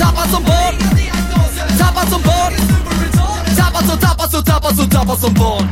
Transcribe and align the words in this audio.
Tappad 0.00 0.28
som 0.30 0.42
barn 0.42 0.74
Tappad 1.78 2.08
som 2.12 2.22
barn 2.22 2.52
Tappad 3.56 3.84
som, 3.88 3.98
tappad 3.98 4.30
som, 4.30 4.44
tappad 4.44 4.76
som, 4.76 4.90
tappad 4.90 5.18
som 5.18 5.34
barn 5.34 5.66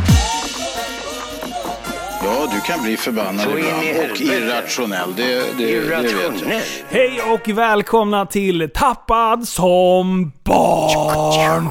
Ja, 2.25 2.49
du 2.55 2.61
kan 2.61 2.83
bli 2.83 2.97
förbannad 2.97 3.47
ibland 3.59 4.11
och 4.13 4.21
irrationell. 4.21 5.15
Det, 5.17 5.23
det, 5.25 5.43
det 5.59 5.81
vet 5.81 5.91
jag. 5.91 6.05
Irrationell. 6.05 6.63
Hej 6.89 7.21
och 7.23 7.49
välkomna 7.49 8.27
till 8.27 8.71
Tappad 8.75 9.49
som 9.49 10.33
barn! 10.45 11.69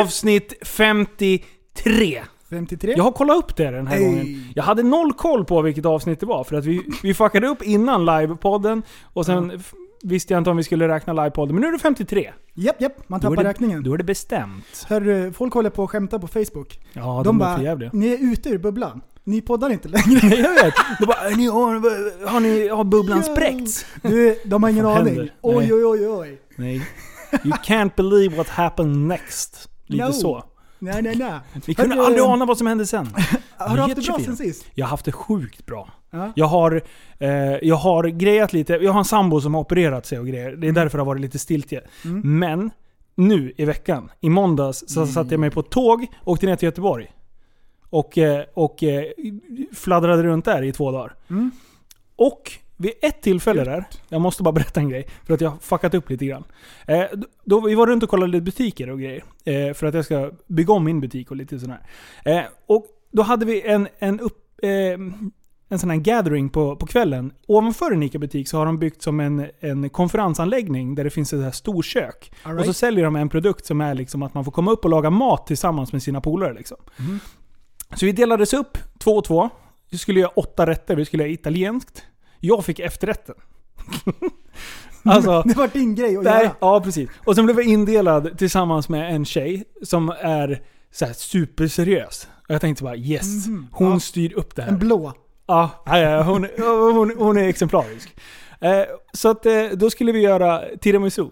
Avsnitt 0.00 0.54
53. 0.66 2.22
53? 2.50 2.94
Jag 2.96 3.04
har 3.04 3.12
kollat 3.12 3.36
upp 3.36 3.56
det 3.56 3.70
den 3.70 3.86
här 3.86 3.96
Hey. 3.96 4.04
gången. 4.04 4.52
Jag 4.54 4.62
hade 4.64 4.82
noll 4.82 5.12
koll 5.12 5.44
på 5.44 5.62
vilket 5.62 5.84
avsnitt 5.86 6.20
det 6.20 6.26
var 6.26 6.44
för 6.44 6.56
att 6.56 6.64
vi, 6.64 6.82
vi 7.02 7.14
fuckade 7.14 7.46
upp 7.46 7.62
innan 7.62 8.04
livepodden 8.06 8.82
och 9.12 9.26
sen 9.26 9.62
visste 10.04 10.32
jag 10.34 10.40
inte 10.40 10.50
om 10.50 10.56
vi 10.56 10.62
skulle 10.64 10.88
räkna 10.88 11.12
livepodden. 11.12 11.54
Men 11.54 11.60
nu 11.62 11.68
är 11.68 11.72
det 11.72 11.78
53. 11.78 12.32
Japp, 12.54 12.80
japp. 12.80 13.08
Man 13.08 13.20
Då 13.20 13.28
tappar 13.28 13.42
det, 13.42 13.48
räkningen. 13.50 13.82
då 13.82 13.92
är 13.94 13.98
det 13.98 14.04
bestämt. 14.04 14.86
Hörru, 14.88 15.32
folk 15.32 15.54
håller 15.54 15.70
på 15.70 15.84
att 15.84 15.90
skämta 15.90 16.18
på 16.18 16.26
Facebook. 16.28 16.80
Ja, 16.92 17.02
de, 17.02 17.24
de 17.24 17.38
bara, 17.38 17.56
ni 17.92 18.08
är 18.08 18.32
ute 18.32 18.48
ur 18.48 18.58
bubblan. 18.58 19.00
Ni 19.24 19.40
poddar 19.40 19.70
inte 19.70 19.88
längre. 19.88 20.36
Jag 20.36 20.64
vet. 20.64 20.74
De 21.00 21.06
bara, 21.06 21.28
"Ni 21.36 21.46
har, 21.46 22.28
har, 22.28 22.40
ni, 22.40 22.68
har 22.68 22.84
bubblan 22.84 23.22
spräckts? 23.22 23.86
Du, 24.02 24.38
de 24.44 24.62
har 24.62 24.70
ingen 24.70 24.86
aning. 24.86 25.06
händer? 25.06 25.34
Oj, 25.42 25.56
Nej. 25.56 25.74
oj, 25.74 25.84
oj, 25.86 26.08
oj. 26.08 26.38
Nej. 26.56 26.76
You 27.44 27.52
can't 27.64 27.90
believe 27.96 28.36
what 28.36 28.48
happened 28.48 28.96
next. 29.08 29.68
Lite 29.86 30.06
No. 30.06 30.12
så. 30.12 30.44
Nej, 30.78 31.02
nej, 31.02 31.16
nej. 31.16 31.32
Ni 31.66 31.74
kunde 31.74 31.94
Hörru, 31.94 32.06
aldrig 32.06 32.24
ana 32.24 32.44
vad 32.44 32.58
som 32.58 32.66
hände 32.66 32.86
sen. 32.86 33.08
Har 33.56 33.76
du 33.76 33.82
haft 33.82 33.96
det 33.96 34.02
bra 34.06 34.18
sen 34.24 34.36
sist? 34.36 34.66
Jag 34.74 34.86
har 34.86 34.90
haft 34.90 35.04
det 35.04 35.12
sjukt 35.12 35.66
bra. 35.66 35.88
Ja. 36.10 36.32
Jag 36.36 36.46
har, 36.46 36.82
eh, 37.18 37.28
jag 37.62 37.76
har 37.76 38.04
grejat 38.04 38.52
lite. 38.52 38.72
Jag 38.72 38.92
har 38.92 38.98
en 38.98 39.04
sambo 39.04 39.40
som 39.40 39.54
har 39.54 39.60
opererat 39.60 40.06
sig 40.06 40.18
och 40.18 40.26
grejer. 40.26 40.44
Det 40.50 40.66
är 40.66 40.70
Mm. 40.70 40.74
därför 40.74 40.98
det 40.98 41.02
har 41.02 41.06
varit 41.06 41.20
lite 41.20 41.38
stiltje. 41.38 41.80
Men 42.24 42.70
nu 43.14 43.52
i 43.56 43.64
veckan, 43.64 44.10
i 44.20 44.28
måndags, 44.28 44.84
så 44.88 45.00
Mm. 45.00 45.12
satte 45.12 45.30
jag 45.34 45.40
mig 45.40 45.50
på 45.50 45.60
ett 45.60 45.70
tåg 45.70 46.06
och 46.20 46.32
åkte 46.32 46.46
ner 46.46 46.56
till 46.56 46.66
Göteborg. 46.66 47.10
Och, 47.90 48.18
eh, 48.18 48.44
och 48.54 48.82
eh, 48.82 49.04
fladdrade 49.74 50.22
runt 50.22 50.44
där 50.44 50.62
i 50.62 50.72
två 50.72 50.90
dagar. 50.90 51.14
Mm. 51.30 51.50
Och 52.16 52.52
vid 52.76 52.92
ett 53.02 53.22
tillfälle 53.22 53.64
där, 53.64 53.84
jag 54.08 54.20
måste 54.20 54.42
bara 54.42 54.52
berätta 54.52 54.80
en 54.80 54.88
grej, 54.88 55.06
för 55.26 55.34
att 55.34 55.40
jag 55.40 55.50
har 55.50 55.58
fuckat 55.58 55.94
upp 55.94 56.10
lite 56.10 56.26
grann. 56.26 56.44
Eh, 56.86 57.02
då- 57.44 57.60
vi 57.60 57.74
var 57.74 57.86
runt 57.86 58.02
och 58.02 58.08
kollade 58.08 58.32
lite 58.32 58.42
butiker 58.42 58.90
och 58.90 58.98
grejer. 59.00 59.24
Eh, 59.44 59.74
för 59.74 59.86
att 59.86 59.94
jag 59.94 60.04
ska 60.04 60.30
bygga 60.46 60.72
om 60.72 60.84
min 60.84 61.00
butik 61.00 61.30
och 61.30 61.36
lite 61.36 61.58
sådär. 61.58 61.80
Eh, 62.24 62.40
och 62.66 62.86
då 63.12 63.22
hade 63.22 63.46
vi 63.46 63.62
en, 63.62 63.88
en, 63.98 64.20
upp, 64.20 64.38
eh, 64.62 64.70
en 65.68 65.78
sån 65.78 65.90
här 65.90 65.96
gathering 65.96 66.48
på, 66.48 66.76
på 66.76 66.86
kvällen. 66.86 67.32
Ovanför 67.46 67.92
en 67.92 68.02
ICA-butik 68.02 68.48
så 68.48 68.58
har 68.58 68.66
de 68.66 68.78
byggt 68.78 69.02
som 69.02 69.20
en, 69.20 69.46
en 69.60 69.90
konferensanläggning 69.90 70.94
där 70.94 71.04
det 71.04 71.10
finns 71.10 71.32
ett 71.32 71.42
här 71.42 71.50
storkök. 71.50 72.32
All 72.42 72.52
Och 72.54 72.60
så 72.60 72.64
right. 72.64 72.76
säljer 72.76 73.04
de 73.04 73.16
en 73.16 73.28
produkt 73.28 73.66
som 73.66 73.80
är 73.80 73.94
liksom 73.94 74.22
att 74.22 74.34
man 74.34 74.44
får 74.44 74.52
komma 74.52 74.70
upp 74.70 74.84
och 74.84 74.90
laga 74.90 75.10
mat 75.10 75.46
tillsammans 75.46 75.92
med 75.92 76.02
sina 76.02 76.20
polare. 76.20 76.54
Liksom. 76.54 76.76
Mhm. 76.96 77.20
Så 77.96 78.06
vi 78.06 78.12
delades 78.12 78.54
upp, 78.54 78.78
två 78.98 79.10
och 79.16 79.24
två. 79.24 79.50
Vi 79.90 79.98
skulle 79.98 80.20
göra 80.20 80.30
åtta 80.30 80.66
rätter, 80.66 80.96
vi 80.96 81.04
skulle 81.04 81.22
göra 81.22 81.32
italienskt. 81.32 82.02
Jag 82.46 82.64
fick 82.64 82.78
efterrätten. 82.78 83.34
alltså, 85.04 85.42
Det 85.46 85.54
var 85.56 85.68
din 85.68 85.94
grej 85.94 86.16
att 86.16 86.24
Nej, 86.24 86.42
göra. 86.44 86.54
ja 86.60 86.80
precis. 86.80 87.10
Och 87.24 87.34
sen 87.34 87.44
blev 87.44 87.56
jag 87.58 87.66
indelad 87.66 88.38
tillsammans 88.38 88.88
med 88.88 89.14
en 89.14 89.24
tjej 89.24 89.64
som 89.82 90.08
är 90.20 90.62
så 90.92 91.06
superseriös. 91.14 92.28
Och 92.48 92.54
jag 92.54 92.60
tänkte 92.60 92.84
bara 92.84 92.96
yes, 92.96 93.46
Mhm. 93.46 93.68
hon 93.72 93.90
Ja. 93.92 94.00
styr 94.00 94.32
upp 94.32 94.54
det 94.56 94.62
här. 94.62 94.68
En 94.68 94.78
blå. 94.78 95.12
Ja, 95.46 95.70
ja, 95.86 96.22
hon, 96.22 96.46
hon, 96.58 97.14
hon 97.18 97.36
är 97.36 97.48
exemplarisk. 97.48 98.16
Eh, 98.60 98.82
så 99.12 99.28
att 99.28 99.46
eh, 99.46 99.64
då 99.74 99.90
skulle 99.90 100.12
vi 100.12 100.20
göra 100.20 100.62
tiramisu. 100.80 101.22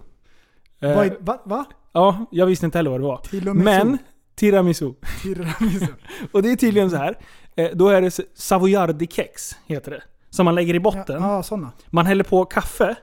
Eh, 0.80 0.96
Vad 0.96 1.06
är- 1.06 1.16
Va? 1.20 1.42
va? 1.44 1.64
ja, 1.92 2.26
jag 2.30 2.46
visste 2.46 2.66
inte 2.66 2.78
heller 2.78 2.90
vad 2.90 3.00
det 3.00 3.04
var. 3.06 3.16
Tiramisu. 3.16 3.64
Men 3.64 3.98
tiramisu. 4.36 4.92
Tiramisu. 5.22 5.86
Och 6.32 6.42
det 6.42 6.52
är 6.52 6.56
tydligen 6.56 6.90
så 6.90 6.96
här. 6.96 7.18
Eh, 7.56 7.68
då 7.74 7.88
är 7.88 8.00
det 8.00 8.10
savoyardi-kex, 8.36 9.54
heter 9.66 9.90
det. 9.90 10.02
Som 10.32 10.44
man 10.44 10.54
lägger 10.54 10.74
i 10.74 10.76
Ja, 10.76 10.80
botten. 10.82 11.22
ja, 11.22 11.42
sådana. 11.42 11.72
Man 11.90 12.06
häller 12.06 12.24
på 12.24 12.44
kaffe. 12.44 12.94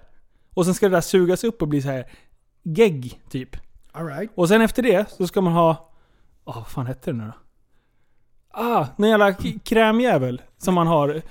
Och 0.53 0.65
sen 0.65 0.73
ska 0.73 0.89
det 0.89 0.95
där 0.95 1.01
sugas 1.01 1.43
upp 1.43 1.61
och 1.61 1.67
bli 1.67 1.81
så 1.81 1.87
här 1.89 2.05
gegg, 2.63 3.21
typ. 3.29 3.49
All 3.91 4.05
right. 4.07 4.31
Och 4.35 4.47
sen 4.47 4.61
efter 4.61 4.83
det 4.83 5.09
så 5.09 5.27
ska 5.27 5.41
man 5.41 5.53
ha... 5.53 5.91
Åh, 6.45 6.55
vad 6.55 6.67
fan 6.67 6.85
hette 6.87 7.11
det 7.11 7.17
nu 7.17 7.23
då? 7.25 7.33
Ah, 8.61 8.87
en 8.97 9.09
jävla 9.09 9.33
krämjävel 9.63 10.41
som 10.57 10.73
man 10.73 10.87
har. 10.87 11.21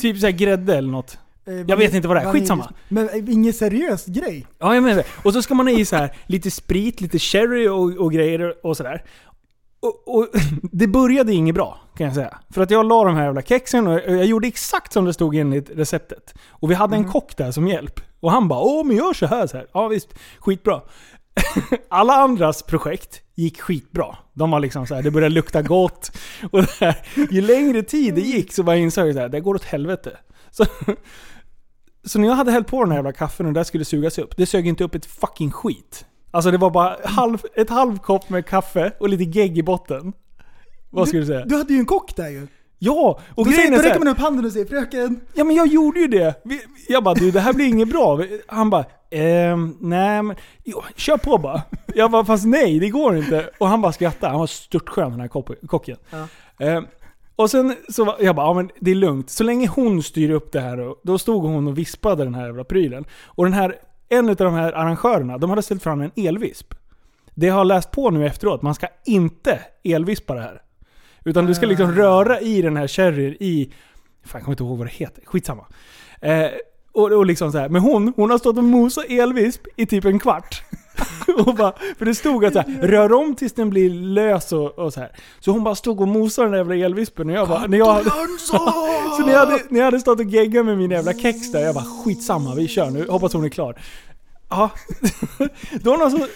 Typ 0.00 0.18
såhär 0.20 0.32
grädde 0.32 0.76
eller 0.76 0.90
något. 0.90 1.18
Eh, 1.46 1.54
Jag 1.54 1.76
vet 1.76 1.94
inte 1.94 2.08
vad 2.08 2.16
det 2.16 2.20
är, 2.20 2.32
skitsamma. 2.32 2.72
Men 2.88 3.08
eh, 3.08 3.14
ingen 3.34 3.52
seriös 3.52 4.06
grej. 4.06 4.46
Ja, 4.58 4.74
jag 4.74 4.82
menar 4.82 4.96
det. 4.96 5.04
Och 5.24 5.32
så 5.32 5.42
ska 5.42 5.54
man 5.54 5.66
ha 5.66 5.74
i 5.74 5.84
så 5.84 5.96
här 5.96 6.16
lite 6.26 6.50
sprit, 6.50 7.00
lite 7.00 7.18
sherry 7.18 7.68
och, 7.68 8.04
och 8.04 8.12
grejer 8.12 8.66
och 8.66 8.76
sådär. 8.76 9.04
Och, 9.84 10.16
och 10.16 10.28
det 10.72 10.86
började 10.86 11.32
inget 11.32 11.54
bra, 11.54 11.78
kan 11.96 12.06
jag 12.06 12.14
säga. 12.14 12.38
För 12.50 12.62
att 12.62 12.70
jag 12.70 12.86
la 12.86 13.04
de 13.04 13.16
här 13.16 13.24
jävla 13.24 13.42
kexen 13.42 13.86
och 13.86 14.00
jag 14.06 14.24
gjorde 14.24 14.48
exakt 14.48 14.92
som 14.92 15.04
det 15.04 15.12
stod 15.12 15.36
enligt 15.36 15.70
receptet. 15.70 16.34
Och 16.48 16.70
vi 16.70 16.74
hade 16.74 16.96
en 16.96 17.04
kock 17.04 17.36
där 17.36 17.52
som 17.52 17.68
hjälp. 17.68 18.00
Och 18.20 18.30
han 18.30 18.48
bara 18.48 18.60
Åh, 18.60 18.84
men 18.84 18.96
gör 18.96 19.12
så 19.12 19.26
här, 19.26 19.46
så 19.46 19.56
här. 19.56 19.66
Ja 19.72 19.88
visst, 19.88 20.08
skitbra. 20.38 20.80
Alla 21.88 22.12
andras 22.12 22.62
projekt 22.62 23.22
gick 23.34 23.60
skitbra. 23.60 24.16
De 24.32 24.50
var 24.50 24.60
liksom 24.60 24.86
så 24.86 24.94
här, 24.94 25.02
det 25.02 25.10
började 25.10 25.34
lukta 25.34 25.62
gott. 25.62 26.10
Och 26.50 26.62
det 26.62 26.70
här, 26.80 26.96
ju 27.30 27.40
längre 27.40 27.82
tid 27.82 28.14
det 28.14 28.20
gick 28.20 28.52
så 28.52 28.62
bara 28.62 28.76
insåg 28.76 29.08
jag 29.08 29.14
här, 29.14 29.28
det 29.28 29.40
går 29.40 29.54
åt 29.54 29.64
helvete. 29.64 30.18
Så, 30.50 30.64
så 32.04 32.18
när 32.18 32.28
jag 32.28 32.34
hade 32.34 32.52
hällt 32.52 32.66
på 32.66 32.80
den 32.80 32.90
här 32.90 32.98
jävla 32.98 33.12
kaffen 33.12 33.46
och 33.46 33.52
det 33.52 33.60
där 33.60 33.64
skulle 33.64 33.84
sugas 33.84 34.18
upp, 34.18 34.36
det 34.36 34.46
sög 34.46 34.66
inte 34.66 34.84
upp 34.84 34.94
ett 34.94 35.06
fucking 35.06 35.50
skit. 35.52 36.06
Alltså 36.34 36.50
det 36.50 36.58
var 36.58 36.70
bara 36.70 36.96
halv, 37.04 37.38
ett 37.54 37.70
halv 37.70 37.98
kopp 37.98 38.28
med 38.28 38.46
kaffe 38.46 38.92
och 39.00 39.08
lite 39.08 39.24
gegg 39.24 39.58
i 39.58 39.62
botten. 39.62 40.12
Vad 40.90 41.08
skulle 41.08 41.22
du 41.22 41.26
säga? 41.26 41.44
Du 41.44 41.56
hade 41.56 41.72
ju 41.72 41.78
en 41.78 41.86
kock 41.86 42.16
där 42.16 42.28
ju. 42.28 42.46
Ja! 42.78 43.20
Och 43.34 43.44
Då, 43.44 43.52
säger, 43.52 43.56
grejen 43.56 43.72
då 43.72 43.78
är 43.78 43.82
så 43.82 43.88
räcker 43.88 43.98
man 43.98 44.08
upp 44.08 44.18
handen 44.18 44.44
och 44.44 44.52
säger 44.52 44.66
'Fröken' 44.66 45.20
Ja 45.34 45.44
men 45.44 45.56
jag 45.56 45.66
gjorde 45.66 46.00
ju 46.00 46.08
det! 46.08 46.34
Jag 46.88 47.04
bara 47.04 47.14
du 47.14 47.30
det 47.30 47.40
här 47.40 47.52
blir 47.52 47.66
inget 47.66 47.88
bra. 47.88 48.20
Han 48.46 48.70
bara 48.70 48.84
ehm, 49.10 49.76
nej 49.80 50.22
men 50.22 50.36
jo, 50.64 50.82
kör 50.96 51.16
på 51.16 51.38
bara. 51.38 51.62
Jag 51.94 52.10
bara 52.10 52.24
fast 52.24 52.46
nej 52.46 52.78
det 52.78 52.88
går 52.88 53.16
inte. 53.16 53.50
Och 53.58 53.68
han 53.68 53.80
bara 53.80 53.92
skrattade. 53.92 54.30
Han 54.30 54.40
var 54.40 54.46
störtskön 54.46 55.10
den 55.10 55.20
här 55.20 55.28
kocken. 55.66 55.96
Ja. 56.10 56.26
Ehm, 56.66 56.86
och 57.36 57.50
sen 57.50 57.76
så 57.88 58.04
var, 58.04 58.16
jag 58.20 58.36
bara, 58.36 58.46
ja 58.46 58.54
men 58.54 58.70
det 58.80 58.90
är 58.90 58.94
lugnt. 58.94 59.30
Så 59.30 59.44
länge 59.44 59.66
hon 59.66 60.02
styr 60.02 60.30
upp 60.30 60.52
det 60.52 60.60
här, 60.60 60.80
och, 60.80 61.00
då 61.02 61.18
stod 61.18 61.44
hon 61.44 61.68
och 61.68 61.78
vispade 61.78 62.24
den 62.24 62.34
här 62.34 62.46
jävla 62.46 62.64
prylen. 62.64 63.04
Och 63.24 63.44
den 63.44 63.52
här, 63.52 63.76
en 64.18 64.28
av 64.28 64.36
de 64.36 64.54
här 64.54 64.72
arrangörerna, 64.72 65.38
de 65.38 65.50
hade 65.50 65.62
ställt 65.62 65.82
fram 65.82 66.00
en 66.00 66.10
elvisp. 66.16 66.74
Det 67.34 67.46
jag 67.46 67.54
har 67.54 67.64
läst 67.64 67.90
på 67.90 68.10
nu 68.10 68.26
efteråt, 68.26 68.62
man 68.62 68.74
ska 68.74 68.86
inte 69.04 69.60
elvispa 69.82 70.34
det 70.34 70.40
här. 70.40 70.62
Utan 71.24 71.46
du 71.46 71.54
ska 71.54 71.66
liksom 71.66 71.92
röra 71.92 72.40
i 72.40 72.62
den 72.62 72.76
här 72.76 72.88
sherryn 72.88 73.36
i... 73.40 73.72
Fan, 74.24 74.38
jag 74.38 74.42
kommer 74.42 74.52
inte 74.52 74.62
ihåg 74.62 74.78
vad 74.78 74.86
det 74.86 74.92
heter. 74.92 75.22
Skitsamma. 75.26 75.66
Eh, 76.20 76.50
och, 76.92 77.12
och 77.12 77.26
liksom 77.26 77.52
så 77.52 77.58
här. 77.58 77.68
Men 77.68 77.82
hon, 77.82 78.12
hon 78.16 78.30
har 78.30 78.38
stått 78.38 78.58
och 78.58 78.64
mosat 78.64 79.04
elvisp 79.08 79.66
i 79.76 79.86
typ 79.86 80.04
en 80.04 80.18
kvart. 80.18 80.62
och 81.46 81.54
bara, 81.54 81.72
för 81.98 82.04
det 82.04 82.14
stod 82.14 82.44
att 82.44 82.52
så 82.52 82.58
här, 82.58 82.82
rör 82.82 83.12
om 83.12 83.34
tills 83.34 83.52
den 83.52 83.70
blir 83.70 83.90
lös 83.90 84.52
och, 84.52 84.78
och 84.78 84.92
så 84.92 85.00
här. 85.00 85.10
Så 85.40 85.50
hon 85.50 85.64
bara 85.64 85.74
stod 85.74 86.00
och 86.00 86.08
mosade 86.08 86.46
den 86.46 86.52
där 86.52 86.58
jävla 86.58 86.86
elvispen 86.86 87.30
och 87.30 87.36
jag 87.36 87.48
bara... 87.48 87.66
När 87.66 87.78
jag, 87.78 88.04
så 89.18 89.26
när 89.26 89.32
jag, 89.32 89.38
hade, 89.38 89.62
när 89.68 89.80
jag 89.80 89.84
hade 89.84 90.00
stått 90.00 90.20
och 90.20 90.26
geggat 90.26 90.66
med 90.66 90.78
min 90.78 90.90
jävla 90.90 91.12
kex 91.12 91.52
där, 91.52 91.60
jag 91.60 91.74
bara 91.74 91.84
skitsamma, 91.84 92.54
vi 92.54 92.68
kör 92.68 92.90
nu. 92.90 93.06
Hoppas 93.08 93.32
hon 93.32 93.44
är 93.44 93.48
klar. 93.48 93.80
Ja. 94.56 94.70
Då 95.80 95.90
någon 95.90 96.10
så, 96.10 96.26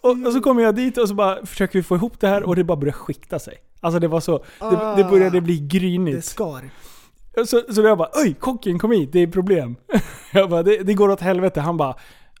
och, 0.00 0.26
och 0.26 0.32
så 0.32 0.40
kommer 0.40 0.62
jag 0.62 0.74
dit 0.74 0.98
och 0.98 1.08
så 1.08 1.14
bara 1.14 1.46
försöker 1.46 1.78
vi 1.78 1.82
få 1.82 1.96
ihop 1.96 2.20
det 2.20 2.28
här 2.28 2.42
och 2.42 2.56
det 2.56 2.64
bara 2.64 2.76
börjar 2.76 2.92
skikta 2.92 3.38
sig. 3.38 3.54
Alltså 3.80 3.98
det 3.98 4.08
var 4.08 4.20
så, 4.20 4.44
det, 4.58 4.94
det 4.96 5.04
började 5.04 5.40
bli 5.40 5.58
Det 5.58 5.78
grynigt. 5.78 6.24
skar. 6.24 6.70
Så, 7.46 7.62
så 7.74 7.82
jag 7.82 7.98
bara 7.98 8.08
Oj, 8.14 8.34
kocken 8.34 8.78
kom 8.78 8.90
hit, 8.92 9.12
det 9.12 9.20
är 9.20 9.26
problem. 9.26 9.76
Jag 10.32 10.50
bara, 10.50 10.62
det, 10.62 10.76
det 10.82 10.94
går 10.94 11.10
åt 11.10 11.20
helvete. 11.20 11.60
Han 11.60 11.76
bara 11.76 11.94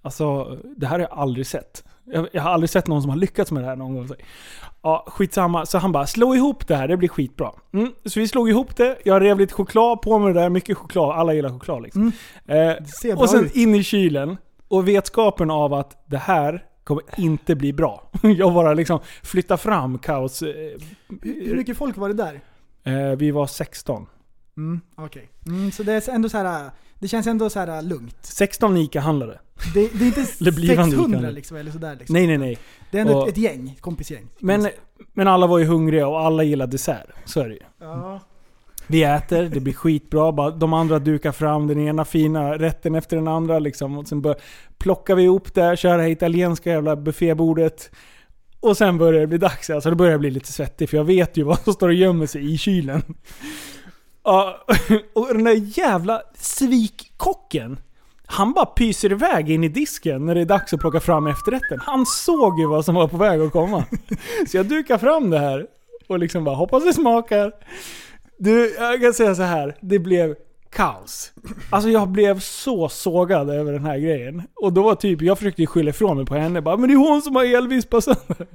Alltså, 0.04 0.58
det 0.76 0.86
här 0.86 0.92
har 0.98 1.00
jag 1.10 1.18
aldrig 1.18 1.46
sett. 1.46 1.84
Jag, 2.04 2.28
jag 2.32 2.42
har 2.42 2.50
aldrig 2.50 2.70
sett 2.70 2.86
någon 2.86 3.02
som 3.02 3.10
har 3.10 3.16
lyckats 3.16 3.52
med 3.52 3.62
det 3.62 3.66
här 3.66 3.76
någon 3.76 3.94
gång. 3.94 4.08
Ja, 4.82 5.04
skitsamma. 5.08 5.66
Så 5.66 5.78
han 5.78 5.92
bara, 5.92 6.06
slå 6.06 6.34
ihop 6.34 6.68
det 6.68 6.76
här, 6.76 6.88
det 6.88 6.96
blir 6.96 7.08
skitbra. 7.08 7.50
Mm, 7.72 7.92
så 8.04 8.20
vi 8.20 8.28
slog 8.28 8.50
ihop 8.50 8.76
det, 8.76 8.98
jag 9.04 9.22
rev 9.22 9.38
lite 9.38 9.54
choklad 9.54 10.02
på 10.02 10.18
det 10.18 10.32
där, 10.32 10.48
mycket 10.48 10.76
choklad. 10.76 11.10
Alla 11.18 11.34
gillar 11.34 11.50
choklad 11.50 11.82
liksom. 11.82 12.12
Mm. 12.46 12.78
Eh, 13.10 13.18
och 13.18 13.30
sen 13.30 13.44
ut. 13.44 13.56
in 13.56 13.74
i 13.74 13.82
kylen. 13.82 14.36
Och 14.74 14.88
vetskapen 14.88 15.50
av 15.50 15.74
att 15.74 16.02
det 16.06 16.18
här 16.18 16.64
kommer 16.84 17.02
inte 17.16 17.54
bli 17.54 17.72
bra. 17.72 18.10
Jag 18.22 18.54
bara 18.54 18.74
liksom 18.74 19.00
flyttar 19.22 19.56
fram 19.56 19.98
kaos. 19.98 20.42
eh, 20.42 20.48
Hur, 21.22 21.56
mycket 21.56 21.76
folk 21.76 21.96
var 21.96 22.08
det 22.08 22.14
där? 22.14 22.40
Eh, 22.84 23.16
vi 23.16 23.30
var 23.30 23.46
16. 23.46 24.06
Mm, 24.56 24.80
okej. 24.96 25.28
Mm, 25.46 25.70
så 25.72 25.82
det 25.82 25.92
är 25.92 26.10
ändå 26.14 26.28
så 26.28 26.38
här. 26.38 26.70
Det 26.98 27.08
känns 27.08 27.26
ändå 27.26 27.50
så 27.50 27.58
här 27.60 27.82
lugnt. 27.82 28.16
16 28.22 28.76
ICA-handlare. 28.76 29.38
Det, 29.74 29.88
det 29.98 30.04
är 30.04 30.06
inte 30.06 30.26
Eller 30.40 30.52
blivande 30.52 30.90
600 30.90 31.06
liknande. 31.06 31.30
liksom, 31.30 31.56
eller 31.56 31.70
sådär 31.70 31.96
liksom. 31.98 32.14
Nej, 32.14 32.26
nej, 32.26 32.38
nej. 32.38 32.58
Det 32.90 32.96
är 32.98 33.02
ändå 33.02 33.16
Och- 33.18 33.28
ett, 33.28 33.32
ett 33.34 33.38
gäng, 33.42 33.76
kompisgäng. 33.80 34.26
Men, 34.38 34.68
men 35.12 35.28
alla 35.28 35.46
var 35.46 35.58
ju 35.58 35.64
hungriga 35.64 36.08
och 36.08 36.20
alla 36.20 36.42
gillade 36.42 36.72
dessert. 36.72 37.06
Så 37.24 37.40
är 37.40 37.48
det 37.48 37.54
ju. 37.54 37.60
Ja. 37.80 38.20
Vi 38.86 39.02
äter, 39.02 39.42
det 39.42 39.60
blir 39.60 39.72
skitbra. 39.72 40.32
Bara 40.32 40.50
de 40.50 40.72
andra 40.72 40.98
dukar 40.98 41.32
fram 41.32 41.66
den 41.66 41.80
ena 41.80 42.04
fina 42.04 42.58
rätten 42.58 42.94
efter 42.94 43.16
den 43.16 43.28
andra. 43.28 43.58
Liksom. 43.58 43.98
Och 43.98 44.08
sen 44.08 44.22
bör, 44.22 44.36
plockar 44.78 45.14
vi 45.14 45.22
ihop 45.22 45.54
det, 45.54 45.76
kör 45.76 45.96
det 45.96 46.02
här 46.02 46.10
italienska 46.10 46.70
jävla 46.70 46.96
buffébordet. 46.96 47.90
Och 48.60 48.76
sen 48.76 48.98
börjar 48.98 49.20
det 49.20 49.26
bli 49.26 49.38
dags. 49.38 49.70
Alltså 49.70 49.90
då 49.90 49.96
börjar 49.96 50.12
jag 50.12 50.20
bli 50.20 50.30
lite 50.30 50.52
svettig 50.52 50.90
för 50.90 50.96
jag 50.96 51.04
vet 51.04 51.36
ju 51.36 51.42
vad 51.42 51.58
som 51.58 51.72
står 51.72 51.88
och 51.88 51.94
gömmer 51.94 52.26
sig 52.26 52.54
i 52.54 52.58
kylen. 52.58 53.02
Ja, 54.24 54.64
och 55.14 55.28
den 55.28 55.44
där 55.44 55.78
jävla 55.78 56.22
svikkocken. 56.34 57.78
Han 58.26 58.52
bara 58.52 58.66
pyser 58.66 59.12
iväg 59.12 59.50
in 59.50 59.64
i 59.64 59.68
disken 59.68 60.26
när 60.26 60.34
det 60.34 60.40
är 60.40 60.44
dags 60.44 60.72
att 60.72 60.80
plocka 60.80 61.00
fram 61.00 61.26
efterrätten. 61.26 61.80
Han 61.80 62.06
såg 62.06 62.60
ju 62.60 62.66
vad 62.66 62.84
som 62.84 62.94
var 62.94 63.08
på 63.08 63.16
väg 63.16 63.40
att 63.40 63.52
komma. 63.52 63.84
Så 64.48 64.56
jag 64.56 64.66
dukar 64.66 64.98
fram 64.98 65.30
det 65.30 65.38
här 65.38 65.66
och 66.08 66.18
liksom 66.18 66.44
bara 66.44 66.54
hoppas 66.54 66.84
det 66.84 66.92
smakar. 66.92 67.52
Du, 68.38 68.74
jag 68.78 69.00
kan 69.00 69.14
säga 69.14 69.34
så 69.34 69.42
här. 69.42 69.76
Det 69.80 69.98
blev 69.98 70.34
kaos. 70.70 71.32
Alltså 71.70 71.90
jag 71.90 72.08
blev 72.08 72.40
så 72.40 72.88
sågad 72.88 73.50
över 73.50 73.72
den 73.72 73.84
här 73.84 73.98
grejen. 73.98 74.42
Och 74.54 74.72
då 74.72 74.82
var 74.82 74.94
typ, 74.94 75.22
jag 75.22 75.38
försökte 75.38 75.62
ju 75.62 75.66
skylla 75.66 75.90
ifrån 75.90 76.16
mig 76.16 76.26
på 76.26 76.34
henne. 76.34 76.60
Bara, 76.60 76.76
men 76.76 76.88
det 76.88 76.94
är 76.94 77.10
hon 77.10 77.22
som 77.22 77.36
har 77.36 77.44
elvispat 77.44 78.04
sönder. 78.04 78.46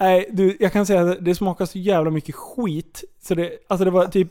Nej, 0.00 0.28
du, 0.32 0.56
jag 0.60 0.72
kan 0.72 0.86
säga 0.86 1.10
att 1.10 1.24
det 1.24 1.34
smakar 1.34 1.66
så 1.66 1.78
jävla 1.78 2.10
mycket 2.10 2.34
skit. 2.34 3.04
Så 3.22 3.34
det, 3.34 3.50
alltså 3.68 3.84
det 3.84 3.90
var 3.90 4.06
typ 4.06 4.28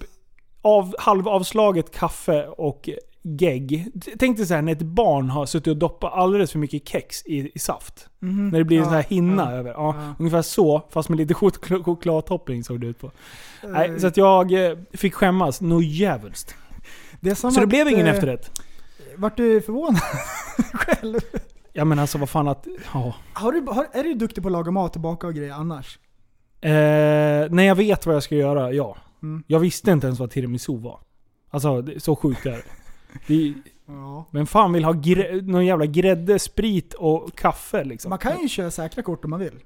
av, 0.61 0.95
halvavslaget 0.99 1.91
kaffe 1.91 2.47
och 2.47 2.89
gegg. 3.23 3.87
Tänk 4.19 4.37
dig 4.37 4.45
så 4.45 4.53
här 4.53 4.61
när 4.61 4.71
ett 4.71 4.81
barn 4.81 5.29
har 5.29 5.45
suttit 5.45 5.67
och 5.67 5.77
doppat 5.77 6.13
alldeles 6.13 6.51
för 6.51 6.59
mycket 6.59 6.87
kex 6.89 7.25
i, 7.25 7.51
i 7.55 7.59
saft. 7.59 8.09
När 8.19 8.57
det 8.59 8.63
blir 8.65 8.77
en 8.79 8.83
sån 8.85 8.93
här 8.93 9.03
hinna 9.03 9.51
över. 9.51 9.71
Ja, 9.71 9.95
ja. 9.97 10.13
Ungefär 10.19 10.41
så, 10.41 10.81
fast 10.89 11.09
med 11.09 11.17
lite 11.17 11.33
chokl- 11.33 11.83
chokladtopping 11.83 12.63
såg 12.63 12.81
det 12.81 12.87
ut 12.87 12.99
på. 12.99 13.11
Nej, 13.63 13.89
Eh, 13.89 13.97
så 13.97 14.07
att 14.07 14.17
jag 14.17 14.51
eh, 14.71 14.77
fick 14.93 15.13
skämmas 15.13 15.61
nog 15.61 15.83
djävulskt. 15.83 16.55
det 17.19 17.35
Så 17.35 17.49
det 17.49 17.67
blev 17.67 17.87
ingen 17.87 18.07
eh, 18.07 18.13
efterrätt. 18.13 18.51
Vart 19.15 19.37
du 19.37 19.61
förvånad 19.61 20.01
själv? 20.73 21.19
Ja 21.73 21.85
men 21.85 21.99
alltså 21.99 22.17
vad 22.17 22.29
fan 22.29 22.47
att... 22.47 22.67
Ja. 22.93 23.15
Har 23.33 23.51
du, 23.51 23.61
har, 23.71 23.87
är 23.93 24.03
du 24.03 24.13
duktig 24.13 24.43
på 24.43 24.49
att 24.49 24.53
laga 24.53 24.71
mat 24.71 24.95
och 24.95 25.01
baka 25.01 25.27
och 25.27 25.33
grejer 25.33 25.53
annars? 25.53 25.99
Eh, 26.61 26.69
när 27.49 27.63
jag 27.63 27.75
vet 27.75 28.05
vad 28.05 28.15
jag 28.15 28.23
ska 28.23 28.35
göra, 28.35 28.73
ja. 28.73 28.97
Mm. 29.23 29.43
Jag 29.47 29.59
visste 29.59 29.91
inte 29.91 30.07
ens 30.07 30.19
vad 30.19 30.31
tiramisu 30.31 30.77
var. 30.77 30.99
Alltså, 31.49 31.83
så 31.97 32.15
sjukt 32.15 32.45
är 32.45 32.51
det. 32.51 32.63
Det. 33.27 33.53
Ja. 33.87 34.25
Vem 34.31 34.45
fan 34.47 34.73
vill 34.73 34.83
ha 34.83 34.91
grä, 34.93 35.41
någon 35.41 35.65
jävla 35.65 35.85
grädde, 35.85 36.39
sprit 36.39 36.93
och 36.93 37.35
kaffe 37.35 37.83
liksom? 37.83 38.09
Man 38.09 38.19
kan 38.19 38.41
ju 38.41 38.47
köra 38.47 38.71
säkra 38.71 39.03
kort 39.03 39.25
om 39.25 39.29
man 39.29 39.39
vill. 39.39 39.59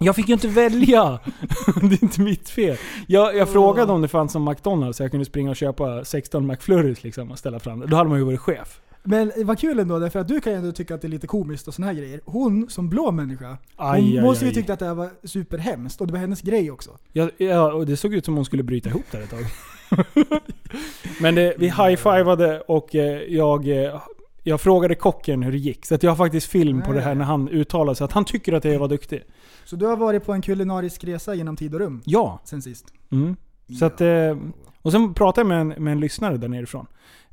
Jag 0.00 0.16
fick 0.16 0.28
ju 0.28 0.34
inte 0.34 0.48
välja! 0.48 1.20
det 1.80 2.02
är 2.02 2.04
inte 2.04 2.20
mitt 2.20 2.48
fel. 2.48 2.76
Jag, 3.06 3.36
jag 3.36 3.48
frågade 3.48 3.92
om 3.92 4.02
det 4.02 4.08
fanns 4.08 4.32
som 4.32 4.44
McDonalds 4.44 4.96
så 4.96 5.02
jag 5.04 5.10
kunde 5.10 5.26
springa 5.26 5.50
och 5.50 5.56
köpa 5.56 6.04
16 6.04 6.46
McFlurries 6.46 7.02
liksom 7.04 7.30
och 7.30 7.38
ställa 7.38 7.58
fram 7.58 7.80
det. 7.80 7.86
Då 7.86 7.96
hade 7.96 8.08
man 8.10 8.18
ju 8.18 8.24
varit 8.24 8.40
chef. 8.40 8.80
Men 9.02 9.32
vad 9.36 9.58
kul 9.58 9.78
ändå, 9.78 9.98
därför 9.98 10.18
att 10.18 10.28
du 10.28 10.40
kan 10.40 10.52
ju 10.52 10.58
ändå 10.58 10.72
tycka 10.72 10.94
att 10.94 11.00
det 11.00 11.06
är 11.06 11.10
lite 11.10 11.26
komiskt 11.26 11.68
och 11.68 11.74
såna 11.74 11.86
här 11.86 11.94
grejer. 11.94 12.20
Hon 12.24 12.70
som 12.70 12.88
blå 12.88 13.10
människa, 13.10 13.48
hon 13.48 13.58
Aj, 13.76 14.16
aj, 14.18 14.22
måste 14.22 14.44
ju 14.44 14.48
aj. 14.48 14.54
tycka 14.54 14.72
att 14.72 14.78
det 14.78 14.86
här 14.86 14.94
var 14.94 15.10
superhemskt 15.24 16.00
och 16.00 16.06
det 16.06 16.12
var 16.12 16.20
hennes 16.20 16.42
grej 16.42 16.70
också. 16.70 16.90
Ja, 17.12 17.30
ja, 17.36 17.72
och 17.72 17.86
det 17.86 17.96
såg 17.96 18.14
ut 18.14 18.24
som 18.24 18.36
hon 18.36 18.44
skulle 18.44 18.62
bryta 18.62 18.88
ihop 18.88 19.04
där 19.10 19.22
ett 19.22 19.30
tag. 19.30 19.44
Men 21.20 21.34
det, 21.34 21.54
vi 21.58 21.66
high-fivade 21.66 22.60
och 22.60 22.94
eh, 22.94 23.22
jag, 23.22 23.68
eh, 23.68 24.00
jag 24.42 24.60
frågade 24.60 24.94
kocken 24.94 25.42
hur 25.42 25.52
det 25.52 25.58
gick. 25.58 25.86
Så 25.86 25.94
att 25.94 26.02
jag 26.02 26.10
har 26.10 26.16
faktiskt 26.16 26.46
film 26.50 26.82
på 26.82 26.92
det 26.92 27.00
här 27.00 27.14
när 27.14 27.24
han 27.24 27.48
uttalade 27.48 27.96
sig. 27.96 28.04
Att 28.04 28.12
han 28.12 28.24
tycker 28.24 28.52
att 28.52 28.64
jag 28.64 28.78
var 28.78 28.88
duktig. 28.88 29.22
Så 29.64 29.76
du 29.76 29.86
har 29.86 29.96
varit 29.96 30.26
på 30.26 30.32
en 30.32 30.42
kulinarisk 30.42 31.04
resa 31.04 31.34
genom 31.34 31.56
tid 31.56 31.74
och 31.74 31.80
rum 31.80 32.02
Ja. 32.04 32.40
sen 32.44 32.62
sist? 32.62 32.86
Mm. 33.12 33.36
Så 33.78 33.84
att, 33.84 34.00
eh, 34.00 34.36
och 34.82 34.92
sen 34.92 35.14
pratade 35.14 35.40
jag 35.40 35.48
med 35.48 35.76
en, 35.76 35.84
med 35.84 35.92
en 35.92 36.00
lyssnare 36.00 36.36
där 36.36 36.48
nerifrån. 36.48 36.86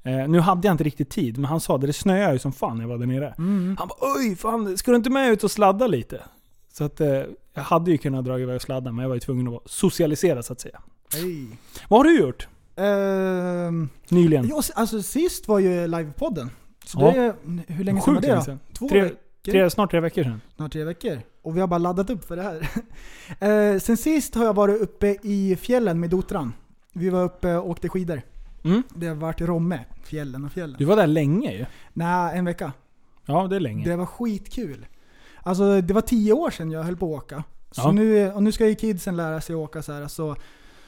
Eh, 0.04 0.28
nu 0.28 0.40
hade 0.40 0.68
jag 0.68 0.74
inte 0.74 0.84
riktigt 0.84 1.10
tid, 1.10 1.38
men 1.38 1.46
han 1.46 1.60
sa 1.60 1.78
det, 1.78 1.88
det 1.88 1.94
snöade 1.94 2.34
ju 2.34 2.40
som 2.40 2.52
fan 2.54 2.78
när 2.78 2.84
jag 2.84 2.90
var 2.90 2.98
där 2.98 3.06
nere. 3.06 3.34
Mm. 3.38 3.76
Han 3.80 3.88
bara 3.88 3.98
oj, 4.18 4.36
fan, 4.36 4.78
ska 4.78 4.92
du 4.92 4.98
inte 4.98 5.10
med 5.10 5.32
ut 5.32 5.44
och 5.44 5.52
sladda 5.52 5.88
lite? 5.88 6.22
Så 6.74 6.84
att 6.84 7.02
eh, 7.02 7.22
jag 7.54 7.64
hade 7.64 7.92
ju 7.92 7.98
kunnat 7.98 8.26
dra 8.26 8.40
iväg 8.40 8.56
och 8.56 8.62
sladda, 8.62 8.92
men 8.92 9.02
jag 9.02 9.10
var 9.10 9.16
ju 9.16 9.20
tvungen 9.20 9.48
att 9.48 9.62
socialisera 9.66 10.44
så 10.44 10.54
att 10.54 10.60
säga. 10.60 10.82
Hej. 11.14 11.48
Vad 11.90 12.00
har 12.00 12.04
du 12.04 12.20
gjort 12.20 12.48
Ehm, 12.76 13.90
nyligen? 14.10 14.48
ja, 14.48 14.62
alltså 14.76 15.02
sist 15.02 15.48
var 15.48 15.60
ju 15.60 15.88
livepodden. 15.88 16.50
Så 16.86 17.00
Ja. 17.02 17.12
det 17.12 17.36
hur 17.74 17.84
länge 17.84 18.02
sedan 18.02 18.14
var 18.14 18.22
det 18.22 18.44
då? 18.48 18.58
Två 18.74 18.90
Tre, 18.90 19.02
veckor? 19.02 19.18
tre, 19.46 19.70
snart 19.70 19.92
tre 19.92 20.00
veckor 20.00 20.24
sedan. 20.24 20.42
Snart 20.56 20.72
tre 20.74 20.84
veckor. 20.84 21.20
Och 21.42 21.56
vi 21.56 21.60
har 21.60 21.68
bara 21.68 21.78
laddat 21.78 22.10
upp 22.10 22.26
för 22.28 22.36
det 22.36 22.42
här. 22.44 22.70
Eh, 23.74 23.80
sen 23.80 23.98
sist 23.98 24.36
har 24.36 24.46
jag 24.46 24.54
varit 24.54 24.82
uppe 24.82 25.18
i 25.24 25.56
fjällen 25.62 26.00
med 26.00 26.10
Dotran. 26.10 26.54
Vi 26.94 27.10
var 27.10 27.24
uppe 27.24 27.56
och 27.56 27.70
åkte 27.70 27.90
skidor. 27.90 28.22
Mm. 28.64 28.84
Det 28.96 29.08
har 29.08 29.16
varit 29.16 29.42
Romme, 29.42 29.80
fjällen 30.04 30.46
och 30.46 30.52
fjällen. 30.52 30.76
Du 30.80 30.86
var 30.86 30.96
där 30.96 31.08
länge 31.08 31.52
ju. 31.54 31.66
Nej, 31.94 32.38
en 32.38 32.46
vecka. 32.46 32.72
Ja, 33.26 33.48
det 33.48 33.56
är 33.56 33.60
länge. 33.60 33.86
Det 33.90 33.96
var 33.96 34.06
skitkul. 34.06 34.86
Alltså 35.44 35.82
det 35.82 35.94
var 35.94 36.02
tio 36.02 36.34
år 36.34 36.50
sedan 36.50 36.72
jag 36.72 36.84
höll 36.84 36.98
på 36.98 37.16
att 37.16 37.24
åka. 37.24 37.44
Så 37.72 37.82
Ja. 37.82 37.92
nu, 37.92 38.32
och 38.32 38.44
nu 38.44 38.52
ska 38.52 38.68
ju 38.68 38.76
kidsen 38.76 39.18
lära 39.18 39.42
sig 39.42 39.54
att 39.54 39.58
åka 39.60 39.82
så 39.82 39.92
här. 39.94 40.08
Så, 40.08 40.36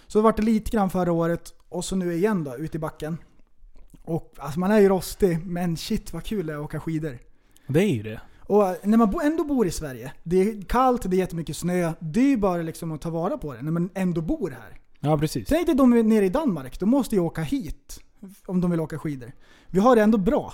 så 0.09 0.21
vart 0.21 0.37
det 0.37 0.43
lite 0.43 0.71
grann 0.71 0.89
förra 0.89 1.11
året 1.11 1.53
och 1.69 1.85
så 1.85 1.95
nu 1.95 2.13
igen 2.13 2.43
då, 2.43 2.57
ute 2.57 2.77
i 2.77 2.79
backen. 2.79 3.17
Och 4.03 4.33
alltså 4.37 4.59
man 4.59 4.71
är 4.71 4.79
ju 4.79 4.89
rostig, 4.89 5.45
men 5.45 5.77
shit 5.77 6.13
vad 6.13 6.23
kul 6.23 6.45
det 6.45 6.53
är 6.53 6.57
att 6.57 6.63
åka 6.63 6.79
skidor. 6.79 7.17
Det 7.67 7.83
är 7.83 7.87
ju 7.87 8.03
det. 8.03 8.21
Och 8.39 8.67
eh, 8.69 8.75
när 8.83 8.97
man 8.97 9.19
ändå 9.23 9.43
bor 9.43 9.67
i 9.67 9.71
Sverige, 9.71 10.13
det 10.23 10.41
är 10.41 10.61
kallt, 10.61 11.09
det 11.09 11.15
är 11.15 11.19
jättemycket 11.19 11.57
snö. 11.57 11.93
Det 11.99 12.19
är 12.19 12.27
ju 12.27 12.37
bara 12.37 12.61
liksom 12.61 12.91
att 12.91 13.01
ta 13.01 13.09
vara 13.09 13.37
på 13.37 13.53
det 13.53 13.61
när 13.61 13.71
man 13.71 13.89
ändå 13.93 14.21
bor 14.21 14.49
här. 14.49 14.79
Ja, 14.99 15.17
precis. 15.17 15.47
Tänk 15.47 15.65
dig 15.65 15.75
de 15.75 15.89
nere 15.89 16.25
i 16.25 16.29
Danmark, 16.29 16.79
de 16.79 16.89
måste 16.89 17.15
ju 17.15 17.21
åka 17.21 17.41
hit. 17.41 17.99
Om 18.45 18.61
de 18.61 18.71
vill 18.71 18.79
åka 18.79 18.99
skidor. 18.99 19.31
Vi 19.67 19.79
har 19.79 19.95
det 19.95 20.01
ändå 20.01 20.17
bra. 20.17 20.53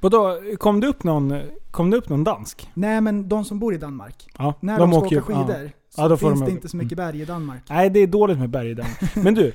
Vadå, 0.00 0.40
kom 0.58 0.80
det 0.80 0.86
upp 0.86 1.04
någon, 1.04 1.40
kom 1.70 1.90
det 1.90 1.96
upp 1.96 2.08
någon 2.08 2.24
dansk? 2.24 2.70
Nej 2.74 3.00
men 3.00 3.28
de 3.28 3.44
som 3.44 3.58
bor 3.58 3.74
i 3.74 3.78
Danmark. 3.78 4.28
Ja, 4.38 4.54
När 4.60 4.78
de, 4.78 4.92
ska 4.92 5.00
åka 5.00 5.14
ju- 5.14 5.20
skidor 5.20 5.62
ja. 5.62 5.68
så 5.88 6.00
Ja, 6.02 6.08
då 6.08 6.16
finns 6.16 6.32
de 6.32 6.38
det 6.38 6.44
åka. 6.44 6.52
inte 6.52 6.68
så 6.68 6.76
mycket 6.76 6.96
berg 6.98 7.20
i 7.20 7.24
Danmark. 7.24 7.62
Nej, 7.68 7.90
det 7.90 8.00
är 8.00 8.06
dåligt 8.06 8.38
med 8.38 8.50
berg 8.50 8.70
i 8.70 8.74
den. 8.74 8.86
Men 9.24 9.34
du, 9.34 9.52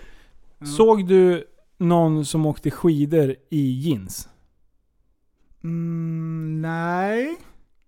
såg 0.78 1.08
du 1.08 1.44
någon 1.78 2.26
som 2.26 2.46
åkte 2.46 2.72
skidor 2.72 3.36
i 3.50 3.72
jeans? 3.82 4.30
Mm, 5.64 6.62
nej, 6.62 7.36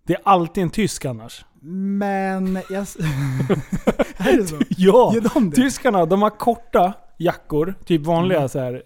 Det 0.03 0.13
är 0.13 0.21
alltid 0.23 0.63
en 0.63 0.69
tysk 0.69 1.05
annars. 1.05 1.45
men 1.61 2.53
jag... 2.69 2.81
är 4.17 4.37
det 4.37 4.47
så? 4.47 4.55
Ja! 4.69 5.11
Gör 5.15 5.33
de 5.33 5.49
det? 5.49 5.55
Tyskarna, 5.55 6.05
de 6.05 6.21
har 6.21 6.29
korta 6.29 6.93
jackor, 7.17 7.73
typ 7.85 8.01
vanliga 8.01 8.37
Mm. 8.37 8.49
så 8.49 8.59
här, 8.59 8.83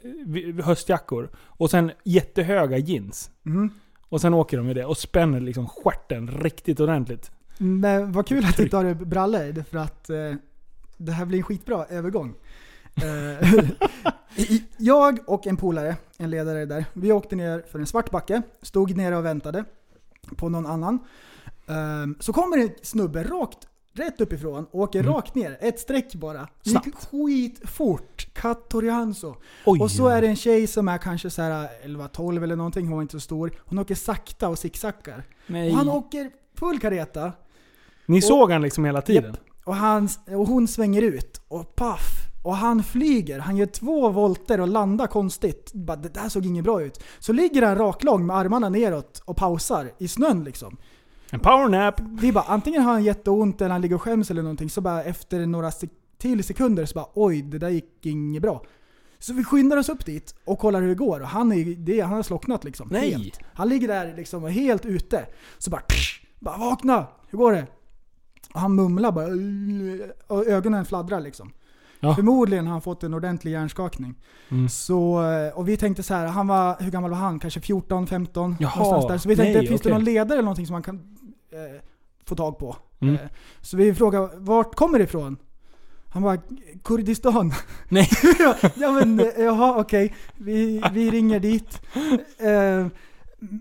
höstjackor. 0.62 1.30
Och 1.38 1.70
sen 1.70 1.92
jättehöga 2.04 2.78
jeans. 2.78 3.32
Mm. 3.46 3.70
Och 4.10 4.22
sen 4.22 4.34
åker 4.34 4.58
de 4.58 4.66
med 4.66 4.76
det 4.76 4.86
och 4.86 4.98
spänner 4.98 5.40
liksom 5.40 5.68
stjärten 5.68 6.28
riktigt 6.28 6.80
ordentligt. 6.80 7.32
Men 7.58 8.12
vad 8.12 8.28
kul 8.28 8.46
att 8.46 8.58
du 8.58 8.70
tar 8.70 8.86
upp 8.86 8.98
brallor, 8.98 9.64
för 9.64 9.78
att 9.78 10.10
eh, 10.10 10.34
det 10.98 11.12
här 11.12 11.26
blir 11.26 11.38
en 11.38 11.44
skitbra 11.44 11.86
övergång. 11.86 12.34
Eh, 12.96 13.50
jag 14.78 15.20
och 15.28 15.48
en 15.48 15.58
polare, 15.58 15.96
en 16.18 16.30
ledare 16.30 16.66
där, 16.66 16.86
vi 16.94 17.12
åkte 17.12 17.36
ner 17.36 17.64
för 17.72 17.80
en 17.80 17.88
svart 17.88 18.12
backe, 18.12 18.42
stod 18.62 18.98
nere 18.98 19.18
och 19.18 19.26
väntade 19.26 19.64
på 20.36 20.50
någon 20.50 20.66
annan. 20.66 21.00
Ehm, 21.68 22.16
så 22.20 22.34
kommer 22.34 22.58
en 22.58 22.70
snubbe 22.82 23.24
rakt, 23.24 23.68
rätt 23.94 24.22
uppifrån, 24.22 24.66
åker 24.72 25.00
Mm. 25.00 25.14
rakt 25.14 25.36
ner, 25.36 25.58
ett 25.62 25.80
streck 25.80 26.16
bara. 26.16 26.48
Gick 26.64 26.72
Snabbt. 26.84 27.06
skitfort, 27.12 28.28
Kattorianzo. 28.34 29.36
Oj. 29.66 29.80
Och 29.82 29.92
så 29.92 30.08
är 30.08 30.22
det 30.22 30.28
en 30.28 30.36
tjej 30.36 30.68
som 30.68 30.88
är 30.88 30.98
kanske 30.98 31.30
så 31.30 31.42
här 31.42 31.70
11-12 31.84 32.44
eller 32.44 32.56
någonting, 32.56 32.86
hon 32.88 32.96
var 32.96 33.02
inte 33.02 33.12
så 33.12 33.20
stor. 33.20 33.52
Hon 33.66 33.80
åker 33.80 33.96
sakta 33.96 34.50
och 34.50 34.60
zigzaggar. 34.60 35.24
Och 35.48 35.78
han 35.78 35.90
åker 35.90 36.32
full 36.60 36.80
kareta. 36.80 37.32
Ni 38.06 38.22
såg 38.22 38.52
han 38.52 38.62
liksom 38.62 38.86
hela 38.86 39.02
tiden? 39.02 39.36
Och, 39.66 39.76
han, 39.76 40.10
och 40.28 40.48
hon 40.48 40.68
svänger 40.68 41.02
ut 41.02 41.42
och 41.48 41.76
paff. 41.76 42.28
Och 42.44 42.56
han 42.56 42.84
flyger, 42.84 43.40
han 43.40 43.58
gör 43.58 43.66
två 43.66 44.10
volter 44.10 44.62
och 44.62 44.68
landar 44.68 45.08
konstigt. 45.08 45.72
Bara, 45.74 45.98
det 45.98 46.14
där 46.14 46.30
såg 46.30 46.46
inget 46.46 46.64
bra 46.64 46.82
ut. 46.82 47.04
Så 47.20 47.34
ligger 47.34 47.62
han 47.62 47.78
raklång 47.78 48.26
med 48.26 48.36
armarna 48.38 48.70
neråt 48.70 49.22
och 49.26 49.38
pausar 49.38 49.92
i 49.98 50.08
snön 50.08 50.44
liksom. 50.44 50.78
En 51.34 51.40
powernap. 51.40 52.00
Vi 52.00 52.32
bara, 52.32 52.44
antingen 52.48 52.82
har 52.82 52.94
han 52.94 53.04
jätteont 53.04 53.62
eller 53.62 53.72
han 53.72 53.82
ligger 53.82 53.96
och 53.96 54.02
skäms 54.02 54.32
eller 54.32 54.42
någonting. 54.42 54.70
Så 54.70 54.82
bara 54.82 55.04
efter 55.04 55.46
några 55.46 55.70
sek- 55.70 55.90
till 56.18 56.44
sekunder 56.44 56.86
så 56.86 56.94
bara 56.94 57.06
oj, 57.14 57.42
det 57.42 57.58
där 57.58 57.70
gick 57.70 58.06
inget 58.06 58.42
bra. 58.42 58.64
Så 59.20 59.34
vi 59.34 59.44
skyndar 59.44 59.78
oss 59.78 59.90
upp 59.90 60.06
dit 60.06 60.36
och 60.46 60.60
kollar 60.60 60.82
hur 60.82 60.90
det 60.90 60.96
går. 60.96 61.20
Och 61.20 61.28
han, 61.28 61.52
är, 61.52 61.76
det, 61.76 62.00
han 62.02 62.14
har 62.14 62.24
slocknat 62.24 62.64
liksom. 62.64 62.88
Nej. 62.92 63.12
Helt. 63.12 63.40
Han 63.54 63.70
ligger 63.70 63.88
där 63.88 64.14
liksom 64.16 64.44
helt 64.44 64.86
ute. 64.86 65.26
Så 65.58 65.70
bara, 65.70 65.82
bara 66.40 66.58
vakna! 66.58 67.08
Hur 67.30 67.38
går 67.38 67.52
det? 67.52 67.68
Och 68.54 68.60
han 68.60 68.76
mumlar 68.76 69.12
bara 69.12 69.28
och 70.28 70.48
ögonen 70.48 70.86
fladdrar 70.86 71.20
liksom. 71.20 71.52
Ja. 72.00 72.16
Förmodligen 72.16 72.66
har 72.66 72.72
han 72.72 72.82
fått 72.82 73.04
en 73.04 73.14
ordentlig 73.14 73.52
hjärnskakning. 73.52 74.16
Mm. 74.50 74.70
Så, 74.70 75.32
eh, 75.32 75.58
och 75.58 75.68
vi 75.68 75.78
tänkte 75.78 76.04
så 76.04 76.14
här, 76.14 76.28
han 76.28 76.48
var, 76.48 76.76
hur 76.80 76.92
gammal 76.92 77.10
var 77.12 77.18
han? 77.18 77.40
Kanske 77.40 77.62
14, 77.62 78.08
15? 78.08 78.56
Jaha, 78.60 79.08
där. 79.08 79.18
Så 79.18 79.30
vi 79.30 79.36
tänkte, 79.36 79.60
nej, 79.60 79.68
finns 79.68 79.82
okej. 79.82 79.92
det 79.92 79.98
någon 79.98 80.06
ledare 80.06 80.34
eller 80.34 80.44
någonting 80.44 80.68
som 80.68 80.74
man 80.74 80.84
kan 80.84 81.18
eh, 81.52 81.82
få 82.26 82.36
tag 82.36 82.58
på? 82.58 82.76
Mm. 83.00 83.16
Eh, 83.16 83.22
så 83.62 83.78
vi 83.78 83.94
frågade, 83.94 84.30
vart 84.36 84.76
kommer 84.76 84.98
det 84.98 85.04
ifrån? 85.04 85.38
Han 86.14 86.24
bara, 86.24 86.38
Kurdistan. 86.84 87.54
Nej. 87.90 88.10
ja 88.76 88.92
men, 88.92 89.20
eh, 89.20 89.26
jaha 89.38 89.80
okej. 89.80 90.16
Vi, 90.38 90.84
vi 90.94 91.12
ringer 91.12 91.40
dit. 91.40 91.82
Eh, 92.38 92.88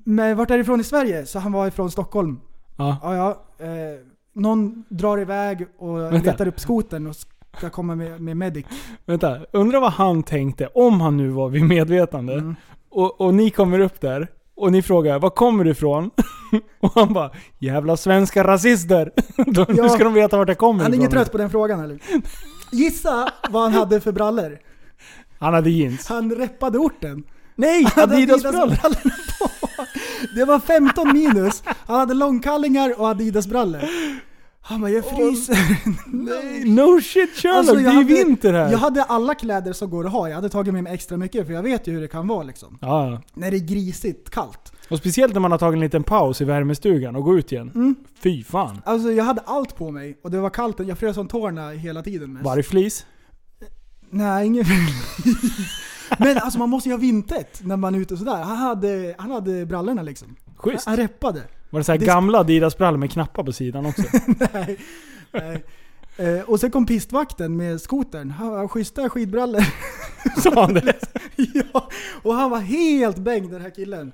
men 0.04 0.36
vart 0.36 0.50
är 0.50 0.54
det 0.54 0.60
ifrån 0.60 0.80
i 0.80 0.84
Sverige? 0.84 1.26
Så 1.26 1.38
han 1.38 1.52
var 1.52 1.66
ifrån 1.66 1.90
Stockholm. 1.90 2.40
Ja. 2.76 2.96
Ja, 3.02 3.14
ja. 3.16 3.64
Eh, 3.66 4.00
någon 4.32 4.84
drar 4.88 5.20
iväg 5.20 5.66
och 5.78 5.98
Vänta. 5.98 6.30
letar 6.30 6.48
upp 6.48 6.60
skoten 6.60 7.06
och 7.06 7.16
ska 7.56 7.70
komma 7.70 7.94
med, 7.94 8.20
med 8.20 8.36
medic. 8.36 8.66
Vänta, 9.06 9.38
undrar 9.52 9.80
vad 9.80 9.92
han 9.92 10.22
tänkte 10.22 10.66
om 10.66 11.00
han 11.00 11.16
nu 11.16 11.28
var 11.28 11.48
vid 11.48 11.64
medvetande. 11.64 12.32
Mm. 12.32 12.56
Och, 12.88 13.20
och 13.20 13.34
ni 13.34 13.50
kommer 13.50 13.80
upp 13.80 14.00
där 14.00 14.28
och 14.60 14.72
ni 14.72 14.82
frågar 14.82 15.18
var 15.18 15.30
kommer 15.30 15.64
du 15.64 15.70
ifrån? 15.70 16.10
och 16.80 16.92
han 16.94 17.12
bara 17.12 17.30
jävla 17.58 17.96
svenska 17.96 18.44
rasister. 18.44 19.12
Ja. 19.36 19.66
nu 19.68 19.88
ska 19.88 20.04
de 20.04 20.14
veta 20.14 20.36
vart 20.36 20.48
jag 20.48 20.58
kommer 20.58 20.82
Han 20.82 20.92
är 20.92 20.96
ifrån. 20.96 21.00
ingen 21.00 21.10
trött 21.10 21.32
på 21.32 21.38
den 21.38 21.50
frågan 21.50 21.80
eller? 21.80 21.98
Gissa 22.72 23.32
vad 23.50 23.62
han 23.62 23.72
hade 23.72 24.00
för 24.00 24.12
brallor? 24.12 24.58
Han 25.38 25.54
hade 25.54 25.70
jeans. 25.70 26.08
Han 26.08 26.30
reppade 26.34 26.78
orten. 26.78 27.22
Nej! 27.56 27.84
Han 27.84 27.90
hade 28.00 28.14
Adidas-brallor! 28.16 28.62
Adidas-brallorna 28.62 29.14
på. 29.38 29.84
Det 30.34 30.44
var 30.44 30.58
15 30.60 31.12
minus. 31.12 31.62
Han 31.86 31.96
hade 32.00 32.14
långkallingar 32.14 33.00
och 33.00 33.06
Adidas-brallor. 33.08 33.80
Han 34.70 34.80
bara, 34.80 34.90
jag 34.90 35.04
fryser. 35.04 35.56
Nej, 36.06 36.64
no 36.64 37.00
shit 37.00 37.30
Sherlock, 37.36 37.58
Alltså, 37.58 37.74
det 37.74 37.80
är 37.82 37.92
hade- 37.92 38.04
vinter 38.06 38.52
här. 38.52 38.70
Jag 38.70 38.78
hade 38.78 39.02
alla 39.02 39.34
kläder 39.34 39.72
som 39.72 39.90
går 39.90 40.06
att 40.06 40.12
ha. 40.12 40.28
Jag 40.28 40.34
hade 40.34 40.48
tagit 40.48 40.74
med 40.74 40.82
mig 40.84 40.94
extra 40.94 41.16
mycket 41.16 41.46
för 41.46 41.52
jag 41.52 41.62
vet 41.62 41.86
ju 41.86 41.92
hur 41.92 42.00
det 42.00 42.08
kan 42.08 42.28
vara 42.28 42.42
liksom. 42.42 42.78
Ja. 42.80 43.22
När 43.34 43.50
det 43.50 43.56
är 43.56 43.66
grisigt 43.66 44.30
kallt. 44.30 44.72
och 44.90 44.98
speciellt 44.98 45.32
när 45.34 45.40
man 45.40 45.50
har 45.50 45.58
tagit 45.58 45.74
en 45.74 45.80
liten 45.80 46.02
paus 46.02 46.40
i 46.40 46.44
värmestugan 46.44 47.16
och 47.16 47.24
går 47.24 47.38
ut 47.38 47.52
igen. 47.52 47.70
Mm. 47.74 47.94
Fy 48.22 48.44
fan. 48.44 48.82
Alltså 48.84 49.12
jag 49.12 49.24
hade 49.24 49.40
allt 49.40 49.76
på 49.76 49.90
mig 49.90 50.18
och 50.22 50.30
det 50.30 50.40
var 50.40 50.50
kallt. 50.50 50.80
Jag 50.80 50.98
frös 50.98 51.16
om 51.16 51.28
tårna 51.28 51.70
hela 51.70 52.02
tiden. 52.02 52.32
mest. 52.32 52.44
Vargflis. 52.44 53.06
Nej, 54.10 54.46
ingen 54.46 54.64
Men 56.18 56.38
alltså 56.38 56.58
man 56.58 56.68
måste 56.70 56.88
ju 56.88 56.92
ha 56.94 57.00
vintet 57.00 57.60
när 57.64 57.76
man 57.76 57.94
är 57.94 57.98
ute 57.98 58.14
och 58.14 58.18
sådär. 58.18 58.42
Han 58.42 58.56
hade, 58.56 59.14
han 59.18 59.30
hade 59.30 59.66
brallorna 59.66 60.02
liksom. 60.02 60.36
Schysst. 60.56 60.86
Han 60.86 60.96
reppade. 60.96 61.42
Var 61.70 61.80
det 61.80 61.84
så 61.84 61.92
här 61.92 61.98
Det- 61.98 62.06
gamla 62.06 62.38
Adidas-brallor 62.38 62.98
med 62.98 63.10
knappar 63.12 63.44
på 63.44 63.52
sidan 63.52 63.86
också? 63.86 64.02
Nej. 64.52 64.78
Nej. 65.32 65.64
Eh, 66.16 66.40
och 66.50 66.60
sen 66.60 66.70
kom 66.70 66.86
pistvakten 66.86 67.56
med 67.56 67.80
skotern. 67.80 68.30
Han 68.30 68.48
har 68.48 68.68
schyssta 68.68 69.08
skidbrallor. 69.10 69.64
Sa 70.40 70.50
han 70.62 70.74
det? 70.74 70.94
ja, 71.72 71.88
och 72.22 72.34
han 72.34 72.50
var 72.50 72.58
helt 72.58 73.18
bäng 73.18 73.50
den 73.50 73.60
här 73.60 73.70
killen. 73.70 74.12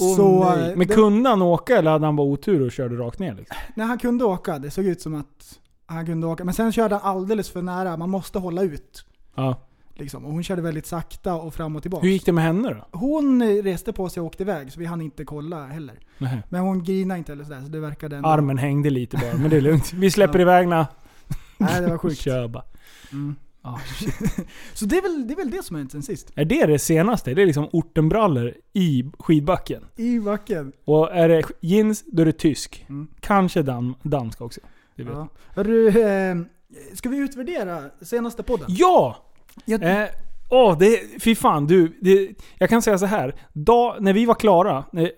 Åh, 0.00 0.16
så, 0.16 0.50
nej. 0.54 0.70
eh, 0.70 0.76
Men 0.76 0.86
det- 0.88 0.94
kunde 0.94 1.30
han 1.30 1.42
åka 1.42 1.78
eller 1.78 1.90
hade 1.90 2.06
han 2.06 2.16
bara 2.16 2.26
otur 2.26 2.66
och 2.66 2.72
körde 2.72 2.96
rakt 2.96 3.18
ner 3.18 3.34
liksom? 3.34 3.56
Nej, 3.74 3.86
han 3.86 3.98
kunde 3.98 4.24
åka. 4.24 4.58
Det 4.58 4.70
såg 4.70 4.84
ut 4.84 5.00
som 5.00 5.14
att 5.14 5.58
han 5.86 6.06
kunde 6.06 6.26
åka. 6.26 6.44
Men 6.44 6.54
sen 6.54 6.72
körde 6.72 6.94
han 6.94 7.16
alldeles 7.16 7.50
för 7.50 7.62
nära. 7.62 7.96
Man 7.96 8.10
måste 8.10 8.38
hålla 8.38 8.62
ut. 8.62 9.04
Ja. 9.34 9.60
Liksom. 9.98 10.24
Och 10.24 10.32
hon 10.32 10.42
körde 10.42 10.62
väldigt 10.62 10.86
sakta 10.86 11.34
och 11.34 11.54
fram 11.54 11.76
och 11.76 11.82
tillbaka. 11.82 12.06
Hur 12.06 12.12
gick 12.12 12.26
det 12.26 12.32
med 12.32 12.44
henne 12.44 12.74
då? 12.74 12.98
Hon 12.98 13.42
reste 13.62 13.92
på 13.92 14.08
sig 14.08 14.20
och 14.20 14.26
åkte 14.26 14.42
iväg, 14.42 14.72
så 14.72 14.80
vi 14.80 14.86
hann 14.86 15.00
inte 15.00 15.24
kolla 15.24 15.66
heller. 15.66 16.00
Nej. 16.18 16.42
Men 16.48 16.60
hon 16.60 16.84
grinade 16.84 17.18
inte 17.18 17.32
eller 17.32 17.44
sådär, 17.44 17.60
så 17.60 17.68
det 17.68 17.80
verkade 17.80 18.16
ändå... 18.16 18.28
Armen 18.28 18.58
hängde 18.58 18.90
lite 18.90 19.16
bara, 19.16 19.36
men 19.36 19.50
det 19.50 19.56
är 19.56 19.60
lugnt. 19.60 19.92
Vi 19.92 20.10
släpper 20.10 20.40
iväg 20.40 20.68
na. 20.68 20.86
Nej, 21.58 21.80
det 21.80 21.86
var 21.86 21.98
sjukt. 21.98 22.18
Kör 22.18 22.48
bara. 22.48 22.64
Mm. 23.12 23.36
Ah, 23.62 23.78
Så 24.74 24.84
det 24.84 24.96
är, 24.96 25.02
väl, 25.02 25.28
det 25.28 25.34
är 25.34 25.36
väl 25.36 25.50
det 25.50 25.64
som 25.64 25.76
har 25.76 25.80
hänt 25.80 25.92
sen 25.92 26.02
sist. 26.02 26.30
Är 26.34 26.44
det 26.44 26.66
det 26.66 26.78
senaste? 26.78 27.34
Det 27.34 27.42
är 27.42 27.46
liksom 27.46 27.68
ortenbrallor 27.72 28.54
i 28.72 29.04
skidbacken. 29.18 29.84
I 29.96 30.20
backen. 30.20 30.72
Och 30.84 31.14
är 31.14 31.28
det 31.28 31.42
jeans, 31.60 32.04
då 32.06 32.22
är 32.22 32.26
det 32.26 32.32
tysk. 32.32 32.86
Mm. 32.88 33.08
Kanske 33.20 33.62
dan, 33.62 33.94
dansk 34.02 34.40
också. 34.40 34.60
Det 34.96 35.02
vet 35.02 35.12
Ja. 35.12 35.28
Hörru, 35.54 35.88
eh, 35.88 36.36
ska 36.94 37.08
vi 37.08 37.16
utvärdera 37.16 37.82
senaste 38.00 38.42
podden? 38.42 38.66
Ja! 38.68 39.25
Jag, 39.64 39.82
Eh, 39.82 40.08
åh, 40.50 40.78
det, 40.78 41.00
fy 41.22 41.34
fan 41.34 41.66
du. 41.66 41.96
Det, 42.00 42.28
jag 42.58 42.68
kan 42.70 42.82
säga 42.82 42.98
så 42.98 43.06
här. 43.06 43.34
Dag, 43.52 43.96
när 44.00 44.12
vi 44.12 44.26
var 44.26 44.34
klara. 44.34 44.84
eh, 44.96 45.08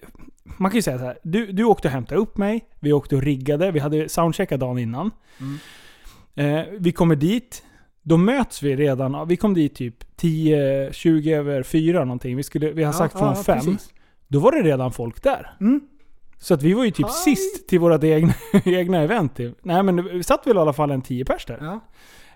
Man 0.57 0.71
kan 0.71 0.78
ju 0.78 0.83
säga 0.83 0.99
så 0.99 1.04
här. 1.04 1.18
Du, 1.23 1.47
du 1.52 1.64
åkte 1.64 1.88
och 1.88 1.92
hämtade 1.92 2.21
upp 2.21 2.37
mig. 2.37 2.64
Vi 2.80 2.92
åkte 2.92 3.16
och 3.16 3.23
riggade. 3.23 3.71
Vi 3.71 3.78
hade 3.78 4.09
soundcheckat 4.09 4.61
dagen 4.61 4.78
innan. 4.78 5.11
Mm. 5.40 6.59
Eh, 6.59 6.64
vi 6.78 6.92
kommer 6.92 7.16
dit. 7.16 7.62
Då 8.02 8.16
möts 8.16 8.62
vi 8.62 8.76
redan. 8.76 9.28
Vi 9.28 9.37
kom 9.37 9.54
dit 9.54 9.75
typ 9.75 9.95
10-20 10.21 11.37
över 11.37 11.62
4 11.62 12.04
någonting. 12.04 12.37
Vi, 12.37 12.42
skulle, 12.42 12.71
vi 12.73 12.85
har 12.85 12.92
sagt 12.92 13.14
Ja, 13.14 13.18
från 13.21 13.28
ja, 13.28 13.42
5. 13.42 13.57
precis. 13.59 13.90
Då 14.28 14.38
var 14.38 14.52
det 14.52 14.62
redan 14.62 14.92
folk 14.92 15.23
där. 15.23 15.50
Mm. 15.61 15.80
Så 16.38 16.54
att 16.54 16.62
vi 16.62 16.73
var 16.73 16.85
ju 16.85 16.90
typ 16.90 17.07
Hej. 17.07 17.14
sist 17.37 17.68
till 17.68 17.80
vårt 17.80 18.04
egna, 18.04 18.33
egna 18.64 18.99
event. 19.02 19.37
typ. 19.37 19.59
Nej 19.62 19.83
men 19.83 20.04
vi 20.04 20.23
satt 20.23 20.47
väl 20.47 20.57
i 20.57 20.61
alla 20.61 20.73
fall 20.73 20.90
en 20.90 21.02
10 21.02 21.25
pers 21.25 21.47
där. 21.47 21.80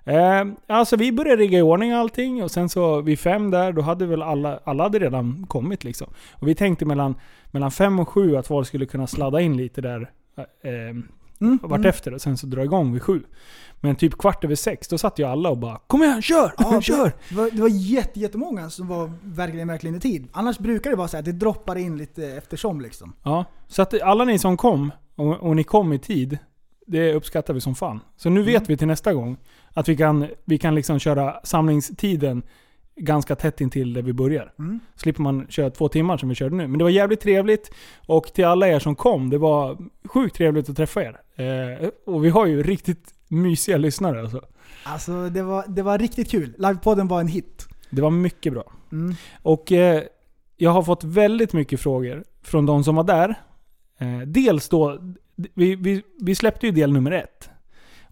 Eh, 0.04 0.44
alltså 0.66 0.96
vi 0.96 1.12
började 1.12 1.42
rigga 1.42 1.58
i 1.58 1.62
ordning 1.62 1.92
allting 1.92 2.42
och 2.42 2.50
sen 2.50 2.68
så 2.68 3.00
vid 3.00 3.18
fem 3.18 3.50
där, 3.50 3.72
då 3.72 3.82
hade 3.82 4.06
väl 4.06 4.22
alla, 4.22 4.60
alla 4.64 4.82
hade 4.82 4.98
redan 4.98 5.46
kommit 5.48 5.84
liksom. 5.84 6.06
Och 6.32 6.48
vi 6.48 6.54
tänkte 6.54 6.84
mellan, 6.84 7.14
mellan 7.50 7.70
fem 7.70 7.98
och 8.00 8.08
sju 8.08 8.36
att 8.36 8.46
folk 8.46 8.68
skulle 8.68 8.86
kunna 8.86 9.06
sladda 9.06 9.40
in 9.40 9.56
lite 9.56 9.80
där 9.80 10.10
eh, 10.62 11.02
Mm. 11.40 11.58
vartefter 11.62 12.14
och 12.14 12.20
sen 12.20 12.36
så 12.36 12.46
dra 12.46 12.64
igång 12.64 12.92
vid 12.92 13.02
sju. 13.02 13.22
Men 13.80 13.96
typ 13.96 14.18
kvart 14.18 14.44
över 14.44 14.54
sex, 14.54 14.88
då 14.88 14.98
satt 14.98 15.18
ju 15.18 15.24
alla 15.24 15.50
och 15.50 15.58
bara 15.58 15.78
Kom 15.86 16.02
igen, 16.02 16.22
kör! 16.22 16.52
Ja, 16.58 16.80
kör! 16.82 17.12
Det 17.28 17.34
var, 17.34 17.50
det 17.50 17.60
var 17.60 17.68
jätte, 17.68 18.20
jättemånga 18.20 18.70
som 18.70 18.88
var 18.88 19.12
verkligen, 19.22 19.68
verkligen 19.68 19.96
i 19.96 20.00
tid. 20.00 20.28
Annars 20.32 20.58
brukar 20.58 20.90
det 20.90 20.96
vara 20.96 21.08
så 21.08 21.16
att 21.16 21.24
det 21.24 21.32
droppar 21.32 21.76
in 21.76 21.96
lite 21.98 22.26
eftersom 22.26 22.80
liksom. 22.80 23.12
Ja, 23.22 23.44
så 23.68 23.82
att 23.82 24.02
alla 24.02 24.24
ni 24.24 24.38
som 24.38 24.56
kom, 24.56 24.92
och, 25.16 25.36
och 25.36 25.56
ni 25.56 25.64
kom 25.64 25.92
i 25.92 25.98
tid, 25.98 26.38
det 26.86 27.14
uppskattar 27.14 27.54
vi 27.54 27.60
som 27.60 27.74
fan. 27.74 28.00
Så 28.16 28.30
nu 28.30 28.42
vet 28.42 28.54
Mm. 28.56 28.64
vi 28.68 28.76
till 28.76 28.86
nästa 28.86 29.12
gång 29.14 29.36
att 29.74 29.88
vi 29.88 29.96
kan, 29.96 30.26
vi 30.44 30.58
kan 30.58 30.74
liksom 30.74 30.98
köra 30.98 31.40
samlingstiden 31.44 32.42
ganska 32.96 33.36
tätt 33.36 33.60
intill 33.60 33.92
där 33.92 34.02
vi 34.02 34.12
börjar. 34.12 34.52
Mm. 34.58 34.80
Slipper 34.96 35.22
man 35.22 35.46
köra 35.48 35.70
två 35.70 35.88
timmar 35.88 36.16
som 36.16 36.28
vi 36.28 36.34
körde 36.34 36.56
nu. 36.56 36.68
Men 36.68 36.78
det 36.78 36.84
var 36.84 36.90
jävligt 36.90 37.20
trevligt. 37.20 37.70
Och 38.06 38.24
till 38.34 38.44
alla 38.44 38.68
er 38.68 38.78
som 38.78 38.94
kom, 38.96 39.30
det 39.30 39.38
var 39.38 39.78
sjukt 40.04 40.36
trevligt 40.36 40.68
att 40.68 40.76
träffa 40.76 41.02
er. 41.02 41.20
Eh, 41.36 41.88
och 42.06 42.24
vi 42.24 42.28
har 42.30 42.46
ju 42.46 42.62
riktigt 42.62 43.14
mysiga 43.28 43.76
lyssnare 43.76 44.20
alltså. 44.20 44.40
Alltså 44.84 45.28
det 45.28 45.42
var, 45.42 45.64
det 45.68 45.82
var 45.82 45.98
riktigt 45.98 46.30
kul. 46.30 46.54
Livepodden 46.58 47.08
var 47.08 47.20
en 47.20 47.28
hit. 47.28 47.66
Det 47.90 48.02
var 48.02 48.10
mycket 48.10 48.52
bra. 48.52 48.72
Mm. 48.92 49.14
Och 49.42 49.72
eh, 49.72 50.02
jag 50.56 50.70
har 50.70 50.82
fått 50.82 51.04
väldigt 51.04 51.52
mycket 51.52 51.80
frågor 51.80 52.24
från 52.42 52.66
de 52.66 52.84
som 52.84 52.94
var 52.96 53.04
där. 53.04 53.34
Eh, 53.98 54.18
dels 54.26 54.68
då, 54.68 54.98
vi, 55.54 55.74
vi, 55.76 56.02
vi 56.20 56.34
släppte 56.34 56.66
ju 56.66 56.72
del 56.72 56.92
nummer 56.92 57.10
ett. 57.10 57.50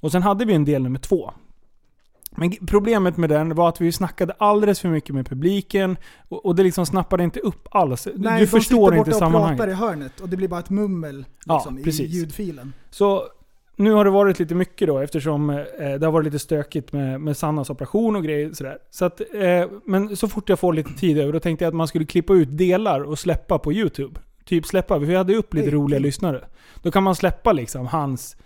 Och 0.01 0.13
sen 0.13 0.23
hade 0.23 0.45
vi 0.45 0.55
en 0.55 0.65
del 0.65 0.83
nummer 0.83 0.99
två. 0.99 1.33
Men 2.37 2.53
problemet 2.67 3.17
med 3.17 3.31
den 3.31 3.55
var 3.55 3.69
att 3.69 3.81
vi 3.81 3.93
snackade 3.93 4.35
alldeles 4.39 4.81
för 4.81 4.89
mycket 4.89 5.15
med 5.15 5.29
publiken 5.29 5.97
och, 6.29 6.47
och 6.47 6.55
det 6.55 6.63
liksom 6.63 6.87
snappade 6.87 7.25
inte 7.25 7.41
upp 7.41 7.69
alls. 7.71 8.09
Nej, 8.15 8.39
du 8.41 8.45
de 8.45 8.51
förstår 8.51 8.61
sitter 8.61 8.85
inte 8.85 8.97
borta 8.97 9.11
och 9.11 9.17
sammanhanget. 9.19 9.59
pratar 9.59 9.73
i 9.73 9.75
hörnet 9.75 10.21
och 10.21 10.29
det 10.29 10.37
blir 10.37 10.49
bara 10.49 10.61
ett 10.61 10.71
mummel 10.71 11.25
Ja, 11.47 11.55
liksom, 11.55 11.79
i 11.79 11.83
precis. 11.83 12.11
ljudfilen. 12.11 12.73
Så 12.91 13.23
nu 13.77 13.93
har 13.93 14.05
det 14.05 14.11
varit 14.11 14.39
lite 14.39 14.55
mycket 14.55 14.89
då 14.89 14.99
eftersom 14.99 15.51
eh, 15.51 15.57
det 15.79 16.05
har 16.05 16.11
varit 16.11 16.25
lite 16.25 16.39
stökigt 16.39 16.93
med, 16.93 17.21
med 17.21 17.37
Sannas 17.37 17.71
operation 17.71 18.17
och 18.17 18.25
grejer 18.25 18.53
sådär. 18.53 18.79
Så 18.91 19.05
att, 19.05 19.21
eh, 19.21 19.71
men 19.87 20.17
så 20.17 20.29
fort 20.29 20.49
jag 20.49 20.59
får 20.59 20.73
lite 20.73 20.93
tid 20.95 21.19
över 21.19 21.33
då 21.33 21.41
tänkte 21.41 21.65
jag 21.65 21.69
att 21.69 21.77
man 21.77 21.89
skulle 21.89 22.05
klippa 22.05 22.35
ut 22.35 22.57
delar 22.59 23.01
och 23.01 23.19
släppa 23.19 23.59
på 23.59 23.73
YouTube. 23.73 24.21
Typ 24.51 24.67
släppa, 24.67 24.99
vi 24.99 25.15
hade 25.15 25.35
upp 25.35 25.55
lite 25.55 25.71
roliga 25.71 26.01
lyssnare. 26.01 26.45
Då 26.83 26.91
kan 26.91 27.03
man 27.03 27.15
släppa 27.15 27.53
liksom 27.53 27.87
hans, 27.87 28.37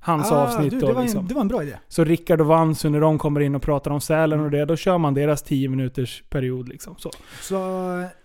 hans 0.00 0.32
avsnitt. 0.32 0.72
Ah, 0.72 0.76
du, 0.76 0.80
då, 0.80 0.86
det, 0.86 0.92
var 0.92 1.02
liksom. 1.02 1.20
en, 1.20 1.26
det 1.26 1.34
var 1.34 1.40
en 1.40 1.48
bra 1.48 1.62
idé. 1.62 1.72
Så 1.88 2.04
Rickard 2.04 2.40
och 2.40 2.46
Vansu 2.46 2.88
när 2.88 3.00
de 3.00 3.18
kommer 3.18 3.40
in 3.40 3.54
och 3.54 3.62
pratar 3.62 3.90
om 3.90 4.00
Sälen 4.00 4.40
och 4.40 4.50
det, 4.50 4.64
då 4.64 4.76
kör 4.76 4.98
man 4.98 5.14
deras 5.14 5.42
10 5.42 5.68
minuters 5.68 6.22
period 6.30 6.68
liksom. 6.68 6.94
Så. 6.98 7.10
Så 7.40 7.58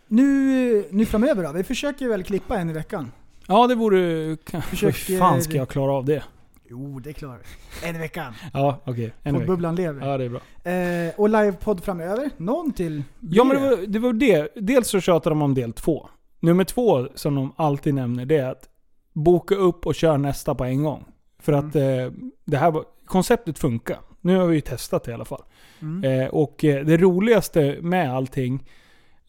nu, 0.08 0.86
nu 0.90 1.06
framöver 1.06 1.44
då? 1.44 1.52
Vi 1.52 1.64
försöker 1.64 2.08
väl 2.08 2.24
klippa 2.24 2.58
en 2.58 2.70
i 2.70 2.74
veckan? 2.74 3.12
Ja, 3.48 3.68
det 3.68 3.76
vore... 3.76 3.98
Hur 3.98 4.62
Försöker- 4.62 5.20
fan 5.20 5.42
ska 5.42 5.54
jag 5.54 5.70
klara 5.70 5.92
av 5.92 6.06
det? 6.06 6.24
Jo, 6.70 7.00
det 7.00 7.14
klarar 7.14 7.38
vi. 7.38 7.88
En 7.88 7.96
i 7.96 8.00
veckan. 8.00 8.34
Ja, 8.54 8.82
okej. 8.86 9.14
Okay. 9.20 9.34
Poddbubblan 9.34 9.76
lever. 9.76 10.08
Ja, 10.08 10.18
det 10.18 10.26
är 10.26 10.30
bra. 10.30 10.72
Eh, 10.72 11.20
och 11.20 11.30
livepodd 11.30 11.84
framöver. 11.84 12.30
Någon 12.38 12.74
till 12.74 13.04
Ja 13.20 13.44
men 13.44 13.62
det 13.62 13.70
var, 13.70 13.78
det 13.88 14.00
var 14.00 14.14
det. 14.14 14.48
Dels 14.56 14.88
så 14.88 15.00
tjatar 15.00 15.32
de 15.32 15.42
om 15.42 15.54
del 15.54 15.74
två. 15.74 16.10
Nummer 16.40 16.64
två 16.64 17.08
som 17.16 17.36
de 17.36 17.54
alltid 17.56 17.94
nämner 17.94 18.26
det 18.26 18.38
är 18.38 18.50
att 18.52 18.70
boka 19.14 19.56
upp 19.56 19.86
och 19.86 19.96
köra 19.96 20.18
nästa 20.18 20.56
på 20.56 20.64
en 20.64 20.84
gång. 20.84 21.06
För 21.40 21.54
att 21.54 21.76
eh, 21.76 22.12
det 22.46 22.58
här 22.58 22.84
konceptet 23.06 23.60
funkar. 23.60 23.98
Nu 24.22 24.38
har 24.38 24.48
vi 24.48 24.56
ju 24.56 24.62
testat 24.62 25.04
det 25.04 25.12
i 25.12 25.14
alla 25.14 25.26
fall. 25.26 25.44
Mm. 25.82 26.22
Eh, 26.22 26.28
och 26.28 26.64
eh, 26.64 26.86
det 26.86 26.98
roligaste 26.98 27.78
med 27.82 28.14
allting, 28.16 28.70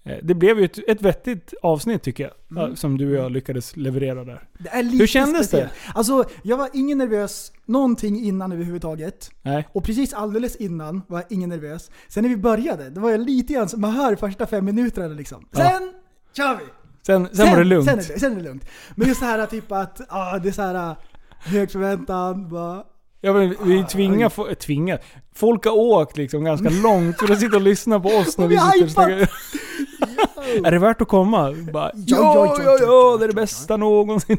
eh, 0.03 0.17
det 0.23 0.35
blev 0.35 0.59
ju 0.59 0.65
ett, 0.65 0.79
ett 0.89 1.03
vettigt 1.03 1.55
avsnitt 1.63 2.03
tycker 2.03 2.25
jag. 2.25 2.33
Mm. 2.59 2.71
eh, 2.71 2.75
Som 2.75 2.99
du 2.99 3.19
och 3.19 3.25
jag 3.25 3.33
lyckades 3.33 3.77
leverera 3.77 4.25
där. 4.25 4.49
Det 4.59 4.71
Hur 4.99 5.07
kändes 5.07 5.47
speciellt. 5.47 5.73
Alltså, 5.95 6.25
jag 6.43 6.57
var 6.57 6.69
ingen 6.73 6.99
nervös 6.99 7.53
någonting 7.65 8.21
innan 8.25 8.53
överhuvudtaget. 8.53 9.31
Nej. 9.43 9.69
Och 9.73 9.85
precis 9.85 10.13
alldeles 10.15 10.57
innan 10.57 11.03
var 11.07 11.19
jag 11.19 11.33
ingen 11.33 11.49
nervös. 11.49 11.91
Sen 12.09 12.23
när 12.23 12.31
vi 12.31 12.37
började, 12.37 12.91
då 12.91 13.01
var 13.01 13.11
jag 13.11 13.21
lite 13.21 13.53
grann 13.53 13.69
man 13.77 13.91
hör 13.91 14.17
första 14.17 14.47
fem 14.47 14.65
minuterna 14.65 15.09
liksom. 15.09 15.49
Sen 15.53 15.65
Ja. 15.65 15.93
kör 16.37 16.57
vi! 16.59 16.65
Sen, 17.07 17.29
sen, 17.33 17.51
var 17.51 17.57
det 17.57 17.65
lugnt. 17.65 17.85
Sen 17.91 17.99
är 17.99 18.03
det, 18.13 18.21
sen 18.21 18.33
är 18.33 18.37
det 18.37 18.43
lugnt. 18.43 18.65
Men 18.95 19.09
just 19.09 19.21
det 19.21 19.27
här 19.27 19.47
typ 19.47 19.73
att, 19.73 20.01
ah, 20.09 20.39
det 20.39 20.49
är 20.49 20.53
så 20.53 20.63
här 20.63 20.75
ah, 20.75 20.97
hög 21.41 21.71
förväntan, 21.71 22.49
bara, 22.49 22.83
Ja, 23.23 23.33
men 23.33 23.55
vi 23.65 23.85
tvingar, 23.85 24.29
fo- 24.29 24.49
äh, 24.49 24.55
tvingar. 24.55 24.99
Folk 25.35 25.65
har 25.65 25.73
åkt 25.73 26.17
liksom 26.17 26.45
ganska 26.45 26.69
långt 26.83 27.19
för 27.19 27.33
att 27.33 27.41
sitta 27.41 27.57
och 27.57 27.63
lyssna 27.63 28.01
på 28.01 28.09
oss 28.09 28.39
när 28.39 28.47
vi 28.49 28.59
sitter 28.59 28.85
och 28.85 28.91
snackar. 28.91 29.31
Är 30.67 30.71
det 30.71 30.79
värt 30.79 31.01
att 31.01 31.09
komma? 31.09 31.55
Bara, 31.73 31.91
Ja, 31.95 32.17
ja, 32.35 32.57
ja, 32.65 32.79
ja, 32.81 33.17
det 33.19 33.25
är 33.25 33.29
det 33.29 33.35
bästa 33.35 33.77
någonsin. 33.77 34.39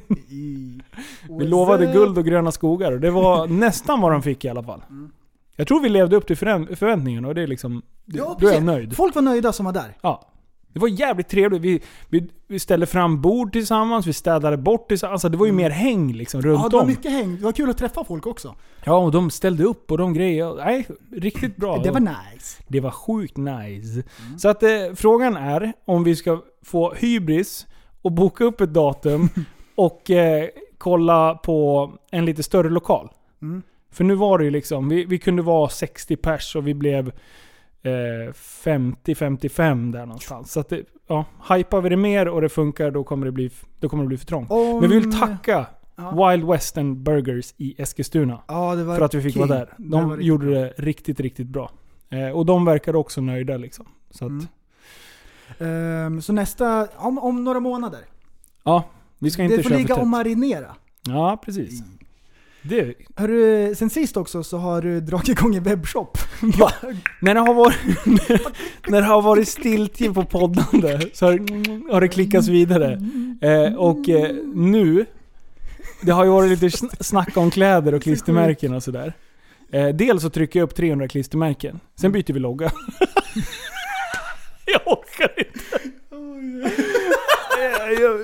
Vi 1.39 1.45
lovade 1.45 1.85
guld 1.85 2.17
och 2.17 2.25
gröna 2.25 2.51
skogar 2.51 2.91
och 2.91 2.99
det 2.99 3.11
var 3.11 3.47
nästan 3.47 4.01
vad 4.01 4.11
de 4.11 4.21
fick 4.21 4.45
i 4.45 4.49
alla 4.49 4.63
fall. 4.63 4.83
Jag 5.55 5.67
tror 5.67 5.81
vi 5.81 5.89
levde 5.89 6.15
upp 6.15 6.27
till 6.27 6.35
förvä- 6.37 6.75
förväntningarna 6.75 7.27
och 7.27 7.35
det 7.35 7.41
är 7.41 7.47
liksom... 7.47 7.81
Ja, 8.05 8.37
då 8.39 8.47
är 8.47 8.53
jag 8.53 8.63
nöjd. 8.63 8.95
Folk 8.95 9.15
var 9.15 9.21
nöjda 9.21 9.53
som 9.53 9.65
var 9.65 9.73
där. 9.73 9.97
Ja. 10.01 10.27
Det 10.73 10.79
var 10.79 10.87
jävligt 10.87 11.29
trevligt. 11.29 11.61
Vi, 11.61 11.81
vi, 12.09 12.27
vi 12.47 12.59
ställde 12.59 12.85
fram 12.85 13.21
bord 13.21 13.51
tillsammans, 13.51 14.07
vi 14.07 14.13
städade 14.13 14.57
bort 14.57 14.87
tillsammans. 14.87 15.13
Alltså 15.13 15.29
det 15.29 15.37
var 15.37 15.45
ju 15.45 15.51
mer 15.51 15.69
häng 15.69 16.13
liksom 16.13 16.41
runt 16.41 16.61
Ja, 16.63 16.69
det 16.69 16.75
var 16.75 16.81
om. 16.81 16.87
mycket 16.89 17.11
häng. 17.11 17.37
Det 17.37 17.43
var 17.43 17.51
kul 17.51 17.69
att 17.69 17.77
träffa 17.77 18.03
folk 18.03 18.27
också. 18.27 18.55
Ja, 18.83 18.97
och 18.97 19.11
de 19.11 19.29
ställde 19.29 19.63
upp 19.63 19.91
och 19.91 19.97
de 19.97 20.13
grejer. 20.13 20.55
Nej, 20.55 20.87
riktigt 21.11 21.55
bra. 21.57 21.77
Det 21.77 21.91
var 21.91 21.99
nice. 21.99 22.63
Det 22.67 22.79
var 22.79 22.91
sjukt 22.91 23.37
nice. 23.37 24.03
Så 24.37 24.49
att 24.49 24.63
eh, 24.63 24.69
frågan 24.95 25.37
är 25.37 25.73
om 25.85 26.03
vi 26.03 26.15
ska 26.15 26.41
få 26.65 26.93
hybris 26.93 27.67
och 28.01 28.11
boka 28.11 28.43
upp 28.43 28.61
ett 28.61 28.73
datum 28.73 29.29
och 29.75 30.11
eh, 30.11 30.47
kolla 30.77 31.35
på 31.35 31.91
en 32.11 32.25
lite 32.25 32.43
större 32.43 32.69
lokal. 32.69 33.09
Mm. 33.41 33.61
För 33.91 34.03
nu 34.03 34.15
var 34.15 34.37
det 34.37 34.43
ju 34.43 34.51
liksom, 34.51 34.89
vi, 34.89 35.05
vi 35.05 35.17
kunde 35.17 35.41
vara 35.41 35.69
60 35.69 36.15
pers 36.15 36.55
och 36.55 36.67
vi 36.67 36.73
blev 36.73 37.11
50-55 37.83 39.91
där 39.91 40.05
någonstans. 40.05 40.51
Så 40.51 40.59
att 40.59 40.69
det, 40.69 40.83
ja, 41.07 41.25
hypar 41.49 41.81
vi 41.81 41.89
det 41.89 41.97
mer 41.97 42.27
och 42.27 42.41
det 42.41 42.49
funkar 42.49 42.91
då 42.91 43.03
kommer 43.03 43.25
det 43.25 43.31
bli, 43.31 43.51
då 43.79 43.89
kommer 43.89 44.03
det 44.03 44.07
bli 44.07 44.17
för 44.17 44.25
trångt. 44.25 44.51
Om- 44.51 44.79
Men 44.79 44.89
vi 44.89 44.99
vill 44.99 45.19
tacka 45.19 45.65
Ja. 45.95 46.29
Wild 46.29 46.45
Western 46.47 47.03
Burgers 47.03 47.53
i 47.57 47.81
Eskilstuna. 47.81 48.41
Ja, 48.47 48.75
det 48.75 48.85
För 48.85 49.01
att 49.01 49.13
vi 49.13 49.21
fick 49.21 49.33
king. 49.33 49.47
vara 49.47 49.59
där. 49.59 49.73
Det 49.77 49.89
De 49.89 50.09
riktigt 50.11 50.25
gjorde 50.27 50.45
bra. 50.45 50.55
det 50.59 50.73
riktigt, 50.77 51.19
riktigt 51.19 51.47
bra. 51.47 51.71
Eh, 52.09 52.29
och 52.29 52.45
de 52.45 52.65
verkar 52.65 52.95
också 52.95 53.21
nöjda 53.21 53.57
liksom. 53.57 53.85
Så 54.11 54.25
att, 54.25 54.31
Mm. 54.31 54.47
Ehm, 55.59 56.21
så 56.21 56.33
nästa, 56.33 56.87
om, 56.97 57.17
om 57.19 57.43
några 57.43 57.59
månader. 57.59 57.99
ja. 58.63 58.83
Vi 59.19 59.31
ska 59.31 59.43
inte 59.43 59.57
det 59.57 59.63
får 59.63 59.69
köra 59.69 59.77
ligga 59.79 59.95
för 59.95 60.01
och 60.01 60.07
marinera. 60.07 60.75
Ja, 61.07 61.41
precis. 61.45 61.83
Det, 62.63 62.93
Hörru, 63.15 63.75
sen 63.75 63.89
sist 63.89 64.17
också 64.17 64.43
så 64.43 64.57
har 64.57 64.81
du 64.81 65.01
dragit 65.01 65.29
igång 65.29 65.55
en 65.55 65.63
webbshop. 65.63 66.17
Ja. 66.59 66.71
när, 67.19 67.33
det 67.33 67.39
har 67.39 67.53
varit, 67.53 67.77
när 68.87 69.01
det 69.01 69.07
har 69.07 69.21
varit 69.21 69.47
stiltje 69.47 70.13
på 70.13 70.23
poddande 70.25 70.99
så 71.13 71.25
har, 71.25 71.91
har 71.93 72.01
det 72.01 72.07
klickats 72.07 72.47
vidare. 72.47 73.01
Eh, 73.41 73.75
och 73.75 74.09
eh, 74.09 74.35
nu, 74.53 75.05
det 76.01 76.11
har 76.11 76.23
ju 76.23 76.29
varit 76.31 76.49
lite 76.49 76.65
sn- 76.77 77.03
snack 77.03 77.37
om 77.37 77.51
kläder 77.51 77.93
och 77.93 78.01
klistermärken 78.03 78.73
och 78.73 78.83
sådär. 78.83 79.13
Eh, 79.71 79.87
dels 79.87 80.21
så 80.21 80.29
trycker 80.29 80.59
jag 80.59 80.63
upp 80.69 80.75
300 80.75 81.07
klistermärken. 81.07 81.79
Sen 81.99 82.11
byter 82.11 82.33
vi 82.33 82.39
logga. 82.39 82.71
jag 84.65 84.81
orkar 84.87 85.33
inte. 85.37 85.59
jag, 87.57 87.93
jag, 88.01 88.19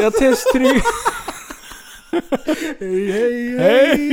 jag 0.00 0.12
testtrycker... 0.12 0.82
Hej, 2.80 3.12
hej, 3.12 3.58
Hej! 3.58 4.08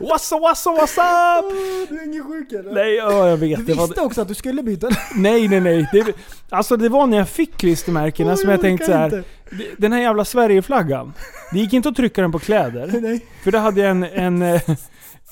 What's 0.00 0.32
up, 0.34 0.42
what's 0.42 0.66
up, 0.70 0.78
what's 0.80 0.98
up? 0.98 1.52
Du 1.88 1.98
är 2.00 2.04
ingen 2.06 2.24
sjuk 2.24 2.52
eller? 2.52 2.72
Nej, 2.74 2.94
ja, 2.94 3.28
jag 3.28 3.36
vet. 3.36 3.58
Du 3.58 3.64
Det 3.64 3.74
var, 3.74 3.86
visste 3.86 4.00
också 4.00 4.20
att 4.20 4.28
du 4.28 4.34
skulle 4.34 4.62
byta. 4.62 4.88
nej, 5.14 5.48
nej, 5.48 5.60
nej. 5.60 5.88
Det, 5.92 6.12
alltså 6.50 6.76
det 6.76 6.88
var 6.88 7.06
när 7.06 7.16
jag 7.18 7.28
fick 7.28 7.56
klistermärkena 7.56 8.36
som 8.36 8.50
jag 8.50 8.60
tänkte 8.60 8.86
så 8.86 8.92
här. 8.92 9.04
inte. 9.04 9.16
"Det- 9.50 9.64
Den 9.78 9.92
här 9.92 10.00
jävla 10.00 10.24
Sverigeflaggan. 10.24 11.12
Det 11.52 11.58
gick 11.58 11.72
inte 11.72 11.88
att 11.88 11.96
trycka 11.96 12.22
den 12.22 12.32
på 12.32 12.38
kläder. 12.38 12.90
Nej. 13.02 13.26
För 13.44 13.50
då 13.52 13.58
hade 13.58 13.80
jag 13.80 13.90
en, 13.90 14.02
en 14.04 14.42
eh, 14.42 14.54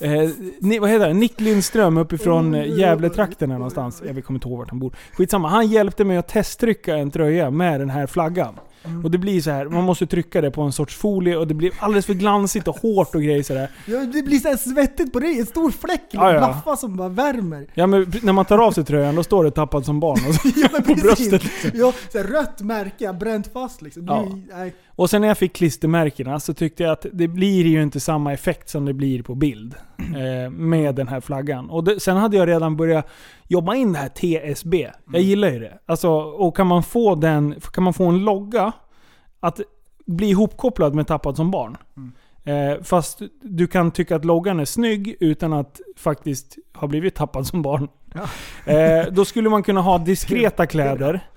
eh, 0.00 0.30
ni, 0.60 0.78
vad 0.78 0.90
heter 0.90 1.06
det? 1.08 1.14
Nick 1.14 1.40
Lindström 1.40 1.96
uppifrån 1.98 2.54
eh, 2.54 2.78
Gävletrakten 2.78 3.48
någonstans. 3.48 4.02
Jag 4.06 4.24
kommer 4.24 4.36
inte 4.38 4.48
ihåg 4.48 4.58
vart 4.58 4.70
han 4.70 4.78
bor. 4.78 4.94
Skitsamma. 5.12 5.48
Han 5.48 5.66
hjälpte 5.66 6.04
mig 6.04 6.16
att 6.16 6.28
testtrycka 6.28 6.96
en 6.96 7.10
tröja 7.10 7.50
med 7.50 7.80
den 7.80 7.90
här 7.90 8.06
flaggan. 8.06 8.54
Mm. 8.84 9.04
Och 9.04 9.10
det 9.10 9.18
blir 9.18 9.40
så 9.40 9.50
här, 9.50 9.64
man 9.66 9.84
måste 9.84 10.06
trycka 10.06 10.40
det 10.40 10.50
på 10.50 10.62
en 10.62 10.72
sorts 10.72 10.96
folie 10.96 11.36
och 11.36 11.46
det 11.46 11.54
blir 11.54 11.72
alldeles 11.78 12.06
för 12.06 12.14
glansigt 12.14 12.68
och 12.68 12.76
hårt 12.76 13.14
och 13.14 13.22
grejer 13.22 13.42
sådär. 13.42 13.70
Ja, 13.86 13.98
det 13.98 14.22
blir 14.22 14.38
så 14.38 14.48
här 14.48 14.56
svettigt 14.56 15.12
på 15.12 15.20
dig. 15.20 15.40
En 15.40 15.46
stor 15.46 15.70
fläck, 15.70 16.02
Ja, 16.10 16.32
ja. 16.32 16.38
blaffa 16.38 16.76
som 16.76 16.96
bara 16.96 17.08
värmer. 17.08 17.66
Ja 17.74 17.86
men 17.86 18.12
när 18.22 18.32
man 18.32 18.44
tar 18.44 18.58
av 18.58 18.72
sig 18.72 18.84
tröjan 18.84 19.14
då 19.14 19.22
står 19.22 19.44
det 19.44 19.50
'tappad 19.50 19.84
som 19.84 20.00
barn' 20.02 20.28
och, 20.28 20.34
så, 20.34 20.48
Ja, 20.56 20.68
på 20.86 20.94
bröstet. 20.94 21.44
Liksom. 21.44 21.70
Ja, 21.74 21.92
så 22.12 22.18
här 22.18 22.24
rött 22.24 22.60
märke, 22.60 23.12
bränt 23.12 23.52
fast 23.52 23.82
liksom. 23.82 24.06
Det 24.06 24.12
Ja. 24.12 24.28
nej. 24.56 24.74
Och 24.98 25.10
sen 25.10 25.20
när 25.20 25.28
jag 25.28 25.38
fick 25.38 25.56
klistermärkena 25.56 26.40
så 26.40 26.54
tyckte 26.54 26.82
jag 26.82 26.92
att 26.92 27.06
det 27.12 27.28
blir 27.28 27.66
ju 27.66 27.82
inte 27.82 28.00
samma 28.00 28.32
effekt 28.32 28.68
som 28.68 28.84
det 28.84 28.92
blir 28.92 29.22
på 29.22 29.34
bild. 29.34 29.74
Eh, 29.98 30.50
med 30.50 30.94
den 30.94 31.08
här 31.08 31.20
flaggan. 31.20 31.70
Och 31.70 31.84
det, 31.84 32.00
sen 32.00 32.16
hade 32.16 32.36
jag 32.36 32.48
redan 32.48 32.76
börjat 32.76 33.08
jobba 33.48 33.74
in 33.74 33.92
det 33.92 33.98
här 33.98 34.08
TSB. 34.08 34.90
Jag 35.12 35.22
gillar 35.22 35.50
ju 35.50 35.58
det. 35.58 35.78
Alltså, 35.86 36.10
och 36.10 36.56
kan 36.56 36.66
man 36.66 36.82
få 36.82 37.14
den, 37.14 37.54
kan 37.72 37.84
man 37.84 37.94
få 37.94 38.06
en 38.06 38.18
logga 38.18 38.72
att 39.40 39.60
bli 40.06 40.28
ihopkopplad 40.28 40.94
med 40.94 41.06
Tappad 41.06 41.36
som 41.36 41.50
barn. 41.50 41.76
Eh, 42.44 42.82
fast 42.82 43.22
du 43.42 43.66
kan 43.66 43.90
tycka 43.90 44.16
att 44.16 44.24
loggan 44.24 44.60
är 44.60 44.64
snygg 44.64 45.16
utan 45.20 45.52
att 45.52 45.80
faktiskt 45.96 46.56
ha 46.74 46.88
blivit 46.88 47.14
tappad 47.14 47.46
som 47.46 47.62
barn. 47.62 47.88
Eh, 48.64 49.12
då 49.12 49.24
skulle 49.24 49.48
man 49.48 49.62
kunna 49.62 49.80
ha 49.80 49.98
diskreta 49.98 50.66
kläder. 50.66 51.28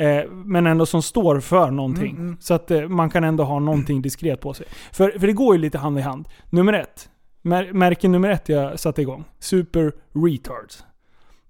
Eh, 0.00 0.30
men 0.30 0.66
ändå 0.66 0.86
som 0.86 1.02
står 1.02 1.40
för 1.40 1.70
någonting. 1.70 2.10
Mm, 2.10 2.22
mm. 2.22 2.36
Så 2.40 2.54
att 2.54 2.70
eh, 2.70 2.88
man 2.88 3.10
kan 3.10 3.24
ändå 3.24 3.44
ha 3.44 3.58
någonting 3.58 4.02
diskret 4.02 4.40
på 4.40 4.54
sig. 4.54 4.66
För, 4.92 5.10
för 5.18 5.26
det 5.26 5.32
går 5.32 5.54
ju 5.54 5.60
lite 5.60 5.78
hand 5.78 5.98
i 5.98 6.02
hand. 6.02 6.28
Nummer 6.50 6.72
ett. 6.72 7.08
Mär, 7.42 7.72
märke 7.72 8.08
nummer 8.08 8.28
ett 8.28 8.48
jag 8.48 8.80
satte 8.80 9.02
igång. 9.02 9.24
Super 9.38 9.92
Retards. 10.12 10.84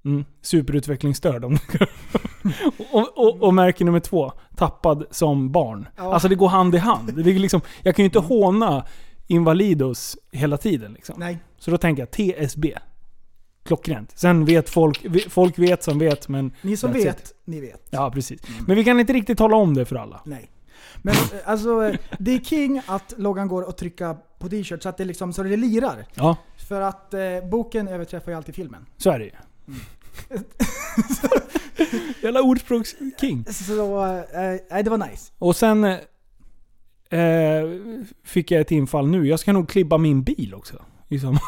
Mm, 0.04 0.24
superutvecklingsstörd 0.42 1.44
om 1.44 1.58
och, 2.92 3.18
och, 3.18 3.42
och 3.42 3.54
märke 3.54 3.84
nummer 3.84 4.00
två. 4.00 4.32
Tappad 4.56 5.04
som 5.10 5.52
barn. 5.52 5.88
Ja. 5.96 6.14
Alltså 6.14 6.28
det 6.28 6.34
går 6.34 6.48
hand 6.48 6.74
i 6.74 6.78
hand. 6.78 7.24
Det 7.24 7.30
är 7.30 7.38
liksom, 7.38 7.60
jag 7.82 7.96
kan 7.96 8.02
ju 8.02 8.04
inte 8.04 8.18
håna 8.18 8.84
Invalidos 9.26 10.16
hela 10.32 10.56
tiden. 10.56 10.92
Liksom. 10.92 11.14
nej. 11.18 11.38
Så 11.58 11.70
då 11.70 11.76
tänker 11.76 12.02
jag 12.02 12.10
TSB. 12.10 12.74
Klockrent. 13.64 14.18
Sen 14.18 14.44
vet 14.44 14.70
folk, 14.70 15.07
folk 15.31 15.59
vet 15.59 15.83
som 15.83 15.99
vet 15.99 16.29
men... 16.29 16.53
Ni 16.62 16.77
som 16.77 16.92
vet, 16.92 17.20
it. 17.20 17.35
ni 17.44 17.61
vet. 17.61 17.87
Ja, 17.90 18.11
precis. 18.11 18.40
Men 18.66 18.77
vi 18.77 18.85
kan 18.85 19.01
inte 19.01 19.12
riktigt 19.12 19.38
tala 19.38 19.57
om 19.57 19.75
det 19.75 19.85
för 19.85 19.96
alla. 19.96 20.20
Nej. 20.25 20.51
Men 21.03 21.14
eh, 21.14 21.20
alltså, 21.44 21.85
eh, 21.85 21.96
det 22.18 22.35
är 22.35 22.38
king 22.38 22.83
att 22.87 23.14
loggan 23.16 23.49
går 23.49 23.68
att 23.68 23.79
trycka 23.79 24.16
på 24.38 24.49
t-shirt 24.49 24.83
så 24.83 24.88
att 24.88 24.96
det 24.96 25.05
liksom, 25.05 25.33
så 25.33 25.42
det 25.42 25.57
lirar. 25.57 26.07
Ja, 26.14 26.37
För 26.68 26.81
att 26.81 27.14
eh, 27.14 27.20
boken 27.51 27.88
överträffar 27.88 28.33
ju 28.33 28.37
alltid 28.37 28.55
filmen. 28.55 28.87
så 28.96 29.11
är 29.11 29.18
det 29.18 29.25
ju. 29.25 29.31
Jävla 32.23 32.42
ordspråksking. 32.42 33.44
Så, 33.51 34.05
eh, 34.07 34.23
nej 34.70 34.83
det 34.83 34.90
var 34.90 35.09
nice. 35.11 35.33
Och 35.38 35.57
sen 35.57 35.85
eh, 35.85 35.99
fick 38.25 38.51
jag 38.51 38.61
ett 38.61 38.70
infall 38.70 39.09
nu. 39.09 39.27
Jag 39.27 39.40
ska 39.40 39.53
nog 39.53 39.68
klibba 39.68 39.99
min 39.99 40.23
bil 40.23 40.55
också. 40.55 40.83
I 41.12 41.18
sommar. 41.18 41.42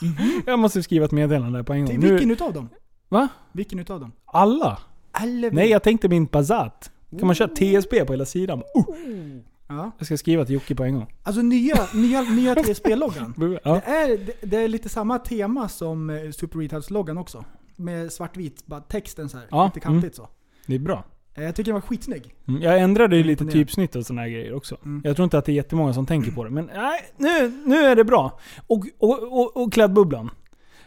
jag 0.46 0.58
måste 0.58 0.82
skriva 0.82 1.04
ett 1.04 1.12
meddelande 1.12 1.64
på 1.64 1.72
en 1.72 1.86
gång. 1.86 2.00
Vilken 2.00 2.28
Nu, 2.28 2.34
utav 2.34 2.52
dem? 2.52 2.68
va? 3.08 3.28
Vilken 3.52 3.78
utav 3.78 4.00
dem? 4.00 4.12
Alla? 4.24 4.78
Eller 5.22 5.50
Nej, 5.50 5.68
jag 5.70 5.82
tänkte 5.82 6.08
min 6.08 6.26
Passat. 6.26 6.90
Kan 7.18 7.26
man 7.26 7.34
köra 7.34 7.48
TSB 7.48 8.04
på 8.04 8.12
hela 8.12 8.24
sidan? 8.24 8.58
Uh, 8.58 9.40
Ja. 9.68 9.90
jag 9.98 10.06
ska 10.06 10.16
skriva 10.16 10.44
till 10.44 10.54
Jocke 10.54 10.74
på 10.74 10.84
en 10.84 10.94
gång. 10.94 11.14
Alltså 11.22 11.42
nya, 11.42 11.86
nya, 11.94 12.22
nya 12.22 12.54
TSB-loggan. 12.54 13.34
Ja. 13.64 13.74
Det, 13.74 13.92
är, 13.92 14.18
det, 14.18 14.32
det 14.42 14.56
är 14.56 14.68
lite 14.68 14.88
samma 14.88 15.18
tema 15.18 15.68
som 15.68 16.10
eh, 16.10 16.30
Super 16.30 16.58
Retards-loggan 16.58 17.18
också. 17.18 17.44
Med 17.76 18.12
svartvit, 18.12 18.66
bara 18.66 18.80
texten 18.80 19.28
så 19.28 19.36
här. 19.36 19.46
Ja, 19.50 19.64
Lite 19.64 19.80
kantigt 19.80 20.16
så. 20.16 20.28
Det 20.66 20.74
är 20.74 20.78
bra. 20.78 21.04
Eh, 21.34 21.44
Jag 21.44 21.54
tycker 21.56 21.72
den 21.72 21.80
var 21.80 21.88
skitsnygg. 21.88 22.34
Mm, 22.48 22.62
Jag 22.62 22.78
ändrade 22.80 23.16
ju 23.16 23.22
lite 23.22 23.44
Imponerande. 23.44 23.64
typsnitt 23.64 23.96
och 23.96 24.16
här 24.16 24.28
grejer 24.28 24.54
också. 24.54 24.76
Mm. 24.84 25.00
Jag 25.04 25.16
tror 25.16 25.24
inte 25.24 25.38
att 25.38 25.44
det 25.44 25.52
är 25.52 25.54
jättemånga 25.54 25.92
som 25.92 26.06
tänker 26.06 26.30
på 26.34 26.44
det. 26.44 26.50
Men 26.50 26.70
nej, 26.74 27.00
nu, 27.16 27.52
nu 27.66 27.76
är 27.76 27.96
det 27.96 28.04
bra. 28.04 28.38
Och, 28.66 28.84
och, 28.98 29.32
och, 29.40 29.56
och 29.56 29.72
klädbubblan. 29.72 30.30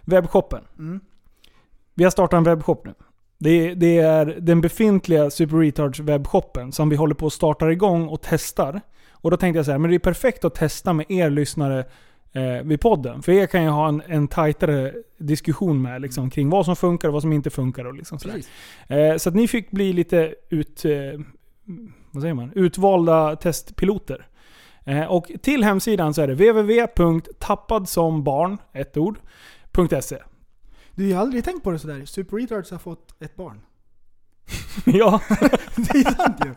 Webbshoppen. 0.01 0.62
Mm. 0.77 0.99
Vi 1.93 2.03
har 2.03 2.12
startat 2.12 2.38
en 2.38 2.43
webbshop 2.43 2.86
nu. 2.86 2.93
Det, 3.38 3.73
det 3.73 3.97
är 3.97 4.25
den 4.25 4.62
befintliga 4.62 5.29
Super 5.29 5.58
Retards 5.58 5.99
webbshoppen 5.99 6.71
som 6.71 6.89
vi 6.89 6.95
håller 6.95 7.15
på 7.15 7.27
att 7.27 7.34
starta 7.34 7.71
igång 7.71 8.08
och 8.08 8.21
testar. 8.21 8.81
Och 9.12 9.31
då 9.31 9.38
tänkte 9.38 9.58
jag 9.60 9.65
så 9.65 9.71
här, 9.71 9.77
men 9.79 9.89
det 9.89 9.97
är 9.97 9.99
perfekt 9.99 10.45
att 10.45 10.55
testa 10.55 10.93
med 10.93 11.05
er 11.12 11.29
lyssnare 11.29 11.86
eh, 12.36 12.62
vid 12.63 12.82
podden. 12.82 13.21
För 13.21 13.32
er 13.32 13.45
kan 13.45 13.63
ju 13.63 13.69
ha 13.69 13.88
en, 13.88 14.02
en 14.08 14.28
tajtare 14.28 14.93
diskussion 15.17 15.82
med 15.82 16.02
liksom, 16.02 16.30
kring 16.30 16.50
vad 16.50 16.65
som 16.65 16.76
funkar 16.76 17.08
och 17.08 17.13
vad 17.13 17.21
som 17.21 17.34
inte 17.34 17.50
funkar. 17.50 17.86
Och 17.86 17.93
liksom 17.93 18.19
sådär. 18.19 18.41
Eh, 18.88 19.17
så 19.17 19.30
att 19.30 19.36
ni 19.36 19.48
fick 19.48 19.71
bli 19.71 19.93
lite 19.93 20.36
ut, 20.50 20.86
eh, 20.86 20.91
vad 22.12 22.21
säger 22.21 22.34
man? 22.34 22.52
utvalda 22.56 23.36
testpiloter. 23.36 24.28
Eh, 24.84 25.04
och 25.04 25.32
till 25.41 25.63
hemsidan 25.63 26.13
så 26.13 26.21
är 26.21 26.28
det 26.28 26.34
www.tappadsombarn, 26.34 28.58
ett 28.74 28.98
ord, 28.98 29.19
.se. 30.02 30.17
Du 30.91 31.04
har 31.04 31.10
ju 31.10 31.15
aldrig 31.15 31.43
tänkt 31.43 31.63
på 31.63 31.71
det 31.71 31.80
sådär. 31.80 32.06
Super 32.06 32.38
Retards 32.38 32.71
har 32.71 32.78
fått 32.78 33.21
ett 33.21 33.36
barn. 33.36 33.62
ja, 34.86 35.21
Det 35.76 35.98
är 35.98 36.15
sant 36.15 36.38
ju. 36.45 36.54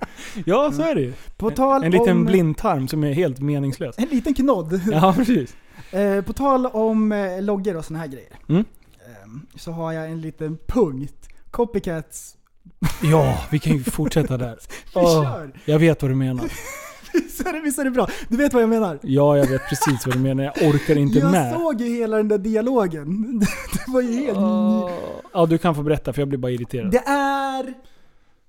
ja, 0.47 0.73
så 0.73 0.83
är 0.83 0.95
det 0.95 1.01
ju. 1.01 1.13
På 1.37 1.51
tal 1.51 1.85
En 1.85 1.91
liten 1.91 2.17
om... 2.17 2.25
blindtarm 2.25 2.89
som 2.89 3.05
är 3.05 3.13
helt 3.13 3.41
meningslös. 3.41 3.99
En 3.99 4.09
liten 4.09 4.35
knodd. 4.35 4.81
Ja, 4.93 5.15
precis. 5.17 5.57
Eh, 5.91 6.23
på 6.25 6.33
tal 6.33 6.67
om 6.67 7.13
eh, 7.13 7.43
loggor 7.43 7.77
och 7.77 7.85
såna 7.85 7.99
här 7.99 8.07
grejer. 8.07 8.39
Mm. 8.49 8.65
ehm, 9.23 9.47
så 9.57 9.73
har 9.73 9.93
jag 9.93 10.11
en 10.11 10.21
liten 10.21 10.59
punkt. 10.67 11.29
Copycats. 11.51 12.35
Ja, 13.03 13.39
vi 13.51 13.59
kan 13.59 13.73
ju 13.77 13.83
fortsätta 13.85 14.37
där. 14.37 14.59
Vi 14.95 15.01
Åh, 15.01 15.23
kör! 15.25 15.53
jag 15.65 15.79
vet 15.79 16.03
vad 16.03 16.11
du 16.11 16.15
menar. 16.15 16.45
Visst 17.13 17.47
är, 17.47 17.53
det, 17.53 17.61
visst 17.61 17.79
är 17.79 17.85
det 17.85 17.91
bra? 17.91 18.09
Du 18.29 18.37
vet 18.37 18.53
vad 18.53 18.63
jag 18.63 18.69
menar? 18.71 18.99
Ja, 19.03 19.37
jag 19.39 19.47
vet 19.47 19.63
precis 19.69 20.07
vad 20.07 20.15
du 20.17 20.19
menar. 20.21 20.45
Jag 20.45 20.69
orkar 20.75 20.97
inte 20.99 21.19
jag 21.19 21.31
med. 21.31 21.55
såg 21.55 21.81
ju 21.81 21.95
hela 21.97 22.17
den 22.17 22.29
där 22.29 22.39
dialogen. 22.39 23.39
Det 23.73 23.93
var 23.93 24.01
ju 24.01 24.13
helt... 24.13 24.39
Ja, 25.33 25.47
du 25.49 25.59
kan 25.59 25.75
få 25.75 25.83
berätta 25.83 26.13
för 26.13 26.21
jag 26.23 26.29
blir 26.29 26.39
bara 26.39 26.53
irriterad. 26.53 26.91
Det 26.91 26.99
är 27.07 27.75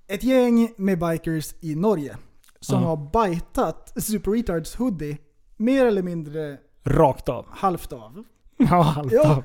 ett 0.07 0.23
gäng 0.23 0.73
med 0.77 0.99
bikers 0.99 1.53
i 1.59 1.75
Norge 1.75 2.17
som 2.59 2.81
Ja. 2.81 2.87
har 2.87 3.27
bitat 3.29 3.93
Super 4.03 4.31
Retards 4.31 4.75
hoodie 4.75 5.17
mer 5.57 5.85
eller 5.85 6.01
mindre 6.01 6.57
Rakt 6.83 7.29
av. 7.29 7.45
halvt 7.49 7.93
av. 7.93 8.23
Ja, 8.57 8.81
halvt 8.81 9.11
Ja. 9.13 9.29
av. 9.35 9.43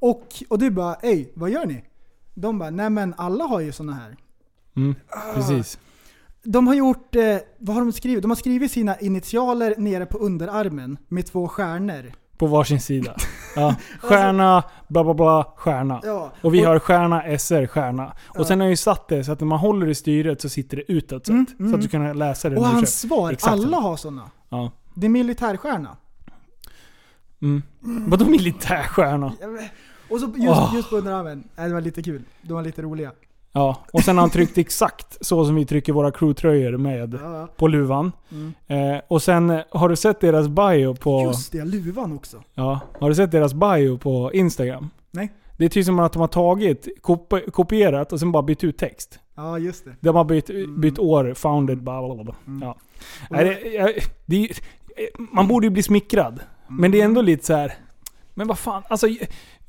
Och, 0.00 0.26
och 0.48 0.58
du 0.58 0.70
bara 0.70 0.94
ej, 0.94 1.32
vad 1.34 1.50
gör 1.50 1.66
ni? 1.66 1.84
De 2.34 2.58
bara, 2.58 2.70
nej 2.70 2.90
men 2.90 3.14
alla 3.16 3.44
har 3.44 3.60
ju 3.60 3.72
såna 3.72 3.92
här. 3.94 4.16
Mm, 4.76 4.94
precis. 5.34 5.78
De 6.44 6.66
har 6.66 6.74
gjort, 6.74 7.16
eh, 7.16 7.36
vad 7.58 7.76
har 7.76 7.82
de 7.82 7.92
skrivit? 7.92 8.22
De 8.22 8.30
har 8.30 8.36
skrivit 8.36 8.72
sina 8.72 8.96
initialer 8.98 9.74
nere 9.78 10.06
på 10.06 10.18
underarmen 10.18 10.98
med 11.08 11.26
två 11.26 11.48
stjärnor. 11.48 12.12
På 12.36 12.46
varsin 12.46 12.80
sida. 12.80 13.16
Ja. 13.56 13.74
Stjärna, 14.00 14.62
bla 14.88 15.04
bla 15.04 15.14
bla, 15.14 15.44
stjärna. 15.56 16.00
Ja. 16.04 16.32
Och 16.42 16.54
vi 16.54 16.62
har 16.64 16.78
stjärna, 16.78 17.38
SR, 17.38 17.66
stjärna. 17.66 18.12
Och 18.38 18.46
sen 18.46 18.60
har 18.60 18.66
jag 18.66 18.70
ju 18.70 18.76
satt 18.76 19.08
det 19.08 19.24
så 19.24 19.32
att 19.32 19.40
när 19.40 19.46
man 19.46 19.58
håller 19.58 19.88
i 19.88 19.94
styret 19.94 20.40
så 20.40 20.48
sitter 20.48 20.76
det 20.76 20.92
utåt 20.92 21.26
sett. 21.26 21.30
Mm, 21.34 21.46
Så 21.46 21.62
mm. 21.62 21.74
att 21.74 21.80
du 21.82 21.88
kan 21.88 22.18
läsa 22.18 22.48
det 22.50 22.56
Och 22.56 22.66
hans 22.66 23.00
svar, 23.00 23.32
Exakt 23.32 23.52
alla 23.52 23.76
så. 23.76 23.82
har 23.82 23.96
såna. 23.96 24.30
Ja. 24.48 24.70
Det 24.94 25.06
är 25.06 25.10
militärstjärna. 25.10 25.96
Mm. 27.42 27.62
Vadå 28.06 28.24
militärstjärna? 28.24 29.32
Och 30.10 30.20
så 30.20 30.26
just, 30.36 30.48
Åh. 30.48 30.72
just 30.74 30.90
på 30.90 30.96
underarmen. 30.96 31.44
Det 31.56 31.68
var 31.72 31.80
lite 31.80 32.02
kul. 32.02 32.22
De 32.42 32.52
var 32.54 32.62
lite 32.62 32.82
roliga. 32.82 33.12
Ja, 33.52 33.84
och 33.92 34.00
sen 34.02 34.16
har 34.16 34.22
han 34.22 34.30
tryckt 34.30 34.58
exakt 34.58 35.18
så 35.26 35.44
som 35.44 35.54
vi 35.54 35.66
trycker 35.66 35.92
våra 35.92 36.10
crewtröjor 36.10 36.76
med 36.76 37.18
Ja. 37.22 37.48
på 37.56 37.68
luvan. 37.68 38.12
Mm. 38.30 38.52
Eh, 38.94 39.00
och 39.08 39.22
sen 39.22 39.50
eh, 39.50 39.60
har 39.70 39.88
du 39.88 39.96
sett 39.96 40.20
deras 40.20 40.48
bio 40.48 40.94
på... 40.94 41.22
Just 41.22 41.52
det, 41.52 41.64
luvan 41.64 42.12
också. 42.12 42.42
Ja, 42.54 42.80
har 43.00 43.08
du 43.08 43.14
sett 43.14 43.30
deras 43.30 43.54
bio 43.54 43.98
på 43.98 44.30
Instagram? 44.34 44.90
Nej. 45.10 45.32
Det 45.58 45.64
är 45.64 45.68
typ 45.68 45.86
som 45.86 45.98
att 45.98 46.12
de 46.12 46.18
har 46.20 46.28
tagit, 46.28 46.88
kop- 47.02 47.50
kopierat 47.52 48.12
och 48.12 48.20
sen 48.20 48.32
bara 48.32 48.42
bytt 48.42 48.64
ut 48.64 48.78
text. 48.78 49.18
Ja, 49.34 49.58
just 49.58 49.84
det. 49.84 49.94
De 50.00 50.16
har 50.16 50.24
bytt, 50.24 50.50
bytt 50.78 50.98
år, 50.98 51.34
founded, 51.34 51.82
bla 51.82 52.14
bla 52.14 52.24
bla. 52.24 52.34
Mm. 52.46 52.62
Ja. 52.62 52.76
Nej, 53.30 53.44
det, 53.44 53.94
det, 54.26 54.48
man 55.18 55.48
borde 55.48 55.66
ju 55.66 55.70
bli 55.70 55.82
smickrad. 55.82 56.40
Men 56.78 56.90
det 56.90 57.00
är 57.00 57.04
ändå 57.04 57.22
lite 57.22 57.46
så 57.46 57.54
här. 57.54 57.74
Men 58.34 58.46
vad 58.46 58.58
fan, 58.58 58.82
alltså 58.88 59.06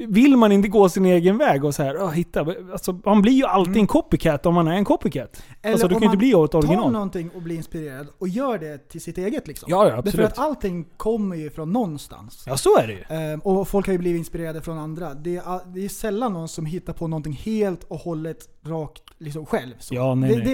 vill 0.07 0.37
man 0.37 0.51
inte 0.51 0.67
gå 0.67 0.89
sin 0.89 1.05
egen 1.05 1.37
väg 1.37 1.63
och 1.65 1.75
så 1.75 1.83
här, 1.83 2.11
hitta, 2.11 2.45
alltså, 2.71 2.99
man 3.05 3.21
blir 3.21 3.33
ju 3.33 3.45
alltid 3.45 3.77
en 3.77 3.87
copycat 3.87 4.45
om 4.45 4.53
man 4.53 4.67
är 4.67 4.71
en 4.71 4.85
copycat. 4.85 5.43
alltså 5.65 5.87
du 5.87 5.95
om 5.95 6.01
kan 6.01 6.05
inte 6.09 6.17
bli 6.17 6.29
ett 6.29 6.51
tar 6.51 6.57
original. 6.57 6.91
någonting 6.91 7.29
och 7.35 7.41
blir 7.41 7.55
inspirerad 7.55 8.07
och 8.17 8.27
gör 8.27 8.57
det 8.59 8.89
till 8.89 9.01
sitt 9.01 9.17
eget 9.17 9.47
liksom. 9.47 9.67
Ja, 9.71 9.77
ja 9.77 9.83
Därför 9.95 9.99
absolut. 10.07 10.25
att 10.27 10.39
allting 10.39 10.85
kommer 10.97 11.35
ju 11.35 11.49
från 11.49 11.71
någonstans. 11.71 12.43
Ja 12.47 12.57
så 12.57 12.77
är 12.77 12.87
det 12.87 12.93
ju. 12.93 13.17
Ehm, 13.17 13.39
och 13.39 13.67
folk 13.67 13.85
har 13.85 13.91
ju 13.93 13.99
blivit 13.99 14.19
inspirerade 14.19 14.61
från 14.61 14.77
andra. 14.77 15.13
Det 15.13 15.35
är, 15.35 15.73
det 15.73 15.85
är 15.85 15.89
sällan 15.89 16.33
någon 16.33 16.47
som 16.47 16.65
hittar 16.65 16.93
på 16.93 17.07
någonting 17.07 17.33
helt 17.33 17.83
och 17.83 17.97
hållet 17.99 18.37
rakt 18.65 19.03
liksom 19.17 19.45
själv. 19.45 19.73
Så. 19.79 19.95
Ja, 19.95 20.15
nej, 20.15 20.29
det, 20.35 20.43
nej. 20.43 20.45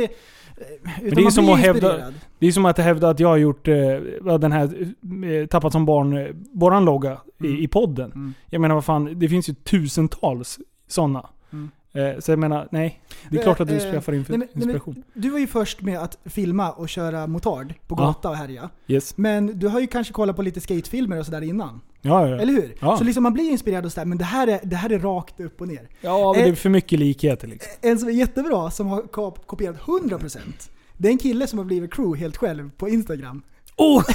Det, 1.02 1.06
utan 1.08 1.24
det 1.24 1.28
är 1.28 1.32
som 1.32 1.50
att 1.50 1.60
hävda- 1.60 1.88
inspirerad. 1.88 2.14
Det 2.40 2.48
är 2.48 2.52
som 2.52 2.66
att 2.66 2.78
hävda 2.78 3.10
att 3.10 3.20
jag 3.20 3.28
har 3.28 3.38
gjort 3.38 3.68
eh, 3.68 3.76
den 4.40 4.52
här 4.52 4.64
eh, 5.42 5.46
Tappat 5.48 5.72
som 5.72 5.86
barn, 5.86 6.18
eh, 6.18 6.28
våran 6.54 6.86
logga 6.86 7.18
Mm. 7.42 7.56
i, 7.56 7.64
i 7.64 7.68
podden. 7.68 8.12
Mm. 8.12 8.34
Jag 8.50 8.62
menar 8.62 8.76
vad 8.76 8.86
fan, 8.86 9.20
det 9.20 9.30
finns 9.30 9.39
ju 9.48 9.54
tusentals 9.54 10.60
sådana. 10.88 11.30
Mm. 11.52 11.70
Eh, 11.94 12.20
så 12.20 12.32
jag 12.32 12.40
menar, 12.40 12.68
nej. 12.72 13.02
Det 13.30 13.36
är 13.36 13.40
Eh, 13.40 13.44
klart 13.44 13.60
att 13.60 13.68
du 13.68 13.76
eh, 13.78 13.92
skaffar 13.92 14.14
in 14.14 14.26
nej, 14.30 14.38
men- 14.38 14.48
inspiration. 14.56 15.04
Du 15.14 15.30
var 15.30 15.40
ju 15.40 15.48
först 15.48 15.82
med 15.82 16.00
att 16.00 16.18
filma 16.26 16.72
och 16.72 16.90
köra 16.90 17.28
motard 17.28 17.74
på 17.88 17.96
Ja. 17.98 18.04
gata 18.06 18.30
och 18.30 18.36
härja. 18.36 18.70
Yes. 18.88 19.18
Men 19.18 19.60
du 19.60 19.68
har 19.68 19.80
ju 19.80 19.88
kanske 19.88 20.14
kollat 20.14 20.36
på 20.36 20.42
lite 20.42 20.62
skatefilmer 20.62 21.20
och 21.20 21.26
sådär 21.26 21.42
innan. 21.42 21.82
Ja, 22.02 22.28
ja. 22.28 22.40
Eller 22.40 22.54
hur? 22.54 22.76
Ja. 22.82 22.98
Så 22.98 23.04
liksom 23.04 23.24
man 23.24 23.34
blir 23.34 23.50
inspirerad 23.52 23.86
och 23.86 23.92
sådär, 23.92 24.06
men 24.06 24.18
det 24.18 24.24
här 24.24 24.48
är, 24.48 24.60
det 24.64 24.76
här 24.76 24.90
är 24.90 25.00
rakt 25.00 25.40
upp 25.40 25.62
och 25.62 25.68
ner. 25.68 25.90
ja 26.02 26.34
men 26.36 26.44
det 26.44 26.50
är 26.50 26.56
för 26.56 26.70
mycket 26.70 27.00
likheter 27.00 27.48
liksom. 27.48 27.72
En 27.82 28.00
som 28.00 28.08
är 28.10 28.14
jättebra, 28.14 28.72
som 28.72 28.88
har 28.88 29.02
kop- 29.02 29.46
kopierat 29.48 29.78
100%. 29.82 30.40
Det 30.98 31.08
är 31.08 31.12
en 31.12 31.18
kille 31.18 31.48
som 31.48 31.60
har 31.60 31.66
blivit 31.66 31.94
crew 31.94 32.20
helt 32.20 32.38
själv 32.38 32.72
på 32.78 32.90
Instagram. 32.90 33.42
Oh! 33.78 34.04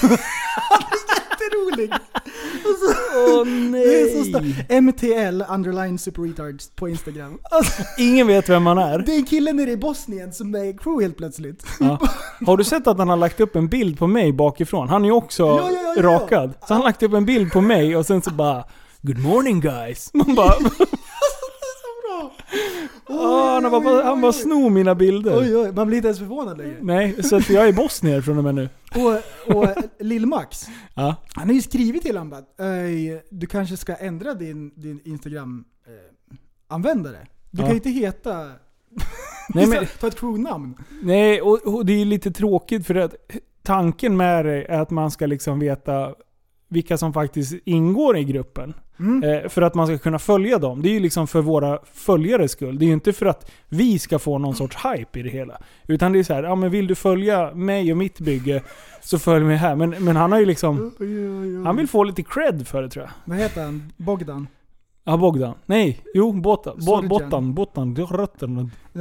Jätterolig! 1.78 1.92
Åh 3.16 3.44
Det 3.72 4.00
är 4.00 4.18
så 4.18 4.24
stört. 4.24 4.70
MTL 4.82 5.42
underline 5.52 5.98
super 5.98 6.22
retards 6.22 6.70
på 6.76 6.88
Instagram. 6.88 7.38
Alltså, 7.50 7.82
Ingen 7.98 8.26
vet 8.26 8.48
vem 8.48 8.62
man 8.62 8.78
är. 8.78 8.98
det 8.98 9.12
är 9.12 9.16
en 9.16 9.24
kille 9.26 9.52
nere 9.52 9.70
i 9.70 9.76
Bosnien 9.76 10.32
som 10.32 10.54
är 10.54 10.78
crew 10.78 11.02
helt 11.04 11.16
plötsligt. 11.16 11.66
Ja. 11.80 11.98
Har 12.46 12.56
du 12.56 12.64
sett 12.64 12.86
att 12.86 12.98
han 12.98 13.08
har 13.08 13.16
lagt 13.16 13.40
upp 13.40 13.56
en 13.56 13.68
bild 13.68 13.98
på 13.98 14.06
mig 14.06 14.32
bakifrån? 14.32 14.88
Han 14.88 15.02
är 15.02 15.06
ju 15.08 15.12
också 15.14 15.42
Ja, 15.42 15.70
ja, 15.70 15.78
ja, 15.82 15.92
ja. 15.96 16.02
rakad. 16.02 16.50
Så 16.60 16.74
han 16.74 16.76
har 16.76 16.84
lagt 16.88 17.02
upp 17.02 17.12
en 17.12 17.24
bild 17.26 17.52
på 17.52 17.60
mig 17.60 17.96
och 17.96 18.06
sen 18.06 18.22
så 18.22 18.30
bara 18.30 18.64
Good 19.02 19.18
morning 19.18 19.60
guys. 19.60 20.10
Man 20.14 20.34
bara... 20.34 20.54
Han, 23.06 23.82
bara 23.84 24.02
han 24.04 24.20
bara 24.20 24.32
snor 24.32 24.70
mina 24.70 24.94
bilder. 24.94 25.38
Oj, 25.40 25.56
oj, 25.56 25.72
man 25.72 25.86
blir 25.86 25.96
inte 25.96 26.08
ens 26.08 26.18
förvånad 26.18 26.58
längre. 26.58 26.76
Nej, 26.80 27.22
så 27.22 27.36
att 27.36 27.50
jag 27.50 27.68
är 27.68 27.72
bosnier 27.72 28.20
från 28.20 28.38
och 28.38 28.44
med 28.44 28.54
nu. 28.54 28.68
Och, 28.94 29.12
och 29.56 29.68
Lill-Max, 29.98 30.66
Ja. 30.94 31.16
han 31.34 31.46
har 31.48 31.54
ju 31.54 31.62
skrivit 31.62 32.02
till 32.02 32.16
honom 32.16 32.30
bara 32.30 32.42
"Öj, 32.66 33.22
du 33.30 33.46
kanske 33.46 33.76
ska 33.76 33.94
ändra 33.94 34.34
din, 34.34 34.72
din 34.76 35.00
Instagram-användare. 35.04 37.18
du 37.50 37.62
Ja. 37.62 37.62
kan 37.62 37.68
ju 37.70 37.74
inte 37.76 37.90
heta... 37.90 38.50
Nej, 39.54 39.66
men, 39.66 39.86
Ta 40.00 40.06
ett 40.06 40.20
crew-namn. 40.20 40.74
nej 41.02 41.42
och, 41.42 41.74
och 41.74 41.86
det 41.86 41.92
är 42.00 42.04
lite 42.04 42.30
tråkigt 42.30 42.86
för 42.86 42.94
att 42.94 43.14
tanken 43.62 44.16
med 44.16 44.44
det 44.44 44.64
är 44.64 44.80
att 44.80 44.90
man 44.90 45.10
ska 45.10 45.26
liksom 45.26 45.58
veta 45.58 46.14
vilka 46.74 46.98
som 46.98 47.12
faktiskt 47.12 47.54
ingår 47.64 48.16
i 48.16 48.24
gruppen. 48.24 48.74
Mm. 48.98 49.22
Eh, 49.22 49.48
för 49.48 49.62
att 49.62 49.74
man 49.74 49.86
ska 49.86 49.98
kunna 49.98 50.18
följa 50.18 50.58
dem. 50.58 50.82
Det 50.82 50.88
är 50.88 50.92
ju 50.92 51.00
liksom 51.00 51.26
för 51.26 51.40
våra 51.40 51.78
följares 51.92 52.52
skull. 52.52 52.78
Det 52.78 52.84
är 52.84 52.86
ju 52.86 52.92
inte 52.92 53.12
för 53.12 53.26
att 53.26 53.50
vi 53.68 53.98
ska 53.98 54.18
få 54.18 54.38
någon 54.38 54.54
sorts 54.54 54.76
hype 54.84 55.20
i 55.20 55.22
det 55.22 55.30
hela. 55.30 55.60
Utan 55.86 56.12
det 56.12 56.18
är 56.18 56.22
så 56.22 56.34
här, 56.34 56.42
ja 56.42 56.54
men 56.54 56.70
vill 56.70 56.86
du 56.86 56.94
följa 56.94 57.54
mig 57.54 57.92
och 57.92 57.98
mitt 57.98 58.20
bygge 58.20 58.62
så 59.02 59.18
följ 59.18 59.44
mig 59.44 59.56
här. 59.56 59.76
Men, 59.76 59.90
men 59.90 60.16
han 60.16 60.32
har 60.32 60.38
ju 60.38 60.46
liksom, 60.46 60.92
han 61.66 61.76
vill 61.76 61.88
få 61.88 62.04
lite 62.04 62.22
cred 62.22 62.66
för 62.66 62.82
det 62.82 62.88
tror 62.88 63.04
jag. 63.04 63.12
Vad 63.24 63.38
heter 63.38 63.64
han? 63.64 63.92
Bogdan? 63.96 64.46
Ja, 65.04 65.16
Bogdan. 65.16 65.54
Nej, 65.66 66.00
jo, 66.14 66.32
Botan. 66.32 66.76
Bo. 66.86 67.02
Botan. 67.02 67.54
Botan. 67.54 67.94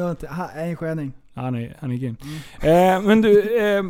Inte, 0.10 0.28
han 0.28 0.50
är 0.56 0.68
en 0.68 0.76
sköning. 0.76 1.14
Han 1.34 1.56
är, 1.56 1.78
han 1.80 1.92
är 1.92 1.96
grym. 1.96 2.16
Eh, 2.62 3.02
men 3.02 3.22
du, 3.22 3.58
eh, 3.58 3.84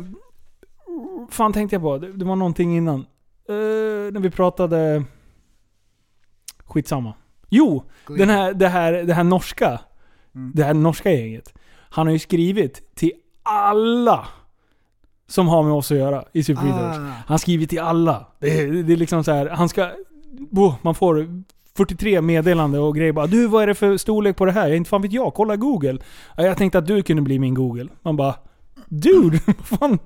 fan 1.30 1.52
tänkte 1.52 1.76
jag 1.76 1.82
på? 1.82 1.98
Det, 1.98 2.12
det 2.12 2.24
var 2.24 2.36
någonting 2.36 2.76
innan. 2.76 3.06
Eh, 3.48 4.12
när 4.12 4.20
vi 4.20 4.30
pratade... 4.30 5.04
Skitsamma. 6.66 7.14
Jo, 7.48 7.84
den 8.08 8.30
här, 8.30 8.54
det, 8.54 8.68
här, 8.68 8.92
det 8.92 9.14
här 9.14 9.24
norska. 9.24 9.80
Mm. 10.34 10.52
Det 10.54 10.64
här 10.64 10.74
norska 10.74 11.12
gänget. 11.12 11.54
Han 11.90 12.06
har 12.06 12.12
ju 12.12 12.18
skrivit 12.18 12.94
till 12.94 13.12
alla 13.42 14.28
som 15.26 15.48
har 15.48 15.62
med 15.62 15.72
oss 15.72 15.92
att 15.92 15.98
göra 15.98 16.24
i 16.32 16.42
Super. 16.42 16.68
Ah. 16.68 17.12
Han 17.26 17.38
skriver 17.38 17.66
till 17.66 17.80
alla. 17.80 18.26
Det 18.38 18.60
är, 18.60 18.82
det 18.82 18.92
är 18.92 18.96
liksom 18.96 19.24
så 19.24 19.32
här, 19.32 19.46
han 19.46 19.68
ska... 19.68 19.90
Oh, 20.52 20.74
man 20.82 20.94
får 20.94 21.42
43 21.76 22.20
meddelande 22.20 22.78
och 22.78 22.96
grejer 22.96 23.12
bara 23.12 23.26
Du 23.26 23.46
vad 23.46 23.62
är 23.62 23.66
det 23.66 23.74
för 23.74 23.96
storlek 23.96 24.36
på 24.36 24.44
det 24.44 24.52
här? 24.52 24.70
Inte 24.70 24.90
fan 24.90 25.02
vet 25.02 25.12
jag, 25.12 25.34
kolla 25.34 25.56
google. 25.56 25.98
Ja, 26.36 26.42
Jag 26.42 26.56
tänkte 26.56 26.78
att 26.78 26.86
du 26.86 27.02
kunde 27.02 27.22
bli 27.22 27.38
min 27.38 27.54
google. 27.54 27.88
Man 28.02 28.16
bara 28.16 28.34
Dude! 28.88 29.38
fan? 29.62 29.98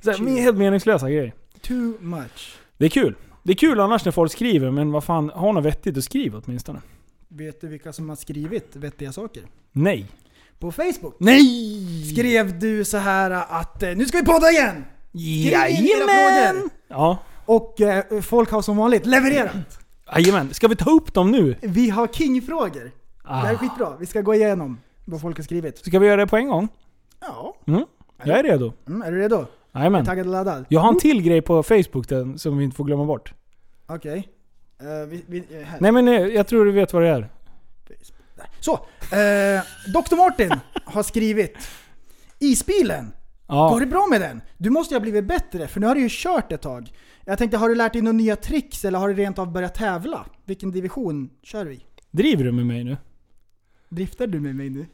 Så 0.00 0.10
här, 0.10 0.40
helt 0.40 0.58
meningslösa 0.58 1.10
grejer. 1.10 1.34
Too 1.62 1.94
much. 2.00 2.58
Det 2.78 2.84
är 2.84 2.88
kul. 2.90 3.14
Det 3.42 3.52
är 3.52 3.56
kul 3.56 3.80
annars 3.80 4.04
när 4.04 4.12
folk 4.12 4.32
skriver, 4.32 4.70
men 4.70 4.92
vad 4.92 5.04
fan, 5.04 5.30
ha 5.30 5.52
något 5.52 5.64
vettigt 5.64 5.96
att 5.96 6.04
skriva 6.04 6.42
åtminstone. 6.46 6.80
Vet 7.28 7.60
du 7.60 7.66
vilka 7.68 7.92
som 7.92 8.08
har 8.08 8.16
skrivit 8.16 8.76
vettiga 8.76 9.12
saker? 9.12 9.42
Nej. 9.72 10.06
På 10.58 10.72
Facebook 10.72 11.14
Nej! 11.18 12.12
skrev 12.14 12.58
du 12.58 12.84
så 12.84 12.96
här 12.96 13.30
att 13.30 13.82
eh, 13.82 13.90
nu 13.96 14.06
ska 14.06 14.18
vi 14.18 14.24
podda 14.24 14.50
igen! 14.50 14.84
Frågor! 15.12 16.70
Ja. 16.88 17.18
Och 17.44 17.80
eh, 17.80 18.20
folk 18.20 18.50
har 18.50 18.62
som 18.62 18.76
vanligt 18.76 19.06
levererat. 19.06 19.78
Jajamän, 20.16 20.54
ska 20.54 20.68
vi 20.68 20.76
ta 20.76 20.90
upp 20.90 21.14
dem 21.14 21.30
nu? 21.30 21.54
Vi 21.62 21.90
har 21.90 22.06
King-frågor. 22.06 22.84
Det 23.24 23.32
här 23.34 23.50
är 23.50 23.54
Ah. 23.54 23.58
skitbra. 23.58 23.96
Vi 24.00 24.06
ska 24.06 24.20
gå 24.20 24.34
igenom 24.34 24.80
vad 25.04 25.20
folk 25.20 25.36
har 25.36 25.44
skrivit. 25.44 25.78
Ska 25.78 25.98
vi 25.98 26.06
göra 26.06 26.16
det 26.20 26.26
på 26.26 26.36
en 26.36 26.48
gång? 26.48 26.68
Ja. 27.20 27.56
Mm. 27.66 27.84
Jag 28.24 28.38
är 28.38 28.42
redo. 28.42 28.72
Mm, 28.86 29.02
är 29.02 29.12
du 29.12 29.18
redo? 29.18 29.46
Jajamän. 29.78 30.04
Taggad 30.04 30.26
och 30.26 30.32
laddad? 30.32 30.64
Jag 30.68 30.80
har 30.80 30.88
en 30.88 30.98
till 30.98 31.22
grej 31.22 31.42
på 31.42 31.62
Facebook 31.62 32.08
den, 32.08 32.38
som 32.38 32.58
vi 32.58 32.64
inte 32.64 32.76
får 32.76 32.84
glömma 32.84 33.04
bort. 33.04 33.34
Okej. 33.86 34.28
Eh, 34.80 35.08
vi, 35.08 35.24
vi, 35.26 35.38
eh, 35.38 35.66
här. 35.66 35.80
Nej 35.80 35.92
men 35.92 36.08
eh, 36.08 36.14
jag 36.14 36.46
tror 36.46 36.64
du 36.64 36.72
vet 36.72 36.92
vad 36.92 37.02
det 37.02 37.08
är. 37.08 37.28
Så. 38.60 38.72
Eh, 38.72 39.62
Dr. 39.86 40.16
Martin 40.16 40.54
har 40.84 41.02
skrivit 41.02 41.56
Isbilen. 42.38 43.12
Ja. 43.46 43.68
Går 43.68 43.80
det 43.80 43.86
bra 43.86 44.06
med 44.10 44.20
den? 44.20 44.40
Du 44.58 44.70
måste 44.70 44.94
ju 44.94 44.98
ha 44.98 45.02
blivit 45.02 45.24
bättre, 45.24 45.68
för 45.68 45.80
nu 45.80 45.86
har 45.86 45.94
du 45.94 46.00
ju 46.00 46.08
kört 46.10 46.52
ett 46.52 46.62
tag. 46.62 46.92
Jag 47.24 47.38
tänkte, 47.38 47.56
har 47.56 47.68
du 47.68 47.74
lärt 47.74 47.92
dig 47.92 48.02
några 48.02 48.16
nya 48.16 48.36
tricks 48.36 48.84
eller 48.84 48.98
har 48.98 49.08
du 49.08 49.14
rent 49.14 49.38
av 49.38 49.52
börjat 49.52 49.74
tävla? 49.74 50.26
Vilken 50.44 50.70
division 50.70 51.30
kör 51.42 51.64
du 51.64 51.72
i? 51.72 51.84
Driver 52.10 52.44
du 52.44 52.52
med 52.52 52.66
mig 52.66 52.84
nu? 52.84 52.96
Driftar 53.88 54.26
du 54.26 54.40
med 54.40 54.54
mig 54.54 54.70
nu? 54.70 54.86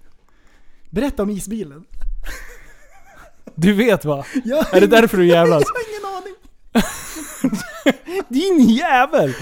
Berätta 0.90 1.23
om 1.23 1.31
isbilen. 1.31 1.85
Du 3.54 3.72
vet 3.72 4.04
va? 4.04 4.24
Jag, 4.44 4.74
Är 4.76 4.80
det 4.80 4.87
därför 4.87 5.16
du 5.16 5.26
jävlas? 5.26 5.62
jag 5.66 5.74
har 5.74 5.88
ingen 5.90 6.16
aning. 6.16 6.35
Din 8.28 8.68
jävel! 8.76 9.35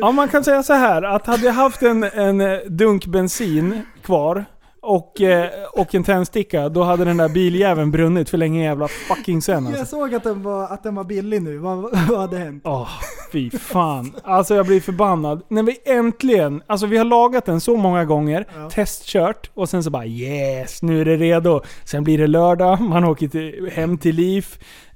Ja 0.00 0.12
man 0.12 0.28
kan 0.28 0.44
säga 0.44 0.62
så 0.62 0.72
här 0.72 1.02
att 1.02 1.26
hade 1.26 1.46
jag 1.46 1.52
haft 1.52 1.82
en, 1.82 2.02
en 2.02 2.60
dunk 2.76 3.06
bensin 3.06 3.82
kvar 4.02 4.44
och, 4.88 5.20
eh, 5.20 5.48
och 5.72 5.94
en 5.94 6.04
tändsticka, 6.04 6.68
då 6.68 6.82
hade 6.82 7.04
den 7.04 7.16
där 7.16 7.28
biljäveln 7.28 7.90
brunnit 7.90 8.30
för 8.30 8.38
länge 8.38 8.64
jävla 8.64 8.88
fucking 8.88 9.42
sen 9.42 9.66
alltså. 9.66 9.78
Jag 9.78 9.88
såg 9.88 10.14
att 10.14 10.24
den 10.24 10.42
var, 10.42 10.64
att 10.64 10.82
den 10.82 10.94
var 10.94 11.04
billig 11.04 11.42
nu. 11.42 11.58
Vad, 11.58 11.80
vad 12.08 12.20
hade 12.20 12.38
hänt? 12.38 12.62
Åh, 12.66 12.88
fy 13.32 13.50
fan. 13.50 14.14
Alltså 14.24 14.54
jag 14.54 14.66
blir 14.66 14.80
förbannad. 14.80 15.42
När 15.48 15.62
vi 15.62 15.76
äntligen, 15.84 16.62
alltså 16.66 16.86
vi 16.86 16.96
har 16.98 17.04
lagat 17.04 17.44
den 17.46 17.60
så 17.60 17.76
många 17.76 18.04
gånger, 18.04 18.46
Ja. 18.56 18.70
testkört 18.70 19.50
och 19.54 19.68
sen 19.68 19.84
så 19.84 19.90
bara 19.90 20.06
yes, 20.06 20.82
nu 20.82 21.00
är 21.00 21.04
det 21.04 21.16
redo. 21.16 21.60
Sen 21.84 22.04
blir 22.04 22.18
det 22.18 22.26
lördag, 22.26 22.80
man 22.80 23.04
åker 23.04 23.28
till, 23.28 23.70
hem 23.72 23.98
till 23.98 24.14
Liv, 24.16 24.46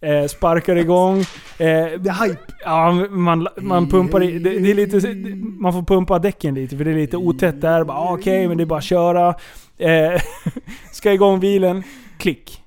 eh, 0.02 0.26
sparkar 0.26 0.76
igång. 0.76 1.18
Eh, 1.58 1.86
hype. 2.22 2.52
Ja, 2.64 2.92
man, 3.10 3.48
man 3.56 3.88
pumpar 3.88 4.22
i, 4.22 4.38
det, 4.38 4.58
det 4.58 4.70
är 4.70 4.74
lite, 4.74 5.14
man 5.60 5.72
får 5.72 5.82
pumpa 5.82 6.18
däcken 6.18 6.54
lite 6.54 6.76
för 6.76 6.84
det 6.84 6.90
är 6.90 6.94
lite 6.94 7.16
otätt 7.16 7.60
där. 7.60 7.80
Ah, 7.88 8.14
Okej, 8.14 8.48
men 8.48 8.56
det 8.56 8.64
är 8.64 8.66
bara 8.66 8.78
att 8.78 8.84
köra. 8.84 9.34
Eh, 9.78 10.20
ska 10.92 11.12
igång 11.12 11.40
bilen. 11.40 11.82
Klick. 12.18 12.61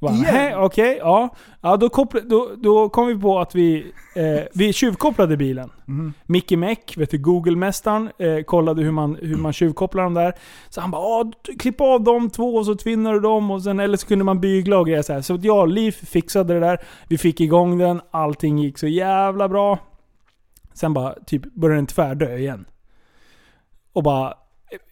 Bara, 0.00 0.12
Igen? 0.12 0.24
"Hä, 0.24 0.56
Okej, 0.56 0.96
ja. 1.00 1.28
ja 1.60 1.76
då, 1.76 1.88
koppla, 1.88 2.20
då, 2.20 2.50
då 2.56 2.88
kom 2.88 3.06
vi 3.06 3.18
på 3.18 3.38
att 3.38 3.54
vi, 3.54 3.92
eh, 4.16 4.42
vi 4.54 4.72
tjuvkopplade 4.72 5.36
bilen. 5.36 5.70
Micke 6.26 6.50
Meck, 6.50 6.94
vet 6.96 7.10
du, 7.10 7.18
Google-mästaren, 7.18 8.10
eh, 8.18 8.42
kollade 8.44 8.82
hur 8.82 8.90
man, 8.90 9.18
hur 9.22 9.36
man 9.36 9.52
tjuvkopplar 9.52 10.04
dem 10.04 10.14
där. 10.14 10.32
Så 10.68 10.80
han 10.80 10.90
bara 10.90 11.32
klipp 11.58 11.80
av 11.80 12.02
de 12.02 12.30
två 12.30 12.54
och 12.54 12.66
så 12.66 12.74
tvinnar 12.74 13.12
du 13.12 13.20
dem 13.20 13.50
och 13.50 13.62
sen, 13.62 13.80
eller 13.80 13.96
så 13.96 14.06
kunde 14.06 14.24
man 14.24 14.40
bygla 14.40 14.78
och 14.78 14.86
grejer 14.86 15.02
så 15.02 15.12
här. 15.12 15.20
Så 15.22 15.38
jag 15.42 15.68
Liv 15.68 15.92
fixade 15.92 16.54
det 16.54 16.60
där. 16.60 16.78
Vi 17.08 17.18
fick 17.18 17.40
igång 17.40 17.78
den, 17.78 18.00
allting 18.10 18.58
gick 18.58 18.78
så 18.78 18.86
jävla 18.86 19.48
bra. 19.48 19.78
Sen 20.74 20.92
bara 20.94 21.14
typ 21.26 21.54
började 21.54 21.78
den 21.78 21.86
tvärdö 21.86 22.36
igen. 22.36 22.64
Och 23.92 24.02
bara 24.02 24.34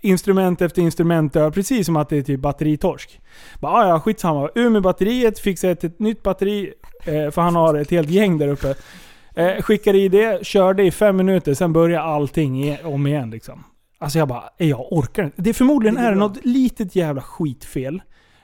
instrument 0.01 0.63
efter 0.63 0.83
instrument 0.83 1.33
dör, 1.33 1.51
precis 1.51 1.87
som 1.87 1.97
att 1.97 2.09
det 2.09 2.17
är 2.17 2.23
typ 2.23 2.41
batteritorsk. 2.41 3.21
Bara, 3.61 3.73
"Ah, 3.73 3.89
ja, 3.89 4.01
skitsamma. 4.01 4.49
Ur 4.55 4.71
med 4.71 4.83
batteriet, 4.83 5.39
fixa 5.39 5.71
ett, 5.71 5.85
ett 5.85 5.99
nytt 5.99 6.23
batteri, 6.23 6.73
eh, 7.05 7.31
för 7.31 7.41
han 7.41 7.57
har 7.57 7.75
ett 7.75 7.91
helt 7.91 8.11
gäng 8.11 8.39
där 8.39 8.49
uppe. 8.49 8.75
Eh, 9.37 9.63
skickade 9.63 9.99
i 9.99 10.09
det, 10.09 10.47
körde 10.47 10.83
i 10.83 10.91
fem 10.91 11.17
minuter, 11.17 11.55
sen 11.55 11.73
började 11.73 12.05
allting 12.05 12.65
i, 12.65 12.79
om 12.85 13.07
igen 13.07 13.31
liksom. 13.31 13.65
Alltså 13.99 14.19
jag 14.19 14.29
bara, 14.29 14.45
"Eh, 14.59 14.69
jag 14.69 14.93
orkar 14.93 15.25
inte. 15.25 15.43
Det 15.43 15.51
är 15.51 15.55
förmodligen 15.55 15.95
Det 15.95 16.01
är 16.01 16.11
bra. 16.11 16.19
något 16.19 16.45
litet 16.45 16.97
jävla 16.97 17.23
skitfel. 17.23 18.03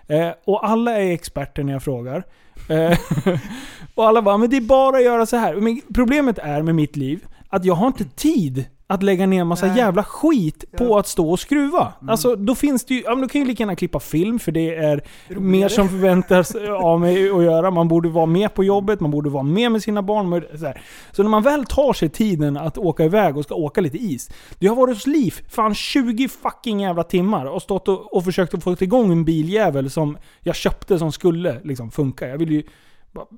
Eh, 0.09 0.29
och 0.47 0.69
alla 0.69 0.99
är 0.99 1.13
experter 1.13 1.63
när 1.65 1.73
jag 1.73 1.83
frågar. 1.83 2.25
Eh, 2.69 2.99
och 3.95 4.07
alla 4.07 4.23
bara, 4.23 4.37
men 4.37 4.51
det 4.51 4.57
är 4.57 4.61
bara 4.61 4.97
att 4.97 5.05
göra 5.05 5.27
så 5.27 5.37
här. 5.37 5.55
Men 5.55 5.81
problemet 5.95 6.39
är 6.39 6.63
med 6.63 6.75
mitt 6.75 6.97
liv, 6.97 7.25
att 7.49 7.65
jag 7.65 7.75
har 7.75 7.87
inte 7.87 8.05
tid 8.05 8.65
att 8.91 9.03
lägga 9.03 9.27
ner 9.27 9.45
massa 9.45 9.67
Nej. 9.67 9.77
jävla 9.77 10.05
skit 10.05 10.65
på 10.77 10.85
Ja. 10.85 11.01
att 11.01 11.07
stå 11.07 11.31
och 11.31 11.41
skruva. 11.41 11.93
Alltså 12.09 12.37
då 12.37 12.55
finns 12.55 12.85
det 12.85 12.95
ju, 12.95 13.03
ja 13.03 13.11
men 13.11 13.21
då 13.21 13.29
kan 13.29 13.41
ju 13.41 13.47
lika 13.47 13.63
gärna 13.63 13.77
klippa 13.77 14.01
film 14.01 14.39
för 14.39 14.53
det 14.53 14.75
är 14.75 15.03
mer 15.29 15.69
som 15.69 15.89
förväntas 15.99 16.55
av 16.83 17.01
mig 17.01 17.31
att 17.31 17.43
göra. 17.43 17.71
Man 17.71 17.89
borde 17.89 18.09
vara 18.09 18.27
med 18.27 18.55
på 18.55 18.65
jobbet, 18.65 19.01
man 19.01 19.11
borde 19.11 19.31
vara 19.31 19.43
med 19.43 19.73
med 19.73 19.83
sina 19.83 20.03
barn. 20.03 20.43
Så, 20.59 20.73
så 21.13 21.23
när 21.23 21.31
man 21.31 21.43
väl 21.43 21.67
tar 21.67 21.93
sig 21.93 22.09
tiden 22.09 22.57
att 22.57 22.79
åka 22.79 23.05
iväg 23.05 23.37
och 23.37 23.45
ska 23.45 23.55
åka 23.55 23.81
lite 23.81 23.99
is. 23.99 24.31
Jag 24.59 24.71
har 24.71 24.77
varit 24.77 24.97
hos 24.97 25.07
Liv 25.07 25.35
fan 25.49 25.75
20 25.75 26.29
fucking 26.29 26.81
jävla 26.81 27.03
timmar 27.03 27.47
och 27.47 27.63
stått 27.63 27.89
och, 27.89 28.17
och 28.17 28.25
försökt 28.25 28.55
att 28.55 28.65
få 28.65 28.77
igång 28.81 29.13
en 29.13 29.25
biljävel 29.25 29.91
som 29.91 30.19
jag 30.41 30.57
köpte 30.57 30.99
som 30.99 31.13
skulle 31.13 31.61
liksom 31.65 31.91
funka. 31.91 32.29
Jag 32.29 32.39
vill 32.39 32.53
ju... 32.53 32.63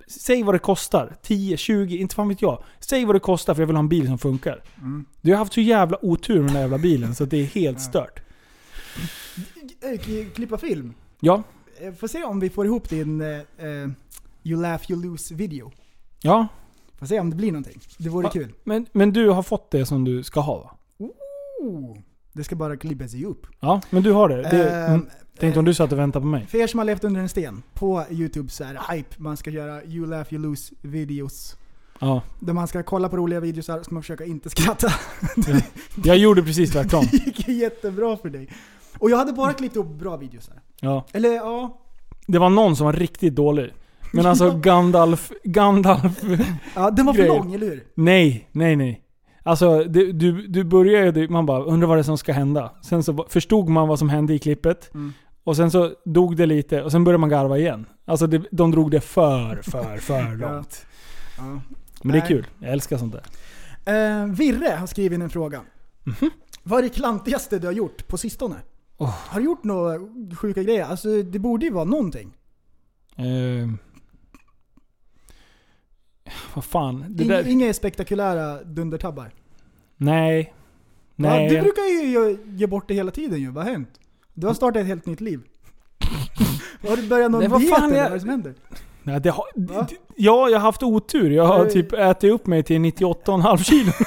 Säg 0.06 0.42
vad 0.42 0.54
det 0.54 0.58
kostar. 0.58 1.16
10, 1.22 1.56
20, 1.56 1.96
inte 1.96 2.14
fan 2.14 2.28
vet 2.28 2.42
jag. 2.42 2.62
Säg 2.80 3.04
vad 3.04 3.14
det 3.14 3.20
kostar 3.20 3.54
för 3.54 3.62
jag 3.62 3.66
vill 3.66 3.76
ha 3.76 3.80
en 3.80 3.88
bil 3.88 4.06
som 4.06 4.18
funkar. 4.18 4.62
Du 5.20 5.30
har 5.30 5.38
haft 5.38 5.52
så 5.52 5.60
jävla 5.60 6.04
otur 6.04 6.34
med 6.34 6.44
den 6.44 6.54
där 6.54 6.60
jävla 6.60 6.78
bilen 6.78 7.14
så 7.14 7.24
det 7.24 7.36
är 7.36 7.44
helt 7.44 7.80
stört. 7.80 8.20
Eh, 9.80 9.98
k- 10.00 10.30
Klippa 10.34 10.58
film. 10.58 10.94
Ja, 11.20 11.42
Eh, 11.80 11.92
Får 11.92 12.08
se 12.08 12.24
om 12.24 12.40
vi 12.40 12.50
får 12.50 12.66
ihop 12.66 12.88
din 12.88 13.20
eh, 13.20 13.28
eh, 13.58 13.88
You 14.42 14.62
laugh 14.62 14.90
you 14.90 15.02
lose 15.02 15.34
video. 15.34 15.72
ja. 16.22 16.46
Får 16.98 17.06
se 17.06 17.20
om 17.20 17.30
det 17.30 17.36
blir 17.36 17.52
någonting. 17.52 17.80
Det 17.98 18.08
vore 18.08 18.26
Ja. 18.26 18.30
kul. 18.30 18.52
Men, 18.64 18.86
men 18.92 19.12
du 19.12 19.28
har 19.28 19.42
fått 19.42 19.70
det 19.70 19.86
som 19.86 20.04
du 20.04 20.22
ska 20.22 20.40
ha 20.40 20.58
va? 20.58 20.76
Oh, 21.60 21.96
det 22.32 22.44
ska 22.44 22.56
bara 22.56 22.76
klippas 22.76 23.14
ihop. 23.14 23.46
Ja, 23.60 23.80
men 23.90 24.02
du 24.02 24.12
har 24.12 24.28
det. 24.28 24.36
det 24.42 24.70
Ehm, 24.70 24.94
mm. 24.94 25.06
Tänkte 25.38 25.58
om 25.58 25.64
du 25.64 25.74
satt 25.74 25.92
och 25.92 25.98
väntade 25.98 26.22
på 26.22 26.26
mig. 26.26 26.46
För 26.46 26.58
er 26.58 26.66
som 26.66 26.78
har 26.78 26.84
levt 26.84 27.04
under 27.04 27.20
en 27.20 27.28
sten, 27.28 27.62
på 27.74 28.04
YouTube 28.10 28.48
så 28.50 28.64
är 28.64 28.74
det 28.74 28.94
hype. 28.94 29.14
Man 29.18 29.36
ska 29.36 29.50
göra 29.50 29.84
You 29.84 30.06
laugh 30.06 30.34
you 30.34 30.42
lose 30.42 30.74
videos. 30.82 31.56
Ja. 32.00 32.22
Där 32.40 32.52
man 32.52 32.68
ska 32.68 32.82
kolla 32.82 33.08
på 33.08 33.16
roliga 33.16 33.40
videos 33.40 33.68
och 33.68 33.84
ska 33.84 33.94
man 33.94 34.02
försöka 34.02 34.24
inte 34.24 34.50
skratta. 34.50 34.88
Jag 36.04 36.16
gjorde 36.18 36.42
precis 36.42 36.70
tvärtom. 36.72 37.04
Det 37.10 37.26
gick 37.26 37.48
jättebra 37.48 38.16
för 38.16 38.30
dig. 38.30 38.48
Och 38.98 39.10
jag 39.10 39.16
hade 39.16 39.32
bara 39.32 39.52
klippt 39.52 39.76
ihop 39.76 39.88
bra 39.98 40.16
videos 40.16 40.48
här. 40.48 40.60
Ja. 40.80 41.06
Eller 41.12 41.32
ja, 41.32 41.80
Det 42.26 42.38
var 42.38 42.50
någon 42.50 42.76
som 42.76 42.86
var 42.86 42.92
riktigt 42.92 43.34
dålig. 43.34 43.72
Men 44.12 44.26
alltså 44.26 44.50
Gandalf... 44.62 45.32
Gandalf... 45.44 46.22
ja 46.74 46.90
den 46.90 47.06
var 47.06 47.12
för 47.14 47.22
Grejer. 47.22 47.34
lång, 47.38 47.54
eller 47.54 47.66
hur? 47.66 47.84
Nej, 47.94 48.48
nej, 48.52 48.76
nej. 48.76 49.02
Alltså, 49.42 49.84
du, 49.84 50.12
du, 50.12 50.46
du 50.46 50.64
började 50.64 51.28
man 51.28 51.46
bara 51.46 51.62
undrar 51.64 51.88
vad 51.88 51.96
det 51.96 52.00
är 52.00 52.02
som 52.02 52.18
ska 52.18 52.32
hända. 52.32 52.72
Sen 52.82 53.02
så 53.02 53.26
förstod 53.28 53.68
man 53.68 53.88
vad 53.88 53.98
som 53.98 54.08
hände 54.08 54.34
i 54.34 54.38
klippet. 54.38 54.94
Mm. 54.94 55.12
Och 55.44 55.56
sen 55.56 55.70
så 55.70 55.94
dog 56.04 56.36
det 56.36 56.46
lite 56.46 56.82
och 56.82 56.92
sen 56.92 57.04
började 57.04 57.20
man 57.20 57.30
garva 57.30 57.58
igen. 57.58 57.86
Alltså 58.04 58.26
det, 58.26 58.42
de 58.50 58.70
drog 58.70 58.90
det 58.90 59.00
för, 59.00 59.62
för, 59.62 59.96
för 59.96 60.36
långt. 60.36 60.86
Ja. 61.38 61.60
Men 62.02 62.12
det 62.12 62.18
är 62.18 62.26
kul. 62.26 62.46
Jag 62.58 62.72
älskar 62.72 62.96
sånt 62.96 63.14
där. 63.14 63.24
Eh, 63.84 64.26
Virre 64.26 64.76
har 64.78 64.86
skrivit 64.86 65.16
in 65.16 65.22
en 65.22 65.30
fråga. 65.30 65.60
Vad 66.62 66.78
är 66.78 66.82
det 66.82 66.88
klantigaste 66.88 67.58
du 67.58 67.66
har 67.66 67.74
gjort 67.74 68.08
på 68.08 68.18
sistone? 68.18 68.56
Oh. 68.96 69.14
Har 69.28 69.40
du 69.40 69.44
gjort 69.44 69.64
några 69.64 69.98
sjuka 70.36 70.62
grejer? 70.62 70.84
Alltså 70.84 71.22
det 71.22 71.38
borde 71.38 71.66
ju 71.66 71.72
vara 71.72 71.84
någonting. 71.84 72.36
Eh, 73.16 73.68
vad 76.54 76.64
fan. 76.64 77.04
Det 77.08 77.24
Inga, 77.24 77.34
där, 77.34 77.48
inga 77.48 77.74
spektakulära 77.74 78.62
dundertabbar. 78.64 79.30
nej. 79.96 80.54
Nej. 81.16 81.48
Du 81.48 81.60
brukar 81.60 81.82
ju 81.82 82.38
ge, 82.56 82.66
bort 82.66 82.88
det 82.88 82.94
hela 82.94 83.10
tiden 83.10 83.40
ju. 83.40 83.50
Vad 83.50 83.64
har 83.64 83.70
hänt? 83.72 83.88
Du 84.34 84.46
har 84.46 84.54
startat 84.54 84.80
ett 84.80 84.86
helt 84.86 85.06
nytt 85.06 85.20
liv. 85.20 85.40
har 86.88 86.96
du 86.96 87.08
börjat 87.08 87.30
någon 87.30 87.40
diet 87.40 87.52
eller 87.52 87.68
jag- 87.68 87.80
vad 87.80 87.92
är 87.92 88.10
det 88.10 88.20
som 88.20 88.28
händer? 88.28 88.54
Nej, 89.02 89.20
det 89.20 89.30
har, 89.30 89.44
Va? 89.54 89.86
ja, 90.16 90.48
jag 90.48 90.58
har 90.58 90.64
haft 90.66 90.82
otur. 90.82 91.30
Jag 91.30 91.44
har 91.46 91.66
typ 91.66 91.92
ätit 91.92 92.32
upp 92.32 92.46
mig 92.46 92.62
till 92.62 92.76
98,5 92.78 93.56
kilo. 93.56 93.92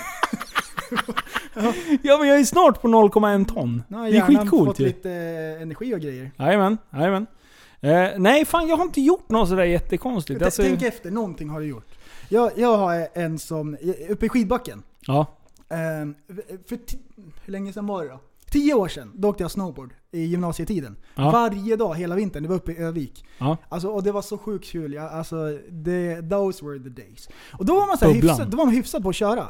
ja 2.01 2.17
men 2.17 2.27
jag 2.27 2.39
är 2.39 2.43
snart 2.43 2.81
på 2.81 2.88
0,1 2.88 3.45
ton. 3.45 3.84
Har 3.93 4.12
Det 4.12 4.17
är 4.17 4.21
skitcoolt 4.21 4.67
fått 4.69 4.79
ju. 4.79 4.86
lite 4.86 5.12
eh, 5.12 5.62
energi 5.62 5.95
och 5.95 5.99
grejer. 5.99 6.31
Jajamän, 6.39 6.77
jajamän. 6.93 7.25
Eh, 7.81 8.08
nej 8.17 8.45
fan 8.45 8.67
jag 8.67 8.77
har 8.77 8.84
inte 8.84 9.01
gjort 9.01 9.29
något 9.29 9.49
sådär 9.49 9.63
jättekonstigt. 9.63 10.41
Alltså, 10.41 10.62
Tänk 10.62 10.81
efter, 10.81 11.12
någonting 11.12 11.49
har 11.49 11.60
du 11.60 11.65
gjort. 11.67 11.94
Jag, 12.29 12.51
jag 12.57 12.77
har 12.77 13.07
en 13.13 13.39
som, 13.39 13.77
uppe 14.09 14.25
i 14.25 14.29
skidbacken. 14.29 14.83
ja. 15.07 15.25
Ehm, 15.69 16.15
för 16.67 16.79
hur 17.45 17.51
länge 17.51 17.73
sedan 17.73 17.88
var 17.88 18.03
det 18.03 18.09
då? 18.09 18.19
Tio 18.51 18.73
år 18.73 18.88
sedan, 18.88 19.11
då 19.15 19.29
åkte 19.29 19.43
jag 19.43 19.51
snowboard 19.51 19.93
i 20.11 20.21
gymnasietiden. 20.25 20.95
Ja. 21.15 21.31
Varje 21.31 21.75
dag 21.75 21.95
hela 21.95 22.15
vintern, 22.15 22.43
det 22.43 22.49
var 22.49 22.55
uppe 22.55 22.71
i 22.71 22.77
Övik. 22.77 23.25
Ja. 23.38 23.57
Alltså, 23.69 23.88
och 23.88 24.03
det 24.03 24.11
var 24.11 24.21
så 24.21 24.38
sjukt 24.38 24.65
kul. 24.65 24.93
Jag, 24.93 25.11
alltså, 25.11 25.59
det, 25.69 26.21
those 26.29 26.65
were 26.65 26.79
the 26.79 26.89
days. 26.89 27.29
Och 27.53 27.65
då 27.65 27.75
var 27.75 27.88
man, 27.88 27.97
så 27.97 28.09
hyfsad, 28.09 28.49
då 28.49 28.57
var 28.57 28.65
man 28.65 28.73
hyfsad 28.75 29.03
på 29.03 29.09
att 29.09 29.15
köra. 29.15 29.47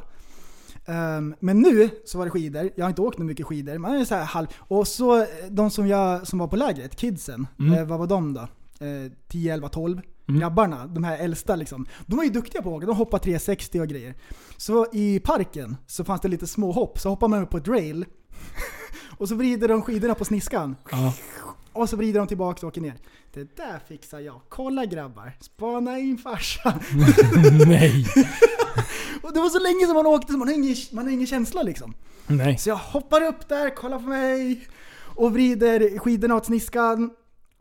Ehm, 0.86 1.36
men 1.40 1.60
nu 1.60 1.90
så 2.06 2.18
var 2.18 2.26
det 2.26 2.32
skidor. 2.32 2.70
Jag 2.76 2.86
har 2.86 2.90
inte 2.90 3.02
åkt 3.02 3.18
mycket 3.18 3.46
skidor. 3.46 3.78
Man 3.78 3.92
är 3.96 4.06
så 4.06 4.16
halv. 4.16 4.48
Och 4.58 4.88
så 4.88 5.26
de 5.50 5.70
som, 5.72 5.88
jag, 5.88 6.28
som 6.28 6.40
var 6.40 6.48
på 6.48 6.56
lägret, 6.56 6.96
kidsen, 6.96 7.48
Mm. 7.60 7.74
eh, 7.74 7.86
vad 7.86 8.00
var 8.00 8.08
de 8.08 8.34
då? 8.34 8.42
Eh, 8.86 9.12
10, 9.28 9.54
11, 9.54 9.70
12. 9.70 10.02
Grabbarna, 10.28 10.88
de 10.88 11.04
här 11.04 11.18
äldsta 11.18 11.56
liksom. 11.56 11.86
De 12.06 12.16
var 12.16 12.24
ju 12.24 12.30
duktiga 12.30 12.62
på 12.62 12.70
att 12.70 12.76
åka, 12.76 12.86
de 12.86 12.96
hoppade 12.96 13.24
360 13.24 13.82
och 13.82 13.88
grejer. 13.88 14.16
Så 14.58 14.88
i 14.94 15.20
parken 15.20 15.78
så 15.88 16.04
fanns 16.04 16.22
det 16.22 16.28
lite 16.28 16.48
små 16.48 16.72
hopp, 16.72 17.00
så 17.00 17.10
hoppar 17.10 17.28
man 17.28 17.44
upp 17.44 17.50
på 17.50 17.58
ett 17.58 17.68
rail 17.68 18.06
och 19.18 19.30
så 19.30 19.36
vrider 19.36 19.68
de 19.68 19.82
skidorna 19.82 20.16
på 20.16 20.26
sniskan. 20.26 20.76
Ja. 20.92 21.14
Och 21.74 21.90
så 21.90 21.96
vrider 21.98 22.20
de 22.20 22.28
tillbaka 22.28 22.66
och 22.66 22.72
åker 22.72 22.82
ner. 22.82 22.94
Det 23.34 23.56
där 23.56 23.80
fixar 23.88 24.20
jag. 24.20 24.42
Kolla 24.50 24.86
grabbar, 24.86 25.38
spana 25.42 26.00
in 26.00 26.18
farsan. 26.18 26.80
Nej. 27.68 28.06
Och 29.22 29.34
det 29.34 29.40
var 29.40 29.50
så 29.50 29.60
länge 29.60 29.86
som 29.86 29.94
man 29.94 30.06
åkte 30.06 30.32
så 30.32 30.38
man 30.38 30.48
har 30.48 30.56
ingen, 30.56 30.76
man 30.92 31.06
har 31.06 31.12
ingen 31.12 31.28
känsla 31.28 31.64
liksom. 31.64 31.94
Nej. 32.28 32.58
Så 32.58 32.70
jag 32.70 32.76
hoppar 32.76 33.22
upp 33.22 33.50
där, 33.50 33.76
kollar 33.76 34.00
på 34.00 34.08
mig 34.08 34.68
och 35.16 35.34
vrider 35.34 36.00
skidorna 36.00 36.36
åt 36.36 36.46
sniskan. 36.46 37.10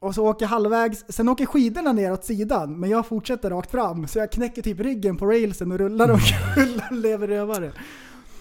Och 0.04 0.14
så 0.14 0.26
åker 0.26 0.44
jag 0.44 0.50
halvvägs, 0.50 1.04
sen 1.08 1.28
åker 1.28 1.46
skidorna 1.46 1.92
ner 1.92 2.12
åt 2.12 2.24
sidan, 2.24 2.80
men 2.80 2.90
jag 2.90 3.06
fortsätter 3.06 3.50
rakt 3.50 3.70
fram. 3.70 4.08
Så 4.08 4.18
jag 4.18 4.32
knäcker 4.32 4.62
typ 4.62 4.80
ryggen 4.80 5.16
på 5.16 5.26
railsen 5.26 5.72
och 5.72 5.78
rullar 5.78 6.10
och 6.10 6.18
rullar 6.56 6.88
och 6.90 6.96
lever 6.96 7.28
rövare. 7.28 7.72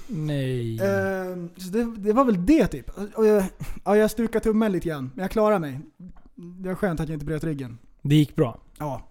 Nej. 0.07 0.79
Ehm, 0.79 1.49
så 1.57 1.69
det, 1.69 1.95
det 1.97 2.13
var 2.13 2.25
väl 2.25 2.45
det 2.45 2.67
typ. 2.67 2.89
Och 3.15 3.25
jag, 3.25 3.43
ja, 3.83 3.97
jag 3.97 4.11
stukade 4.11 4.43
tummen 4.43 4.71
lite 4.71 4.87
grann, 4.87 5.11
men 5.15 5.21
jag 5.21 5.31
klarar 5.31 5.59
mig. 5.59 5.79
Det 6.35 6.69
var 6.69 6.75
skönt 6.75 6.99
att 6.99 7.09
jag 7.09 7.15
inte 7.15 7.25
bröt 7.25 7.43
ryggen. 7.43 7.77
Det 8.01 8.15
gick 8.15 8.35
bra. 8.35 8.59
Ja. 8.79 9.01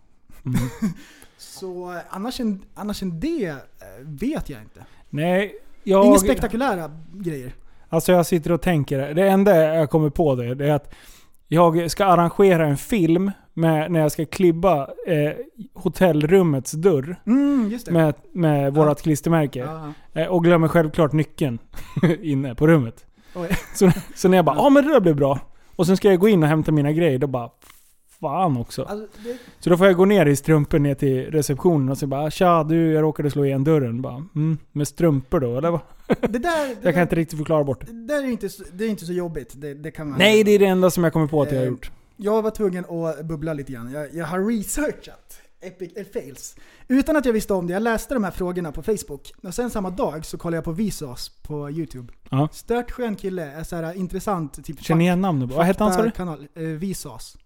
Mm. 0.45 0.59
Så 1.37 1.93
eh, 1.93 1.99
annars 2.11 2.41
än, 2.41 2.65
annars 2.75 3.03
än 3.03 3.21
det 3.21 3.49
eh, 3.49 3.57
vet 4.01 4.49
jag 4.49 4.63
inte. 4.63 4.85
Nej, 5.11 5.55
jag... 5.83 6.07
Inga 6.07 6.19
spektakulära 6.19 6.91
grejer. 7.13 7.55
Alltså 7.89 8.13
jag 8.13 8.27
sitter 8.27 8.53
och 8.53 8.63
tänker. 8.63 9.15
Det 9.15 9.29
enda 9.29 9.75
jag 9.75 9.91
kommer 9.91 10.11
på 10.11 10.35
det, 10.35 10.55
det 10.55 10.67
är 10.69 10.73
att 10.73 10.95
jag 11.53 11.91
ska 11.91 12.05
arrangera 12.05 12.67
en 12.67 12.77
film 12.77 13.31
med, 13.55 13.93
när 13.93 14.01
jag 14.01 14.13
ska 14.13 14.25
klibba 14.27 14.81
eh, 15.07 15.33
hotellrummets 15.75 16.73
dörr 16.73 17.17
Mm, 17.27 17.79
med, 17.91 18.15
med 18.33 18.75
vårat 18.75 19.03
klistermärke. 19.03 19.59
Ja. 19.59 20.21
Eh, 20.21 20.27
och 20.29 20.45
glömmer 20.45 20.69
självklart 20.69 21.13
nyckeln 21.13 21.59
inne 22.23 22.55
på 22.55 22.67
rummet. 22.67 23.07
Så, 23.75 23.91
så 24.15 24.29
när 24.29 24.39
jag 24.39 24.45
bara 24.45 24.57
ja 24.57 24.71
men 24.71 24.85
det 24.85 24.93
där 24.93 25.01
blir 25.01 25.15
bra. 25.15 25.39
Och 25.77 25.87
sen 25.87 25.97
ska 25.97 26.11
jag 26.11 26.21
gå 26.21 26.29
in 26.29 26.43
och 26.43 26.49
hämta 26.49 26.73
mina 26.73 26.93
grejer, 26.93 27.19
då 27.19 27.27
bara 27.27 27.51
fan 28.23 28.57
också. 28.57 28.83
Alltså, 28.83 29.07
det, 29.25 29.39
Så 29.61 29.71
då 29.71 29.77
får 29.77 29.87
jag 29.87 29.97
gå 29.97 30.05
ner 30.05 30.27
i 30.27 30.37
strumpor 30.37 30.79
ner 30.79 30.95
till 30.95 31.31
receptionen 31.31 31.89
och 31.89 31.99
så 31.99 32.07
bara 32.07 32.31
Tja 32.31 32.65
du, 32.65 32.93
jag 32.93 33.03
råkade 33.03 33.31
slå 33.31 33.45
igen 33.45 33.65
dörren. 33.65 34.03
Bara, 34.03 34.25
mm, 34.35 34.59
med 34.73 34.89
strumpor 34.89 35.41
då 35.41 35.59
eller? 35.59 35.71
vad? 35.71 35.81
det 36.07 36.39
där, 36.39 36.69
det 36.69 36.77
Jag 36.83 36.95
kan 36.95 37.03
inte 37.03 37.17
riktigt 37.17 37.39
förklara 37.39 37.65
bort 37.65 37.87
det. 37.87 38.07
där 38.07 38.23
är 38.23 38.29
inte, 38.29 38.49
det 38.73 38.85
är 38.85 38.89
inte 38.89 39.07
så 39.07 39.13
jobbigt. 39.13 39.53
Det, 39.57 39.75
det 39.75 39.91
kan 39.91 40.09
man 40.09 40.19
Nej, 40.19 40.45
det 40.45 40.51
är 40.51 40.59
det 40.59 40.67
enda 40.67 40.91
som 40.91 41.05
jag 41.05 41.13
kommer 41.13 41.27
på 41.27 41.43
att 41.43 41.53
jag 41.53 41.59
har 41.59 41.65
Eh, 41.65 41.71
gjort. 41.71 41.91
Jag 42.17 42.43
var 42.43 42.51
tvungen 42.51 42.85
att 42.85 43.25
bubbla 43.25 43.53
lite 43.53 43.73
grann. 43.73 43.93
Jag, 43.93 44.15
jag 44.15 44.27
har 44.27 44.41
researchat 44.41 45.43
Epic 45.63 45.93
eh, 45.97 46.05
fails. 46.13 46.57
Utan 46.89 47.17
att 47.17 47.25
jag 47.25 47.33
visste 47.33 47.55
om 47.55 47.67
det. 47.67 47.73
Jag 47.73 47.83
läste 47.83 48.15
de 48.15 48.25
här 48.25 48.31
frågorna 48.31 48.73
på 48.73 48.83
Facebook. 48.83 49.33
Och 49.43 49.55
sen 49.55 49.71
samma 49.71 49.91
dag 49.91 50.25
så 50.25 50.39
kollade 50.39 50.57
jag 50.57 50.65
på 50.65 50.73
Vsauce 50.73 51.31
på 51.43 51.71
YouTube. 51.71 52.13
Ja. 52.31 52.49
Stört 52.53 52.91
skön 52.91 53.17
kille. 53.17 53.53
Är 53.53 53.65
så 53.65 53.77
här 53.77 53.95
intressant. 53.95 54.65
Typ 54.65 54.83
Känner 54.83 55.05
igen 55.05 55.21
namnet. 55.21 55.51
Vad 55.51 55.67
hette 55.67 55.85
han 55.85 55.93
sa 55.93 56.03
du? 56.03 56.73
Eh, 56.73 56.79
Vsauce. 56.79 57.39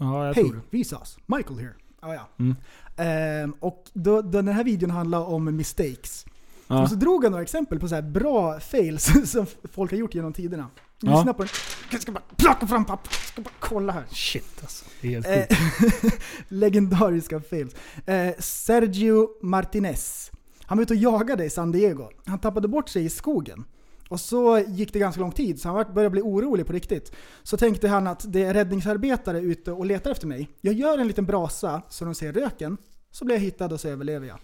Ja, 0.00 0.26
jag 0.26 0.34
Hej. 0.34 0.52
Vsauce. 0.70 1.18
Michael 1.26 1.58
here. 1.58 1.74
Ah, 2.00 2.14
ja. 2.14 2.28
Mm. 2.38 2.56
Ehm, 2.96 3.54
och 3.60 3.84
då, 3.92 4.22
då 4.22 4.42
den 4.42 4.48
här 4.48 4.64
videon 4.64 4.90
handlar 4.90 5.20
om 5.20 5.56
mistakes. 5.56 6.26
Ja. 6.66 6.82
Och 6.82 6.88
så 6.88 6.94
drog 6.94 7.24
han 7.24 7.32
några 7.32 7.42
exempel 7.42 7.80
på 7.80 7.88
så 7.88 8.02
bra 8.02 8.60
fails 8.60 9.12
som 9.30 9.46
folk 9.72 9.90
har 9.90 9.98
gjort 9.98 10.14
genom 10.14 10.32
tiderna. 10.32 10.66
Ja. 11.00 11.16
Lyssna 11.16 11.34
på 11.34 11.42
den. 11.42 11.52
Jag 11.90 12.02
ska 12.02 12.12
bara 12.12 12.22
plocka 12.36 12.66
fram 12.66 12.84
papper. 12.84 13.10
Jag 13.12 13.28
ska 13.28 13.42
bara 13.42 13.54
kolla 13.58 13.92
här. 13.92 14.04
Shit 14.10 14.58
alltså. 14.62 14.84
Det 15.00 15.14
är 15.14 15.22
helt 15.22 15.52
Eh, 15.52 16.12
legendariska 16.48 17.40
fails. 17.40 17.74
Eh, 18.06 18.34
Sergio 18.38 19.28
Martinez. 19.42 20.30
Han 20.64 20.78
var 20.78 20.82
ute 20.82 20.92
och 20.92 21.00
jagade 21.00 21.44
i 21.44 21.50
San 21.50 21.72
Diego. 21.72 22.08
Han 22.24 22.38
tappade 22.38 22.68
bort 22.68 22.88
sig 22.88 23.04
i 23.04 23.08
skogen. 23.08 23.64
Och 24.10 24.20
så 24.20 24.58
gick 24.68 24.92
det 24.92 24.98
ganska 24.98 25.20
lång 25.20 25.32
tid, 25.32 25.60
så 25.60 25.68
han 25.68 25.94
började 25.94 26.10
bli 26.10 26.22
orolig 26.22 26.66
på 26.66 26.72
riktigt. 26.72 27.12
Så 27.42 27.56
tänkte 27.56 27.88
han 27.88 28.06
att 28.06 28.32
det 28.32 28.42
är 28.42 28.54
räddningsarbetare 28.54 29.40
ute 29.40 29.72
och 29.72 29.86
letar 29.86 30.10
efter 30.10 30.26
mig. 30.26 30.48
Jag 30.60 30.74
gör 30.74 30.98
en 30.98 31.06
liten 31.06 31.26
brasa 31.26 31.82
så 31.88 32.04
de 32.04 32.14
ser 32.14 32.32
röken, 32.32 32.76
så 33.10 33.24
blir 33.24 33.36
jag 33.36 33.42
hittad 33.42 33.72
och 33.72 33.80
så 33.80 33.88
överlever 33.88 34.26
jag. 34.26 34.38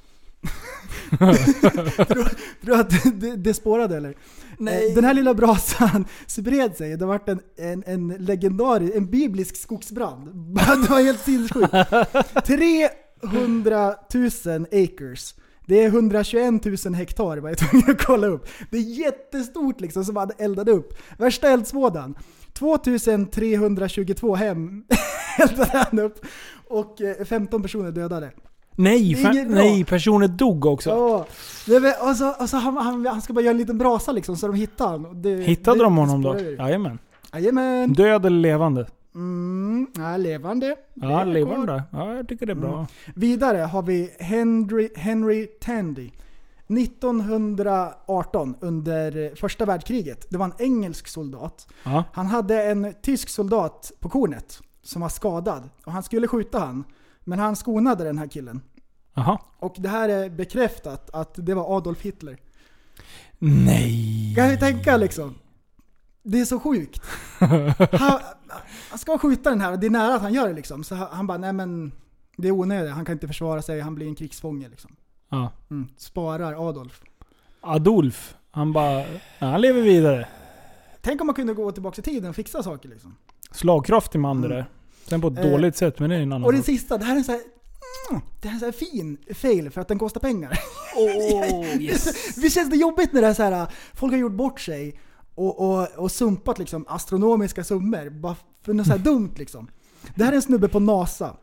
tror, 1.19 2.05
tror 2.05 2.29
du 2.61 2.75
att 2.75 3.21
det, 3.21 3.37
det 3.37 3.55
spårade 3.55 3.97
eller? 3.97 4.15
Nej. 4.59 4.89
Eh, 4.89 4.95
Den 4.95 5.05
här 5.05 5.15
lilla 5.15 5.35
brasan 5.35 6.05
spred 6.27 6.77
sig. 6.77 6.97
Det 6.97 7.07
vart 7.07 7.29
en, 7.29 7.41
en, 7.57 7.83
en 7.87 8.09
legendarisk, 8.09 8.95
en 8.95 9.11
biblisk 9.11 9.57
skogsbrand. 9.57 10.29
Det 10.55 10.91
var 10.91 11.03
helt 11.03 11.21
sinnessjukt. 11.21 11.73
300 12.47 13.95
000 14.15 14.67
acres. 14.73 15.35
Det 15.67 15.85
är 15.85 15.87
121 15.87 16.65
000 16.85 16.95
hektar 16.95 17.37
var 17.37 17.49
jag 17.49 17.59
tvungen 17.59 17.91
att 17.91 18.05
kolla 18.05 18.27
upp. 18.27 18.49
Det 18.71 18.77
är 18.77 18.81
jättestort 18.81 19.81
liksom 19.81 20.05
som 20.05 20.17
hade 20.17 20.35
eldat 20.39 20.69
upp. 20.69 20.99
Värsta 21.19 21.49
eldsvådan. 21.49 22.19
2322 22.53 24.35
hem 24.35 24.85
eldade 25.39 25.87
han 25.91 25.99
upp 25.99 26.27
och 26.69 27.01
eh, 27.01 27.25
15 27.25 27.63
personer 27.63 27.93
dödade. 27.93 28.31
Nej, 28.79 29.45
nej, 29.49 29.85
personer 29.85 30.29
dog 30.29 30.67
också. 30.67 30.91
Ja. 30.91 31.27
Och 32.11 32.17
så, 32.17 32.35
och 32.41 32.49
så 32.49 32.57
han, 32.57 32.77
han, 32.77 33.07
han 33.07 33.23
ska 33.23 33.33
bara 33.33 33.41
göra 33.41 33.51
en 33.51 33.59
liten 33.59 33.79
brasa 33.79 34.13
liksom 34.13 34.37
så 34.37 34.47
de 34.47 34.57
hittar 34.57 34.89
honom. 34.89 35.25
Hittade 35.25 35.79
det, 35.79 35.85
de 35.85 35.97
honom 35.97 36.23
då? 36.23 36.41
Jajamän. 36.41 36.99
Jajamän. 37.33 37.93
Död 37.93 38.27
eller 38.27 38.41
levande? 38.41 38.87
Mm, 39.17 39.87
ja, 39.97 40.17
levande. 40.17 40.77
Ja, 40.95 41.21
är 41.21 41.25
levande. 41.25 41.83
Ja, 41.93 42.15
jag 42.15 42.29
tycker 42.29 42.47
det 42.47 42.53
är 42.53 42.55
bra. 42.55 42.75
Mm. 42.75 42.87
Vidare 43.15 43.59
har 43.59 43.83
vi 43.83 44.17
Henry, 44.19 44.89
Henry 44.97 45.47
Tandy. 45.47 46.11
1918 46.69 48.55
under 48.61 49.35
första 49.35 49.65
världskriget. 49.65 50.27
Det 50.31 50.39
var 50.39 50.45
en 50.45 50.55
engelsk 50.59 51.09
soldat. 51.09 51.69
Ja. 51.85 52.05
Han 52.13 52.27
hade 52.27 52.63
en 52.63 52.95
tysk 53.03 53.29
soldat 53.29 53.93
på 54.01 54.09
kornet 54.09 54.61
som 54.83 55.03
var 55.03 55.09
skadad. 55.09 55.69
Och 55.85 55.93
han 55.93 56.03
skulle 56.03 56.29
skjuta 56.29 56.59
han. 56.59 56.85
Men 57.25 57.39
han 57.39 57.57
skonade 57.57 58.05
den 58.05 58.19
här 58.19 58.27
killen. 58.27 58.61
Jaha. 59.15 59.39
Och 59.59 59.75
det 59.79 59.89
här 59.89 60.09
är 60.09 60.31
bekräftat 60.31 61.11
att 61.13 61.35
det 61.35 61.55
var 61.55 61.77
Adolf 61.77 62.01
Hitler. 62.01 62.37
Nej. 63.39 64.35
Kan 64.37 64.49
du 64.49 64.57
tänka 64.57 64.97
liksom? 64.97 65.35
Det 66.29 66.41
är 66.41 66.45
så 66.45 66.61
sjukt. 66.61 67.01
Han, 67.93 68.21
han 68.91 68.99
ska 68.99 69.19
skjuta 69.19 69.51
den 69.51 69.61
här 69.61 69.73
och 69.73 69.79
det 69.79 69.87
är 69.87 69.91
nära 69.91 70.15
att 70.15 70.23
han 70.23 70.35
gör 70.35 70.49
det 70.49 70.55
liksom. 70.55 70.85
Så 70.85 70.95
han, 70.95 71.09
han 71.13 71.27
bara, 71.27 71.39
nej 71.39 71.53
men 71.53 71.93
det 72.37 72.49
är 72.49 72.53
onödigt. 72.53 72.93
Han 72.95 73.05
kan 73.05 73.13
inte 73.13 73.27
försvara 73.27 73.63
sig, 73.63 73.81
han 73.81 73.95
blir 73.95 74.07
en 74.07 74.15
krigsfånge 74.15 74.69
liksom. 74.69 74.97
Ja. 75.31 75.53
Mm. 75.71 75.89
Sparar 75.97 76.69
Adolf. 76.69 77.01
Adolf. 77.61 78.35
Han 78.51 78.73
bara... 78.73 79.05
Han 79.39 79.61
lever 79.61 79.83
vidare. 79.83 80.29
Tänk 81.01 81.21
om 81.21 81.27
man 81.27 81.35
kunde 81.37 81.55
gå 81.55 81.73
tillbaka 81.73 82.01
i 82.01 82.05
tiden 82.05 82.31
och 82.31 82.37
fixa 82.37 82.63
saker 82.63 82.89
liksom. 82.89 83.17
Slagkraftig 83.53 84.19
man 84.21 84.41
det 84.41 84.47
Mm. 84.47 84.57
där. 84.59 84.67
Sen 85.07 85.21
på 85.21 85.29
ett 85.29 85.39
Eh, 85.39 85.51
dåligt 85.51 85.77
sätt, 85.77 85.99
men 85.99 86.11
det 86.11 86.17
är 86.17 86.21
en 86.21 86.33
annan 86.33 86.45
Och 86.45 86.53
den 86.53 86.63
sak. 86.63 86.67
sista, 86.67 86.99
det 86.99 87.05
här 87.05 87.13
är 87.15 87.19
en 87.19 87.25
så 87.25 87.33
här, 87.33 87.41
mm, 88.11 88.23
det 88.43 88.49
här 88.49 88.63
är 88.63 88.67
en 88.67 88.73
fin 88.73 89.19
fail 89.35 89.71
för 89.71 89.81
att 89.81 89.89
den 89.89 89.99
kostar 89.99 90.21
pengar. 90.21 90.59
Oh, 90.97 91.77
yes. 91.83 92.37
Visst 92.39 92.55
känns 92.55 92.71
det 92.71 92.77
jobbigt 92.77 93.13
när 93.13 93.23
det 93.23 93.29
är 93.29 93.35
så 93.35 93.43
här, 93.43 93.67
folk 93.95 94.13
har 94.13 94.19
gjort 94.19 94.33
bort 94.33 94.61
sig 94.61 94.99
och, 95.37 95.61
och, 95.61 95.89
och 95.97 96.13
sumpat 96.13 96.59
liksom 96.59 96.85
astronomiska 96.89 97.65
summor 97.65 98.11
bara 98.11 98.37
för 98.63 98.75
något 98.75 98.87
så 98.87 98.93
här 98.93 98.99
dumt 98.99 99.33
liksom. 99.37 99.69
Det 100.15 100.25
här 100.25 100.33
är 100.33 100.37
en 100.37 100.43
snubbe 100.43 100.69
på 100.69 100.81
NASA. 100.81 101.37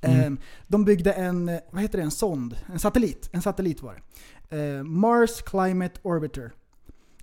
Mm. 0.00 0.32
Eh, 0.32 0.38
De 0.68 0.84
byggde 0.84 1.12
en, 1.12 1.50
vad 1.70 1.82
heter 1.82 1.98
det, 1.98 2.04
en 2.04 2.10
sond? 2.10 2.56
En 2.72 2.78
satellit. 2.78 3.28
En 3.32 3.42
satellit 3.42 3.82
var 3.82 3.94
det. 3.94 4.00
Eh, 4.76 4.82
Mars 4.82 5.42
Climate 5.42 6.00
Orbiter. 6.02 6.52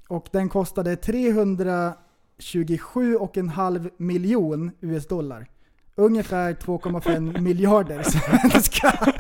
Och 0.08 0.28
den 0.32 0.50
kostade 0.50 0.96
327,5 0.96 3.90
miljon 3.98 4.72
US-dollar. 4.82 5.48
Ungefär 5.96 6.54
2,5 6.54 7.40
miljarder 7.42 8.04
svenska. 8.50 9.14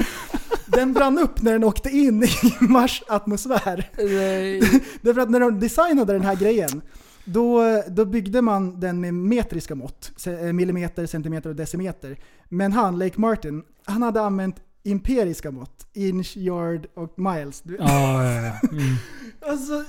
Den 0.80 0.94
brann 0.94 1.18
upp 1.20 1.42
när 1.42 1.52
den 1.52 1.64
åkte 1.64 1.90
in 1.90 2.24
i 2.24 2.30
Mars 2.60 3.04
atmosfär. 3.08 3.90
Därför 5.02 5.22
att 5.22 5.30
när 5.30 5.40
de 5.40 5.60
designade 5.60 6.14
den 6.14 6.22
här 6.22 6.36
grejen, 6.36 6.82
då, 7.26 7.62
då 7.88 8.06
byggde 8.06 8.42
man 8.42 8.80
den 8.80 9.02
med 9.02 9.14
metriska 9.14 9.76
mått. 9.76 10.12
eh, 10.28 10.54
Millimeter, 10.54 11.06
centimeter 11.06 11.50
och 11.50 11.56
decimeter. 11.56 12.18
Men 12.50 12.72
han, 12.74 13.00
Lake 13.00 13.20
Martin, 13.20 13.64
han 13.86 14.02
hade 14.04 14.22
använt 14.22 14.56
empiriska 14.84 15.52
mått. 15.52 15.88
Inch, 15.94 16.38
yard 16.38 16.88
och 16.96 17.20
miles. 17.20 17.64
Ja, 17.66 17.76
ja, 18.24 18.34
ja. 18.34 18.70
Mm. 18.72 18.96
Alltså, 19.50 19.84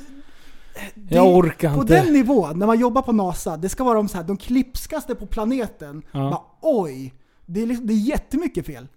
det- 0.94 1.14
Jag 1.14 1.36
orkar 1.36 1.74
på 1.74 1.80
inte. 1.80 2.02
den 2.02 2.12
nivån, 2.12 2.58
när 2.58 2.66
man 2.66 2.78
jobbar 2.80 3.02
på 3.02 3.12
NASA, 3.12 3.56
det 3.56 3.68
ska 3.68 3.84
vara 3.84 3.94
de, 3.94 4.08
så 4.08 4.16
här, 4.16 4.24
de 4.24 4.36
klipskaste 4.36 5.14
på 5.14 5.26
planeten. 5.26 6.02
Ja. 6.12 6.18
Bara, 6.30 6.42
oj! 6.60 7.14
Det 7.46 7.62
är, 7.62 7.66
liksom, 7.66 7.86
det 7.86 7.92
är 7.92 7.96
jättemycket 8.08 8.66
fel. 8.66 8.88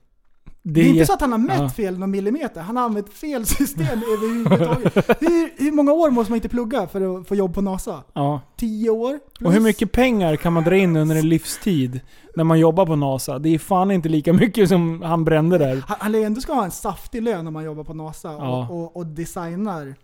Det 0.65 0.81
är 0.81 0.85
inte 0.85 1.05
så 1.05 1.13
att 1.13 1.21
han 1.21 1.31
har 1.31 1.39
mätt 1.39 1.59
ja. 1.59 1.69
fel 1.69 1.99
någon 1.99 2.11
millimeter, 2.11 2.61
han 2.61 2.77
har 2.77 2.83
använt 2.83 3.13
fel 3.13 3.45
system 3.45 3.85
överhuvudtaget. 3.87 5.21
hur, 5.21 5.63
hur 5.63 5.71
många 5.71 5.93
år 5.93 6.09
måste 6.09 6.31
man 6.31 6.37
inte 6.37 6.49
plugga 6.49 6.87
för 6.87 7.19
att 7.19 7.27
få 7.27 7.35
jobb 7.35 7.53
på 7.53 7.61
NASA? 7.61 8.03
Ja. 8.13 8.41
Tio 8.57 8.89
år? 8.89 9.19
Och 9.43 9.53
hur 9.53 9.59
mycket 9.59 9.91
pengar 9.91 10.35
kan 10.35 10.53
man 10.53 10.63
dra 10.63 10.75
in 10.75 10.95
under 10.95 11.15
en 11.15 11.29
livstid 11.29 12.01
när 12.35 12.43
man 12.43 12.59
jobbar 12.59 12.85
på 12.85 12.95
NASA? 12.95 13.39
Det 13.39 13.49
är 13.49 13.59
fan 13.59 13.91
inte 13.91 14.09
lika 14.09 14.33
mycket 14.33 14.69
som 14.69 15.01
han 15.01 15.23
brände 15.23 15.57
där. 15.57 15.83
Han, 15.87 15.97
han 15.99 16.15
ändå 16.15 16.41
ska 16.41 16.53
ha 16.53 16.65
en 16.65 16.71
saftig 16.71 17.21
lön 17.23 17.47
om 17.47 17.53
man 17.53 17.63
jobbar 17.63 17.83
på 17.83 17.93
NASA 17.93 18.31
Ja. 18.31 18.67
och, 18.69 18.83
och, 18.83 18.97
och 18.97 19.05
designar 19.05 19.95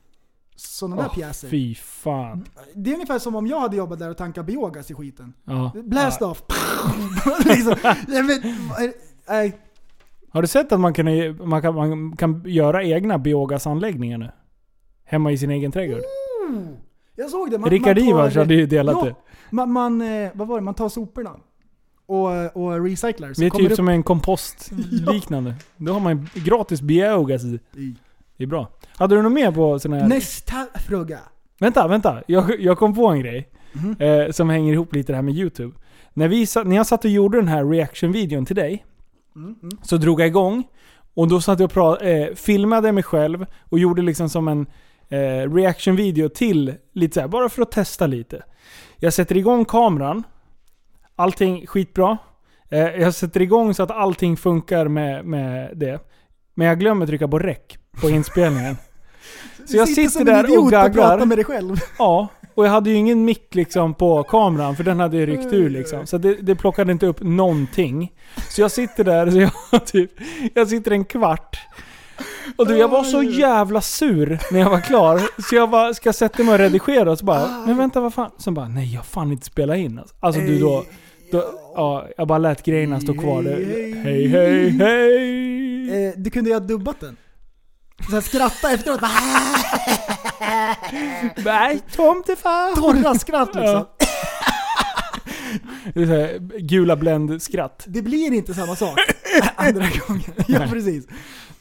sådana 0.56 0.96
där 0.96 1.08
Åh, 1.10 1.14
pjäser. 1.14 1.50
Fy 1.50 1.76
fan. 1.76 2.46
Det 2.76 2.90
är 2.90 2.94
ungefär 2.94 3.20
som 3.20 3.36
om 3.36 3.48
jag 3.48 3.60
hade 3.60 3.78
jobbat 3.78 4.00
där 4.00 4.10
och 4.10 4.18
tankat 4.18 4.46
biogas 4.46 4.92
i 4.92 4.94
skiten. 4.94 5.34
Ja. 5.46 5.72
Blast 5.84 6.22
off! 6.22 6.44
liksom, 7.46 7.76
jag 8.08 8.24
vet, 8.24 8.42
nej, 9.30 9.58
Har 10.32 10.42
du 10.42 10.48
sett 10.48 10.72
att 10.72 10.80
man 10.80 10.94
kan, 10.94 11.06
man 11.50 11.62
kan, 11.62 11.76
man 11.76 12.16
kan 12.18 12.44
göra 12.46 12.84
egna 12.84 13.18
biogasanläggningar 13.18 14.18
nu? 14.18 14.32
Hemma 15.06 15.32
i 15.32 15.38
sin 15.38 15.52
egen 15.52 15.72
trädgård. 15.72 16.02
jag 17.16 17.30
såg 17.30 17.52
det. 17.52 17.58
Man, 17.58 17.70
Rickard 17.70 17.98
man 17.98 18.06
tar- 18.06 18.12
Ivars 18.12 18.36
hade 18.36 18.54
ju 18.54 18.66
delat 18.66 18.96
ja, 19.00 19.06
det. 19.06 19.16
Man, 19.50 19.72
man, 19.72 20.02
eh, 20.02 20.30
vad 20.34 20.48
var 20.48 20.56
det? 20.58 20.62
Man 20.64 20.74
tar 20.74 20.90
soporna 20.90 21.32
och, 22.06 22.56
och 22.58 22.84
recyclar. 22.84 23.34
så 23.34 23.42
Det 23.42 23.48
är 23.48 23.52
typ 23.52 23.72
upp- 23.72 23.76
som 23.76 23.90
en 23.90 24.04
kompost 24.04 24.72
liknande. 25.12 25.56
Då 25.78 25.94
har 25.94 26.00
man 26.00 26.30
gratis 26.34 26.82
biogas 26.82 27.44
i. 27.44 27.60
Det 28.38 28.44
är 28.44 28.48
bra. 28.48 28.68
Hade 28.96 29.16
du 29.16 29.22
något 29.22 29.32
mer 29.32 29.52
på 29.52 29.80
sån 29.80 29.94
här... 29.94 30.08
Nästa 30.08 30.68
fråga. 30.88 31.20
Vänta, 31.60 31.88
vänta. 31.88 32.24
Jag, 32.28 32.62
jag 32.62 32.78
kom 32.78 32.96
på 32.96 33.08
en 33.08 33.20
grej. 33.20 33.50
Mhm. 33.74 33.96
Eh, 34.00 34.32
som 34.32 34.50
hänger 34.50 34.74
ihop 34.74 34.94
lite 34.96 35.12
det 35.12 35.16
här 35.16 35.24
med 35.24 35.34
YouTube. 35.34 35.76
När, 36.14 36.28
vi, 36.28 36.46
när 36.66 36.76
jag 36.76 36.88
satt 36.88 37.06
och 37.06 37.12
gjorde 37.12 37.38
den 37.38 37.48
här 37.48 37.66
reaction-videon 37.66 38.46
till 38.46 38.56
dig. 38.56 38.86
Mm, 39.36 39.56
mm. 39.64 39.78
Så 39.84 39.98
drog 39.98 40.22
jag 40.22 40.28
igång. 40.28 40.64
Och 41.14 41.28
då 41.28 41.42
satt 41.42 41.60
jag 41.60 41.78
och 41.78 42.04
eh, 42.04 42.36
filmade 42.36 42.92
mig 42.92 43.04
själv 43.04 43.46
och 43.70 43.80
gjorde 43.80 44.02
liksom 44.02 44.30
som 44.30 44.48
en 44.48 44.66
eh, 45.10 45.54
reaction-video 45.54 46.30
till 46.30 46.74
lite 46.94 47.14
så 47.14 47.20
här, 47.20 47.28
bara 47.28 47.50
för 47.50 47.62
att 47.62 47.72
testa 47.72 48.08
lite. 48.08 48.44
Jag 48.98 49.14
sätter 49.14 49.38
igång 49.38 49.66
kameran. 49.66 50.24
Allting 51.16 51.68
skitbra. 51.68 52.18
Eh, 52.70 52.80
jag 52.80 53.14
sätter 53.16 53.42
igång 53.42 53.74
så 53.74 53.84
att 53.84 53.92
allting 53.92 54.38
funkar 54.38 54.88
med, 54.88 55.26
med 55.26 55.78
det. 55.78 56.00
Men 56.54 56.68
jag 56.68 56.80
glömmer 56.80 57.08
trycka 57.08 57.28
på 57.28 57.40
rec 57.40 57.58
på 58.02 58.10
inspelningen. 58.10 58.78
Så 59.66 59.78
jag 59.78 59.88
Du 59.88 59.94
sitter 59.94 60.10
som 60.10 60.26
där 60.26 60.60
och 60.60 60.72
gaggar. 60.72 61.26
med 61.26 61.38
dig 61.38 61.46
själv. 61.46 61.76
Ja, 61.98 62.28
och 62.56 62.66
jag 62.66 62.72
hade 62.72 62.90
ju 62.90 62.96
ingen 62.96 63.26
mick 63.26 63.56
liksom 63.56 63.94
på 63.94 64.24
kameran 64.24 64.76
för 64.76 64.84
den 64.84 65.00
hade 65.00 65.18
ju 65.18 65.26
ryckt 65.26 65.54
ur 65.54 65.70
liksom. 65.70 66.08
Så 66.08 66.18
det, 66.18 66.34
det 66.34 66.56
plockade 66.56 66.92
inte 66.92 67.06
upp 67.06 67.22
någonting. 67.22 68.12
Så 68.50 68.62
jag 68.62 68.72
sitter 68.72 69.04
där, 69.04 69.32
så 69.32 69.38
jag, 69.72 69.86
typ, 69.86 70.12
jag 70.54 70.68
sitter 70.68 70.92
en 70.92 71.06
kvart. 71.06 71.58
Och 72.56 72.68
du, 72.68 72.78
jag 72.78 72.88
var 72.88 73.04
så 73.04 73.24
jävla 73.24 73.82
sur 73.82 74.40
när 74.52 74.60
jag 74.60 74.70
var 74.70 74.82
klar. 74.82 75.42
Så 75.50 75.56
jag 75.56 75.70
bara 75.70 75.94
ska 75.94 76.14
sätta 76.14 76.44
mig 76.44 76.54
och 76.54 76.60
redigera 76.60 77.12
och 77.12 77.20
så 77.20 77.26
bara, 77.26 77.48
men 77.66 77.78
vänta 77.78 78.00
vad 78.00 78.14
fan. 78.14 78.32
Så 78.38 78.52
bara, 78.52 78.68
nej 78.68 78.94
jag 78.94 79.00
har 79.00 79.06
fan 79.06 79.32
inte 79.32 79.46
spela 79.46 79.76
in 79.76 80.00
alltså. 80.00 80.16
Alltså 80.20 80.42
du 80.42 80.60
då, 80.60 80.84
då 81.32 81.44
ja, 81.76 82.08
jag 82.18 82.28
bara 82.28 82.38
lät 82.38 82.64
grejerna 82.64 83.00
stå 83.00 83.14
kvar. 83.14 83.44
där. 83.44 83.56
Hej 84.04 84.28
hej 84.28 84.70
hej. 84.70 86.08
Eh, 86.08 86.14
du 86.16 86.30
kunde 86.30 86.50
ju 86.50 86.56
ha 86.56 86.60
dubbat 86.60 87.00
den. 87.00 87.18
Så 88.10 88.12
här, 88.12 88.22
skratta 88.22 88.72
efteråt. 88.72 89.02
Bara, 89.02 89.10
Nej, 91.46 91.80
tomtefar. 91.96 92.76
torra 92.76 93.16
skratt 93.16 93.56
liksom. 93.56 93.86
Det 95.94 96.02
är 96.02 96.06
så 96.06 96.12
här, 96.14 96.40
gula 96.60 96.96
bländ-skratt. 96.96 97.84
Det 97.88 98.02
blir 98.02 98.34
inte 98.34 98.54
samma 98.54 98.76
sak 98.76 99.00
andra 99.56 99.86
gången. 100.08 100.24
Ja 100.48 100.60
precis. 100.70 101.08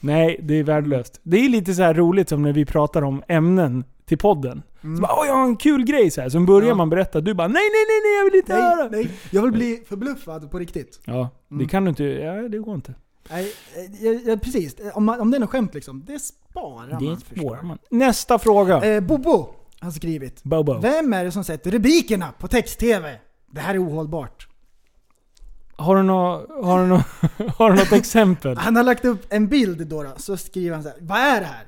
Nej, 0.00 0.40
det 0.42 0.54
är 0.54 0.62
värdelöst. 0.64 1.20
Det 1.22 1.36
är 1.44 1.48
lite 1.48 1.74
så 1.74 1.82
här 1.82 1.94
roligt 1.94 2.28
som 2.28 2.42
när 2.42 2.52
vi 2.52 2.64
pratar 2.64 3.02
om 3.02 3.22
ämnen 3.28 3.84
till 4.06 4.18
podden. 4.18 4.62
Så 4.80 4.88
bara, 5.02 5.12
Åh, 5.20 5.26
jag 5.26 5.34
har 5.34 5.44
en 5.44 5.56
kul 5.56 5.84
grej 5.84 6.10
så 6.10 6.20
här. 6.20 6.28
Så 6.28 6.40
börjar 6.40 6.68
Ja. 6.68 6.74
man 6.74 6.90
berätta, 6.90 7.20
du 7.20 7.34
bara 7.34 7.48
nej, 7.48 7.54
nej, 7.54 7.84
nej, 7.88 8.00
nej, 8.04 8.18
jag 8.18 8.24
vill 8.24 8.34
inte 8.40 8.54
höra. 8.54 8.88
Nej, 8.88 9.04
nej. 9.04 9.10
Jag 9.30 9.42
vill 9.42 9.52
bli 9.52 9.82
förbluffad 9.88 10.50
på 10.50 10.58
riktigt. 10.58 11.00
Ja, 11.04 11.30
det 11.48 11.54
Mm. 11.54 11.68
kan 11.68 11.84
du 11.84 11.88
inte, 11.88 12.04
ja, 12.04 12.32
det 12.32 12.58
går 12.58 12.74
inte. 12.74 12.94
Nej, 13.30 13.52
eh, 14.02 14.10
ja, 14.12 14.36
precis. 14.36 14.76
Om, 14.94 15.04
man, 15.04 15.20
om 15.20 15.30
det 15.30 15.36
är 15.36 15.40
något 15.40 15.50
skämt 15.50 15.74
liksom, 15.74 16.04
det 16.06 16.18
sparar 16.18 16.98
Det 17.00 17.04
man. 17.06 17.20
svårt. 17.20 17.60
du. 17.60 17.66
man. 17.66 17.78
Nästa 17.90 18.38
fråga. 18.38 18.84
Eh, 18.84 19.00
Bobo 19.00 19.54
har 19.80 19.90
skrivit. 19.90 20.42
Bobo. 20.44 20.78
Vem 20.80 21.12
är 21.12 21.24
det 21.24 21.32
som 21.32 21.44
sätter 21.44 21.70
rubrikerna 21.70 22.32
på 22.38 22.48
text-tv? 22.48 23.18
Det 23.50 23.60
här 23.60 23.74
är 23.74 23.84
ohållbart. 23.88 24.48
Har 25.76 25.96
du 25.96 26.02
något, 26.02 26.64
har 26.64 26.80
du 26.80 26.86
något, 26.86 27.06
har 27.56 27.70
du 27.70 27.76
något 27.76 27.92
exempel? 27.92 28.56
Han 28.56 28.76
har 28.76 28.82
lagt 28.82 29.04
upp 29.04 29.26
en 29.28 29.48
bild 29.48 29.86
då, 29.86 30.02
då 30.02 30.10
så 30.16 30.36
skriver 30.36 30.74
han 30.74 30.82
så 30.82 30.88
här. 30.88 30.98
Vad 31.00 31.18
är 31.18 31.40
det 31.40 31.46
här? 31.46 31.64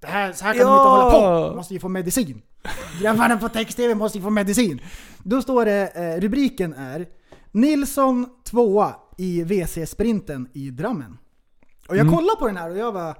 Det 0.00 0.06
här 0.06 0.32
så 0.32 0.44
här 0.44 0.52
kan 0.54 0.60
Ja. 0.60 0.66
de 0.68 0.72
inte 0.72 0.88
hålla 0.90 1.48
på. 1.50 1.56
Måste 1.56 1.74
ju 1.74 1.80
få 1.80 1.88
medicin. 1.88 2.42
Grabbarna 3.00 3.36
på 3.36 3.48
text-tv 3.48 3.94
måste 3.94 4.18
ju 4.18 4.24
få 4.24 4.30
medicin. 4.30 4.80
Då 5.22 5.42
står 5.42 5.64
det, 5.64 5.88
eh, 5.94 6.20
rubriken 6.20 6.72
är 6.74 7.06
Nilsson 7.52 8.26
tvåa 8.50 8.94
i 9.22 9.42
WC-sprinten 9.44 10.48
i 10.52 10.70
Drammen. 10.70 11.18
Och 11.88 11.96
jag 11.96 12.00
Mm. 12.06 12.14
kollade 12.14 12.36
på 12.38 12.46
den 12.46 12.56
här 12.56 12.70
och 12.70 12.76
jag 12.76 12.92
var, 12.92 13.16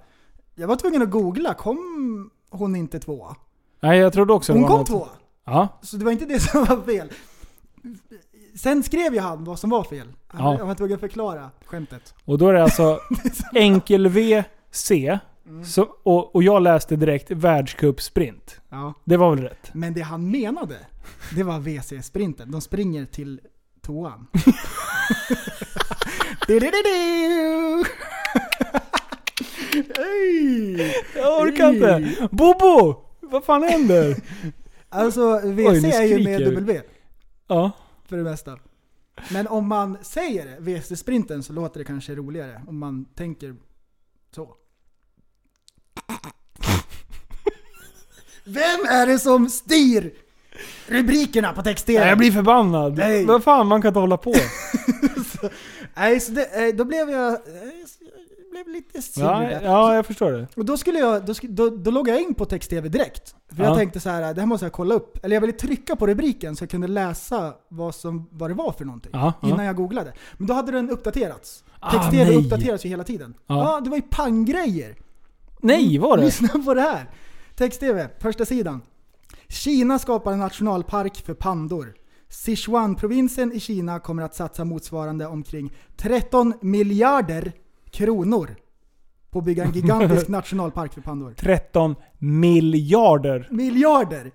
jag 0.55 0.69
var 0.69 0.77
tvungen 0.77 1.03
att 1.03 1.11
googla. 1.11 1.55
Kom 1.55 2.31
hon 2.51 2.77
inte 2.77 2.99
tvåa? 2.99 3.37
Nej, 3.81 3.99
jag 3.99 4.13
trodde 4.13 4.33
också 4.33 4.53
Hon 4.53 4.65
kom 4.65 4.79
något. 4.79 4.87
tvåa. 4.87 5.09
Ja. 5.45 5.69
Så 5.83 5.97
det 5.97 6.05
var 6.05 6.13
inte 6.13 6.25
det 6.27 6.41
som 6.51 6.65
var 6.65 6.81
fel. 6.83 7.13
Sen 8.57 8.83
skrev 8.83 9.15
ju 9.15 9.21
han 9.21 9.45
vad 9.45 9.59
som 9.59 9.71
var 9.71 9.85
fel. 9.85 10.13
Ja. 10.33 10.59
Jag 10.59 10.67
var 10.67 10.75
tvungen 10.75 10.95
att 10.95 11.01
förklara 11.01 11.51
skämtet. 11.65 12.15
Och 12.25 12.39
då 12.39 12.49
är 12.49 12.53
det 12.53 12.63
alltså 12.63 12.99
enkel-VC. 13.55 14.91
Mm. 15.47 15.65
Så, 15.65 15.83
och, 16.03 16.35
och 16.35 16.43
jag 16.43 16.63
läste 16.63 16.97
direkt 16.97 17.31
världscupsprint. 17.31 18.61
Ja. 18.69 18.95
Det 19.05 19.17
var 19.17 19.35
väl 19.35 19.45
rätt? 19.45 19.71
Men 19.75 19.95
det 19.95 20.01
han 20.01 20.31
menade, 20.31 20.77
det 21.35 21.43
var 21.43 21.59
WC-sprinten. 21.61 22.51
De 22.51 22.61
springer 22.61 23.05
till 23.05 23.41
toan. 23.81 24.27
Jag 31.15 31.41
orkar 31.43 31.73
inte! 31.73 32.29
Bobo! 32.31 32.97
Vad 33.21 33.45
fan 33.45 33.63
händer? 33.63 34.17
Alltså 34.95 35.39
WC 35.39 35.85
är 35.85 36.03
ju 36.03 36.25
med. 36.25 36.41
W 36.55 36.81
Ja. 37.49 37.71
för 38.09 38.17
det 38.17 38.23
mesta. 38.23 38.59
Men 39.31 39.47
om 39.49 39.69
man 39.69 39.99
säger 40.03 40.47
det, 40.47 40.57
WC-sprinten, 40.61 41.43
så 41.43 41.53
låter 41.53 41.79
det 41.79 41.85
kanske 41.85 42.15
roligare. 42.15 42.63
Om 42.69 42.79
man 42.79 43.05
tänker 43.05 43.57
så. 44.35 44.43
Vem 48.45 48.81
är 48.89 49.07
det 49.07 49.19
som 49.19 49.49
styr 49.49 50.15
rubrikerna 50.87 51.53
på 51.53 51.63
text-tv? 51.63 52.09
Jag 52.09 52.19
blir 52.19 52.33
förbannad. 52.33 52.99
Nej. 52.99 53.27
Vad 53.27 53.45
fan, 53.45 53.67
man 53.67 53.83
kan 53.83 53.89
inte 53.89 54.01
hålla 54.01 54.17
på. 54.17 54.35
Nej, 55.97 56.21
så 56.21 56.33
det, 56.33 56.69
eh, 56.69 56.75
då 56.75 56.85
blev 56.85 57.11
jag, 57.11 57.33
eh, 57.33 57.39
jag 58.39 58.51
blev 58.51 58.69
lite 58.75 59.03
sur 59.03 59.23
Ja, 59.23 59.39
där. 59.39 59.61
ja, 59.65 59.95
jag 59.95 60.07
förstår 60.07 60.33
det. 60.33 60.47
Och 60.57 60.65
då 60.65 60.77
skulle 60.77 60.99
jag, 60.99 61.25
då, 61.27 61.33
då, 61.43 61.71
då 61.71 61.91
loggade 61.91 62.19
jag 62.19 62.29
in 62.29 62.35
på 62.35 62.45
text-tv 62.45 62.89
direkt. 62.89 63.35
För 63.57 63.63
Ja. 63.63 63.69
jag 63.69 63.77
tänkte 63.79 64.01
så 64.01 64.11
här, 64.11 64.35
det 64.35 64.41
här 64.41 64.47
måste 64.47 64.67
jag 64.67 64.73
kolla 64.73 64.95
upp. 64.95 65.25
Eller 65.25 65.37
jag 65.37 65.41
ville 65.41 65.53
trycka 65.53 65.97
på 65.97 66.07
rubriken 66.07 66.57
så 66.57 66.63
jag 66.63 66.71
kunde 66.71 66.89
läsa 66.89 67.55
vad, 67.69 67.95
som, 67.95 68.29
vad 68.33 68.51
det 68.51 68.55
var 68.55 68.73
för 68.73 68.85
någonting. 68.85 69.11
Ja, 69.15 69.33
ja. 69.43 69.49
Innan 69.49 69.65
jag 69.65 69.77
googlade. 69.77 70.13
Men 70.37 70.47
då 70.47 70.55
hade 70.55 70.73
den 70.73 70.91
uppdaterats. 70.91 71.65
Ah, 71.81 71.91
Text-tv 71.91 72.25
nej. 72.25 72.37
uppdateras 72.37 72.85
ju 72.85 72.89
hela 72.89 73.05
tiden. 73.05 73.35
Ja. 73.47 73.57
Ja. 73.75 73.81
det 73.81 73.91
var 73.91 73.97
ju 73.97 74.03
panggrejer. 74.03 74.97
Nej, 75.61 75.99
var 75.99 76.17
det? 76.17 76.25
Lyssna 76.25 76.49
på 76.49 76.75
det 76.75 76.81
här. 76.81 77.11
Text-tv, 77.57 78.09
första 78.19 78.45
sidan. 78.45 78.81
Kina 79.49 79.99
skapar 79.99 80.33
en 80.33 80.39
nationalpark 80.39 81.23
för 81.27 81.35
pandor. 81.35 81.95
Sichuan-provinsen 82.33 83.53
i 83.53 83.61
Kina 83.61 83.99
kommer 84.01 84.23
att 84.23 84.35
satsa 84.35 84.65
motsvarande 84.65 85.27
omkring 85.27 85.73
13 85.97 86.55
miljarder 86.61 87.53
kronor 87.91 88.57
på 89.31 89.39
att 89.39 89.45
bygga 89.45 89.65
en 89.65 89.73
gigantisk 89.73 90.29
nationalpark 90.29 90.93
för 90.95 91.01
pandor. 91.01 91.35
13 91.37 91.95
miljarder. 92.19 93.49
Miljarder! 93.51 94.31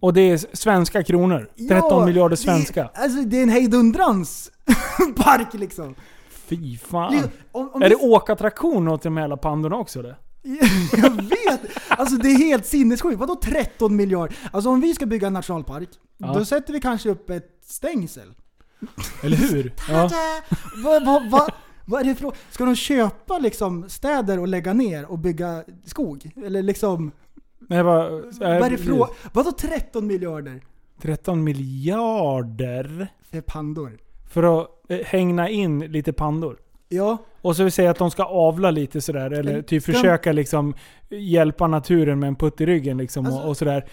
Och 0.00 0.12
det 0.14 0.20
är 0.20 0.56
svenska 0.56 1.02
kronor. 1.02 1.50
13 1.68 1.88
Ja, 1.90 2.06
miljarder 2.06 2.30
det- 2.30 2.42
svenska. 2.42 2.90
alltså 2.94 3.22
det 3.22 3.38
är 3.38 3.42
en 3.42 3.48
hejdundrans 3.48 4.50
park 5.16 5.54
liksom. 5.54 5.94
Fy 6.30 6.76
fan. 6.78 7.14
Om, 7.52 7.70
om 7.72 7.82
Är 7.82 7.88
vi- 7.88 7.94
det 7.94 8.00
åkattraktion 8.00 8.88
åt 8.88 9.02
de 9.02 9.16
här 9.16 9.22
jävla 9.24 9.36
pandorna 9.36 9.76
också 9.76 10.02
det? 10.02 10.16
Jag 11.02 11.10
vet! 11.10 11.60
Alltså 11.88 12.16
det 12.16 12.28
är 12.28 12.38
helt 12.38 12.66
sinnessjukt. 12.66 13.18
Vadå 13.18 13.34
13 13.42 13.96
miljarder? 13.96 14.36
Alltså 14.52 14.70
om 14.70 14.80
vi 14.80 14.94
ska 14.94 15.06
bygga 15.06 15.26
en 15.26 15.32
nationalpark, 15.32 15.88
Ja. 16.18 16.34
då 16.34 16.44
sätter 16.44 16.72
vi 16.72 16.80
kanske 16.80 17.08
upp 17.10 17.30
ett 17.30 17.58
stängsel. 17.66 18.34
Eller 19.22 19.36
hur? 19.36 19.72
Ja. 19.88 20.10
Vad 20.84 21.04
vad- 21.06 21.30
vad- 21.30 21.52
vad 21.86 22.00
är 22.00 22.04
det 22.04 22.14
för 22.14 22.32
Ska 22.50 22.64
de 22.64 22.74
köpa 22.76 23.38
liksom 23.38 23.88
städer 23.88 24.38
och 24.40 24.48
lägga 24.48 24.72
ner 24.72 25.04
och 25.10 25.18
bygga 25.18 25.64
skog? 25.84 26.30
Eller 26.44 26.62
liksom... 26.62 27.10
Nej, 27.58 27.82
vad, 27.82 28.10
Vad 28.40 28.42
är 28.50 28.70
det 28.70 28.78
för 28.78 29.06
Vadå 29.32 29.52
13 29.52 30.06
miljarder 30.06 30.64
13 31.02 31.44
miljarder 31.44 33.08
för 33.30 33.40
pandor? 33.40 33.98
för 34.30 34.60
att 34.62 34.68
eh, 34.88 34.98
hängna 35.06 35.48
in 35.48 35.78
lite 35.78 36.12
pandor. 36.12 36.58
Ja, 36.88 37.18
Och 37.40 37.56
så 37.56 37.62
vill 37.62 37.72
säga 37.72 37.90
att 37.90 37.98
de 37.98 38.10
ska 38.10 38.24
avla 38.24 38.70
lite 38.70 39.00
sådär, 39.00 39.30
eller 39.30 39.62
typ 39.62 39.84
försöka 39.84 40.32
liksom 40.32 40.74
hjälpa 41.10 41.66
naturen 41.66 42.18
med 42.18 42.28
en 42.28 42.36
putt 42.36 42.60
i 42.60 42.66
ryggen 42.66 42.98
liksom 42.98 43.26
Alltså- 43.26 43.40
och, 43.40 43.48
och 43.48 43.56
sådär. 43.56 43.88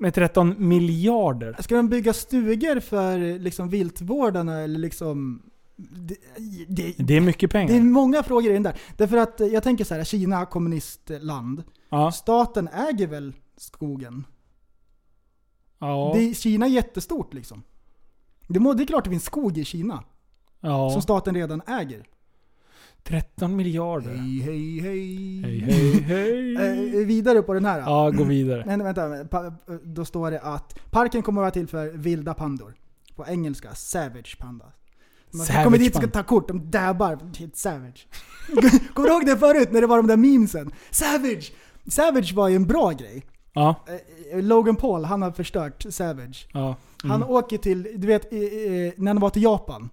Med 0.00 0.14
13 0.14 0.68
miljarder. 0.68 1.56
ska 1.60 1.76
de 1.76 1.88
bygga 1.88 2.12
stugor 2.12 2.80
för 2.80 3.38
liksom 3.38 3.68
viltvårdarna 3.68 4.60
eller 4.60 4.78
liksom... 4.78 5.42
Det, 5.76 6.14
det, 6.68 6.94
Det 6.98 7.16
är 7.16 7.20
mycket 7.20 7.50
pengar. 7.50 7.68
det 7.72 7.78
är 7.78 7.82
många 7.82 8.22
frågor 8.22 8.50
i 8.50 8.52
den 8.54 8.62
där. 8.62 8.76
Därför 8.96 9.16
att 9.16 9.40
jag 9.52 9.62
tänker 9.62 9.84
så 9.84 9.94
här, 9.94 10.04
Kina, 10.04 10.46
kommunistland. 10.46 11.62
ja. 11.90 12.12
Staten 12.12 12.68
äger 12.68 13.06
väl 13.06 13.32
skogen? 13.56 14.26
Ja. 15.78 16.12
Det, 16.16 16.34
Kina 16.38 16.66
är 16.66 16.70
jättestort 16.70 17.34
liksom. 17.34 17.62
Det, 18.48 18.60
må, 18.60 18.72
det 18.74 18.82
är 18.82 18.86
klart 18.86 19.04
det 19.04 19.10
finns 19.10 19.24
skog 19.24 19.58
i 19.58 19.64
Kina, 19.64 20.04
ja. 20.60 20.90
som 20.90 21.02
staten 21.02 21.34
redan 21.34 21.62
äger. 21.66 22.06
13 23.04 23.56
miljarder. 23.56 24.10
Hej, 24.14 24.40
hej, 24.40 24.80
hej. 24.80 25.42
Hej, 25.44 25.60
hej, 25.60 26.54
hej. 26.54 26.54
Eh, 27.00 27.06
vidare 27.06 27.42
på 27.42 27.54
den 27.54 27.64
här. 27.64 27.80
Ja, 27.80 28.10
gå 28.10 28.24
vidare. 28.24 28.62
Men 28.66 28.84
vänta, 28.84 29.24
pa- 29.24 29.52
då 29.84 30.04
står 30.04 30.30
det 30.30 30.40
att 30.40 30.78
parken 30.90 31.22
kommer 31.22 31.40
att 31.40 31.44
vara 31.44 31.50
till 31.50 31.66
för 31.68 31.88
vilda 31.88 32.34
pandor. 32.34 32.74
På 33.16 33.26
engelska, 33.26 33.74
savage 33.74 34.36
panda. 34.40 34.64
Man 35.30 35.46
Savage 35.46 35.64
kommer 35.64 35.78
dit 35.78 35.88
och 35.96 36.02
ska 36.02 36.06
panda. 36.10 36.22
ta 36.22 36.28
kort, 36.28 36.48
de 36.48 36.70
dabbar. 36.70 37.18
Helt 37.38 37.56
savage. 37.56 38.06
Kommer 38.94 39.08
du 39.08 39.14
ihåg 39.14 39.26
det 39.26 39.36
förut 39.38 39.68
när 39.72 39.80
det 39.80 39.86
var 39.86 39.96
de 39.96 40.06
där 40.06 40.16
memesen? 40.16 40.70
Savage! 40.90 41.52
Savage 41.90 42.32
var 42.34 42.48
ju 42.48 42.56
en 42.56 42.66
bra 42.66 42.90
grej. 42.92 43.22
Ja, 43.52 43.84
Eh, 44.32 44.42
Logan 44.42 44.76
Paul, 44.76 45.04
han 45.04 45.22
har 45.22 45.30
förstört 45.32 45.86
Savage. 45.90 46.48
ja. 46.52 46.76
Han 47.02 47.22
Mm. 47.22 47.28
åker 47.34 47.58
till, 47.58 47.82
du 47.96 48.06
vet, 48.06 48.32
eh, 48.32 48.38
eh, 48.38 48.92
när 48.96 49.06
han 49.12 49.20
var 49.20 49.30
till 49.30 49.42
Japan. 49.42 49.88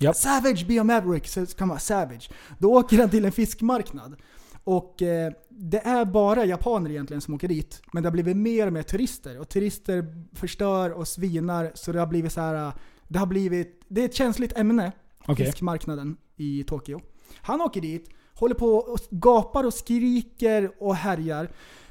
Japp. 0.00 0.16
Savage, 0.16 0.66
be 0.66 0.80
a 0.80 0.84
maverick, 0.84 1.28
så 1.28 1.46
kan 1.46 1.68
man 1.68 1.80
savage. 1.80 2.30
Då 2.58 2.72
åker 2.78 2.98
han 2.98 3.10
till 3.10 3.24
en 3.24 3.32
fiskmarknad. 3.32 4.16
Och 4.64 5.02
eh, 5.02 5.32
det 5.48 5.78
är 5.86 6.04
bara 6.04 6.44
japaner 6.44 6.90
egentligen 6.90 7.20
som 7.20 7.34
åker 7.34 7.48
dit. 7.48 7.82
Men 7.92 8.02
det 8.02 8.06
har 8.08 8.12
blivit 8.12 8.36
mer 8.36 8.66
och 8.66 8.72
mer 8.72 8.82
turister. 8.82 9.38
Och 9.40 9.48
turister 9.48 10.04
förstör 10.36 10.90
och 10.90 11.08
svinar. 11.08 11.72
Så 11.74 11.92
det 11.92 11.98
har 11.98 12.06
blivit 12.06 12.32
så 12.32 12.40
här. 12.40 12.54
eh, 12.66 12.72
Det 13.08 13.18
har 13.18 13.26
blivit, 13.26 13.82
det 13.88 14.00
är 14.00 14.04
ett 14.04 14.14
känsligt 14.14 14.58
ämne. 14.58 14.92
Okej. 15.26 15.46
Fiskmarknaden 15.46 16.16
i 16.36 16.64
Tokyo. 16.64 17.00
Han 17.42 17.60
åker 17.60 17.80
dit, 17.80 18.08
håller 18.34 18.54
på 18.54 18.66
och 18.74 18.98
gapar 19.10 19.64
och 19.64 19.74
skriker 19.74 20.70
och 20.80 20.94
härjar. 20.96 21.50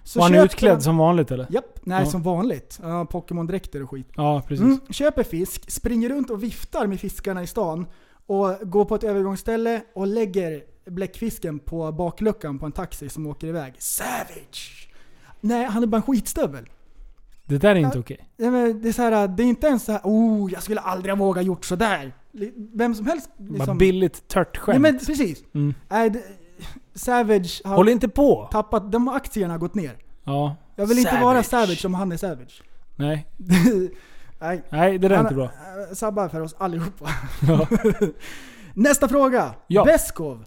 Så 0.10 0.20
Var 0.20 0.30
han 0.30 0.46
utklädd 0.46 0.84
som 0.84 0.98
vanligt 0.98 1.32
eller? 1.32 1.48
Japp, 1.50 1.80
nej 1.84 2.04
Ja. 2.04 2.10
som 2.10 2.24
vanligt. 2.24 2.80
Ja, 2.84 3.06
Pokémon-dräkter 3.06 3.84
och 3.84 3.90
skit. 3.90 4.08
Ja, 4.16 4.42
precis. 4.48 4.64
Mm, 4.66 4.80
köper 4.90 5.24
fisk, 5.24 5.72
springer 5.72 6.10
runt 6.10 6.30
och 6.30 6.44
viftar 6.44 6.88
med 6.88 7.00
fiskarna 7.00 7.44
i 7.44 7.48
stan 7.48 7.86
och 8.26 8.56
går 8.62 8.86
på 8.86 8.96
ett 8.96 9.04
övergångsställe 9.04 9.82
och 9.96 10.08
lägger 10.08 10.64
bläckfisken 10.86 11.60
på 11.60 11.92
bakluckan 11.92 12.60
på 12.60 12.66
en 12.66 12.72
taxi 12.72 13.10
som 13.10 13.28
åker 13.28 13.48
iväg. 13.48 13.74
Savage! 13.78 14.90
Nej, 15.42 15.66
han 15.66 15.84
är 15.84 15.88
bara 15.88 15.98
en 15.98 16.02
skitstövel. 16.04 16.70
Det 17.46 17.58
där 17.58 17.70
är 17.70 17.76
inte 17.76 18.00
okej. 18.00 18.30
Men 18.38 18.82
Det 18.82 18.90
är, 18.90 18.94
så 18.94 19.02
här, 19.02 19.28
det 19.28 19.44
är 19.44 19.48
inte 19.48 19.68
ens 19.68 19.86
så 19.86 19.92
här, 19.92 20.02
oh, 20.04 20.52
jag 20.54 20.64
skulle 20.64 20.80
aldrig 20.80 21.16
ha 21.18 21.26
vågat 21.26 21.46
gjort 21.46 21.66
sådär. 21.66 22.14
Vem 22.74 22.96
som 22.96 23.06
helst 23.06 23.30
Bara 23.38 23.58
liksom. 23.58 23.78
billigt 23.78 24.28
tört 24.28 24.56
Nej 24.56 24.62
skämt. 24.64 24.82
men 24.82 25.00
precis. 25.00 25.44
Mm. 25.54 25.74
Nej, 25.90 26.10
det, 26.10 26.24
Savage 27.00 27.62
har 27.66 27.76
Håll 27.76 27.90
inte 27.90 28.08
på! 28.10 28.48
tappat, 28.52 28.92
de 28.92 29.08
aktierna 29.08 29.54
har 29.54 29.60
gått 29.60 29.76
ner. 29.76 29.98
Ja. 30.24 30.56
Jag 30.76 30.86
vill 30.88 30.98
inte 31.00 31.20
vara 31.22 31.44
Savage. 31.44 31.68
Savage 31.68 31.86
om 31.86 31.94
han 31.94 32.12
är 32.12 32.18
Savage. 32.18 32.62
Nej. 32.96 33.28
Nej, 34.42 34.64
Nej, 34.70 34.98
det 34.98 35.08
där 35.08 35.16
är 35.16 35.22
inte 35.22 35.34
bra. 35.36 35.44
äh, 35.46 35.94
sabbar 35.94 36.30
för 36.30 36.42
oss 36.42 36.56
allihopa. 36.58 37.10
Ja. 37.48 37.68
Nästa 38.74 39.08
fråga. 39.08 39.54
Ja. 39.68 39.86
Beskov. 39.86 40.46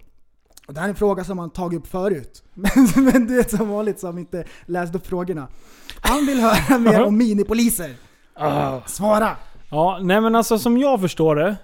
Och 0.67 0.73
det 0.73 0.79
här 0.79 0.87
är 0.87 0.89
en 0.89 0.95
fråga 0.95 1.23
som 1.23 1.39
han 1.39 1.49
tagit 1.49 1.79
upp 1.79 1.87
förut. 1.87 2.43
Men, 2.53 2.71
men 2.95 3.27
du 3.27 3.35
vet 3.35 3.51
som 3.51 3.69
vanligt 3.69 4.03
vi 4.13 4.19
inte 4.19 4.43
läst 4.65 4.95
upp 4.95 5.07
frågorna. 5.07 5.47
Han 6.01 6.25
vill 6.25 6.39
höra 6.41 6.77
mer 6.77 7.03
om 7.03 7.17
minipoliser. 7.17 7.95
Ah. 8.33 8.79
Svara! 8.85 9.29
Ja, 9.69 9.99
nej 10.01 10.21
men 10.21 10.35
alltså 10.35 10.59
som 10.59 10.77
jag 10.77 11.01
förstår 11.01 11.35
det 11.35 11.55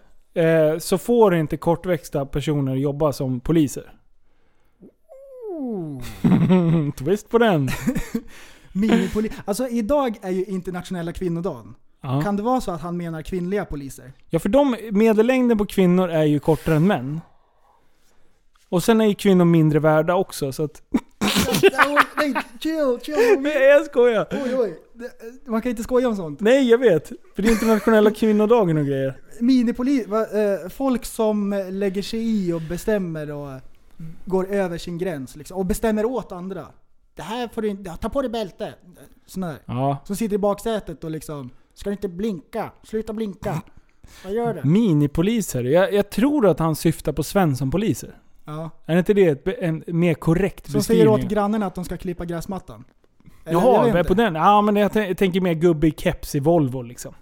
eh, 0.44 0.78
så 0.80 0.98
får 0.98 1.36
inte 1.36 1.58
kortväxta 1.58 2.26
personer 2.26 2.76
jobba 2.76 3.14
som 3.14 3.40
poliser. 3.40 3.94
Twist 6.98 7.30
på 7.30 7.38
den. 7.38 7.70
Minipoli 8.74 9.32
alltså 9.46 9.68
idag 9.68 10.18
är 10.22 10.30
ju 10.32 10.46
internationella 10.46 11.14
kvinnodagen. 11.14 11.76
Ja. 12.02 12.22
Kan 12.22 12.36
det 12.36 12.44
vara 12.44 12.62
så 12.62 12.72
att 12.72 12.82
han 12.82 12.98
menar 12.98 13.22
kvinnliga 13.22 13.66
poliser? 13.66 14.14
ja, 14.30 14.40
för 14.40 14.50
de, 14.50 14.76
medellängden 14.92 15.58
på 15.58 15.66
kvinnor 15.66 16.10
är 16.10 16.24
ju 16.24 16.40
kortare 16.40 16.76
än 16.76 16.88
män. 16.88 17.22
Och 18.70 18.84
sen 18.84 19.02
är 19.02 19.06
ju 19.06 19.16
kvinnor 19.16 19.46
mindre 19.46 19.80
värda 19.80 20.16
också 20.16 20.52
så 20.52 20.64
att... 20.64 20.82
Nej, 22.18 22.34
chill, 22.60 23.00
chill. 23.02 23.40
Nej 23.40 23.64
jag 23.64 23.86
skojar! 23.86 24.28
Oj, 24.32 24.56
oj. 24.58 24.80
Det- 24.94 25.50
Man 25.52 25.62
kan 25.62 25.70
inte 25.70 25.84
skoja 25.84 26.08
om 26.08 26.16
sånt. 26.16 26.40
Nej 26.40 26.70
jag 26.70 26.78
vet! 26.78 27.08
För 27.36 27.42
det 27.42 27.48
är 27.50 27.52
internationella 27.52 28.12
kvinnodagen 28.12 28.78
och 28.78 28.86
grejer. 28.86 29.18
Minipolis, 29.40 30.08
eh, 30.08 30.70
folk 30.70 31.06
som 31.06 31.66
lägger 31.72 32.02
sig 32.02 32.20
i 32.48 32.54
och 32.54 32.62
bestämmer 32.62 33.32
och 33.32 33.62
går 34.26 34.47
över 34.47 34.78
sin 34.78 34.97
gräns 34.97 35.36
liksom, 35.36 35.58
och 35.58 35.66
bestämmer 35.66 36.06
åt 36.06 36.32
andra. 36.32 36.68
Det 37.16 37.22
här 37.22 37.47
får 37.47 37.62
du 37.62 37.68
inte, 37.68 37.97
ta 38.02 38.10
på 38.10 38.22
dig 38.22 38.32
bälte. 38.32 38.74
Sån. 39.26 39.54
Ja. 39.66 39.97
Som 40.06 40.16
sitter 40.16 40.36
i 40.36 40.39
baksätet 40.39 41.04
och 41.04 41.12
liksom, 41.12 41.50
ska 41.74 41.89
du 41.89 41.93
inte 41.93 42.08
blinka? 42.08 42.72
Sluta 42.84 43.14
blinka. 43.14 43.62
Vad 44.24 44.34
gör 44.34 44.54
du? 44.54 44.70
Minipoliser. 44.70 45.64
Jag, 45.64 45.93
jag 45.93 46.10
tror 46.10 46.47
att 46.47 46.60
han 46.60 46.76
syftar 46.76 47.12
på 47.12 47.24
Svenssonpoliser. 47.24 48.18
Ja. 48.45 48.70
Är 48.86 48.97
inte 48.97 49.14
det 49.14 49.26
ett, 49.26 49.47
en 49.47 49.84
mer 49.88 50.14
korrekt 50.14 50.66
Som 50.66 50.74
beskrivning? 50.74 51.08
säger 51.08 51.26
åt 51.26 51.32
grannarna 51.32 51.66
att 51.66 51.76
de 51.76 51.86
ska 51.86 51.97
klippa 51.97 52.26
gräsmattan. 52.26 52.84
Eller, 53.45 53.62
jag 53.62 53.89
Jaha, 53.89 54.04
på 54.04 54.14
den? 54.14 54.36
Ja 54.36 54.62
men 54.62 54.76
jag, 54.76 54.95
jag 54.95 55.18
tänker 55.18 55.41
mer 55.41 55.54
gubbe 55.54 55.88
i 55.88 55.91
keps 55.97 56.36
i 56.36 56.39
Volvo 56.39 56.82
liksom. 56.82 57.14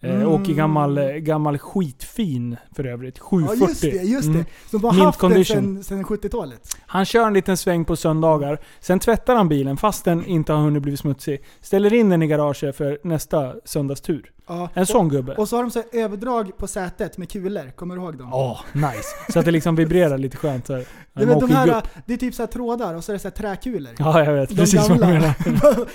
Eh, 0.00 0.14
Mm. 0.14 0.28
Och 0.28 0.42
gammal, 0.42 0.98
eh, 0.98 1.04
gammal 1.06 1.58
skitfin 1.58 2.56
för 2.76 2.86
övrigt. 2.86 3.18
Ja 3.18 3.24
740. 3.24 3.68
just 3.68 3.80
det, 3.80 3.88
just 3.88 4.28
Mm. 4.28 4.38
det. 4.38 4.70
Som 4.70 4.84
har 4.84 4.92
Mint 4.92 5.04
haft 5.04 5.20
den 5.20 5.30
condition. 5.30 5.56
sen, 5.74 5.84
sen 5.84 6.04
70-talet. 6.04 6.76
Han 6.86 7.04
kör 7.04 7.26
en 7.26 7.32
liten 7.32 7.56
sväng 7.56 7.84
på 7.84 7.96
söndagar. 7.96 8.58
Sen 8.80 8.98
tvättar 8.98 9.34
han 9.36 9.48
bilen 9.48 9.76
fast 9.76 10.04
den 10.04 10.24
inte 10.26 10.52
har 10.52 10.60
hunnit 10.60 10.82
bli 10.82 10.96
smutsig. 10.96 11.42
Ställer 11.60 11.94
in 11.94 12.08
den 12.08 12.22
i 12.22 12.26
garaget 12.26 12.76
för 12.76 12.98
nästa 13.02 13.54
söndagstur. 13.64 14.30
Ja. 14.48 14.68
En 14.74 14.86
sån 14.86 15.08
gubbe. 15.08 15.34
Och 15.34 15.48
så 15.48 15.56
har 15.56 15.62
de 15.62 15.70
så 15.70 15.82
överdrag 15.92 16.58
på 16.58 16.66
sätet 16.66 17.18
med 17.18 17.30
kulor, 17.30 17.70
kommer 17.76 17.96
du 17.96 18.02
ihåg 18.02 18.18
dem? 18.18 18.32
Åh, 18.34 18.60
nice. 18.72 19.32
Så 19.32 19.38
att 19.38 19.44
det 19.44 19.50
liksom 19.50 19.76
vibrerar 19.76 20.18
lite 20.18 20.36
skönt 20.36 20.66
så 20.66 20.72
här. 20.74 20.84
Du 21.12 21.24
vet, 21.24 21.40
de 21.40 21.50
här, 21.50 21.82
det 22.06 22.12
är 22.12 22.16
typ 22.18 22.34
så 22.34 22.46
trådar 22.46 22.94
och 22.94 23.04
så 23.04 23.12
är 23.12 23.14
det 23.14 23.18
så 23.18 23.28
här 23.28 23.32
träkulor. 23.34 23.92
Ja, 23.98 24.24
jag 24.24 24.32
vet. 24.32 24.48
De 24.48 24.54
Precis 24.56 24.88
vad 24.88 25.00
gamla. 25.00 25.06
jag 25.14 25.14
menar. 25.22 25.34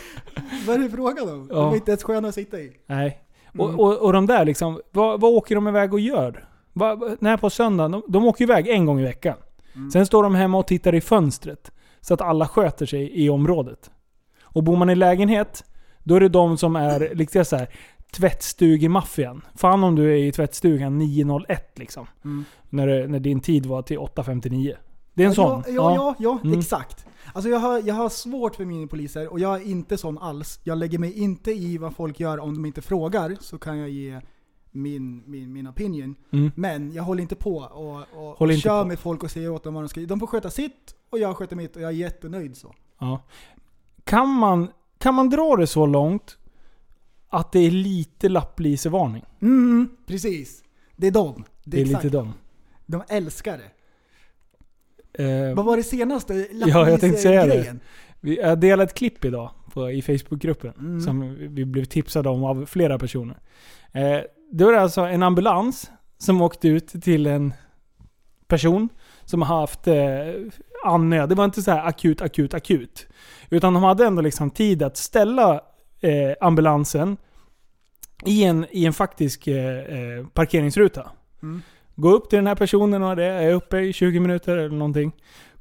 Vad 0.68 0.76
är 0.76 0.80
det 0.80 0.89
frågan 0.89 1.30
om? 1.30 1.47
Ja. 1.49 1.56
De 1.56 1.72
är 1.72 1.76
inte 1.76 1.91
ens 1.91 2.04
sköna 2.04 2.28
att 2.28 2.36
sitta 2.36 2.60
i. 2.60 2.72
Nej. 2.88 3.20
Mm. 3.54 3.66
Och, 3.66 3.80
och, 3.80 3.97
och 3.97 4.14
de 4.14 4.26
där 4.26 4.45
liksom, 4.45 4.82
vad, 4.91 5.22
vad 5.22 5.32
åker 5.32 5.56
de 5.56 5.68
iväg 5.68 5.93
och 5.93 5.99
gör? 5.99 6.47
Va, 6.74 6.95
va- 6.95 7.16
när 7.20 7.38
på 7.38 7.49
söndagen, 7.49 7.91
de, 7.91 8.04
de 8.08 8.26
åker 8.26 8.43
iväg 8.43 8.68
en 8.68 8.86
gång 8.86 8.99
i 8.99 9.04
veckan. 9.04 9.38
Mm. 9.76 9.91
Sen 9.91 10.06
står 10.06 10.24
de 10.24 10.36
hemma 10.36 10.58
och 10.58 10.68
tittar 10.68 10.95
i 10.95 11.02
fönstret. 11.02 11.72
Så 12.02 12.14
att 12.14 12.22
alla 12.22 12.47
sköter 12.47 12.86
sig 12.86 13.24
i 13.26 13.30
området. 13.30 13.91
Och 14.43 14.64
bor 14.64 14.76
man 14.78 14.89
i 14.89 14.95
lägenhet, 14.95 15.64
då 16.04 16.16
är 16.16 16.20
det 16.20 16.30
de 16.30 16.58
som 16.58 16.76
är 16.76 17.12
liksom 17.16 17.45
så 17.45 17.56
här 17.56 17.68
tvättstugemaffian. 18.14 19.41
Fan 19.56 19.84
om 19.84 19.95
du 19.95 20.12
är 20.12 20.16
i 20.18 20.32
tvättstugan 20.32 20.97
901 20.97 21.80
liksom. 21.80 22.08
Mm. 22.26 22.45
När, 22.70 23.08
när 23.08 23.20
din 23.20 23.39
tid 23.39 23.66
var 23.66 23.82
till 23.82 23.97
8.59. 23.97 24.76
Det 25.14 25.24
är 25.24 25.28
en 25.28 25.34
ja, 25.34 25.36
sån. 25.36 25.64
Ja, 25.68 25.74
ja, 25.74 25.95
ja, 25.95 26.16
ja 26.20 26.39
Mm. 26.43 26.60
exakt. 26.60 27.06
Alltså 27.34 27.49
jag 27.49 27.59
har, 27.59 27.82
jag 27.86 27.95
har 27.95 28.09
svårt 28.09 28.55
för 28.55 28.65
minipoliser 28.65 29.27
och 29.27 29.39
jag 29.39 29.61
är 29.61 29.65
inte 29.65 29.97
sån 29.97 30.17
alls. 30.17 30.59
Jag 30.63 30.77
lägger 30.77 30.99
mig 30.99 31.19
inte 31.19 31.51
i 31.51 31.77
vad 31.77 31.95
folk 31.95 32.19
gör 32.19 32.39
om 32.39 32.53
de 32.53 32.65
inte 32.65 32.82
frågar, 32.82 33.38
så 33.39 33.57
kan 33.57 33.77
jag 33.77 33.89
ge 33.89 34.21
min, 34.71 35.23
min, 35.25 35.53
min 35.53 35.67
opinion. 35.67 36.15
Mm. 36.32 36.51
Men 36.55 36.91
jag 36.93 37.03
håller 37.03 37.21
inte 37.21 37.36
på 37.36 37.57
och, 37.57 38.29
och 38.29 38.38
Håller 38.39 38.55
kör 38.57 38.86
med 38.86 38.99
folk 38.99 39.23
och 39.23 39.32
säger 39.32 39.49
åt 39.49 39.63
dem 39.63 39.73
vad 39.73 39.84
de 39.84 39.89
ska 39.89 40.01
De 40.01 40.19
får 40.19 40.27
sköta 40.27 40.49
sitt 40.49 40.95
och 41.09 41.19
jag 41.19 41.38
sköter 41.38 41.55
mitt 41.55 41.75
och 41.75 41.82
jag 41.82 41.89
är 41.89 41.95
jättenöjd 41.95 42.57
så. 42.57 42.75
Ja. 42.99 43.21
Kan, 44.03 44.29
man, 44.29 44.67
kan 44.97 45.15
man 45.15 45.29
dra 45.29 45.55
det 45.55 45.67
så 45.67 45.86
långt 45.86 46.38
att 47.29 47.51
det 47.51 47.59
är 47.59 47.71
lite 47.71 48.29
lapplisevarning? 48.29 49.23
Mm, 49.41 49.89
precis. 50.05 50.63
Det 50.95 51.07
är 51.07 51.11
dem. 51.11 51.43
Det 51.63 51.71
Det 51.71 51.77
är, 51.77 51.82
är 51.82 51.86
exakt. 51.86 52.03
lite 52.03 52.17
dem. 52.17 52.34
De 52.86 53.03
älskar 53.07 53.57
det. 53.57 53.71
Eh, 55.14 55.55
Vad 55.55 55.66
var 55.66 55.78
det 55.78 55.84
senaste 55.84 56.34
Ja, 56.51 56.89
jag 56.89 56.99
tänkte 56.99 57.22
säga 57.22 57.41
det. 57.41 57.47
lapplise-grejen? 57.47 57.80
vi, 58.20 58.38
jag 58.41 58.59
delade 58.59 58.84
ett 58.84 58.93
klipp 58.93 59.26
idag 59.26 59.49
på, 59.74 59.91
i 59.91 60.01
Facebookgruppen. 60.01 60.74
Mm. 60.80 61.01
Som 61.01 61.36
vi 61.55 61.66
blev 61.66 61.86
tipsade 61.86 62.30
om 62.30 62.43
av 62.43 62.66
flera 62.66 62.99
personer. 62.99 63.38
Eh, 63.91 64.20
det 64.51 64.66
var 64.66 64.74
alltså 64.74 65.01
en 65.01 65.24
ambulans 65.24 65.91
som 66.18 66.41
åkte 66.41 66.68
ut 66.68 66.88
till 66.88 67.28
en 67.28 67.53
person 68.47 68.89
som 69.26 69.41
har 69.41 69.59
haft 69.59 69.88
eh, 69.88 69.95
annöd. 70.86 71.30
Det 71.30 71.36
var 71.36 71.45
inte 71.45 71.62
så 71.62 71.72
här 71.72 71.88
akut, 71.88 72.22
akut, 72.22 72.53
akut. 72.53 73.07
Utan 73.49 73.74
de 73.74 73.84
hade 73.84 74.05
ändå 74.05 74.22
liksom 74.22 74.51
tid 74.51 74.84
att 74.84 74.97
ställa 74.97 75.62
eh, 75.99 76.34
ambulansen 76.41 77.18
i 78.26 78.43
en, 78.43 78.66
i 78.72 78.86
en 78.86 78.93
faktisk 78.93 79.47
eh, 79.47 79.78
eh, 79.78 80.26
parkeringsruta. 80.34 81.12
Mm. 81.43 81.62
Gå 81.96 82.12
upp 82.12 82.30
till 82.30 82.38
den 82.38 82.48
här 82.48 82.56
personen 82.56 83.04
och 83.04 83.16
det 83.16 83.26
är 83.26 83.54
uppe 83.54 83.80
i 83.80 83.94
20 83.94 84.20
minuter 84.20 84.58
eller 84.58 84.76
någonting. 84.76 85.12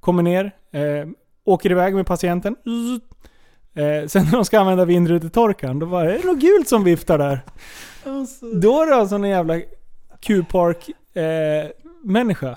Kommer 0.00 0.22
ner, 0.22 0.44
eh, 0.72 1.08
åker 1.44 1.70
iväg 1.70 1.94
med 1.94 2.06
patienten. 2.06 2.56
Eh, 3.74 4.06
sen 4.08 4.24
när 4.24 4.32
de 4.32 4.44
ska 4.44 4.60
använda 4.60 4.84
vindrutetorkaren, 4.84 5.78
då 5.78 5.86
var 5.86 6.04
det 6.04 6.24
något 6.24 6.38
gult 6.40 6.68
som 6.68 6.84
viftar 6.84 7.18
där. 7.18 7.40
Då 8.60 8.82
är 8.82 8.86
det 8.86 8.94
alltså 8.94 9.14
en 9.14 9.24
jävla 9.24 9.60
Q-park 10.20 10.88
eh, 11.16 11.70
människa. 12.04 12.56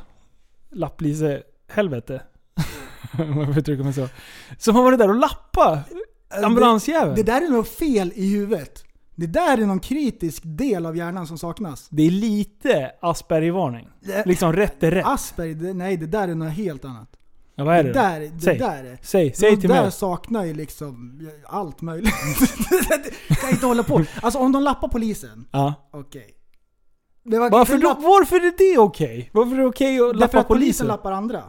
Lapplise 0.72 1.44
helvete. 1.68 2.22
Om 3.20 3.38
jag 3.38 3.46
får 3.46 3.58
uttrycka 3.58 3.84
mig 3.84 3.94
så. 3.94 4.08
Som 4.58 4.76
har 4.76 4.84
varit 4.84 5.00
där 5.00 5.10
och 5.10 5.16
lappat 5.16 5.80
ambulansjäveln. 6.44 7.16
Det 7.16 7.24
där 7.24 7.42
är 7.42 7.50
något 7.50 7.68
fel 7.68 8.12
i 8.16 8.34
huvudet. 8.34 8.84
Det 9.16 9.28
där 9.28 9.58
är 9.58 9.66
någon 9.66 9.80
kritisk 9.80 10.42
del 10.46 10.86
av 10.86 10.98
hjärnan 10.98 11.28
som 11.28 11.38
saknas. 11.38 11.88
Det 11.90 12.04
är 12.08 12.12
lite 12.12 12.92
Asperger-varning. 13.02 13.88
Liksom 14.26 14.54
rätt 14.54 14.84
är 14.84 14.92
rätt. 14.92 15.06
Asperger, 15.06 15.56
det, 15.56 15.74
nej 15.74 15.98
det 15.98 16.06
där 16.08 16.28
är 16.28 16.36
något 16.36 16.54
helt 16.54 16.86
annat. 16.86 17.10
Ja, 17.56 17.64
vad 17.64 17.76
är 17.76 17.84
det, 17.84 17.90
det 17.92 18.00
där, 18.00 18.20
det 18.20 18.42
Säg. 18.42 18.58
där 18.58 18.84
är... 18.84 18.98
Säg, 19.02 19.34
säg 19.34 19.60
till 19.60 19.70
där 19.70 19.82
mig. 19.82 19.92
saknar 19.92 20.44
ju 20.46 20.54
liksom 20.54 21.28
allt 21.46 21.82
möjligt. 21.82 22.14
Det 23.30 23.36
kan 23.42 23.50
inte 23.50 23.66
hålla 23.66 23.84
på. 23.84 24.04
Alltså 24.22 24.40
om 24.40 24.52
de 24.52 24.64
lappar 24.64 24.88
polisen, 24.88 25.48
Ja. 25.52 25.74
okej. 25.92 26.28
Det 27.24 27.40
var- 27.40 27.50
Varför, 27.50 27.78
då, 27.78 27.94
varför 28.00 28.36
är 28.36 28.54
det 28.74 28.78
okej? 28.80 29.30
Varför 29.34 29.54
är 29.54 29.58
det 29.60 29.66
okej 29.66 30.00
att 30.00 30.06
Därför 30.08 30.20
lappa 30.20 30.40
att 30.40 30.48
polisen 30.48 30.66
polisen? 30.68 30.88
lappar 30.88 31.12
andra. 31.12 31.44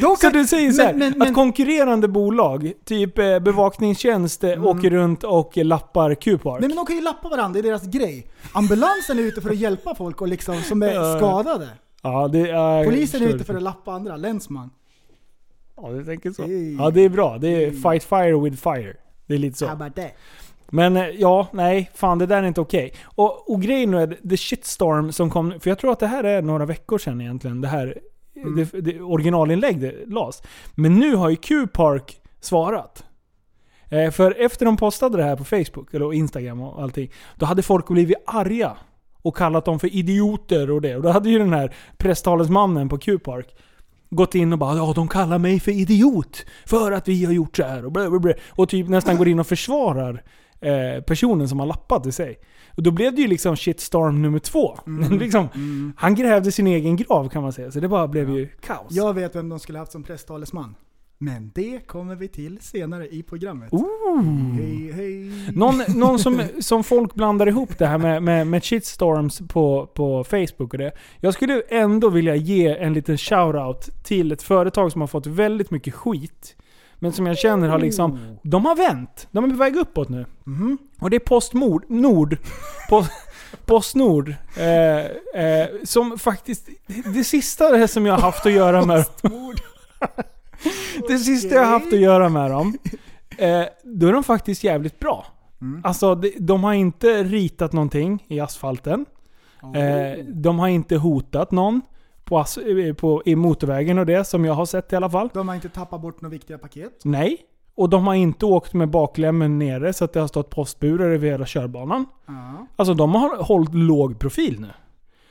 De 0.00 0.16
Så 0.16 0.30
du 0.30 0.46
säger 0.46 0.72
så 0.72 0.82
här, 0.82 0.92
men, 0.92 0.98
men, 0.98 1.12
att 1.12 1.18
men, 1.18 1.34
konkurrerande 1.34 2.08
bolag, 2.08 2.72
typ 2.84 3.18
eh, 3.18 3.38
bevakningstjänst, 3.38 4.44
eh, 4.44 4.66
åker 4.66 4.90
runt 4.90 5.24
och 5.24 5.56
lappar 5.56 6.14
Q-park? 6.14 6.60
nej 6.60 6.68
men 6.68 6.76
de 6.76 6.86
kan 6.86 6.96
ju 6.96 7.02
lappa 7.02 7.28
varandra, 7.28 7.52
det 7.52 7.68
är 7.68 7.70
deras 7.70 7.86
grej. 7.86 8.26
Ambulansen 8.52 9.18
är 9.18 9.22
ute 9.22 9.40
för 9.40 9.50
att 9.50 9.56
hjälpa 9.56 9.94
folk 9.94 10.20
och 10.20 10.28
liksom, 10.28 10.62
som 10.62 10.82
är 10.82 11.16
skadade. 11.18 11.68
Ja, 12.02 12.28
det 12.28 12.50
är... 12.50 12.84
Polisen 12.84 13.22
är 13.22 13.26
ute 13.26 13.44
för 13.44 13.54
att 13.54 13.62
lappa 13.62 13.92
andra, 13.92 14.16
länsman. 14.16 14.70
Ja, 15.76 15.88
du 15.90 16.04
tänker 16.04 16.30
så. 16.30 16.42
Ja, 16.84 16.90
det 16.90 17.00
är 17.00 17.08
bra. 17.08 17.38
Det 17.38 17.48
är 17.48 17.70
fight 17.70 18.04
fire 18.04 18.40
with 18.40 18.62
fire. 18.62 18.96
Det 19.26 19.34
är 19.34 19.38
lite 19.38 19.58
så. 19.58 19.90
Men 20.70 20.96
eh, 20.96 21.08
ja, 21.08 21.48
nej. 21.52 21.90
Fan 21.94 22.18
det 22.18 22.26
där 22.26 22.42
är 22.42 22.46
inte 22.46 22.60
okej. 22.60 22.92
Och, 23.04 23.50
och 23.50 23.62
grejen 23.62 23.94
är, 23.94 24.28
the 24.28 24.36
shitstorm 24.36 25.12
som 25.12 25.30
kom, 25.30 25.60
för 25.60 25.70
jag 25.70 25.78
tror 25.78 25.92
att 25.92 26.00
det 26.00 26.06
här 26.06 26.24
är 26.24 26.42
några 26.42 26.66
veckor 26.66 26.98
sedan 26.98 27.20
egentligen, 27.20 27.60
det 27.60 27.68
här 27.68 27.98
Mm. 28.42 28.66
det, 28.72 28.80
det 28.80 29.00
originalinlägg 29.00 29.80
det 29.80 29.94
lades. 30.06 30.42
Men 30.74 30.98
nu 30.98 31.14
har 31.14 31.30
ju 31.30 31.36
Q-Park 31.36 32.20
svarat. 32.40 33.04
Eh, 33.88 34.10
för 34.10 34.34
efter 34.38 34.66
de 34.66 34.76
postade 34.76 35.16
det 35.16 35.24
här 35.24 35.36
på 35.36 35.44
Facebook, 35.44 35.94
eller 35.94 36.12
Instagram 36.12 36.60
och 36.60 36.82
allting, 36.82 37.10
då 37.36 37.46
hade 37.46 37.62
folk 37.62 37.88
blivit 37.88 38.16
arga. 38.26 38.76
Och 39.22 39.36
kallat 39.36 39.64
dem 39.64 39.80
för 39.80 39.94
idioter 39.94 40.70
och 40.70 40.82
det. 40.82 40.96
Och 40.96 41.02
då 41.02 41.08
hade 41.08 41.30
ju 41.30 41.38
den 41.38 41.52
här 41.52 41.74
presstalesmannen 41.96 42.88
på 42.88 42.98
Q-Park 42.98 43.54
gått 44.10 44.34
in 44.34 44.52
och 44.52 44.58
bara 44.58 44.76
ja, 44.76 44.92
de 44.94 45.08
kallar 45.08 45.38
mig 45.38 45.60
för 45.60 45.72
idiot 45.72 46.46
för 46.66 46.92
att 46.92 47.08
vi 47.08 47.24
har 47.24 47.32
gjort 47.32 47.56
så 47.56 47.62
här 47.62 47.84
och 47.84 47.92
bla 47.92 48.10
bla 48.10 48.18
bla. 48.18 48.32
Och 48.48 48.68
typ 48.68 48.88
nästan 48.88 49.16
går 49.16 49.28
in 49.28 49.38
och 49.38 49.46
försvarar 49.46 50.22
eh, 50.60 51.02
personen 51.02 51.48
som 51.48 51.60
har 51.60 51.66
lappat 51.66 52.06
i 52.06 52.12
sig. 52.12 52.38
Och 52.78 52.84
då 52.84 52.90
blev 52.90 53.14
det 53.14 53.22
ju 53.22 53.28
liksom 53.28 53.56
shitstorm 53.56 54.22
nummer 54.22 54.38
två. 54.38 54.78
liksom, 55.10 55.48
Han 55.96 56.14
grävde 56.14 56.52
sin 56.52 56.66
egen 56.66 56.96
grav 56.96 57.28
kan 57.28 57.42
man 57.42 57.52
säga. 57.52 57.70
Så 57.70 57.80
det 57.80 57.88
bara 57.88 58.08
blev 58.08 58.30
ju 58.30 58.48
kaos. 58.60 58.86
Jag 58.90 59.14
vet 59.14 59.36
vem 59.36 59.48
de 59.48 59.58
skulle 59.60 59.78
haft 59.78 59.92
som 59.92 60.02
presstalesman. 60.02 60.74
Men 61.18 61.50
det 61.54 61.86
kommer 61.86 62.14
vi 62.14 62.28
till 62.28 62.58
senare 62.60 63.08
i 63.08 63.22
programmet. 63.22 63.72
Ooh. 63.72 64.54
Hej 64.54 64.92
hej. 64.92 65.32
Någon, 65.52 65.82
någon 65.88 66.18
som, 66.18 66.42
som 66.60 66.84
folk 66.84 67.14
blandar 67.14 67.46
ihop 67.46 67.78
det 67.78 67.86
här 67.86 67.98
med, 67.98 68.22
med, 68.22 68.46
med 68.46 68.64
shitstorms 68.64 69.42
på, 69.48 69.86
på 69.94 70.24
Facebook 70.24 70.72
och 70.72 70.78
det. 70.78 70.92
Jag 71.20 71.34
skulle 71.34 71.62
ändå 71.68 72.10
vilja 72.10 72.34
ge 72.34 72.76
en 72.76 72.92
liten 72.92 73.18
shoutout 73.18 74.04
till 74.04 74.32
ett 74.32 74.42
företag 74.42 74.92
som 74.92 75.00
har 75.00 75.08
fått 75.08 75.26
väldigt 75.26 75.70
mycket 75.70 75.94
skit. 75.94 76.56
Men 76.98 77.12
som 77.12 77.26
jag 77.26 77.38
känner 77.38 77.68
har 77.68 77.78
liksom... 77.78 78.38
De 78.42 78.64
har 78.64 78.76
vänt. 78.76 79.28
De 79.30 79.44
är 79.44 79.48
på 79.48 79.56
väg 79.56 79.76
uppåt 79.76 80.08
nu. 80.08 80.26
Mhm. 80.44 80.78
Och 81.00 81.10
det 81.10 81.16
är 81.16 81.20
Postnord. 81.20 81.84
Nord. 81.88 82.36
Post, 82.88 83.10
Postnord. 83.66 84.34
Eh, 84.56 84.98
eh, 85.44 85.68
som 85.84 86.18
faktiskt... 86.18 86.68
Det, 86.86 87.12
det 87.14 87.24
sista 87.24 87.70
det 87.70 87.88
som 87.88 88.06
jag 88.06 88.14
har 88.14 88.20
haft 88.20 88.46
att 88.46 88.52
göra 88.52 88.84
med 88.84 89.04
Det 91.08 91.18
sista 91.18 91.54
jag 91.54 91.64
har 91.64 91.72
haft 91.72 91.92
att 91.92 91.98
göra 91.98 92.28
med 92.28 92.50
dem. 92.50 92.78
Eh, 93.38 93.64
då 93.82 94.06
är 94.06 94.12
de 94.12 94.24
faktiskt 94.24 94.64
jävligt 94.64 94.98
bra. 94.98 95.26
Alltså 95.82 96.14
de, 96.14 96.32
de 96.38 96.64
har 96.64 96.72
inte 96.72 97.22
ritat 97.22 97.72
någonting 97.72 98.24
i 98.28 98.40
asfalten. 98.40 99.06
Eh, 99.74 100.24
de 100.24 100.58
har 100.58 100.68
inte 100.68 100.96
hotat 100.96 101.50
någon 101.50 101.82
på, 102.28 102.38
eh, 102.78 102.94
på, 102.94 103.22
i 103.24 103.36
motorvägen 103.36 103.98
och 103.98 104.06
det, 104.06 104.24
som 104.24 104.44
jag 104.44 104.54
har 104.54 104.66
sett 104.66 104.92
i 104.92 104.96
alla 104.96 105.10
fall. 105.10 105.30
De 105.34 105.48
har 105.48 105.54
inte 105.54 105.68
tappat 105.68 106.00
bort 106.02 106.20
några 106.20 106.30
viktiga 106.32 106.58
paket. 106.58 107.00
Nej. 107.04 107.38
Och 107.74 107.88
de 107.88 108.06
har 108.06 108.14
inte 108.14 108.46
åkt 108.46 108.74
med 108.74 108.90
baklämmen 108.90 109.58
nere 109.58 109.92
så 109.92 110.04
att 110.04 110.12
det 110.12 110.20
har 110.20 110.28
stått 110.28 110.50
postburar 110.50 111.10
över 111.10 111.28
hela 111.30 111.46
körbanan. 111.46 112.06
Ja. 112.26 112.66
Alltså 112.76 112.94
de 112.94 113.14
har 113.14 113.42
hållit 113.42 113.74
låg 113.74 114.18
profil 114.18 114.60
nu. 114.60 114.70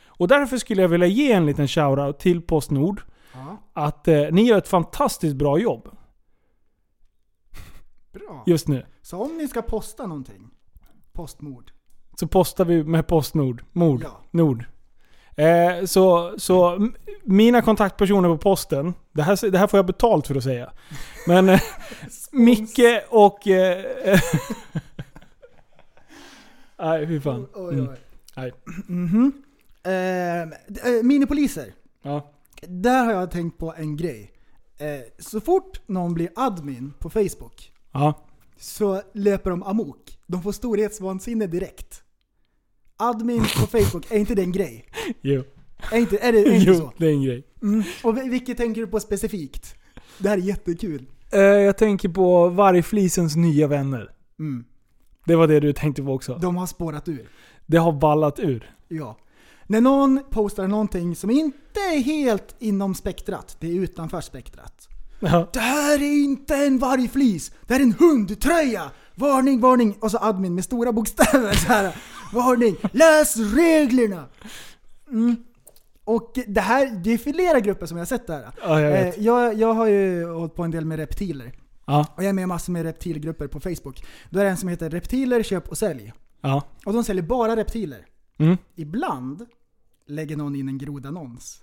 Och 0.08 0.28
därför 0.28 0.58
skulle 0.58 0.82
jag 0.82 0.90
vilja 0.90 1.08
ge 1.08 1.32
en 1.32 1.46
liten 1.46 1.68
shoutout 1.68 2.20
till 2.20 2.42
Postnord. 2.42 3.02
ja. 3.34 3.58
Att 3.74 4.08
eh, 4.08 4.22
ni 4.32 4.42
gör 4.44 4.58
ett 4.58 4.68
fantastiskt 4.68 5.36
bra 5.36 5.58
jobb 5.60 5.90
Bra. 8.14 8.44
just 8.46 8.68
nu. 8.68 8.86
Så 9.02 9.22
om 9.24 9.38
ni 9.38 9.48
ska 9.48 9.62
posta 9.62 10.08
någonting, 10.08 10.50
postmord. 11.14 11.72
Så 12.20 12.28
postar 12.28 12.66
vi 12.66 12.84
med 12.84 13.08
Postnord. 13.08 13.64
Mord. 13.72 14.04
Ja. 14.04 14.22
Nord. 14.32 14.66
Eh, 15.38 15.86
så, 15.86 16.36
så 16.40 16.76
m- 16.76 16.96
mina 17.24 17.62
kontaktpersoner 17.62 18.30
på 18.30 18.38
posten, 18.38 18.94
det 19.12 19.22
här, 19.24 19.52
det 19.52 19.58
här 19.58 19.68
får 19.68 19.78
jag 19.78 19.86
betalt 19.86 20.28
för 20.28 20.36
att 20.36 20.44
säga. 20.44 20.72
Men 21.28 21.50
eh, 21.50 21.62
Micke 22.32 22.80
och... 23.10 23.48
Eh, 23.48 23.86
Nej, 26.80 27.08
fy 27.08 27.20
fan. 27.22 27.48
Mm. 27.56 27.90
oj. 27.90 27.98
Nej. 28.36 28.52
D- 30.68 30.82
eh, 30.86 31.04
minipoliser. 31.04 31.74
Ja. 32.02 32.32
Där 32.62 33.06
har 33.06 33.12
jag 33.14 33.32
tänkt 33.32 33.58
på 33.58 33.74
en 33.78 33.98
grej. 33.98 34.32
Eh, 34.78 34.88
så 35.20 35.42
fort 35.42 35.82
någon 35.88 36.14
blir 36.14 36.30
admin 36.36 36.94
på 37.00 37.10
Facebook 37.10 37.72
Ja. 37.92 38.14
så 38.58 39.02
löper 39.14 39.50
de 39.50 39.64
amok. 39.64 40.18
De 40.28 40.42
får 40.44 40.52
storhetsvansinne 40.52 41.48
direkt. 41.48 42.04
Admin 42.98 43.42
på 43.42 43.68
Facebook, 43.68 44.12
är 44.12 44.18
inte 44.18 44.36
det 44.36 44.42
en 44.42 44.52
grej? 44.52 44.86
Jo. 45.22 45.44
Är, 45.92 45.98
inte, 45.98 46.18
är 46.18 46.32
det 46.32 46.40
är 46.40 46.52
inte 46.52 46.72
jo, 46.72 46.76
så? 46.76 46.94
det 46.98 47.06
är 47.06 47.12
en 47.12 47.24
grej. 47.24 47.44
Mm. 47.62 47.84
Och 48.04 48.18
vil- 48.18 48.30
vilket 48.30 48.58
tänker 48.58 48.82
du 48.82 48.88
på 48.88 49.00
specifikt? 49.00 49.76
Det 50.18 50.30
här 50.30 50.38
är 50.38 50.42
jättekul. 50.42 51.06
Eh, 51.32 51.40
jag 51.40 51.78
tänker 51.78 52.10
på 52.10 52.50
Vargflisens 52.50 53.36
nya 53.36 53.68
vänner. 53.68 54.12
Mm. 54.40 54.66
Det 55.26 55.36
var 55.36 55.48
det 55.48 55.60
du 55.60 55.74
tänkte 55.74 56.04
på 56.04 56.14
också. 56.14 56.38
De 56.42 56.56
har 56.58 56.68
spårat 56.68 57.08
ur. 57.08 57.30
Det 57.66 57.78
har 57.78 57.92
ballat 57.92 58.40
ur. 58.40 58.72
Ja. 58.88 59.18
När 59.68 59.82
någon 59.82 60.20
postar 60.30 60.68
någonting 60.68 61.16
som 61.16 61.30
inte 61.30 61.80
är 61.80 62.00
helt 62.00 62.56
inom 62.60 62.96
spektrat, 62.96 63.58
det 63.60 63.68
är 63.68 63.74
utanför 63.74 64.22
spektrat. 64.22 64.88
Ja. 65.20 65.50
Det 65.54 65.60
här 65.60 66.02
är 66.02 66.24
inte 66.24 66.56
en 66.56 66.78
vargflis, 66.80 67.52
det 67.68 67.74
här 67.74 67.82
är 67.82 67.84
en 67.84 67.94
hundtröja! 68.00 68.92
Varning, 69.16 69.60
varning! 69.62 69.96
Och 70.00 70.12
så 70.12 70.18
admin 70.18 70.56
med 70.56 70.64
stora 70.64 70.92
bokstäver 70.92 71.54
så 71.54 71.68
här. 71.68 71.96
Varning! 72.34 72.76
Läs 72.92 73.38
reglerna! 73.38 74.26
Mm. 75.12 75.36
Och 76.04 76.40
det 76.48 76.62
här, 76.62 77.02
det 77.04 77.14
är 77.14 77.18
flera 77.18 77.60
grupper 77.60 77.86
som 77.86 77.98
jag 77.98 78.02
har 78.02 78.08
sett 78.08 78.28
det 78.28 78.34
här. 78.34 78.52
Ja, 78.62 78.82
jag 78.82 78.92
vet. 78.92 79.18
Eh, 79.18 79.24
jag, 79.24 79.54
jag 79.54 79.74
har 79.74 79.88
ju 79.88 80.26
hållit 80.26 80.56
på 80.56 80.64
en 80.64 80.72
del 80.72 80.86
med 80.86 81.00
reptiler. 81.00 81.52
Ja. 81.86 82.06
Och 82.16 82.24
jag 82.24 82.30
är 82.30 82.34
med 82.34 82.44
i 82.44 82.46
massor 82.46 82.74
med 82.74 82.84
reptilgrupper 82.84 83.48
på 83.48 83.60
Facebook. 83.60 84.06
Då 84.30 84.40
är 84.40 84.44
det 84.44 84.50
en 84.50 84.58
som 84.58 84.70
heter 84.70 84.90
Reptiler, 84.90 85.44
köp 85.44 85.70
och 85.70 85.78
sälj. 85.78 86.14
Ja. 86.42 86.64
Och 86.86 86.94
de 86.94 87.04
säljer 87.04 87.24
bara 87.24 87.56
reptiler. 87.56 88.06
Mm. 88.38 88.58
Ibland 88.76 89.46
lägger 90.08 90.38
någon 90.38 90.56
in 90.56 90.70
en 90.70 90.78
grodannons. 90.78 91.62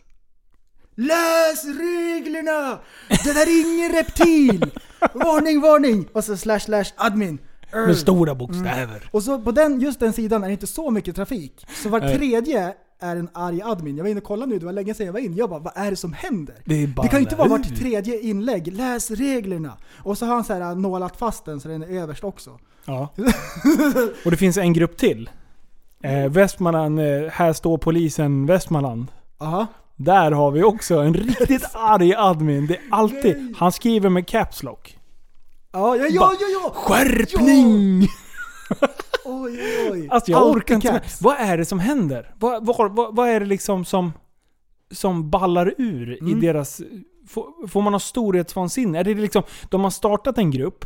Läs 0.95 1.65
reglerna! 1.65 2.79
Det 3.09 3.33
där 3.33 3.47
är 3.47 3.75
ingen 3.75 3.93
reptil! 3.93 4.73
Varning, 5.15 5.61
varning! 5.61 6.09
Och 6.12 6.25
så 6.25 6.37
slash 6.37 6.61
slash 6.61 6.85
admin. 6.97 7.39
Med 7.75 7.97
stora 7.97 8.35
bokstäver. 8.35 9.09
Och 9.11 9.22
så 9.22 9.39
på 9.39 9.53
den, 9.53 9.81
just 9.81 10.01
den 10.01 10.12
sidan 10.12 10.43
är 10.43 10.47
det 10.47 10.53
inte 10.53 10.66
så 10.66 10.91
mycket 10.91 11.16
trafik. 11.16 11.66
Så 11.83 11.89
var 11.89 12.01
tredje 12.01 12.75
är 13.01 13.16
en 13.16 13.29
arg 13.33 13.62
admin. 13.62 13.97
Jag 13.97 14.05
var 14.05 14.11
inne 14.11 14.20
och 14.20 14.27
kollade 14.27 14.53
nu, 14.53 14.59
det 14.59 14.66
var 14.66 14.72
länge 14.72 14.95
sedan 14.95 15.07
jag 15.07 15.12
var 15.12 15.20
inne. 15.20 15.37
Jag 15.37 15.51
bara, 15.51 15.61
vad 15.61 15.72
är 15.77 15.91
det 15.91 15.97
som 15.97 16.12
händer? 16.12 16.55
Det 16.64 16.87
Det 16.87 17.09
kan 17.09 17.18
ju 17.18 17.25
inte 17.25 17.37
vara 17.37 17.49
vart 17.49 17.77
tredje 17.79 18.20
inlägg. 18.20 18.72
Läs 18.72 19.11
reglerna! 19.11 19.77
Och 19.97 20.18
så 20.18 20.27
har 20.27 20.35
han 20.35 20.45
så 20.45 20.53
här 20.53 20.75
nålat 20.75 21.16
fast 21.16 21.45
den 21.45 21.61
så 21.61 21.68
den 21.68 21.83
är 21.83 21.89
överst 21.89 22.25
också. 22.25 22.59
Ja. 22.85 23.09
Och 24.25 24.31
det 24.31 24.37
finns 24.37 24.57
en 24.57 24.72
grupp 24.72 24.97
till. 24.97 25.31
Eh, 26.03 26.29
Västmanland, 26.29 27.01
eh, 27.01 27.31
här 27.31 27.53
står 27.53 27.79
polisen 27.79 28.47
Västmanland. 28.47 29.07
Aha. 29.39 29.66
Där 29.97 30.31
har 30.31 30.51
vi 30.51 30.62
också 30.62 30.99
en 30.99 31.14
riktigt 31.14 31.64
arg 31.72 32.14
admin. 32.14 32.66
Det 32.66 32.75
är 32.75 32.83
alltid, 32.91 33.55
han 33.59 33.72
skriver 33.72 34.09
med 34.09 34.27
caps 34.27 34.62
lock. 34.62 34.99
Ja, 35.75 35.97
ja, 35.97 36.07
ja, 36.11 36.33
ja, 36.41 36.47
ja! 36.62 36.70
Skärpning! 36.75 38.03
Oj, 39.27 39.61
oj, 39.62 39.89
oj. 39.93 40.09
Alltså 40.11 40.31
jag 40.31 40.39
Alltid 40.41 40.57
orkar 40.57 40.75
inte 40.75 40.93
med. 40.93 41.03
Vad 41.20 41.37
är 41.39 41.57
det 41.59 41.64
som 41.64 41.79
händer? 41.79 42.35
Vad, 42.39 42.66
vad, 42.66 42.95
vad, 42.97 43.16
vad 43.16 43.29
är 43.29 43.41
det 43.41 43.47
liksom 43.47 43.85
som, 43.85 44.12
som 44.91 45.31
ballar 45.31 45.75
ur 45.79 46.12
i 46.12 46.18
Mm. 46.18 46.41
deras... 46.41 46.81
Får, 47.29 47.66
får 47.68 47.83
man 47.83 47.93
ha 47.93 48.01
storhetsvansinne? 48.01 48.99
Är 48.99 49.05
det 49.05 49.14
liksom, 49.14 49.43
de 49.70 49.81
har 49.85 49.91
startat 49.91 50.39
en 50.39 50.51
grupp, 50.51 50.85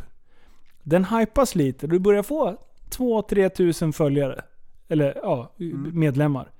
den 0.83 1.05
hypas 1.05 1.55
lite, 1.55 1.87
du 1.87 1.99
börjar 1.99 2.23
få 2.23 2.57
2-3 2.97 3.49
tusen 3.49 3.93
följare. 3.93 4.41
Eller 4.87 5.19
ja, 5.23 5.53
Mm. 5.59 5.99
medlemmar. 5.99 6.51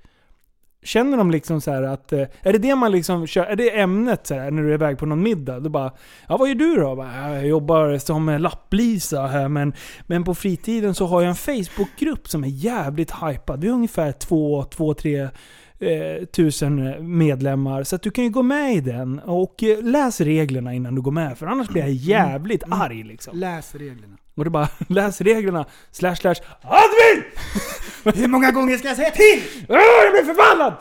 Känner 0.82 1.16
de 1.16 1.30
liksom 1.30 1.60
så 1.60 1.70
att... 1.84 2.12
eh, 2.12 2.20
Är 2.42 2.52
det 2.52 2.58
det 2.58 2.74
man 2.74 2.92
liksom 2.92 3.26
kör? 3.26 3.44
Är 3.44 3.56
det 3.56 3.80
ämnet 3.80 4.26
så 4.26 4.34
här, 4.34 4.50
när 4.50 4.62
du 4.62 4.70
är 4.70 4.74
iväg 4.74 4.98
på 4.98 5.06
någon 5.06 5.22
middag? 5.22 5.60
Du 5.60 5.68
bara 5.68 5.92
Ja 6.28 6.36
vad 6.36 6.48
gör 6.48 6.54
du 6.54 6.74
då? 6.76 6.80
Jag 6.82 6.96
Bara, 6.96 7.12
"Ja, 7.28 7.34
Jag 7.34 7.46
jobbar 7.46 7.98
som 7.98 8.26
lapplisa 8.40 9.26
här 9.26 9.48
men, 9.48 9.72
men 10.06 10.24
på 10.24 10.34
fritiden 10.34 10.94
så 10.94 11.06
har 11.06 11.22
jag 11.22 11.28
en 11.28 11.34
Facebookgrupp 11.36 12.28
som 12.28 12.44
är 12.44 12.48
jävligt 12.48 13.10
hypad. 13.22 13.60
Vi 13.60 13.68
har 13.68 13.74
ungefär 13.74 14.12
2-3 14.12 15.28
eh, 15.78 16.24
tusen 16.24 16.94
medlemmar. 17.18 17.82
Så 17.84 17.96
att 17.96 18.02
du 18.02 18.10
kan 18.10 18.24
ju 18.24 18.30
gå 18.30 18.42
med 18.42 18.74
i 18.74 18.80
den 18.80 19.18
och 19.18 19.62
eh, 19.62 19.82
läs 19.82 20.20
reglerna 20.20 20.74
innan 20.74 20.94
du 20.94 21.00
går 21.00 21.12
med. 21.12 21.38
För 21.38 21.46
annars 21.46 21.68
blir 21.68 21.82
jag 21.82 21.90
jävligt 21.92 22.62
arg 22.70 23.02
liksom. 23.02 23.38
Läs 23.38 23.74
reglerna. 23.74 24.16
Och 24.40 24.44
det 24.44 24.50
bara 24.50 24.68
läs 24.88 25.20
reglerna 25.20 25.66
slash 25.90 26.14
slash 26.16 26.34
ADMIN! 26.62 27.24
Hur 28.22 28.28
många 28.28 28.50
gånger 28.50 28.78
ska 28.78 28.88
jag 28.88 28.96
säga 28.96 29.10
till? 29.10 29.42
Åh, 29.68 29.76
jag 29.76 30.12
blir 30.12 30.34
förbannad! 30.34 30.72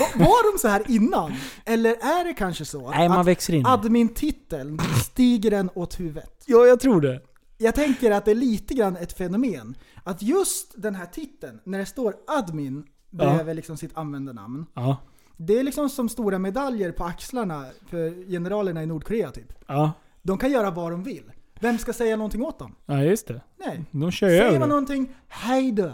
Va- 0.00 0.24
Var 0.26 0.52
de 0.52 0.58
så 0.58 0.68
här 0.68 0.82
innan? 0.88 1.32
Eller 1.64 1.90
är 1.90 2.24
det 2.24 2.32
kanske 2.34 2.64
så 2.64 2.90
Nej, 2.90 3.08
man 3.08 3.20
att 3.20 3.26
växer 3.26 3.54
in. 3.54 3.66
admin-titeln 3.66 4.78
stiger 5.04 5.50
den 5.50 5.70
åt 5.74 6.00
huvudet? 6.00 6.42
Ja, 6.46 6.66
jag 6.66 6.80
tror 6.80 7.00
det. 7.00 7.20
Jag 7.58 7.74
tänker 7.74 8.10
att 8.10 8.24
det 8.24 8.30
är 8.30 8.34
lite 8.34 8.74
grann 8.74 8.96
ett 8.96 9.12
fenomen. 9.18 9.74
Att 10.04 10.22
just 10.22 10.72
den 10.82 10.94
här 10.94 11.06
titeln, 11.06 11.60
när 11.64 11.78
det 11.78 11.86
står 11.86 12.14
admin 12.26 12.84
bredvid 13.10 13.56
liksom 13.56 13.76
sitt 13.76 13.96
användarnamn. 13.98 14.66
Ja. 14.74 14.96
Det 15.36 15.58
är 15.58 15.62
liksom 15.62 15.88
som 15.88 16.08
stora 16.08 16.38
medaljer 16.38 16.92
på 16.92 17.04
axlarna 17.04 17.64
för 17.90 18.30
generalerna 18.30 18.82
i 18.82 18.86
Nordkorea 18.86 19.30
typ. 19.30 19.52
Ja. 19.66 19.92
De 20.22 20.38
kan 20.38 20.50
göra 20.50 20.70
vad 20.70 20.90
de 20.90 21.02
vill. 21.02 21.22
Vem 21.60 21.78
ska 21.78 21.92
säga 21.92 22.16
någonting 22.16 22.42
åt 22.42 22.58
dem? 22.58 22.74
Ja, 22.86 23.02
just 23.02 23.28
det. 23.28 23.40
Nej. 23.66 23.84
De 23.90 24.10
kör 24.10 24.28
Säger 24.28 24.44
över 24.44 24.58
man 24.58 24.68
någonting, 24.68 25.14
hej 25.28 25.72
då. 25.72 25.92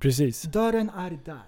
Precis. 0.00 0.42
Dörren 0.42 0.90
är 0.90 1.18
där. 1.24 1.42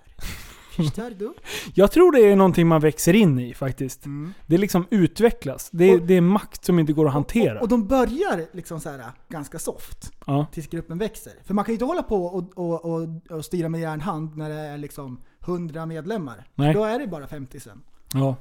Förstår 0.77 1.11
du? 1.19 1.35
Jag 1.75 1.93
tror 1.93 2.13
det 2.13 2.19
är 2.19 2.37
någonting 2.37 2.67
man 2.67 2.81
växer 2.81 3.15
in 3.15 3.39
i 3.39 3.55
faktiskt. 3.55 4.05
Det 4.47 4.59
liksom 4.59 4.87
utvecklas. 4.91 5.69
Det 5.73 5.85
är, 5.85 6.01
Och- 6.01 6.07
det 6.07 6.15
är 6.15 6.21
makt 6.21 6.65
som 6.65 6.79
inte 6.79 6.93
går 6.93 7.07
att 7.07 7.13
hantera. 7.13 7.57
Och, 7.57 7.63
och 7.63 7.69
de 7.69 7.87
börjar 7.87 8.47
liksom 8.57 8.81
så 8.81 8.91
här 8.91 9.05
ganska 9.29 9.59
soft. 9.59 10.13
ja. 10.27 10.47
tills 10.53 10.67
gruppen 10.69 10.99
växer. 10.99 11.33
För 11.45 11.55
man 11.55 11.65
kan 11.65 11.73
ju 11.73 11.75
inte 11.75 11.85
hålla 11.85 12.03
på 12.03 12.25
och, 12.27 12.59
och, 12.59 12.85
och, 12.85 13.09
och 13.31 13.45
styra 13.45 13.69
med 13.69 13.81
järnhand 13.81 14.37
när 14.37 14.49
det 14.49 14.55
är 14.61 14.79
liksom 14.79 15.21
100 15.47 15.87
medlemmar. 15.87 16.47
Nej. 16.55 16.75
Då 16.75 16.85
är 16.85 16.99
det 16.99 17.07
bara 17.07 17.27
50 17.27 17.61
sen. 17.61 17.83
ja. 18.15 18.37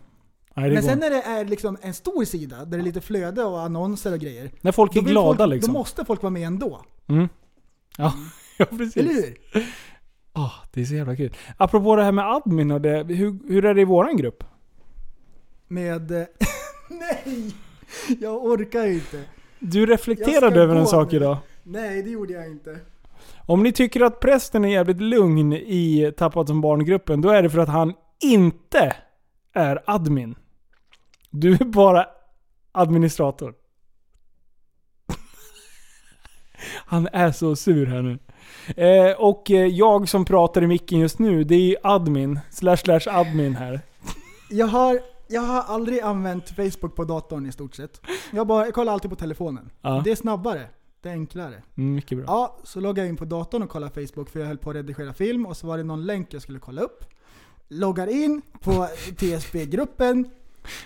Nej, 0.58 0.72
Men 0.72 0.82
går. 0.82 0.90
sen 0.90 1.00
när 1.00 1.10
det 1.10 1.22
är 1.22 1.46
liksom 1.46 1.78
en 1.82 1.94
stor 1.94 2.26
sida, 2.26 2.58
där 2.58 2.78
det 2.78 2.78
är 2.78 2.86
lite 2.86 3.02
flöde 3.02 3.44
och 3.44 3.62
annonser 3.62 4.14
och 4.14 4.20
grejer. 4.20 4.52
När 4.62 4.72
folk 4.72 4.96
är 4.96 5.02
glada 5.02 5.38
folk, 5.38 5.54
liksom. 5.54 5.74
Då 5.74 5.80
måste 5.80 6.06
folk 6.06 6.22
vara 6.22 6.32
med 6.32 6.48
ändå. 6.48 6.82
Mm. 7.08 7.30
Ja. 7.98 8.14
ja, 8.58 8.66
precis. 8.66 8.98
Eller 8.98 9.14
hur? 9.14 9.38
Ah, 10.34 10.52
det 10.74 10.82
är 10.82 10.86
så 10.86 10.94
jävla 10.94 11.16
kul. 11.16 11.34
Apropå 11.58 11.96
det 11.96 12.04
här 12.04 12.12
med 12.12 12.26
admin 12.26 12.72
och 12.72 12.82
det. 12.82 13.04
Hur, 13.04 13.38
hur 13.50 13.66
är 13.66 13.74
det 13.74 13.82
i 13.82 13.86
våran 13.86 14.18
grupp? 14.18 14.44
Med... 15.68 16.12
Nej! 16.90 17.52
Jag 18.20 18.46
orkar 18.46 18.88
inte. 18.88 19.24
Du 19.60 19.86
reflekterade 19.86 20.62
över 20.62 20.76
en 20.76 20.88
sak 20.88 21.12
nu. 21.12 21.18
idag. 21.18 21.38
Nej, 21.64 22.04
det 22.04 22.10
gjorde 22.10 22.34
jag 22.34 22.48
inte. 22.48 22.80
Om 23.46 23.64
ni 23.64 23.72
tycker 23.72 24.02
att 24.02 24.20
prästen 24.20 24.66
är 24.66 24.70
jävligt 24.70 25.02
lugn 25.02 25.54
i 25.54 26.14
Tappat 26.18 26.48
som 26.48 26.62
barngruppen, 26.62 27.22
då 27.22 27.30
är 27.30 27.44
det 27.44 27.50
för 27.50 27.60
att 27.60 27.70
han 27.70 27.94
inte 28.22 28.96
är 29.54 29.84
admin. 29.86 30.36
Du 31.36 31.54
är 31.54 31.66
bara 31.66 32.08
administrator. 32.72 33.54
Han 36.68 37.08
är 37.14 37.32
så 37.32 37.56
sur 37.56 37.86
här 37.86 38.02
nu. 38.02 38.20
Eh, 38.84 39.22
och 39.22 39.52
eh, 39.52 39.66
jag 39.66 40.10
som 40.10 40.26
pratar 40.26 40.64
i 40.64 40.68
micken 40.68 41.00
just 41.00 41.20
nu, 41.20 41.44
det 41.44 41.56
är 41.56 41.60
ju 41.60 41.76
admin, 41.84 42.40
slash 42.52 42.78
slash 42.78 43.02
admin 43.08 43.56
här. 43.56 43.82
Jag 44.50 44.68
har, 44.68 45.00
jag 45.28 45.42
har 45.42 45.62
aldrig 45.62 46.00
använt 46.00 46.50
Facebook 46.50 46.96
på 46.96 47.04
datorn 47.04 47.46
i 47.46 47.52
stort 47.52 47.76
sett. 47.76 48.02
Jag, 48.32 48.48
bara, 48.48 48.66
jag 48.66 48.74
kollar 48.74 48.94
alltid 48.94 49.10
på 49.10 49.16
telefonen. 49.16 49.70
Ja. 49.82 50.02
Det 50.04 50.12
är 50.12 50.16
snabbare. 50.16 50.68
Det 51.02 51.10
är 51.10 51.14
enklare. 51.14 51.64
Mm, 51.78 51.96
mycket 51.96 52.18
bra. 52.18 52.26
Ja, 52.28 52.58
så 52.64 52.80
loggade 52.80 53.02
jag 53.02 53.10
in 53.10 53.18
på 53.18 53.26
datorn 53.26 53.64
och 53.64 53.70
kollade 53.70 54.08
Facebook 54.08 54.30
för 54.30 54.40
jag 54.40 54.48
höll 54.48 54.58
på 54.58 54.70
att 54.70 54.76
redigera 54.76 55.14
film 55.14 55.46
och 55.46 55.58
så 55.58 55.68
var 55.68 55.78
det 55.78 55.84
någon 55.84 56.06
länk 56.06 56.34
jag 56.34 56.42
skulle 56.42 56.60
kolla 56.60 56.82
upp. 56.82 57.06
Loggar 57.68 58.08
in 58.08 58.42
på 58.62 58.88
TSB-gruppen 59.18 60.30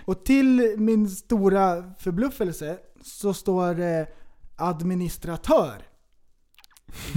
och 0.05 0.25
till 0.25 0.75
min 0.77 1.09
stora 1.09 1.84
förbluffelse 1.99 2.77
så 3.03 3.34
står 3.34 3.73
det 3.73 4.07
administratör. 4.57 5.75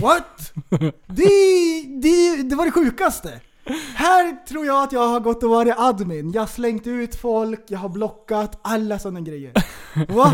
What? 0.01 0.53
Det, 1.07 1.83
det, 2.03 2.43
det 2.43 2.57
var 2.57 2.65
det 2.65 2.71
sjukaste. 2.71 3.41
Här 3.95 4.45
tror 4.47 4.67
jag 4.67 4.83
att 4.83 4.93
jag 4.93 5.09
har 5.09 5.21
gått 5.21 5.43
och 5.43 5.51
varit 5.51 5.75
admin. 5.79 6.33
Jag 6.33 6.43
har 6.43 6.47
slängt 6.47 6.87
ut 6.87 7.15
folk, 7.15 7.65
jag 7.69 7.79
har 7.79 7.89
blockat, 7.89 8.59
alla 8.63 8.99
sådana 8.99 9.21
grejer. 9.21 9.53
Va? 10.09 10.33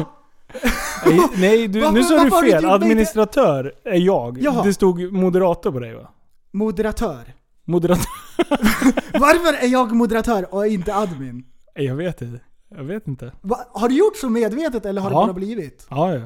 Nej, 1.06 1.20
nej 1.36 1.68
du, 1.68 1.90
nu 1.90 2.02
sa 2.02 2.24
du 2.24 2.30
fel. 2.30 2.64
Administratör 2.64 3.72
är 3.84 3.98
jag. 3.98 4.38
Jaha. 4.40 4.62
Det 4.62 4.74
stod 4.74 5.12
moderator 5.12 5.72
på 5.72 5.78
dig 5.78 5.94
va? 5.94 6.08
Moderatör. 6.52 7.34
Moderatör? 7.64 8.06
Varför 9.18 9.64
är 9.64 9.68
jag 9.68 9.92
moderatör 9.92 10.54
och 10.54 10.66
inte 10.66 10.94
admin? 10.94 11.44
Jag 11.84 11.94
vet 11.94 12.22
inte. 12.22 12.40
Jag 12.76 12.84
vet 12.84 13.08
inte. 13.08 13.32
Va, 13.40 13.58
har 13.72 13.88
du 13.88 13.98
gjort 13.98 14.16
så 14.16 14.28
medvetet 14.28 14.86
eller 14.86 15.00
har 15.02 15.10
Ja. 15.10 15.20
det 15.20 15.26
bara 15.26 15.32
blivit? 15.32 15.86
Ja, 15.90 16.14
ja. 16.14 16.20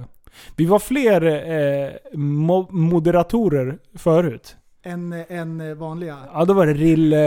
Vi 0.57 0.66
var 0.66 0.78
fler 0.78 1.22
eh, 1.26 1.90
mo- 2.18 2.66
moderatorer 2.72 3.78
förut. 3.94 4.57
En, 4.82 5.12
en 5.28 5.78
vanliga? 5.78 6.16
Ja, 6.32 6.44
då 6.44 6.55
var 6.55 6.66
det 6.66 6.72
Rill, 6.72 7.12
eh, 7.12 7.18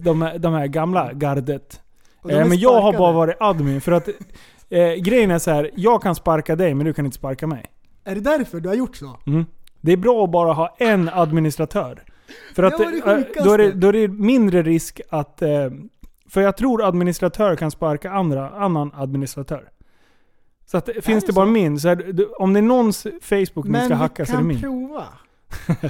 de, 0.00 0.30
de 0.38 0.52
här 0.52 0.66
gamla 0.66 1.12
gardet. 1.12 1.80
Eh, 2.28 2.46
men 2.48 2.58
jag 2.58 2.80
har 2.82 2.92
bara 2.92 3.12
varit 3.12 3.36
admin 3.40 3.80
för 3.80 3.92
att 3.92 4.08
eh, 4.70 4.92
grejen 4.94 5.30
är 5.30 5.38
så 5.38 5.50
här. 5.50 5.70
jag 5.74 6.02
kan 6.02 6.14
sparka 6.14 6.56
dig 6.56 6.74
men 6.74 6.86
du 6.86 6.92
kan 6.92 7.04
inte 7.04 7.16
sparka 7.16 7.46
mig. 7.46 7.64
Är 8.04 8.14
det 8.14 8.20
därför 8.20 8.60
du 8.60 8.68
har 8.68 8.76
gjort 8.76 8.96
så? 8.96 9.16
Mm. 9.26 9.44
Det 9.80 9.92
är 9.92 9.96
bra 9.96 10.24
att 10.24 10.30
bara 10.30 10.52
ha 10.52 10.74
en 10.78 11.08
administratör. 11.08 12.02
För 12.54 12.62
att 12.62 12.78
Det 12.78 12.84
var 12.84 12.92
det 12.92 12.98
eh, 12.98 13.16
sjukaste. 13.16 13.44
då, 13.48 13.52
är 13.54 13.58
det, 13.58 13.72
då 13.72 13.88
är 13.88 13.92
det 13.92 14.08
mindre 14.08 14.62
risk 14.62 15.00
att... 15.10 15.42
För 16.32 16.40
jag 16.40 16.56
tror 16.56 16.84
administratör 16.84 17.56
kan 17.56 17.70
sparka 17.70 18.10
andra, 18.10 18.50
annan 18.50 18.90
administratör. 18.94 19.68
Så 20.66 20.76
att, 20.76 20.88
finns 21.02 21.24
det 21.24 21.26
det 21.26 21.32
bara 21.32 21.46
så? 21.46 21.50
min, 21.50 21.80
så 21.80 21.88
är 21.88 21.96
det, 21.96 22.26
om 22.26 22.52
det 22.52 22.60
är 22.60 22.62
någons 22.62 23.06
Facebook 23.20 23.66
Men 23.66 23.84
ska 23.84 23.94
vi 23.94 24.00
hackas 24.00 24.28
så 24.28 24.34
är 24.34 24.36
det 24.36 24.40
kan 24.40 24.46
min. 24.48 24.60
prova. 24.60 25.04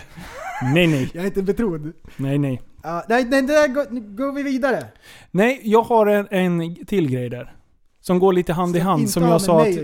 Nej, 0.74 0.86
nej. 0.86 1.10
Jag 1.14 1.22
är 1.22 1.26
inte 1.26 1.42
betrodd. 1.42 1.92
Nej, 2.16 2.38
nej. 2.38 2.62
Ja, 2.82 3.04
nej, 3.08 3.24
nej, 3.24 3.42
det 3.42 3.52
där 3.52 3.68
går, 3.68 4.16
går 4.16 4.32
vi 4.32 4.42
vidare. 4.42 4.84
Nej, 5.30 5.60
jag 5.64 5.82
har 5.82 6.06
en, 6.06 6.28
en 6.30 6.86
till 6.86 7.10
grej 7.10 7.28
där. 7.28 7.54
Som 8.00 8.18
går 8.18 8.32
lite 8.32 8.52
hand 8.52 8.76
i 8.76 8.78
Ska 8.78 8.88
hand, 8.88 9.10
som 9.10 9.22
jag 9.22 9.40
sa 9.40 9.62
att... 9.62 9.76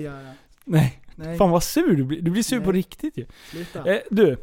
Nej. 0.64 1.02
Nej, 1.14 1.38
Fan 1.38 1.50
vad 1.50 1.62
sur 1.62 1.96
du 1.96 2.04
blir. 2.04 2.22
Du 2.22 2.30
blir 2.30 2.42
sur 2.42 2.60
på 2.60 2.70
Nej. 2.70 2.78
riktigt 2.78 3.16
ju. 3.16 3.26
Eh, 3.86 3.98
du, 4.10 4.36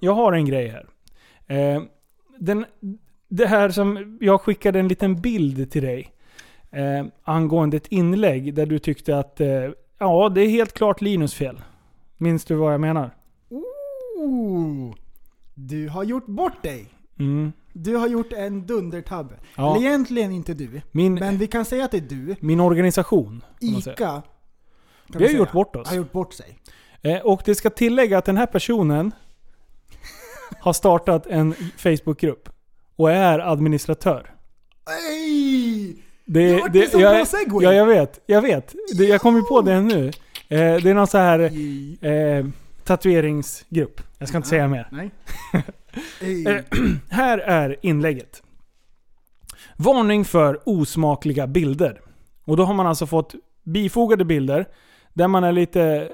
jag 0.00 0.14
har 0.14 0.32
en 0.32 0.46
grej 0.46 0.68
här. 0.68 0.86
Eh, 1.46 1.82
den, 2.38 2.64
det 3.28 3.46
här 3.46 3.70
som, 3.70 4.18
jag 4.20 4.40
skickade 4.40 4.78
en 4.78 4.88
liten 4.88 5.20
bild 5.20 5.70
till 5.70 5.82
dig. 5.82 6.12
Eh, 6.70 7.06
angående 7.24 7.76
ett 7.76 7.86
inlägg 7.86 8.54
där 8.54 8.66
du 8.66 8.78
tyckte 8.78 9.18
att, 9.18 9.40
eh, 9.40 9.48
ja 9.98 10.28
det 10.28 10.40
är 10.40 10.48
helt 10.48 10.72
klart 10.72 11.00
Linus 11.00 11.34
fel. 11.34 11.60
Minns 12.16 12.44
du 12.44 12.54
vad 12.54 12.72
jag 12.72 12.80
menar? 12.80 13.10
Oh, 14.18 14.94
du 15.54 15.88
har 15.88 16.04
gjort 16.04 16.26
bort 16.26 16.62
dig. 16.62 16.86
Mm. 17.18 17.52
Du 17.72 17.96
har 17.96 18.08
gjort 18.08 18.32
en 18.32 18.66
dundertabbe. 18.66 19.34
Ja. 19.56 19.76
Eller 19.76 19.86
egentligen 19.86 20.32
inte 20.32 20.54
du, 20.54 20.80
Min, 20.90 21.14
men 21.14 21.38
vi 21.38 21.46
kan 21.46 21.64
säga 21.64 21.84
att 21.84 21.90
det 21.90 21.96
är 21.96 22.00
du. 22.00 22.36
min 22.40 22.60
organisation. 22.60 23.44
ICA. 23.60 24.22
Vi 25.06 25.26
har 25.26 25.32
gjort 25.32 25.52
bort 25.52 25.76
oss. 25.76 25.88
Har 25.88 25.96
gjort 25.96 26.12
bort 26.12 26.34
sig. 26.34 26.58
Eh, 27.02 27.18
och 27.18 27.42
det 27.44 27.54
ska 27.54 27.70
tillägga 27.70 28.18
att 28.18 28.24
den 28.24 28.36
här 28.36 28.46
personen 28.46 29.12
har 30.60 30.72
startat 30.72 31.26
en 31.26 31.54
Facebookgrupp. 31.76 32.48
Och 32.98 33.10
är 33.10 33.38
administratör. 33.38 34.34
Ej! 35.10 35.96
Det, 36.24 36.68
Det 36.72 36.84
en 36.84 36.90
så 36.90 37.00
jag, 37.00 37.28
segway. 37.28 37.64
Ja, 37.64 37.72
jag 37.72 37.86
vet. 37.86 38.20
Jag 38.26 38.42
vet. 38.42 38.74
Det, 38.98 39.04
jag 39.04 39.20
kom 39.20 39.36
ju 39.36 39.42
på 39.42 39.60
det 39.60 39.80
nu. 39.80 40.06
Eh, 40.06 40.12
det 40.82 40.90
är 40.90 40.94
någon 40.94 41.06
så 41.06 41.18
här 41.18 41.40
eh, 42.06 42.46
tatueringsgrupp. 42.84 44.00
Jag 44.18 44.28
ska 44.28 44.36
inte 44.36 44.48
säga 44.48 44.68
mer. 44.68 44.88
Nej. 44.92 45.10
Eh. 46.20 46.64
Här 47.08 47.38
är 47.38 47.76
inlägget. 47.82 48.42
Varning 49.76 50.24
för 50.24 50.60
osmakliga 50.64 51.46
bilder. 51.46 52.00
Och 52.44 52.56
då 52.56 52.64
har 52.64 52.74
man 52.74 52.86
alltså 52.86 53.06
fått 53.06 53.34
bifogade 53.64 54.24
bilder 54.24 54.68
där 55.12 55.28
man 55.28 55.44
är 55.44 55.52
lite 55.52 56.08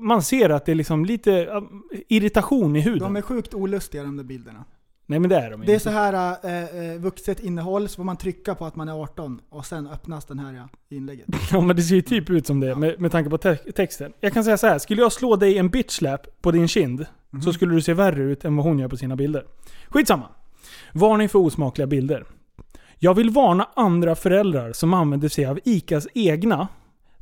man 0.00 0.22
ser 0.22 0.50
att 0.50 0.66
det 0.66 0.72
är 0.72 0.76
liksom 0.76 1.04
lite 1.04 1.62
irritation 2.08 2.76
i 2.76 2.80
huden. 2.80 2.98
De 2.98 3.16
är 3.16 3.22
sjukt 3.22 3.54
olustiga 3.54 4.02
de 4.02 4.16
där 4.16 4.24
bilderna. 4.24 4.64
Nej 5.06 5.18
men 5.18 5.30
det 5.30 5.36
är 5.36 5.50
de 5.50 5.60
Det 5.60 5.72
är 5.72 5.74
inte. 5.74 5.84
så 5.84 5.90
här 5.90 6.36
eh, 6.44 6.90
eh, 6.92 6.98
vuxet 7.00 7.40
innehåll, 7.40 7.88
så 7.88 7.96
får 7.96 8.04
man 8.04 8.16
trycka 8.16 8.54
på 8.54 8.66
att 8.66 8.76
man 8.76 8.88
är 8.88 9.02
18 9.02 9.40
och 9.48 9.66
sen 9.66 9.86
öppnas 9.86 10.24
den 10.24 10.38
här 10.38 10.52
ja, 10.52 10.68
inlägget. 10.96 11.26
Ja 11.52 11.60
men 11.60 11.76
det 11.76 11.82
ser 11.82 11.94
ju 11.94 12.02
typ 12.02 12.30
ut 12.30 12.46
som 12.46 12.60
det 12.60 12.74
med, 12.76 13.00
med 13.00 13.12
tanke 13.12 13.30
på 13.30 13.38
te- 13.38 13.56
texten. 13.72 14.12
Jag 14.20 14.32
kan 14.32 14.44
säga 14.44 14.56
så 14.56 14.66
här. 14.66 14.78
skulle 14.78 15.02
jag 15.02 15.12
slå 15.12 15.36
dig 15.36 15.58
en 15.58 15.68
bitch 15.68 15.90
slap 15.92 16.26
på 16.42 16.50
din 16.50 16.68
kind 16.68 17.06
så 17.44 17.52
skulle 17.52 17.74
du 17.74 17.82
se 17.82 17.94
värre 17.94 18.22
ut 18.22 18.44
än 18.44 18.56
vad 18.56 18.66
hon 18.66 18.78
gör 18.78 18.88
på 18.88 18.96
sina 18.96 19.16
bilder. 19.16 19.44
Skitsamma. 19.88 20.28
Varning 20.92 21.28
för 21.28 21.38
osmakliga 21.38 21.86
bilder. 21.86 22.24
Jag 22.98 23.14
vill 23.14 23.30
varna 23.30 23.68
andra 23.76 24.14
föräldrar 24.14 24.72
som 24.72 24.94
använder 24.94 25.28
sig 25.28 25.46
av 25.46 25.58
ICAs 25.64 26.06
egna, 26.14 26.68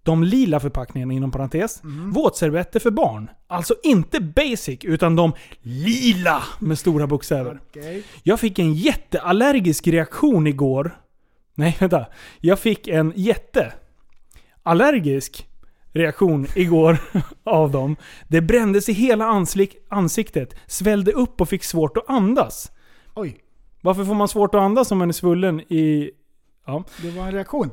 de 0.03 0.25
lila 0.25 0.61
förpackningarna 0.61 1.13
inom 1.15 1.31
parentes, 1.31 1.81
våtservetter 2.13 2.81
för 2.81 2.91
barn. 2.91 3.31
Alltså 3.47 3.75
inte 3.83 4.21
basic, 4.21 4.79
utan 4.85 5.17
de 5.17 5.33
lila 5.61 6.43
med 6.61 6.79
stora 6.79 7.07
bokstäver. 7.07 7.61
Okej. 7.69 8.03
Jag 8.23 8.41
fick 8.41 8.59
en 8.59 8.75
jätteallergisk 8.75 9.87
reaktion 9.89 10.47
igår. 10.47 10.99
Nej, 11.55 11.77
vänta. 11.81 12.07
Jag 12.41 12.59
fick 12.59 12.89
en 12.89 13.13
jätteallergisk 14.65 15.47
reaktion 15.93 16.47
igår 16.55 16.99
av 17.45 17.71
dem. 17.71 17.97
Det 18.29 18.41
brändes 18.41 18.89
i 18.89 18.93
hela 18.93 19.25
anslik- 19.25 19.77
ansiktet, 19.89 20.55
svällde 20.67 21.13
upp 21.13 21.41
och 21.41 21.49
fick 21.49 21.65
svårt 21.65 21.97
att 21.97 22.09
andas. 22.11 22.71
Oj, 23.15 23.39
Varför 23.83 24.05
får 24.05 24.15
man 24.15 24.29
svårt 24.29 24.55
att 24.55 24.61
andas 24.61 24.91
om 24.93 24.99
man 24.99 25.09
är 25.09 25.13
svullen 25.13 25.61
i... 25.61 26.11
Ja, 26.67 26.85
det 27.03 27.11
var 27.11 27.25
en 27.27 27.33
reaktion. 27.33 27.71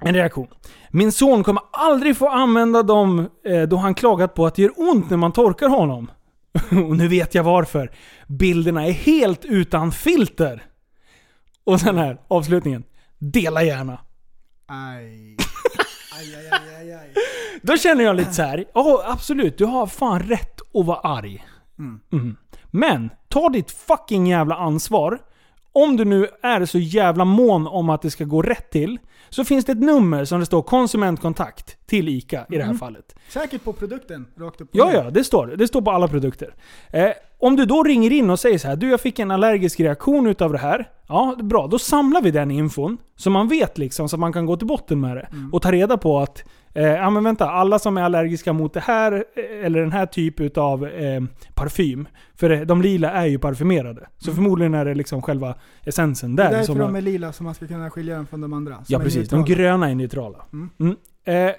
En 0.00 0.14
reaktion. 0.14 0.48
Min 0.90 1.12
son 1.12 1.44
kommer 1.44 1.62
aldrig 1.72 2.16
få 2.16 2.28
använda 2.28 2.82
dem 2.82 3.28
eh, 3.44 3.62
då 3.62 3.76
han 3.76 3.94
klagat 3.94 4.34
på 4.34 4.46
att 4.46 4.54
det 4.54 4.62
gör 4.62 4.72
ont 4.76 5.10
när 5.10 5.16
man 5.16 5.32
torkar 5.32 5.68
honom. 5.68 6.10
Och 6.88 6.96
nu 6.96 7.08
vet 7.08 7.34
jag 7.34 7.44
varför. 7.44 7.90
Bilderna 8.26 8.86
är 8.86 8.92
helt 8.92 9.44
utan 9.44 9.92
filter. 9.92 10.62
Och 11.64 11.80
sen 11.80 11.98
här, 11.98 12.20
avslutningen. 12.28 12.84
Dela 13.18 13.62
gärna. 13.62 13.98
Aj. 14.66 15.36
Aj, 16.18 16.36
aj, 16.36 16.50
aj, 16.78 16.92
aj. 16.92 17.14
Då 17.62 17.76
känner 17.76 18.04
jag 18.04 18.16
lite 18.16 18.32
så 18.32 18.42
här. 18.42 18.64
ja 18.74 19.04
absolut, 19.06 19.58
du 19.58 19.64
har 19.64 19.86
fan 19.86 20.20
rätt 20.20 20.60
att 20.74 20.86
vara 20.86 20.98
arg. 20.98 21.44
Mm. 21.78 22.36
Men, 22.70 23.10
ta 23.28 23.48
ditt 23.48 23.70
fucking 23.70 24.26
jävla 24.26 24.54
ansvar. 24.54 25.18
Om 25.72 25.96
du 25.96 26.04
nu 26.04 26.26
är 26.42 26.64
så 26.64 26.78
jävla 26.78 27.24
mån 27.24 27.66
om 27.66 27.90
att 27.90 28.02
det 28.02 28.10
ska 28.10 28.24
gå 28.24 28.42
rätt 28.42 28.70
till, 28.70 28.98
så 29.28 29.44
finns 29.44 29.64
det 29.64 29.72
ett 29.72 29.80
nummer 29.80 30.24
som 30.24 30.40
det 30.40 30.46
står 30.46 30.62
konsumentkontakt 30.62 31.86
till 31.86 32.08
ICA 32.08 32.46
i 32.50 32.56
det 32.56 32.64
här 32.64 32.74
fallet. 32.74 33.16
Säkert 33.28 33.64
på 33.64 33.72
produkten, 33.72 34.26
rakt 34.38 34.60
upp 34.60 34.70
och 34.70 34.76
Ja, 34.76 34.92
ja, 34.92 35.10
det 35.10 35.24
står 35.24 35.46
det. 35.46 35.68
Står 35.68 35.82
på 35.82 35.90
alla 35.90 36.08
produkter. 36.08 36.54
Eh, 36.92 37.10
om 37.38 37.56
du 37.56 37.64
då 37.64 37.82
ringer 37.82 38.12
in 38.12 38.30
och 38.30 38.40
säger 38.40 38.58
så 38.58 38.68
här, 38.68 38.76
du 38.76 38.90
jag 38.90 39.00
fick 39.00 39.18
en 39.18 39.30
allergisk 39.30 39.80
reaktion 39.80 40.26
utav 40.26 40.52
det 40.52 40.58
här. 40.58 40.88
Ja, 41.08 41.36
bra. 41.42 41.66
Då 41.66 41.78
samlar 41.78 42.22
vi 42.22 42.30
den 42.30 42.50
infon. 42.50 42.98
Så 43.16 43.30
man 43.30 43.48
vet 43.48 43.78
liksom, 43.78 44.08
så 44.08 44.16
man 44.16 44.32
kan 44.32 44.46
gå 44.46 44.56
till 44.56 44.66
botten 44.66 45.00
med 45.00 45.16
det. 45.16 45.28
Och 45.52 45.62
ta 45.62 45.72
reda 45.72 45.96
på 45.96 46.18
att, 46.18 46.44
eh, 46.74 46.84
ja 46.86 47.10
men 47.10 47.24
vänta, 47.24 47.50
alla 47.50 47.78
som 47.78 47.96
är 47.96 48.02
allergiska 48.02 48.52
mot 48.52 48.74
det 48.74 48.80
här, 48.80 49.12
eh, 49.12 49.66
eller 49.66 49.80
den 49.80 49.92
här 49.92 50.06
typ 50.06 50.40
utav 50.40 50.86
eh, 50.86 51.22
parfym. 51.54 52.08
För 52.34 52.50
eh, 52.50 52.60
de 52.60 52.82
lila 52.82 53.10
är 53.10 53.26
ju 53.26 53.38
parfymerade. 53.38 54.08
Så 54.18 54.32
förmodligen 54.34 54.74
är 54.74 54.84
det 54.84 54.94
liksom 54.94 55.22
själva 55.22 55.54
essensen 55.84 56.36
Det 56.36 56.42
där. 56.42 56.48
är 56.48 56.52
därför 56.52 56.66
som 56.66 56.78
de 56.78 56.96
är 56.96 57.00
lila, 57.00 57.32
så 57.32 57.42
man 57.44 57.54
ska 57.54 57.66
kunna 57.66 57.90
skilja 57.90 58.16
dem 58.16 58.26
från 58.26 58.40
de 58.40 58.52
andra. 58.52 58.84
Ja 58.88 58.98
precis, 58.98 59.28
de 59.28 59.36
neutrala. 59.36 59.56
gröna 59.62 59.90
är 59.90 59.94
neutrala. 59.94 60.44
Mm. 60.52 60.96
Eh, 61.24 61.54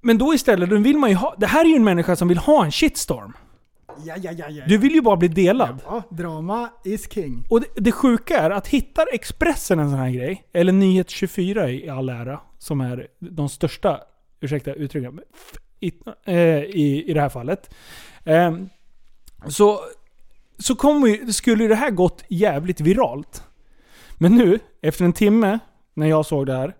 men 0.00 0.18
då 0.18 0.34
istället, 0.34 0.70
då 0.70 0.76
vill 0.76 0.98
man 0.98 1.10
ju 1.10 1.16
ha... 1.16 1.34
Det 1.38 1.46
här 1.46 1.64
är 1.64 1.68
ju 1.68 1.76
en 1.76 1.84
människa 1.84 2.16
som 2.16 2.28
vill 2.28 2.38
ha 2.38 2.64
en 2.64 2.70
shitstorm. 2.72 3.32
Ja, 4.04 4.14
ja, 4.22 4.30
ja, 4.32 4.48
ja. 4.48 4.64
Du 4.68 4.78
vill 4.78 4.92
ju 4.92 5.00
bara 5.02 5.16
bli 5.16 5.28
delad. 5.28 5.78
Ja, 5.86 6.02
drama 6.10 6.68
is 6.84 7.12
king. 7.12 7.46
Och 7.50 7.60
det, 7.60 7.66
det 7.76 7.92
sjuka 7.92 8.38
är 8.38 8.50
att 8.50 8.66
hittar 8.66 9.06
Expressen 9.12 9.78
en 9.78 9.90
sån 9.90 9.98
här 9.98 10.10
grej, 10.10 10.44
eller 10.52 10.72
Nyhet 10.72 11.10
24 11.10 11.70
i 11.70 11.88
all 11.88 12.08
ära, 12.08 12.40
som 12.58 12.80
är 12.80 13.06
de 13.18 13.48
största, 13.48 14.00
ursäkta 14.42 14.72
uttrycket, 14.72 15.14
i, 15.80 15.92
eh, 16.26 16.62
i, 16.62 17.04
i 17.06 17.14
det 17.14 17.20
här 17.20 17.28
fallet. 17.28 17.74
Eh, 18.24 18.56
så 19.48 19.80
så 20.58 20.76
ju, 21.06 21.32
skulle 21.32 21.66
det 21.66 21.74
här 21.74 21.90
gått 21.90 22.24
jävligt 22.28 22.80
viralt. 22.80 23.42
Men 24.18 24.34
nu, 24.36 24.58
efter 24.82 25.04
en 25.04 25.12
timme, 25.12 25.58
när 25.94 26.06
jag 26.06 26.26
såg 26.26 26.46
det 26.46 26.52
här, 26.52 26.74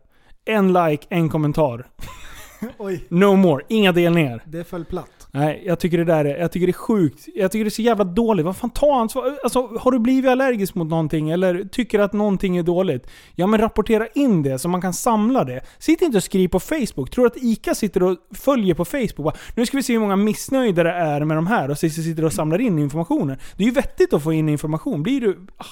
en 0.45 0.73
like, 0.73 1.07
en 1.09 1.29
kommentar. 1.29 1.87
Oj, 2.79 3.05
No 3.09 3.37
more, 3.37 3.65
inga 3.69 3.93
delningar. 3.93 4.43
det 4.47 4.65
föll 4.65 4.85
platt. 4.85 5.22
Nej, 5.35 5.63
jag 5.67 5.79
tycker 5.79 5.99
det 5.99 6.05
där 6.05 6.25
är, 6.25 6.37
jag 6.39 6.53
tycker 6.53 6.67
det 6.67 6.71
är 6.71 6.73
sjukt. 6.73 7.29
Jag 7.35 7.53
tycker 7.53 7.65
det 7.65 7.69
är 7.69 7.71
så 7.71 7.83
jävla 7.83 8.05
dåligt. 8.05 8.47
Vad 8.47 8.57
fan, 8.57 8.71
ta 8.71 9.01
ansvar. 9.01 9.39
Alltså, 9.45 9.67
har 9.81 9.91
du 9.91 9.99
blivit 9.99 10.31
allergisk 10.31 10.75
mot 10.75 10.89
någonting 10.89 11.31
eller 11.31 11.65
tycker 11.65 11.99
att 11.99 12.13
någonting 12.13 12.57
är 12.57 12.63
dåligt? 12.63 13.07
Ja 13.35 13.47
men 13.47 13.61
rapportera 13.61 14.07
in 14.07 14.43
det 14.43 14.59
så 14.59 14.69
man 14.69 14.81
kan 14.81 14.93
samla 14.93 15.45
det. 15.45 15.61
Sitt 15.79 16.03
inte 16.03 16.17
och 16.17 16.25
skriv 16.25 16.49
på 16.49 16.61
Facebook. 16.61 17.11
Tror 17.11 17.25
du 17.25 17.27
att 17.27 17.37
ICA 17.37 17.75
sitter 17.75 18.03
och 18.03 18.17
följer 18.35 18.75
på 18.75 18.85
Facebook? 18.85 19.17
Bara, 19.17 19.35
nu 19.55 19.67
ska 19.67 19.77
vi 19.77 19.83
se 19.83 19.93
hur 19.93 20.01
många 20.01 20.17
missnöjda 20.17 20.83
det 20.83 20.93
är 20.93 21.25
med 21.25 21.37
de 21.37 21.47
här 21.47 21.71
och 21.71 21.79
så 21.79 21.89
sitter 21.89 22.25
och 22.25 22.33
samlar 22.33 22.61
in 22.61 22.79
informationen. 22.79 23.39
Det 23.57 23.63
är 23.63 23.67
ju 23.67 23.75
vettigt 23.75 24.13
att 24.13 24.23
få 24.23 24.33
in 24.33 24.49
information. 24.49 25.03
Blir 25.03 25.21
du... 25.21 25.47
Ah, 25.57 25.65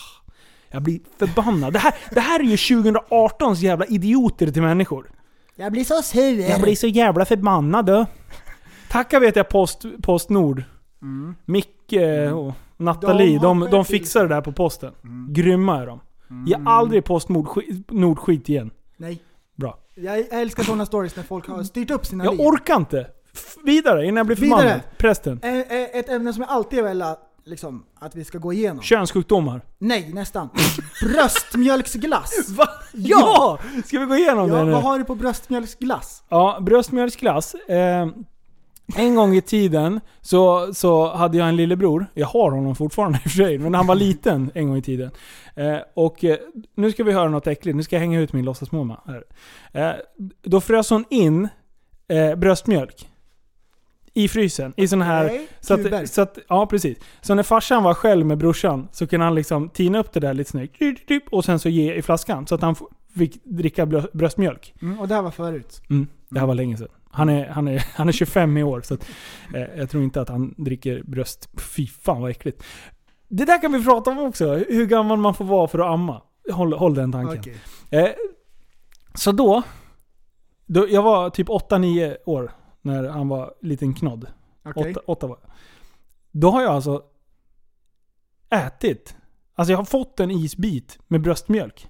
jag 0.70 0.82
blir 0.82 1.00
förbannad. 1.18 1.72
Det 1.72 1.78
här, 1.78 1.94
det 2.14 2.20
här 2.20 2.40
är 2.40 2.44
ju 2.44 2.56
2018s 2.56 3.54
jävla 3.54 3.86
idioter 3.86 4.46
till 4.46 4.62
människor. 4.62 5.10
Jag 5.56 5.72
blir 5.72 5.84
så 5.84 6.02
sur. 6.02 6.40
Jag 6.50 6.60
blir 6.60 6.76
så 6.76 6.86
jävla 6.86 7.24
förbannad 7.24 7.86
du. 7.86 8.06
Tacka 8.90 9.20
vet 9.20 9.36
jag 9.36 9.48
Post, 9.48 9.84
Postnord. 10.02 10.62
Micke 11.44 11.92
och 12.34 12.52
Nathalie, 12.76 13.38
De 13.38 13.60
de, 13.60 13.70
de, 13.70 13.84
fixar 13.84 14.22
det 14.22 14.34
där 14.34 14.40
på 14.40 14.52
posten. 14.52 14.92
Grymma 15.28 15.82
är 15.82 15.86
de. 15.86 16.00
Ge 16.46 16.56
aldrig 16.66 17.04
Postnord 17.04 17.48
skit, 18.18 18.48
igen. 18.48 18.70
Nej. 18.96 19.22
Bra. 19.56 19.78
Jag 19.94 20.18
älskar 20.30 20.62
sådana 20.62 20.86
stories 20.86 21.16
när 21.16 21.22
folk 21.22 21.48
har 21.48 21.62
styrt 21.62 21.90
upp 21.90 22.06
sina 22.06 22.24
Jag 22.24 22.36
liv. 22.36 22.46
orkar 22.46 22.76
inte. 22.76 23.06
F- 23.34 23.54
vidare 23.64 24.04
innan 24.06 24.16
jag 24.16 24.26
blir 24.26 24.36
förbannad. 24.36 24.80
Prästen. 24.98 25.40
Ett 25.42 26.08
ämne 26.08 26.32
som 26.32 26.42
jag 26.42 26.50
alltid 26.50 26.82
velat 26.84 27.20
liksom, 27.44 27.84
att 27.98 28.16
vi 28.16 28.24
ska 28.24 28.38
gå 28.38 28.52
igenom. 28.52 28.82
Könssjukdomar. 28.82 29.62
Nej, 29.78 30.10
nästan. 30.14 30.48
Bröstmjölksglass. 31.02 32.48
Va? 32.56 32.66
Ja! 32.92 33.58
Ska 33.86 33.98
vi 33.98 34.06
gå 34.06 34.16
igenom 34.16 34.48
Ja, 34.48 34.54
det 34.54 34.64
nu? 34.64 34.70
vad 34.72 34.82
har 34.82 34.98
du 34.98 35.04
på 35.04 35.14
bröstmjölksglass? 35.14 36.22
Ja, 36.28 36.58
bröstmjölksglass. 36.62 37.54
Eh, 37.54 38.08
en 38.96 39.14
gång 39.14 39.34
i 39.36 39.40
tiden 39.40 40.00
så, 40.20 40.74
så 40.74 41.12
hade 41.14 41.38
jag 41.38 41.48
en 41.48 41.56
lillebror. 41.56 42.06
Jag 42.14 42.26
har 42.26 42.50
honom 42.50 42.76
fortfarande 42.76 43.18
i 43.18 43.26
och 43.26 43.30
för 43.30 43.36
sig, 43.44 43.58
men 43.58 43.74
han 43.74 43.86
var 43.86 43.94
liten 44.06 44.50
en 44.54 44.68
gång 44.68 44.76
i 44.76 44.82
tiden. 44.82 45.10
Eh, 45.56 45.76
och 45.94 46.24
eh, 46.24 46.36
nu 46.74 46.92
ska 46.92 47.04
vi 47.04 47.12
höra 47.12 47.28
något 47.28 47.46
äckligt. 47.46 47.76
Nu 47.76 47.82
ska 47.82 47.96
jag 47.96 48.00
hänga 48.00 48.20
ut 48.20 48.32
min 48.32 48.44
låtsasmamma. 48.44 49.00
Eh, 49.72 49.90
då 50.42 50.60
frös 50.60 50.90
hon 50.90 51.04
in 51.10 51.48
eh, 52.08 52.34
bröstmjölk. 52.34 53.06
I 54.14 54.28
frysen. 54.28 54.72
I 54.76 54.88
sån 54.88 55.02
här... 55.02 55.26
Okej, 55.26 55.46
Så 55.60 55.74
att, 55.74 56.10
så 56.10 56.22
att, 56.22 56.38
ja, 56.48 56.66
precis. 56.66 56.98
Så 57.20 57.34
när 57.34 57.42
farsan 57.42 57.82
var 57.82 57.94
själv 57.94 58.26
med 58.26 58.38
brorsan 58.38 58.88
så 58.92 59.06
kunde 59.06 59.24
han 59.26 59.34
liksom 59.34 59.68
tina 59.68 59.98
upp 59.98 60.12
det 60.12 60.20
där 60.20 60.34
lite 60.34 60.50
snyggt. 60.50 60.78
typ, 60.78 61.06
typ, 61.06 61.24
Och 61.32 61.44
sen 61.44 61.58
så 61.58 61.68
ge 61.68 61.94
i 61.94 62.02
flaskan. 62.02 62.46
Så 62.46 62.54
att 62.54 62.62
han 62.62 62.74
fick 63.18 63.44
dricka 63.44 63.84
brö- 63.84 64.08
bröstmjölk. 64.12 64.74
Mm, 64.82 65.00
och 65.00 65.08
det 65.08 65.14
här 65.14 65.22
var 65.22 65.30
förut. 65.30 65.82
Mm, 65.90 66.06
det 66.28 66.40
här 66.40 66.46
var 66.46 66.54
länge 66.54 66.76
sedan. 66.76 66.88
Han 67.12 67.28
är, 67.28 67.46
han 67.46 67.68
är, 67.68 67.86
han 67.94 68.08
är 68.08 68.12
25 68.12 68.56
i 68.56 68.62
år, 68.62 68.80
så 68.80 68.94
att, 68.94 69.08
eh, 69.54 69.60
jag 69.76 69.90
tror 69.90 70.02
inte 70.02 70.20
att 70.20 70.28
han 70.28 70.54
dricker 70.58 71.02
bröst. 71.02 71.48
Fy 71.60 71.86
fan 71.86 72.22
vad 72.22 72.30
äckligt. 72.30 72.62
Det 73.28 73.44
där 73.44 73.60
kan 73.60 73.72
vi 73.72 73.84
prata 73.84 74.10
om 74.10 74.18
också. 74.18 74.54
Hur 74.54 74.86
gammal 74.86 75.18
man 75.18 75.34
får 75.34 75.44
vara 75.44 75.68
för 75.68 75.78
att 75.78 75.94
amma. 75.94 76.22
Håll, 76.52 76.72
håll 76.72 76.94
den 76.94 77.12
tanken. 77.12 77.38
Okej. 77.38 77.56
Eh, 77.90 78.10
så 79.14 79.32
då, 79.32 79.62
då, 80.66 80.88
jag 80.88 81.02
var 81.02 81.30
typ 81.30 81.48
8-9 81.48 82.16
år 82.26 82.52
när 82.82 83.08
han 83.08 83.28
var 83.28 83.54
liten 83.60 83.94
knodd. 83.94 84.26
Okej. 84.64 84.90
Åtta, 84.90 85.00
åtta 85.06 85.26
var 85.26 85.38
jag. 85.42 85.50
Då 86.30 86.50
har 86.50 86.62
jag 86.62 86.70
alltså 86.70 87.02
ätit. 88.50 89.16
Alltså 89.54 89.72
jag 89.72 89.78
har 89.78 89.84
fått 89.84 90.20
en 90.20 90.30
isbit 90.30 90.98
med 91.08 91.20
bröstmjölk. 91.20 91.89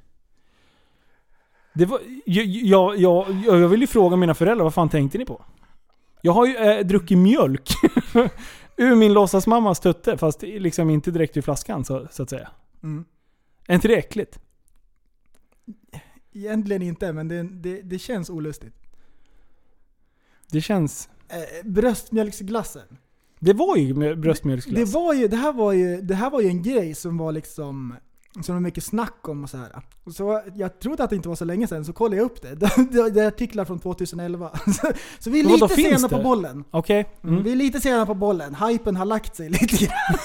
Det 1.75 1.87
var, 1.87 2.01
jag, 2.27 2.47
jag, 2.47 2.99
jag, 2.99 3.27
jag 3.45 3.69
vill 3.69 3.81
ju 3.81 3.87
fråga 3.87 4.17
mina 4.17 4.35
föräldrar, 4.35 4.65
vad 4.65 4.75
fan 4.75 4.89
tänkte 4.89 5.19
ni 5.19 5.25
på? 5.25 5.45
Jag 6.23 6.33
har 6.33 6.47
ju 6.47 6.57
äh, 6.57 6.87
druckit 6.87 7.19
mjölk 7.19 7.69
ur 8.77 8.95
min 8.95 9.13
låtsasmammas 9.13 9.81
tutte, 9.81 10.19
fast 10.19 10.43
liksom 10.43 10.91
inte 10.91 11.11
direkt 11.11 11.37
ur 11.37 11.43
flaskan 11.43 11.85
så, 11.85 12.07
så 12.11 12.23
att 12.23 12.31
säga. 12.31 12.51
Mm. 12.83 13.05
Är 13.67 13.75
inte 13.75 13.89
det 13.89 13.97
äckligt? 13.97 14.41
Egentligen 16.33 16.83
inte, 16.83 17.13
men 17.13 17.29
det, 17.29 17.43
det, 17.43 17.83
det 17.83 17.99
känns 17.99 18.31
olustigt. 18.31 18.75
Det 20.51 20.61
känns... 20.61 21.09
Eh, 21.29 21.67
bröstmjölksglassen. 21.67 22.99
Det 23.39 23.53
var 23.53 23.77
ju 23.77 24.17
bröstmjölksglass. 24.17 24.93
Det, 24.93 24.99
var 24.99 25.15
ju, 25.15 25.29
det, 25.29 25.37
här 25.37 25.53
var 25.53 25.73
ju, 25.73 26.01
det 26.01 26.15
här 26.15 26.31
var 26.31 26.41
ju 26.41 26.49
en 26.49 26.63
grej 26.63 26.95
som 26.95 27.19
var 27.19 27.33
liksom 27.33 27.95
Som 28.35 28.43
det 28.43 28.53
var 28.53 28.61
mycket 28.61 28.85
snack 28.85 29.29
om 29.29 29.45
och 29.45 29.51
så 29.51 29.57
här. 29.57 29.83
Och 30.05 30.13
Så 30.13 30.43
jag 30.55 30.81
trodde 30.81 31.05
att 31.05 31.11
det 31.11 31.17
inte 31.17 31.29
var 31.29 31.37
så 31.37 31.45
länge 31.45 31.67
sedan, 31.67 31.85
så 31.85 31.93
kollade 31.93 32.17
jag 32.17 32.25
upp 32.25 32.43
det. 32.43 32.55
Det, 32.91 33.11
det 33.11 33.23
är 33.23 33.29
artiklar 33.29 33.65
från 33.65 33.79
2011. 33.79 34.51
Så, 34.67 34.93
så 35.19 35.31
vi 35.31 35.41
är 35.41 35.45
lite 35.45 35.69
sena 35.69 36.09
det? 36.09 36.17
på 36.17 36.23
bollen. 36.23 36.65
Okej. 36.71 37.09
Mm. 37.23 37.35
Mm. 37.35 37.45
Vi 37.45 37.53
är 37.53 37.57
lite 37.57 37.81
sena 37.81 38.07
på 38.07 38.15
bollen. 38.15 38.55
Hypen 38.55 38.97
har 38.97 39.05
lagt 39.05 39.37
sig 39.37 39.49
lite 39.51 39.67
grann. 39.85 40.19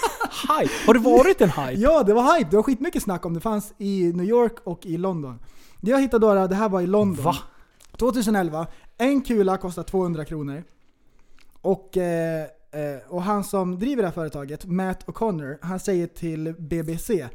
Hype. 0.60 0.74
Har 0.86 0.94
det 0.94 1.00
varit 1.00 1.42
en 1.42 1.50
hype? 1.50 1.82
Ja, 1.82 2.04
det 2.04 2.14
var 2.14 2.38
hype. 2.38 2.50
Det 2.50 2.56
var 2.56 2.64
skitmycket 2.64 3.04
snack 3.04 3.26
om 3.26 3.34
det. 3.34 3.40
fanns 3.40 3.74
i 3.78 4.12
New 4.16 4.26
York 4.26 4.56
och 4.64 4.86
i 4.86 4.98
London. 4.98 5.40
Det 5.82 5.92
jag 5.92 6.02
hittade 6.02 6.28
då, 6.28 6.48
det 6.48 6.56
här 6.56 6.70
var 6.70 6.82
i 6.82 6.88
London. 6.88 7.26
Va? 7.26 7.36
2011. 7.98 8.68
En 8.98 9.22
kula 9.22 9.58
kostar 9.58 9.84
200 9.84 10.26
kronor. 10.26 10.64
Och, 11.62 11.98
eh, 11.98 12.42
eh, 12.44 13.10
och 13.10 13.24
han 13.24 13.44
som 13.44 13.80
driver 13.80 14.02
det 14.04 14.08
här 14.08 14.14
företaget, 14.14 14.66
Matt 14.66 15.06
O'Connor, 15.06 15.58
han 15.62 15.80
säger 15.80 16.08
till 16.08 16.56
BBC 16.60 17.28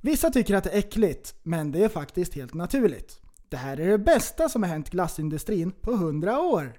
Vissa 0.00 0.30
tycker 0.30 0.56
att 0.56 0.64
det 0.64 0.70
är 0.70 0.78
äckligt, 0.78 1.34
men 1.42 1.72
det 1.72 1.84
är 1.84 1.88
faktiskt 1.88 2.34
helt 2.34 2.54
naturligt. 2.54 3.20
Det 3.48 3.56
här 3.56 3.80
är 3.80 3.90
det 3.90 3.98
bästa 3.98 4.48
som 4.48 4.62
har 4.62 4.70
hänt 4.70 4.90
glassindustrin 4.90 5.72
på 5.80 5.92
100 5.92 6.40
år. 6.40 6.72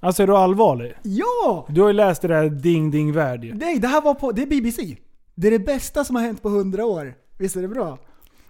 Alltså 0.00 0.22
är 0.22 0.26
du 0.26 0.36
allvarlig? 0.36 0.94
Ja! 1.02 1.66
Du 1.68 1.80
har 1.80 1.88
ju 1.88 1.94
läst 1.94 2.22
det 2.22 2.28
där 2.28 2.48
Ding 2.48 2.90
Ding 2.90 3.12
Värld 3.12 3.44
ju. 3.44 3.54
Nej, 3.54 3.78
det 3.78 3.88
här 3.88 4.00
var 4.00 4.14
på, 4.14 4.32
det 4.32 4.42
är 4.42 4.46
BBC. 4.46 4.96
Det 5.34 5.46
är 5.46 5.50
det 5.50 5.58
bästa 5.58 6.04
som 6.04 6.16
har 6.16 6.22
hänt 6.22 6.42
på 6.42 6.48
100 6.48 6.84
år. 6.84 7.14
Visst 7.38 7.56
är 7.56 7.62
det 7.62 7.68
bra? 7.68 7.98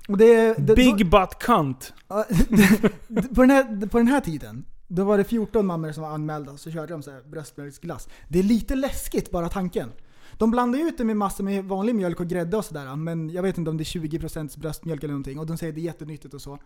Och 0.09 0.19
det, 0.19 0.55
det, 0.59 0.75
Big 0.75 1.11
butt 1.11 1.39
cunt. 1.39 1.93
På, 3.35 3.41
den 3.41 3.51
här, 3.51 3.87
på 3.87 3.99
den 3.99 4.09
här 4.09 4.21
tiden, 4.21 4.65
då 4.89 5.05
var 5.05 5.19
det 5.19 5.25
14 5.25 5.67
mammor 5.67 5.93
som 5.93 6.03
var 6.03 6.11
anmälda 6.11 6.57
så 6.57 6.71
körde 6.71 6.93
de 6.93 7.03
så 7.03 7.11
här 7.11 7.23
bröstmjölksglass. 7.23 8.09
Det 8.29 8.39
är 8.39 8.43
lite 8.43 8.75
läskigt 8.75 9.31
bara 9.31 9.49
tanken. 9.49 9.93
De 10.39 10.51
blandar 10.51 10.79
ju 10.79 10.85
ut 10.89 10.99
det 10.99 11.05
med 11.05 11.17
massor 11.17 11.45
med 11.45 11.65
vanlig 11.65 11.95
mjölk 11.95 12.21
och 12.21 12.27
grädde 12.27 12.57
och 12.57 12.65
sådär 12.65 12.97
men 12.97 13.31
jag 13.31 13.43
vet 13.43 13.59
inte 13.59 13.71
om 13.71 13.77
det 13.77 13.83
är 13.83 14.01
20% 14.01 14.59
bröstmjölk 14.59 15.03
eller 15.05 15.13
någonting 15.15 15.39
och 15.39 15.47
de 15.47 15.57
säger 15.57 15.73
att 15.73 15.75
det 15.75 15.81
är 15.81 15.85
jättenyttigt 15.85 16.35
och 16.35 16.41
så. 16.43 16.59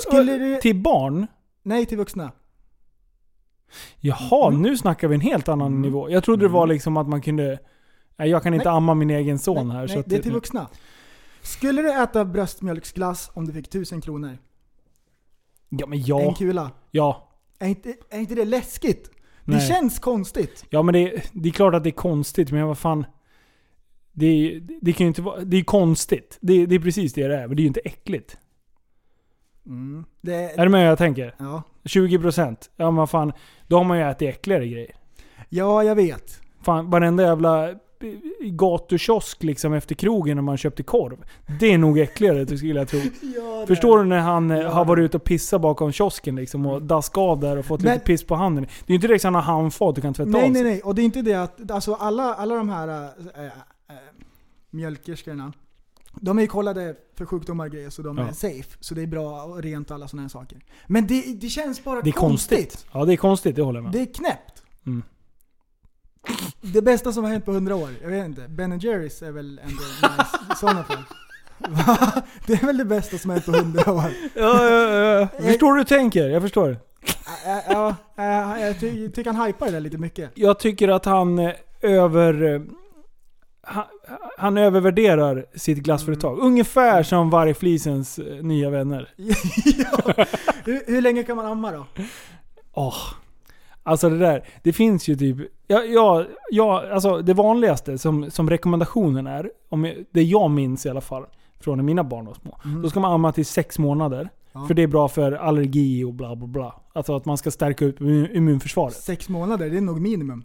Skulle 0.00 0.38
det- 0.38 0.60
Till 0.60 0.76
barn? 0.82 1.26
Nej 1.62 1.86
till 1.86 1.98
vuxna. 1.98 2.32
Jaha, 4.00 4.48
Mm. 4.48 4.62
nu 4.62 4.76
snackar 4.76 5.08
vi 5.08 5.14
en 5.14 5.20
helt 5.20 5.48
annan 5.48 5.66
Mm. 5.66 5.82
nivå. 5.82 6.10
Jag 6.10 6.24
trodde 6.24 6.44
det 6.44 6.48
var 6.48 6.66
liksom 6.66 6.96
att 6.96 7.08
man 7.08 7.20
kunde... 7.20 7.58
Nej, 8.16 8.28
jag 8.30 8.42
kan 8.42 8.54
inte 8.54 8.68
Nej. 8.68 8.76
amma 8.76 8.94
min 8.94 9.10
egen 9.10 9.38
son 9.38 9.68
nej, 9.68 9.76
här. 9.76 9.86
nej 9.86 9.96
så 9.96 10.02
det 10.08 10.16
är 10.16 10.22
till 10.22 10.32
vuxna. 10.32 10.68
Skulle 11.42 11.82
du 11.82 12.02
äta 12.02 12.24
bröstmjölksglass 12.24 13.30
om 13.34 13.46
du 13.46 13.52
fick 13.52 13.66
1000 13.66 14.00
kronor? 14.00 14.38
Ja 15.68 15.86
men 15.86 15.98
En 15.98 16.04
ja. 16.04 16.34
kula. 16.34 16.70
Ja. 16.90 17.28
Är 17.58 17.68
inte, 17.68 17.94
är 18.10 18.18
inte 18.18 18.34
det 18.34 18.44
läskigt? 18.44 19.10
Det 19.46 19.52
Nej. 19.52 19.68
känns 19.68 19.98
konstigt. 19.98 20.64
Ja 20.70 20.82
men 20.82 20.92
det, 20.94 21.22
det 21.32 21.48
är 21.48 21.52
klart 21.52 21.74
att 21.74 21.82
det 21.84 21.90
är 21.90 21.92
konstigt, 21.92 22.52
men 22.52 22.66
vad 22.66 22.78
fan. 22.78 23.06
Det, 24.12 24.60
det 24.80 24.92
kan 24.92 25.04
ju 25.04 25.08
inte 25.08 25.22
vara... 25.22 25.40
Det 25.40 25.56
är 25.56 25.64
konstigt. 25.64 26.38
Det, 26.40 26.66
det 26.66 26.74
är 26.74 26.78
precis 26.78 27.12
det 27.12 27.28
det 27.28 27.36
är, 27.36 27.46
men 27.46 27.56
det 27.56 27.60
är 27.60 27.62
ju 27.64 27.68
inte 27.68 27.80
äckligt. 27.80 28.38
Mm. 29.66 30.04
Det, 30.20 30.34
Är 30.34 30.64
du 30.64 30.70
med 30.70 30.80
vad 30.80 30.90
jag 30.90 30.98
tänker? 30.98 31.34
ja. 31.38 31.62
20%. 31.84 32.56
Ja 32.76 32.90
men 32.90 33.06
fan. 33.06 33.32
Då 33.68 33.76
har 33.76 33.84
man 33.84 33.98
ju 33.98 34.04
ätit 34.10 34.28
äckligare 34.28 34.68
grejer. 34.68 34.94
ja, 35.48 35.82
jag 35.84 35.94
vet. 35.94 36.40
Fan, 36.62 36.90
varenda 36.90 37.22
jävla 37.22 37.74
gatukiosk 38.50 39.42
liksom 39.42 39.72
efter 39.72 39.94
krogen 39.94 40.36
när 40.36 40.42
man 40.42 40.56
köpte 40.56 40.82
korv. 40.82 41.16
Det 41.60 41.72
är 41.72 41.78
nog 41.78 41.98
äckligare 41.98 42.46
skulle 42.58 42.74
jag 42.80 42.88
tro. 42.88 43.00
Ja, 43.36 43.64
Förstår 43.66 43.98
du 43.98 44.04
när 44.04 44.18
han 44.18 44.50
eh, 44.50 44.58
Ja, 44.58 44.70
har 44.70 44.84
varit 44.84 45.02
ute 45.04 45.16
och 45.16 45.24
pissat 45.24 45.60
bakom 45.60 45.92
kiosken 45.92 46.36
liksom 46.36 46.66
och 46.66 46.82
daskat 46.82 47.18
av 47.18 47.40
där 47.40 47.56
och 47.56 47.64
fått 47.66 47.82
Men- 47.82 47.92
lite 47.94 48.04
piss 48.04 48.24
på 48.24 48.34
handen. 48.34 48.64
Det 48.64 48.70
är 48.86 48.92
ju 48.92 48.94
inte 48.94 49.06
direkt 49.06 49.22
så 49.22 49.26
han 49.28 49.34
har 49.34 49.42
handfat 49.42 49.94
du 49.94 50.00
kan 50.00 50.14
tvätta 50.14 50.30
Nej, 50.30 50.44
av 50.44 50.50
nej, 50.50 50.62
sig. 50.62 50.70
nej. 50.70 50.80
Och 50.82 50.94
det 50.94 51.02
är 51.02 51.04
inte 51.04 51.22
det 51.22 51.34
att, 51.34 51.70
alltså 51.70 51.94
alla, 51.94 52.34
alla 52.34 52.54
de 52.54 52.68
här 52.68 52.88
äh, 52.88 53.44
äh, 53.44 53.50
mjölkerskorna, 54.70 55.52
de 56.20 56.38
är 56.38 56.42
ju 56.42 56.48
kollade 56.48 56.94
för 57.14 57.26
sjukdomar 57.26 57.64
och 57.66 57.72
grejer 57.72 57.90
så 57.90 58.02
de 58.02 58.18
Ja. 58.18 58.28
är 58.28 58.32
safe. 58.32 58.76
Så 58.80 58.94
det 58.94 59.02
är 59.02 59.06
bra 59.06 59.42
och 59.42 59.62
rent 59.62 59.90
och 59.90 59.94
alla 59.94 60.08
sådana 60.08 60.22
här 60.22 60.28
saker. 60.28 60.58
Men 60.86 61.06
det, 61.06 61.22
det 61.40 61.48
känns 61.48 61.84
bara 61.84 62.00
Det 62.02 62.10
är 62.10 62.12
konstigt. 62.12 62.86
Ja 62.92 63.04
det 63.04 63.12
är 63.12 63.16
konstigt, 63.16 63.56
det 63.56 63.62
håller 63.62 63.76
jag 63.78 63.84
med 63.84 63.92
Det 63.92 64.00
är 64.00 64.14
knäppt. 64.14 64.62
Mm. 64.86 65.02
Det 66.60 66.82
bästa 66.82 67.12
som 67.12 67.24
har 67.24 67.30
hänt 67.30 67.44
på 67.44 67.52
100 67.52 67.74
år, 67.76 67.88
jag 68.02 68.08
vet 68.10 68.24
inte. 68.26 68.48
Ben 68.48 68.78
Jerrys 68.78 69.22
är 69.22 69.30
väl 69.32 69.60
ändå 69.64 69.82
nice 70.16 70.38
i 70.52 70.56
sådana 70.56 70.84
fall. 70.84 71.02
Va? 71.58 72.22
Det 72.46 72.52
är 72.62 72.66
väl 72.66 72.76
det 72.78 72.84
bästa 72.84 73.18
som 73.18 73.30
har 73.30 73.36
hänt 73.36 73.46
på 73.46 73.52
100 73.52 73.92
år. 73.92 74.04
Ja, 74.34 74.70
ja, 74.70 74.88
ja. 74.94 75.28
Jag 75.36 75.44
förstår 75.46 75.68
hur 75.72 75.78
du 75.78 75.84
tänker, 75.84 76.28
jag 76.28 76.42
förstår. 76.42 76.70
Ä- 76.70 76.76
ä- 77.46 77.64
Ja, 77.68 77.94
ä, 78.16 78.60
jag 78.66 78.80
ty- 78.80 79.10
tycker 79.10 79.32
han 79.32 79.46
hypar 79.46 79.66
det 79.66 79.72
där 79.72 79.80
lite 79.80 79.98
mycket. 79.98 80.30
Jag 80.34 80.58
tycker 80.58 80.88
att 80.88 81.04
han 81.04 81.38
eh, 81.38 81.52
över... 81.82 82.54
eh, 82.54 82.60
Han, 83.68 83.84
han 84.38 84.58
övervärderar 84.58 85.46
sitt 85.54 85.78
glassföretag. 85.78 86.32
Mm. 86.34 86.46
Ungefär 86.46 87.02
som 87.02 87.30
Vargflisens 87.30 88.18
eh, 88.18 88.24
nya 88.44 88.70
vänner. 88.70 89.08
ja. 89.16 90.24
hur, 90.64 90.82
hur 90.86 91.02
länge 91.02 91.22
kan 91.22 91.36
man 91.36 91.46
amma 91.46 91.72
då? 91.72 91.86
Åh. 92.72 92.94
Alltså 93.86 94.08
det 94.08 94.18
där, 94.18 94.44
det 94.62 94.72
finns 94.72 95.08
ju 95.08 95.16
typ... 95.16 95.36
Ja, 95.66 95.82
ja, 95.82 96.24
ja, 96.50 96.84
alltså 96.92 97.22
det 97.22 97.34
vanligaste 97.34 97.98
som, 97.98 98.30
som 98.30 98.50
rekommendationen 98.50 99.26
är, 99.26 99.50
om 99.68 99.84
jag, 99.84 99.94
det 100.10 100.22
jag 100.22 100.50
minns 100.50 100.86
i 100.86 100.88
alla 100.88 101.00
fall, 101.00 101.24
från 101.60 101.76
när 101.78 101.84
mina 101.84 102.04
barn 102.04 102.26
var 102.26 102.34
små. 102.34 102.58
Då 102.82 102.90
ska 102.90 103.00
man 103.00 103.12
amma 103.12 103.32
till 103.32 103.46
sex 103.46 103.78
månader. 103.78 104.18
Mm. 104.18 104.30
Ja. 104.52 104.66
För 104.66 104.74
det 104.74 104.82
är 104.82 104.86
bra 104.86 105.08
för 105.08 105.32
allergi 105.32 106.04
och 106.04 106.14
bla 106.14 106.36
bla 106.36 106.46
bla. 106.46 106.74
Alltså 106.92 107.16
att 107.16 107.24
man 107.24 107.36
ska 107.36 107.50
stärka 107.50 107.84
upp 107.84 108.00
immun- 108.00 108.36
immunförsvaret. 108.36 108.94
Sex 108.94 109.28
månader, 109.28 109.70
det 109.70 109.76
är 109.76 109.80
nog 109.80 110.00
minimum. 110.00 110.44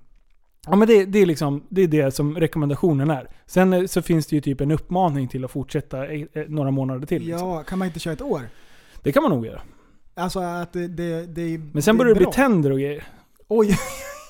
Ja 0.68 0.76
men 0.76 0.88
det, 0.88 1.06
det, 1.06 1.20
är 1.20 1.26
liksom, 1.26 1.64
det 1.70 1.82
är 1.82 1.88
det 1.88 2.12
som 2.12 2.38
rekommendationen 2.38 3.10
är. 3.10 3.28
Sen 3.46 3.74
eh, 3.74 3.86
så 3.86 4.02
finns 4.02 4.28
det 4.28 4.36
ju 4.36 4.42
typ 4.42 4.62
en 4.62 4.72
uppmaning 4.72 5.28
till 5.28 5.46
att 5.46 5.52
fortsätta 5.52 6.08
eh, 6.08 6.26
några 6.48 6.72
månader 6.72 7.08
till. 7.08 7.24
Liksom. 7.24 7.50
Ja, 7.50 7.64
kan 7.64 7.80
man 7.80 7.88
inte 7.88 8.00
köra 8.00 8.14
ett 8.14 8.22
år? 8.22 8.42
Det 9.04 9.12
kan 9.12 9.24
man 9.24 9.32
nog 9.32 9.46
göra. 9.46 9.62
Alltså 10.14 10.40
att 10.40 10.74
det, 10.74 10.88
det, 10.88 11.26
det 11.26 11.58
Men 11.74 11.82
sen 11.82 11.96
det 11.96 12.00
börjar 12.00 12.16
det 12.16 12.20
bli 12.20 12.32
tänder 12.34 12.72
och 12.72 12.80
grejer. 12.80 13.04
Oj, 13.54 13.78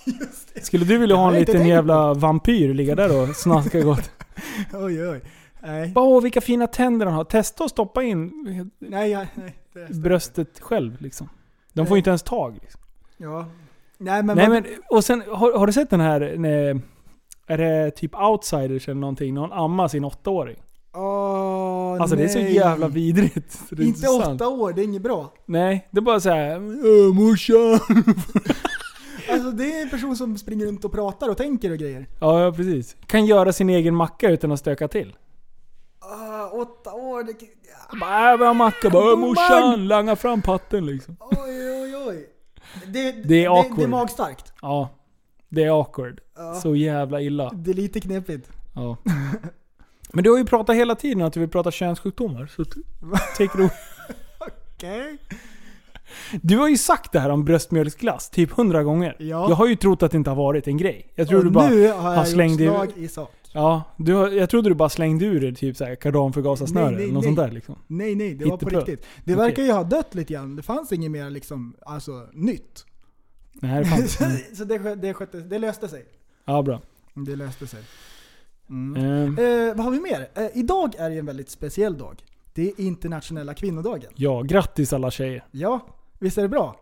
Skulle 0.61 0.85
du 0.85 0.97
vilja 0.97 1.15
ha 1.15 1.27
en 1.33 1.39
liten 1.39 1.67
jävla 1.67 2.13
vampyr 2.13 2.73
ligga 2.73 2.95
där 2.95 3.21
och 3.21 3.35
snaska 3.35 3.81
gott? 3.81 4.11
oj, 4.73 5.09
oj. 5.09 5.21
Nej, 5.59 5.89
Bara, 5.89 6.05
Åh, 6.05 6.21
vilka 6.23 6.41
fina 6.41 6.67
tänder 6.67 7.05
han 7.05 7.15
har. 7.15 7.23
Testa 7.23 7.63
att 7.63 7.71
stoppa 7.71 8.03
in 8.03 8.31
nej, 8.79 9.11
ja, 9.11 9.25
nej. 9.35 9.55
Det 9.73 9.95
bröstet 9.95 10.59
själv 10.59 11.01
liksom. 11.01 11.29
De 11.73 11.87
får 11.87 11.87
ju 11.87 11.91
Nej. 11.95 11.99
inte 11.99 12.09
ens 12.09 12.23
tag. 12.23 12.59
Liksom. 12.61 12.81
Ja. 13.17 13.45
Nej 13.97 14.23
men, 14.23 14.37
Nej 14.37 14.49
men, 14.49 14.65
och 14.89 15.03
sen, 15.03 15.23
har, 15.27 15.57
har 15.57 15.67
du 15.67 15.73
sett 15.73 15.89
den 15.89 15.99
här, 15.99 16.35
när, 16.37 16.81
är 17.47 17.57
det 17.57 17.91
typ 17.91 18.15
outsiders 18.15 18.87
eller 18.87 19.01
någonting? 19.01 19.33
Någon 19.33 19.51
ammar 19.51 19.87
sin 19.87 20.05
åttaåring. 20.05 20.57
Åh, 20.93 22.01
Alltså 22.01 22.15
det 22.15 22.23
är 22.23 22.27
så 22.27 22.39
nej. 22.39 22.55
jävla 22.55 22.87
vidrigt. 22.87 23.51
så 23.69 23.75
det 23.75 23.83
Inte 23.83 23.99
sant. 23.99 24.41
åtta 24.41 24.47
år, 24.49 24.73
det 24.73 24.81
är 24.81 24.85
inget 24.85 25.01
bra. 25.01 25.33
Nej, 25.45 25.87
det 25.91 25.99
är 25.99 26.01
bara 26.01 26.19
såhär, 26.19 26.55
Åh 26.57 27.13
morsan. 27.13 27.79
Alltså 29.51 29.63
det 29.65 29.77
är 29.79 29.81
en 29.83 29.89
person 29.89 30.15
som 30.17 30.37
springer 30.37 30.65
runt 30.65 30.85
och 30.85 30.91
pratar 30.91 31.29
och 31.29 31.37
tänker 31.37 31.71
och 31.71 31.77
grejer. 31.77 32.07
Ja, 32.19 32.43
ja, 32.43 32.51
precis. 32.51 32.95
Kan 33.05 33.25
göra 33.25 33.53
sin 33.53 33.69
egen 33.69 33.95
macka 33.95 34.29
utan 34.29 34.51
att 34.51 34.59
stöka 34.59 34.87
till. 34.87 35.15
Ah, 35.99 36.47
åtta 36.47 36.93
år, 36.93 37.23
det... 37.23 37.33
Bara, 37.99 38.31
äh, 38.31 38.37
vi 38.37 38.45
har 38.45 38.53
macka. 38.53 38.89
Bara, 38.89 39.15
morsan, 39.15 39.87
langa 39.87 40.15
fram 40.15 40.41
patten 40.41 40.85
liksom. 40.85 41.17
Oj, 41.19 41.81
oj, 41.81 41.95
oj. 42.07 42.29
Det, 42.87 43.11
Det 43.11 43.19
är 43.19 43.23
Det, 43.23 43.45
awkward. 43.47 43.77
det 43.77 43.83
är 43.83 43.87
magstarkt. 43.87 44.53
Ja. 44.61 44.89
Det 45.49 45.63
är 45.63 45.79
awkward. 45.79 46.21
Ja. 46.35 46.53
Så 46.55 46.75
jävla 46.75 47.21
illa. 47.21 47.49
Det 47.53 47.71
är 47.71 47.75
lite 47.75 47.99
knepigt. 47.99 48.49
Ja. 48.75 48.97
Men 50.13 50.23
du 50.23 50.29
har 50.29 50.37
ju 50.37 50.45
pratat 50.45 50.75
hela 50.75 50.95
tiden 50.95 51.21
att 51.23 51.33
du 51.33 51.39
vill 51.39 51.49
prata 51.49 51.71
könssjukdomar. 51.71 52.47
Så 52.47 52.65
take 53.37 53.43
it 53.43 53.51
Okej. 54.39 55.17
Du 56.41 56.57
har 56.57 56.69
ju 56.69 56.77
sagt 56.77 57.11
det 57.11 57.19
här 57.19 57.29
om 57.29 57.45
bröstmjölksglass 57.45 58.29
typ 58.29 58.51
hundra 58.51 58.83
gånger. 58.83 59.15
Ja. 59.19 59.25
Jag 59.49 59.55
har 59.55 59.67
ju 59.67 59.75
trott 59.75 60.03
att 60.03 60.11
det 60.11 60.17
inte 60.17 60.29
har 60.29 60.37
varit 60.37 60.67
en 60.67 60.77
grej. 60.77 61.11
Jag 61.15 61.27
tror 61.27 61.39
Och 61.39 61.45
du 61.45 61.51
bara... 61.51 61.69
nu 61.69 61.91
har 61.91 62.13
jag 62.13 62.27
slängt 62.27 62.59
gjort 62.59 62.73
slag 62.75 62.89
i 62.95 63.07
sak. 63.07 63.31
Ja, 63.53 63.83
du 63.97 64.13
har, 64.13 64.29
jag 64.29 64.49
trodde 64.49 64.69
du 64.69 64.75
bara 64.75 64.89
slängde 64.89 65.25
ur 65.25 65.41
dig 65.41 65.55
typ 65.55 65.77
såhär 65.77 65.97
nej, 66.73 66.83
eller 66.83 67.07
något 67.07 67.13
nej. 67.13 67.23
sånt 67.23 67.37
där 67.37 67.51
liksom. 67.51 67.75
Nej 67.87 68.15
nej, 68.15 68.33
det 68.33 68.45
var 68.45 68.57
på 68.57 68.69
riktigt. 68.69 69.05
Det 69.25 69.35
verkar 69.35 69.63
ju 69.63 69.71
ha 69.71 69.83
dött 69.83 70.15
lite 70.15 70.33
grann. 70.33 70.55
Det 70.55 70.63
fanns 70.63 70.91
inget 70.91 71.11
mer 71.11 71.29
liksom, 71.29 71.75
alltså 71.85 72.27
nytt. 72.33 72.85
Nej, 73.53 73.83
det 73.83 73.89
fanns. 73.89 74.19
så 74.57 74.63
det, 74.63 74.95
det, 74.95 75.13
skötte, 75.13 75.37
det 75.39 75.59
löste 75.59 75.87
sig. 75.87 76.05
Ja, 76.45 76.61
bra. 76.61 76.81
Det 77.13 77.35
löste 77.35 77.67
sig. 77.67 77.79
Mm. 78.69 79.05
Ehm, 79.05 79.37
Eh, 79.37 79.75
vad 79.75 79.85
har 79.85 79.91
vi 79.91 79.99
mer? 79.99 80.27
Eh, 80.35 80.47
idag 80.53 80.95
är 80.97 81.09
det 81.09 81.17
en 81.17 81.25
väldigt 81.25 81.49
speciell 81.49 81.97
dag. 81.97 82.23
Det 82.53 82.67
är 82.67 82.81
internationella 82.81 83.53
kvinnodagen. 83.53 84.11
ja, 84.15 84.41
grattis 84.41 84.93
alla 84.93 85.11
tjejer. 85.11 85.45
Ja, 85.51 85.79
visst 86.21 86.37
är 86.37 86.41
det 86.41 86.49
bra? 86.49 86.75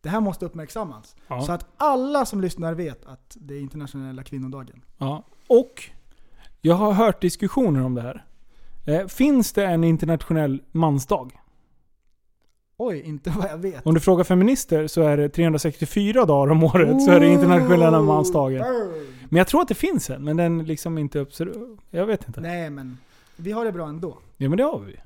Det 0.00 0.08
här 0.08 0.20
måste 0.20 0.46
uppmärksammas. 0.46 1.16
Ja. 1.28 1.42
Så 1.42 1.52
att 1.52 1.66
alla 1.76 2.26
som 2.26 2.40
lyssnar 2.40 2.74
vet 2.74 3.06
att 3.06 3.36
det 3.40 3.54
är 3.54 3.60
internationella 3.60 4.22
kvinnodagen. 4.22 4.84
Ja. 4.98 5.22
Och 5.48 5.90
jag 6.60 6.74
har 6.74 6.92
hört 6.92 7.20
diskussioner 7.20 7.84
om 7.84 7.94
det 7.94 8.02
här. 8.02 8.24
Eh, 8.86 9.06
finns 9.06 9.52
det 9.52 9.66
en 9.66 9.84
internationell 9.84 10.62
mansdag? 10.72 11.40
Oj, 12.76 13.00
inte 13.00 13.30
vad 13.30 13.50
jag 13.50 13.58
vet. 13.58 13.86
Om 13.86 13.94
du 13.94 14.00
frågar 14.00 14.24
feminister 14.24 14.86
så 14.86 15.02
är 15.02 15.16
det 15.16 15.28
364 15.28 16.24
dagar 16.24 16.52
om 16.52 16.64
året 16.64 17.02
så 17.02 17.10
är 17.10 17.20
det 17.20 17.28
internationella 17.28 18.02
mansdagen. 18.02 18.62
Burn. 18.62 19.06
Men 19.28 19.38
jag 19.38 19.46
tror 19.46 19.62
att 19.62 19.68
det 19.68 19.74
finns 19.74 20.10
en, 20.10 20.24
men 20.24 20.36
den 20.36 20.64
liksom 20.64 20.98
inte 20.98 21.20
observ... 21.20 21.78
Jag 21.90 22.06
vet 22.06 22.28
inte. 22.28 22.40
Nej 22.40 22.70
men, 22.70 22.98
Vi 23.36 23.52
har 23.52 23.64
det 23.64 23.72
bra 23.72 23.88
ändå. 23.88 24.18
Ja 24.36 24.48
men 24.48 24.58
det 24.58 24.64
har 24.64 24.78
vi. 24.78 24.96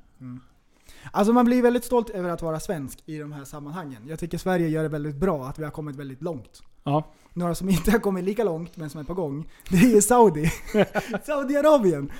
Alltså 1.11 1.33
man 1.33 1.45
blir 1.45 1.61
väldigt 1.61 1.85
stolt 1.85 2.09
över 2.09 2.29
att 2.29 2.41
vara 2.41 2.59
svensk 2.59 3.03
i 3.05 3.17
de 3.17 3.31
här 3.31 3.43
sammanhangen. 3.43 4.07
Jag 4.07 4.19
tycker 4.19 4.37
Sverige 4.37 4.67
gör 4.67 4.83
det 4.83 4.89
väldigt 4.89 5.15
bra, 5.15 5.47
att 5.47 5.59
vi 5.59 5.63
har 5.63 5.71
kommit 5.71 5.95
väldigt 5.95 6.21
långt. 6.21 6.61
Ja. 6.83 7.11
Några 7.33 7.55
som 7.55 7.69
inte 7.69 7.91
har 7.91 7.99
kommit 7.99 8.23
lika 8.23 8.43
långt, 8.43 8.77
men 8.77 8.89
som 8.89 8.99
är 8.99 9.03
på 9.03 9.13
gång, 9.13 9.49
det 9.69 9.77
är 9.77 10.01
Saudi. 10.01 10.51
Saudiarabien. 11.25 12.11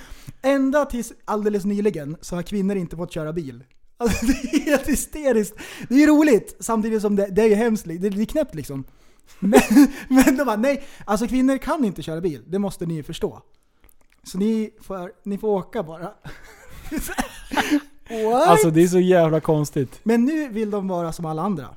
Ända 0.42 0.86
tills 0.86 1.14
alldeles 1.26 1.66
nyligen 1.66 2.18
så 2.22 2.36
har 2.36 2.44
kvinnor 2.44 2.76
inte 2.76 2.96
fått 2.96 3.12
köra 3.12 3.34
bil. 3.34 3.64
Alltså 3.98 4.26
det 4.26 4.32
är 4.32 4.66
helt 4.66 4.88
hysteriskt. 4.88 5.56
Det 5.90 6.04
är 6.04 6.08
roligt, 6.08 6.56
samtidigt 6.60 7.02
som 7.02 7.16
det, 7.16 7.28
det 7.28 7.42
är 7.42 7.48
ju 7.48 7.56
hemskt. 7.56 7.86
Det, 7.86 7.98
det 7.98 8.22
är 8.22 8.26
knäppt 8.26 8.56
liksom. 8.56 8.84
Men, 9.40 9.62
men 10.10 10.38
de 10.38 10.44
bara, 10.46 10.56
nej, 10.56 10.84
alltså 11.06 11.28
kvinnor 11.28 11.58
kan 11.58 11.86
inte 11.86 12.02
köra 12.02 12.22
bil. 12.22 12.44
Det 12.48 12.60
måste 12.60 12.86
ni 12.86 13.04
förstå. 13.04 13.42
Så 14.24 14.38
ni 14.38 14.74
får, 14.82 15.12
ni 15.24 15.38
får 15.38 15.48
åka 15.48 15.84
bara. 15.84 16.14
What? 18.32 18.48
Alltså 18.48 18.70
det 18.72 18.84
är 18.84 18.88
så 18.88 19.00
jävla 19.00 19.40
konstigt. 19.40 20.00
Men 20.04 20.26
nu 20.26 20.50
vill 20.50 20.72
de 20.72 20.88
vara 20.88 21.12
som 21.12 21.26
alla 21.26 21.42
andra. 21.42 21.68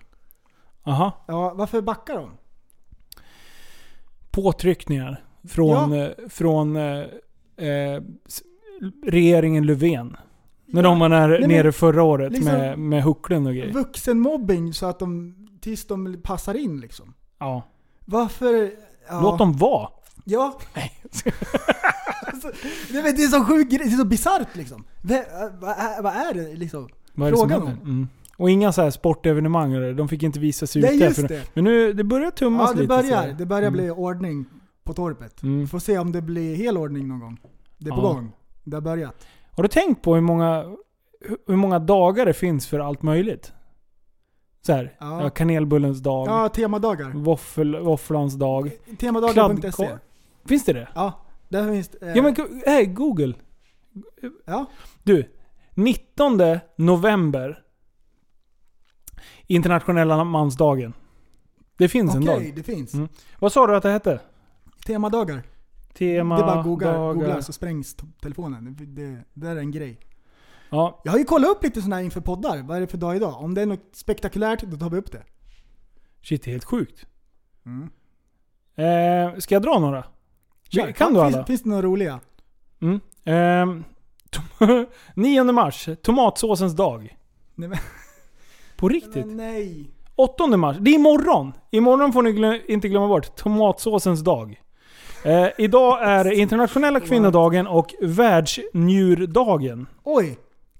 Aha. 0.84 1.24
Ja, 1.26 1.54
varför 1.54 1.80
backar 1.82 2.14
de? 2.16 2.30
Påtryckningar 4.30 5.24
från, 5.48 5.92
Ja. 5.92 6.04
eh, 6.04 6.28
från 6.28 6.76
eh, 6.76 6.98
eh, 7.56 8.02
regeringen 9.06 9.66
Löfven. 9.66 10.16
När 10.66 10.82
de 10.82 10.98
var 10.98 11.08
när, 11.08 11.46
nere 11.48 11.72
förra 11.72 12.02
året 12.02 12.32
liksom- 12.32 12.52
med, 12.52 12.78
med 12.78 13.02
hucklen 13.02 13.46
och 13.46 13.52
grejer. 13.54 13.72
Vuxenmobbing 13.72 14.74
så 14.74 14.86
att 14.86 14.98
de, 14.98 15.34
tills 15.60 15.86
de 15.86 16.20
passar 16.22 16.54
in 16.54 16.80
liksom. 16.80 17.14
Ja. 17.38 17.62
Varför? 18.04 18.70
Ja. 19.08 19.20
Låt 19.22 19.38
dem 19.38 19.52
vara. 19.52 19.88
Ja. 20.24 20.58
alltså, 22.26 22.48
det, 22.92 22.98
är- 22.98 23.28
så 23.28 23.44
sjukt, 23.44 23.70
det 23.70 23.76
är 23.76 23.88
så 23.88 24.04
bisarrt 24.04 24.56
liksom. 24.56 24.84
Vad, 25.02 25.18
vad, 25.60 25.70
är- 25.70 26.02
vad 26.02 26.12
är 26.12 26.34
det 26.34 26.54
liksom? 26.56 26.88
Vad 27.14 27.28
är 27.28 27.32
det 27.32 27.38
Frågan 27.38 27.62
om. 27.62 27.68
Mm. 27.68 28.08
Och 28.36 28.50
inga 28.50 28.72
så 28.72 28.82
här 28.82 28.90
sportevenemang, 28.90 29.72
eller, 29.72 29.92
de 29.94 30.08
fick 30.08 30.22
inte 30.22 30.38
visa 30.40 30.66
sig 30.66 30.82
Nej 30.82 31.14
för- 31.14 31.28
det. 31.28 31.42
Men 31.54 31.64
nu, 31.64 31.92
det 31.92 32.04
börjar 32.04 32.30
tummas 32.30 32.68
Ja 32.70 32.74
det 32.74 32.80
lite. 32.80 32.88
börjar, 32.88 33.32
det 33.38 33.46
börjar 33.46 33.68
Mm. 33.68 33.72
bli 33.72 33.90
ordning 33.90 34.44
på 34.84 34.94
torpet. 34.94 35.42
Mm. 35.42 35.68
Får 35.68 35.78
se 35.78 35.98
om 35.98 36.12
det 36.12 36.22
blir 36.22 36.54
hel 36.56 36.76
ordning 36.78 37.08
någon 37.08 37.20
gång. 37.20 37.38
Det 37.78 37.90
är 37.90 37.94
på 37.94 38.00
Ja. 38.02 38.12
gång. 38.12 38.32
Det 38.64 38.76
har 38.76 38.80
börjat. 38.82 39.26
Har 39.50 39.62
du 39.62 39.68
tänkt 39.68 40.02
på 40.02 40.14
hur 40.14 40.20
många, 40.22 40.64
hur- 41.46 41.56
många 41.56 41.78
dagar 41.78 42.26
det 42.26 42.32
finns 42.32 42.66
för 42.66 42.78
allt 42.80 43.02
möjligt? 43.02 43.52
Så 44.66 44.72
här, 44.72 44.96
Ja. 45.00 45.30
kanelbullens 45.30 45.98
dag, 46.02 46.28
Ja, 46.28 46.48
temadagar. 46.48 47.10
våfflans 47.82 48.34
dag. 48.34 48.70
Temadagar.se. 49.00 49.88
Finns 50.46 50.64
det 50.64 50.72
det? 50.72 50.88
Ja, 50.94 51.20
där 51.48 51.72
finns 51.72 51.88
det. 51.88 52.06
eh, 52.06 52.16
Ja 52.16 52.22
men 52.22 52.34
hey, 52.66 52.86
Google. 52.86 53.34
ja. 54.44 54.66
Du, 55.02 55.32
19 55.74 56.40
november. 56.76 57.60
Internationella 59.46 60.24
mansdagen. 60.24 60.92
Det 61.76 61.88
finns 61.88 62.14
en 62.14 62.22
Okej, 62.22 62.44
dag. 62.46 62.56
det 62.56 62.62
finns. 62.62 62.94
Mm. 62.94 63.08
Vad 63.38 63.52
sa 63.52 63.66
du 63.66 63.76
att 63.76 63.82
det 63.82 63.90
hette? 63.90 64.20
Temadagar. 64.86 65.42
Tema 65.94 66.36
det 66.36 66.42
är 66.42 66.46
bara 66.46 66.58
att 66.58 66.64
googla, 66.64 67.12
googla 67.12 67.42
så 67.42 67.52
sprängs 67.52 67.96
telefonen. 68.22 68.76
Det, 68.78 68.86
det, 68.86 69.24
det 69.32 69.48
är 69.48 69.56
en 69.56 69.70
grej. 69.70 70.00
Ja, 70.70 71.00
Jag 71.04 71.12
har 71.12 71.18
ju 71.18 71.24
kollat 71.24 71.50
upp 71.50 71.62
lite 71.64 71.80
sådana 71.80 71.96
här 71.96 72.02
inför 72.02 72.20
poddar. 72.20 72.62
Vad 72.62 72.76
är 72.76 72.80
det 72.80 72.86
för 72.86 72.98
dag 72.98 73.16
idag? 73.16 73.42
Om 73.42 73.54
det 73.54 73.62
är 73.62 73.66
något 73.66 73.88
spektakulärt, 73.92 74.62
då 74.62 74.76
tar 74.76 74.90
vi 74.90 74.96
upp 74.98 75.12
det. 75.12 75.22
shit 76.22 76.42
det 76.42 76.50
är 76.50 76.52
helt 76.52 76.64
sjukt. 76.64 77.06
Mm. 77.66 77.90
Eh, 78.76 79.38
ska 79.38 79.54
jag 79.54 79.62
dra 79.62 79.78
några? 79.78 80.04
Kör. 80.68 80.92
Kan 80.92 81.14
du 81.14 81.20
finns, 81.22 81.34
alla? 81.34 81.46
Finns 81.46 81.62
det 81.62 81.68
några 81.68 81.82
roliga? 81.82 82.20
Mm. 82.82 83.00
Ehm, 83.24 83.84
tom- 84.30 84.86
9 85.14 85.44
mars, 85.52 85.88
tomatsåsens 86.02 86.72
dag. 86.76 87.16
Nej, 87.54 87.68
men, 87.68 87.78
På 88.76 88.88
riktigt? 88.88 89.26
men 89.26 89.36
nej. 89.36 89.90
8 90.16 90.46
mars, 90.56 90.76
det 90.80 90.90
är 90.90 90.94
imorgon. 90.94 91.52
Imorgon 91.70 92.12
får 92.12 92.22
ni 92.22 92.30
glö- 92.32 92.60
inte 92.68 92.88
glömma 92.88 93.08
bort 93.08 93.36
tomatsåsens 93.36 94.20
dag. 94.20 94.60
Eh, 95.24 95.46
idag 95.58 95.98
är 96.02 96.32
internationella 96.32 97.00
kvinnodagen 97.00 97.66
och 97.66 97.94
världsnjurdagen. 98.00 99.86
Oj! 100.04 100.38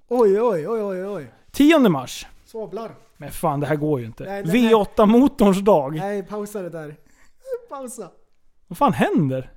Oj, 0.09 0.41
oj, 0.41 0.69
oj, 0.69 0.83
oj, 0.83 1.07
oj. 1.07 1.27
10 1.53 1.79
mars. 1.89 2.27
Svablar. 2.45 2.91
Men 3.17 3.31
fan 3.31 3.61
det 3.61 3.67
här 3.67 3.77
går 3.77 4.01
ju 4.01 4.07
inte. 4.07 4.25
Nej, 4.25 4.33
här- 4.47 4.53
V8-motorns 4.53 5.61
dag. 5.61 5.95
Nej, 5.97 6.23
pausa 6.23 6.63
det 6.63 6.71
där. 6.71 6.97
Pausa. 7.69 8.11
Vad 8.69 8.79
fan 8.79 8.93
händer? 8.93 9.51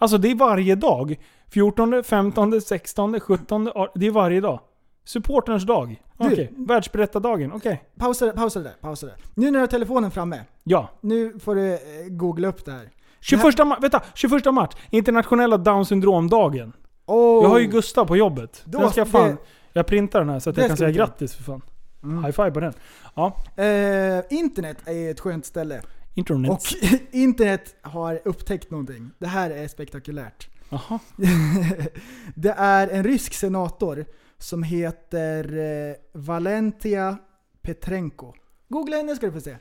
Alltså 0.00 0.18
det 0.18 0.30
är 0.30 0.34
varje 0.34 0.74
dag. 0.74 1.16
14, 1.50 2.02
15, 2.04 2.60
16, 2.60 3.20
17, 3.20 3.68
18, 3.68 3.88
det 3.94 4.06
är 4.06 4.10
varje 4.10 4.40
dag. 4.40 4.60
Supporterns 5.04 5.66
dag. 5.66 6.02
Okej. 6.16 6.52
Världsberättardagen. 6.56 7.52
Okej. 7.52 7.82
Pausa 7.98 8.26
det, 8.26 8.32
pausa 8.32 8.60
det 8.60 8.72
pausa 8.80 9.06
det. 9.06 9.14
Nu 9.34 9.46
när 9.46 9.52
du 9.52 9.58
har 9.58 9.66
telefonen 9.66 10.10
framme, 10.10 10.40
Ja. 10.64 10.88
nu 11.00 11.38
får 11.38 11.54
du 11.54 11.72
eh, 11.74 11.78
googla 12.10 12.48
upp 12.48 12.64
det 12.64 12.72
här. 12.72 12.90
21, 13.20 13.44
ma- 13.58 13.80
vänta, 13.80 14.02
21 14.14 14.54
mars. 14.54 14.70
Internationella 14.90 15.56
down 15.58 15.86
syndrom-dagen. 15.86 16.72
Oh. 17.06 17.42
Jag 17.44 17.50
har 17.50 17.58
ju 17.58 17.66
Gustav 17.66 18.04
på 18.06 18.16
jobbet. 18.16 18.62
Då- 18.64 18.78
den 18.78 18.90
ska 18.90 19.00
jag 19.00 19.08
fan... 19.08 19.28
det- 19.28 19.36
Jag 19.72 19.86
printar 19.86 20.18
den 20.20 20.28
här 20.28 20.38
så 20.38 20.50
att 20.50 20.56
det 20.56 20.62
jag 20.62 20.70
kan 20.70 20.76
säga 20.76 20.90
grattis 20.90 21.34
för 21.34 21.42
fan. 21.42 21.62
Mm. 22.02 22.24
High 22.24 22.32
five 22.36 22.50
på 22.50 22.60
den. 22.60 22.72
Ja. 23.14 23.36
Eh, 23.56 24.24
internet 24.38 24.76
är 24.84 25.10
ett 25.10 25.20
skönt 25.20 25.46
ställe. 25.46 25.80
Internet. 26.14 26.50
Och 26.50 26.62
internet 27.10 27.76
har 27.82 28.20
upptäckt 28.24 28.70
någonting. 28.70 29.10
Det 29.18 29.26
här 29.26 29.50
är 29.50 29.68
spektakulärt. 29.68 30.48
Jaha. 30.68 30.98
det 32.34 32.54
är 32.56 32.88
en 32.88 33.04
rysk 33.04 33.34
senator 33.34 34.04
som 34.38 34.62
heter 34.62 35.58
eh, 35.58 35.94
Valentia 36.12 37.18
Petrenko. 37.62 38.34
Googla 38.68 38.96
henne 38.96 39.16
ska 39.16 39.26
du 39.26 39.32
få 39.32 39.40
se. 39.40 39.56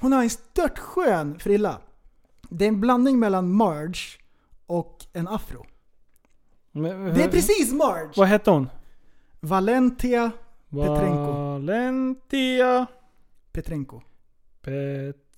Hon 0.00 0.12
har 0.12 0.22
en 0.22 0.30
störtskön 0.30 1.38
frilla. 1.38 1.80
Det 2.50 2.64
är 2.64 2.68
en 2.68 2.80
blandning 2.80 3.18
mellan 3.18 3.52
Marge 3.52 4.18
och 4.66 5.06
en 5.12 5.28
afro. 5.28 5.66
Men, 6.72 7.14
Det 7.14 7.24
är 7.24 7.28
precis 7.28 7.72
Marge! 7.72 8.12
Vad 8.16 8.28
hette 8.28 8.50
hon? 8.50 8.68
Valentia 9.40 10.30
Petrenko. 10.70 11.32
Valentia 11.32 12.86
Petrenko. 13.52 14.02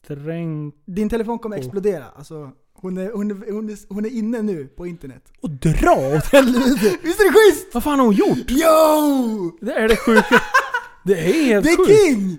Petrenko. 0.09 0.77
Din 0.87 1.09
telefon 1.09 1.39
kommer 1.39 1.57
explodera. 1.57 2.05
Alltså, 2.17 2.51
hon, 2.75 2.99
är, 2.99 3.11
hon, 3.15 3.31
är, 3.31 3.53
hon, 3.53 3.69
är, 3.71 3.95
hon 3.95 4.05
är 4.05 4.11
inne 4.11 4.43
nu 4.43 4.67
på 4.67 4.87
internet. 4.87 5.23
Och 5.43 5.51
dra 5.51 6.17
åt 6.17 6.25
helvete! 6.33 6.97
Visst 7.03 7.21
är 7.21 7.25
det 7.25 7.33
schysst? 7.53 7.75
Vad 7.75 7.85
fan 7.85 7.99
har 7.99 8.07
hon 8.07 8.15
gjort? 8.15 8.51
Yo! 8.51 9.59
Det 9.67 9.73
är 9.73 9.89
det 9.89 9.97
sjuka. 9.97 10.43
Det 11.05 11.13
är 11.13 11.45
helt 11.45 11.65
Det 11.65 11.71
är 11.73 11.77
sjukt. 11.77 11.91
king! 11.91 12.39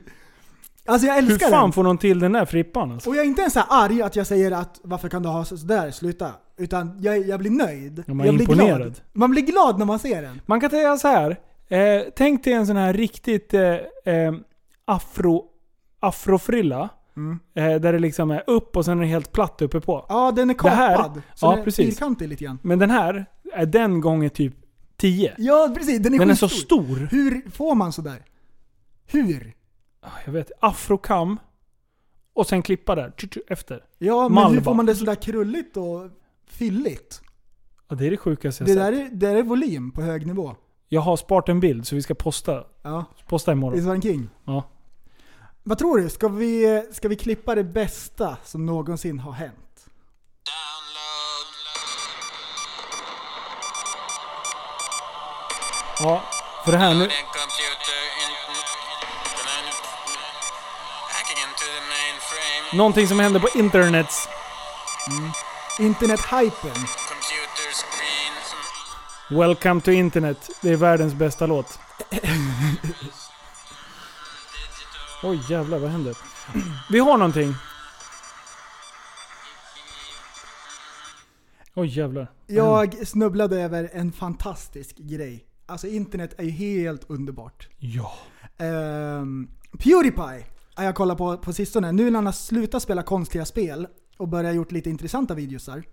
Alltså 0.86 1.08
jag 1.08 1.14
Hur 1.22 1.32
älskar 1.32 1.50
fan 1.50 1.62
den. 1.64 1.72
får 1.72 1.84
någon 1.84 1.98
till 1.98 2.20
den 2.20 2.32
där 2.32 2.46
frippan 2.46 2.92
alltså? 2.92 3.10
Och 3.10 3.16
jag 3.16 3.24
är 3.24 3.28
inte 3.28 3.42
ens 3.42 3.54
så 3.54 3.60
här 3.60 3.68
arg 3.86 4.02
att 4.02 4.16
jag 4.16 4.28
säger 4.28 4.52
att 4.52 4.80
varför 4.84 5.10
kan 5.10 5.24
du 5.24 5.30
ha 5.30 5.46
sådär, 5.46 5.92
sluta. 5.92 6.32
Utan 6.58 6.98
jag, 7.02 7.28
jag 7.28 7.40
blir 7.40 7.52
nöjd. 7.52 8.04
Ja, 8.08 8.14
man 8.14 8.26
jag 8.26 8.36
blir 8.36 8.50
imponerad. 8.50 8.78
glad. 8.82 9.02
Man 9.14 9.32
blir 9.32 9.42
glad 9.42 9.80
när 9.80 9.86
man 9.86 10.00
ser 10.00 10.22
den. 10.22 10.42
Man 10.46 10.62
kan 10.62 10.70
säga 10.70 10.98
så 10.98 11.08
här. 11.08 11.40
Eh, 11.68 12.04
tänk 12.16 12.44
dig 12.44 12.54
en 12.54 12.68
sån 12.68 12.76
här 12.76 12.94
riktigt 12.94 13.54
eh, 13.54 13.62
eh, 14.06 14.34
afro, 14.86 15.46
afrofrilla. 16.00 16.90
Mm. 17.18 17.40
Eh, 17.54 17.82
där 17.82 17.94
det 17.94 18.00
liksom 18.00 18.32
är 18.32 18.44
upp 18.48 18.76
och 18.78 18.86
sen 18.86 18.98
är 18.98 19.02
det 19.02 19.08
helt 19.08 19.32
platt 19.32 19.62
uppe 19.62 19.82
på. 19.82 20.06
Ja, 20.10 20.32
den 20.32 20.50
är 20.50 20.56
Det 20.64 20.70
här- 20.70 20.96
kapad. 20.98 21.22
så 21.36 21.46
ja, 21.46 21.50
den 21.50 21.60
är 21.60 21.64
precis. 21.64 21.86
fyrkantig 21.86 22.28
lite 22.30 22.44
grann. 22.44 22.60
Men 22.62 22.80
den 22.80 22.90
här 22.90 23.26
är 23.54 23.66
den 23.66 24.02
gånger 24.02 24.30
typ 24.30 24.56
10. 24.98 25.36
Ja, 25.38 25.72
precis. 25.78 26.00
Den 26.00 26.14
är 26.14 26.20
Den 26.20 26.30
är 26.30 26.36
så 26.36 26.50
stor. 26.50 27.08
Hur 27.12 27.50
får 27.52 27.76
man 27.76 27.92
sådär? 27.94 28.26
Hur? 29.06 29.54
Jag 30.26 30.34
vet. 30.34 30.52
Afrokam. 30.60 31.40
Och 32.34 32.48
sen 32.48 32.62
klippa 32.62 32.96
där. 32.96 33.14
Efter. 33.48 33.84
Ja, 33.98 34.24
men 34.24 34.34
Malva. 34.36 34.50
hur 34.50 34.62
får 34.62 34.74
man 34.74 34.86
det 34.86 34.96
sådär 34.96 35.16
krulligt 35.16 35.78
och 35.78 36.10
fylligt? 36.48 37.22
Ja, 37.90 37.96
det 37.96 38.08
är 38.08 38.12
det 38.12 38.18
sjukaste 38.18 38.64
jag 38.64 38.68
Det 38.70 38.74
sett. 38.74 38.82
där, 38.82 38.92
är, 39.06 39.10
det 39.10 39.28
där 39.28 39.36
är 39.36 39.44
volym 39.44 39.92
på 39.92 40.02
hög 40.02 40.28
nivå. 40.28 40.56
Jag 40.90 41.02
har 41.02 41.18
sparat 41.18 41.50
en 41.50 41.60
bild 41.60 41.88
så 41.88 41.96
vi 41.96 42.02
ska 42.02 42.14
posta. 42.14 42.64
Ja, 42.82 43.06
Posta 43.28 43.52
imorgon. 43.52 43.86
den 43.86 44.02
king? 44.02 44.30
Ja. 44.46 44.64
Vad 45.64 45.78
tror 45.78 45.98
du? 45.98 46.10
Ska 46.10 46.28
vi, 46.28 46.84
ska 46.92 47.08
vi 47.08 47.16
klippa 47.16 47.56
det 47.56 47.64
bästa 47.64 48.38
som 48.44 48.66
någonsin 48.66 49.20
har 49.20 49.32
hänt? 49.32 49.86
Ja. 56.00 56.22
För 56.66 56.72
det 56.72 56.78
här 56.78 56.94
nu. 56.94 57.10
Någonting 62.74 63.08
som 63.08 63.20
händer 63.20 63.40
på 63.40 63.50
internet. 63.56 64.08
Internet-hypen. 65.80 66.74
Computer 66.74 67.72
screen. 67.74 69.40
Welcome 69.40 69.82
to 69.82 69.92
internet. 69.92 70.50
Det 70.62 70.70
är 70.70 70.76
världens 70.76 71.14
bästa 71.14 71.46
låt. 71.46 71.80
Oj 75.24 75.42
jävlar, 75.50 75.80
vad 75.80 75.90
händer? 75.90 76.18
Vi 76.90 77.00
har 77.00 77.18
någonting. 77.18 77.54
Oj 81.76 81.88
jävlar. 81.88 82.32
Jag 82.48 83.08
snubblade 83.08 83.62
över 83.62 83.90
en 83.94 84.12
fantastisk 84.12 84.98
grej. 84.98 85.46
Alltså 85.66 85.88
internet 85.88 86.34
är 86.38 86.44
ju 86.44 86.50
helt 86.50 87.10
underbart. 87.10 87.70
Ja. 87.80 88.14
Ehm, 88.58 89.50
Pewdiepie 89.80 90.46
har 90.76 90.84
jag 90.84 90.96
kollat 90.96 91.18
på 91.18 91.38
på 91.38 91.54
sistone. 91.54 91.92
Nu 91.92 92.04
när 92.10 92.18
han 92.18 92.26
har 92.26 92.34
slutat 92.34 92.84
spela 92.84 93.04
konstiga 93.04 93.46
spel 93.46 93.88
och 94.18 94.28
börjat 94.28 94.56
gjort 94.56 94.72
lite 94.72 94.90
intressanta 94.90 95.34
videosar. 95.34 95.84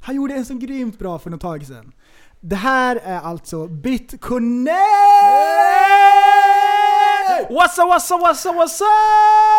Han 0.00 0.16
gjorde 0.16 0.34
en 0.34 0.44
så 0.44 0.54
grymt 0.54 0.98
bra 0.98 1.18
för 1.18 1.30
något 1.30 1.40
tag 1.40 1.66
sedan. 1.66 1.92
Det 2.40 2.56
här 2.56 2.96
är 2.96 3.20
alltså 3.20 3.66
BitConnect! 7.38 7.50
Wassa 7.50 7.86
wassa 7.86 8.16
wassa 8.16 8.52
wassa! 8.52 8.84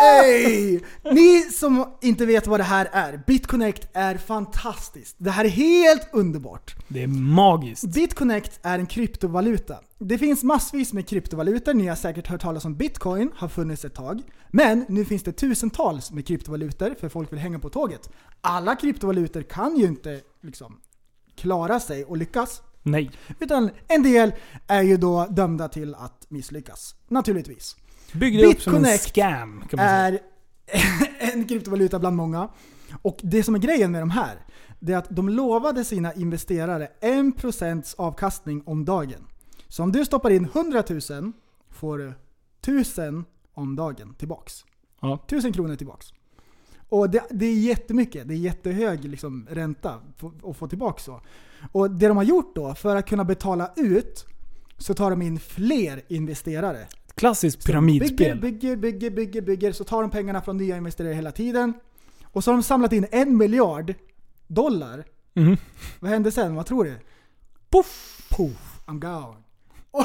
Hey! 0.00 0.80
Ni 1.12 1.42
som 1.42 1.84
inte 2.00 2.26
vet 2.26 2.46
vad 2.46 2.60
det 2.60 2.64
här 2.64 2.88
är, 2.92 3.22
BitConnect 3.26 3.88
är 3.92 4.16
fantastiskt. 4.16 5.16
Det 5.18 5.30
här 5.30 5.44
är 5.44 5.48
helt 5.48 6.08
underbart. 6.12 6.74
Det 6.88 7.02
är 7.02 7.06
magiskt. 7.06 7.84
BitConnect 7.84 8.60
är 8.62 8.78
en 8.78 8.86
kryptovaluta. 8.86 9.76
Det 9.98 10.18
finns 10.18 10.42
massvis 10.42 10.92
med 10.92 11.08
kryptovalutor, 11.08 11.74
ni 11.74 11.86
har 11.86 11.96
säkert 11.96 12.26
hört 12.26 12.40
talas 12.40 12.64
om 12.64 12.74
bitcoin, 12.74 13.30
har 13.36 13.48
funnits 13.48 13.84
ett 13.84 13.94
tag. 13.94 14.22
Men 14.48 14.84
nu 14.88 15.04
finns 15.04 15.22
det 15.22 15.32
tusentals 15.32 16.10
med 16.10 16.26
kryptovalutor 16.26 16.94
för 17.00 17.08
folk 17.08 17.32
vill 17.32 17.38
hänga 17.38 17.58
på 17.58 17.70
tåget. 17.70 18.10
Alla 18.40 18.76
kryptovalutor 18.76 19.42
kan 19.42 19.76
ju 19.76 19.86
inte 19.86 20.20
liksom 20.40 20.80
klara 21.36 21.80
sig 21.80 22.04
och 22.04 22.16
lyckas. 22.16 22.62
Nej. 22.82 23.10
Utan 23.40 23.70
en 23.88 24.02
del 24.02 24.32
är 24.66 24.82
ju 24.82 24.96
då 24.96 25.26
dömda 25.30 25.68
till 25.68 25.94
att 25.94 26.19
misslyckas. 26.30 26.94
Naturligtvis. 27.08 27.76
Bygg 28.12 28.38
det 28.38 28.46
upp 28.46 28.62
som 28.62 28.74
en 28.74 28.98
scam 28.98 29.64
kan 29.70 29.76
man 29.76 29.88
säga. 29.88 30.06
är 30.06 30.20
en 31.32 31.48
kryptovaluta 31.48 31.98
bland 31.98 32.16
många. 32.16 32.48
Och 33.02 33.20
det 33.22 33.42
som 33.42 33.54
är 33.54 33.58
grejen 33.58 33.92
med 33.92 34.02
de 34.02 34.10
här, 34.10 34.46
det 34.78 34.92
är 34.92 34.96
att 34.96 35.10
de 35.10 35.28
lovade 35.28 35.84
sina 35.84 36.12
investerare 36.14 36.88
1% 37.00 37.94
avkastning 37.98 38.62
om 38.66 38.84
dagen. 38.84 39.26
Så 39.68 39.82
om 39.82 39.92
du 39.92 40.04
stoppar 40.04 40.30
in 40.30 40.44
100 40.44 40.84
000 41.10 41.32
får 41.70 41.98
du 41.98 42.12
1000 42.60 43.24
om 43.54 43.76
dagen 43.76 44.14
tillbaks. 44.14 44.64
Ja. 45.00 45.24
1000 45.26 45.52
kronor 45.52 45.76
tillbaks. 45.76 46.12
Och 46.88 47.10
det, 47.10 47.22
det 47.30 47.46
är 47.46 47.54
jättemycket. 47.54 48.28
Det 48.28 48.34
är 48.34 48.38
jättehög 48.38 49.04
liksom, 49.04 49.46
ränta 49.50 50.00
att 50.44 50.56
få 50.56 50.68
tillbaka 50.68 51.00
så. 51.02 51.20
Och 51.72 51.90
det 51.90 52.08
de 52.08 52.16
har 52.16 52.24
gjort 52.24 52.54
då, 52.54 52.74
för 52.74 52.96
att 52.96 53.08
kunna 53.08 53.24
betala 53.24 53.72
ut, 53.76 54.26
så 54.80 54.94
tar 54.94 55.10
de 55.10 55.22
in 55.22 55.38
fler 55.40 56.02
investerare. 56.08 56.86
Klassiskt 57.14 57.66
pyramidspel. 57.66 58.16
Bygger, 58.16 58.34
bygger, 58.36 58.76
bygger, 58.76 59.10
bygger, 59.10 59.40
bygger. 59.42 59.72
Så 59.72 59.84
tar 59.84 60.02
de 60.02 60.10
pengarna 60.10 60.42
från 60.42 60.56
nya 60.56 60.76
investerare 60.76 61.14
hela 61.14 61.32
tiden. 61.32 61.72
Och 62.24 62.44
så 62.44 62.50
har 62.50 62.56
de 62.56 62.62
samlat 62.62 62.92
in 62.92 63.06
en 63.10 63.36
miljard 63.36 63.94
dollar. 64.46 65.04
Mhm. 65.34 65.56
Vad 66.00 66.10
hände 66.10 66.30
sen? 66.32 66.54
Vad 66.54 66.66
tror 66.66 66.84
du? 66.84 66.94
Puff! 67.70 68.16
Poof, 68.30 68.80
I'm 68.86 68.98
gone. 69.00 69.36
Och, 69.92 70.02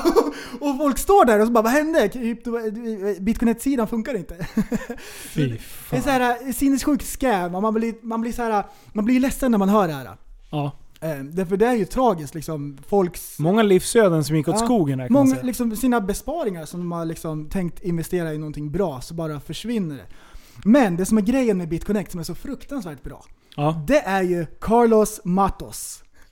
och 0.69 0.77
folk 0.77 0.97
står 0.97 1.25
där 1.25 1.39
och 1.39 1.45
så 1.47 1.51
bara 1.53 1.61
vad 1.61 1.71
hände? 1.71 2.07
Krypto- 2.07 3.19
Bitcoin-sidan 3.19 3.87
funkar 3.87 4.13
inte. 4.17 4.35
Fy 5.29 5.47
Det 5.47 5.53
är 5.55 5.57
fan. 5.59 6.01
så 6.03 6.09
här 6.09 6.51
sinnessjuk 6.53 7.01
scam 7.03 7.55
och 7.55 7.61
man 7.61 7.73
blir, 7.73 7.95
man 8.01 8.21
blir 8.21 8.31
så 8.31 8.41
här, 8.43 8.65
man 8.93 9.05
blir 9.05 9.19
ledsen 9.19 9.51
när 9.51 9.57
man 9.57 9.69
hör 9.69 9.87
det 9.87 9.93
här. 9.93 10.17
Ja. 10.51 10.71
Eh, 11.05 11.23
Därför 11.23 11.57
det 11.57 11.65
är 11.67 11.73
ju 11.75 11.85
tragiskt 11.85 12.35
liksom. 12.35 12.77
Folks 12.87 13.39
Många 13.39 13.63
livsöden 13.63 14.23
som 14.23 14.35
gick 14.35 14.47
åt 14.47 14.59
Ja, 14.59 14.65
skogen 14.65 14.97
där 14.97 15.07
kan 15.07 15.13
man 15.13 15.23
Många, 15.23 15.35
säga. 15.35 15.45
liksom, 15.45 15.75
sina 15.75 16.01
besparingar 16.01 16.65
som 16.65 16.79
de 16.79 16.91
har 16.91 17.05
liksom 17.05 17.49
tänkt 17.49 17.83
investera 17.83 18.33
i 18.33 18.37
någonting 18.37 18.71
bra, 18.71 19.01
så 19.01 19.13
bara 19.13 19.39
försvinner 19.39 19.95
det. 19.95 20.05
Men 20.65 20.97
det 20.97 21.05
som 21.05 21.17
är 21.17 21.21
grejen 21.21 21.57
med 21.57 21.69
BitConnect 21.69 22.11
som 22.11 22.19
är 22.19 22.23
så 22.23 22.35
fruktansvärt 22.35 23.03
bra, 23.03 23.25
Ja. 23.55 23.83
det 23.87 23.99
är 23.99 24.21
ju 24.21 24.45
Carlos 24.61 25.21
Matos. 25.23 26.01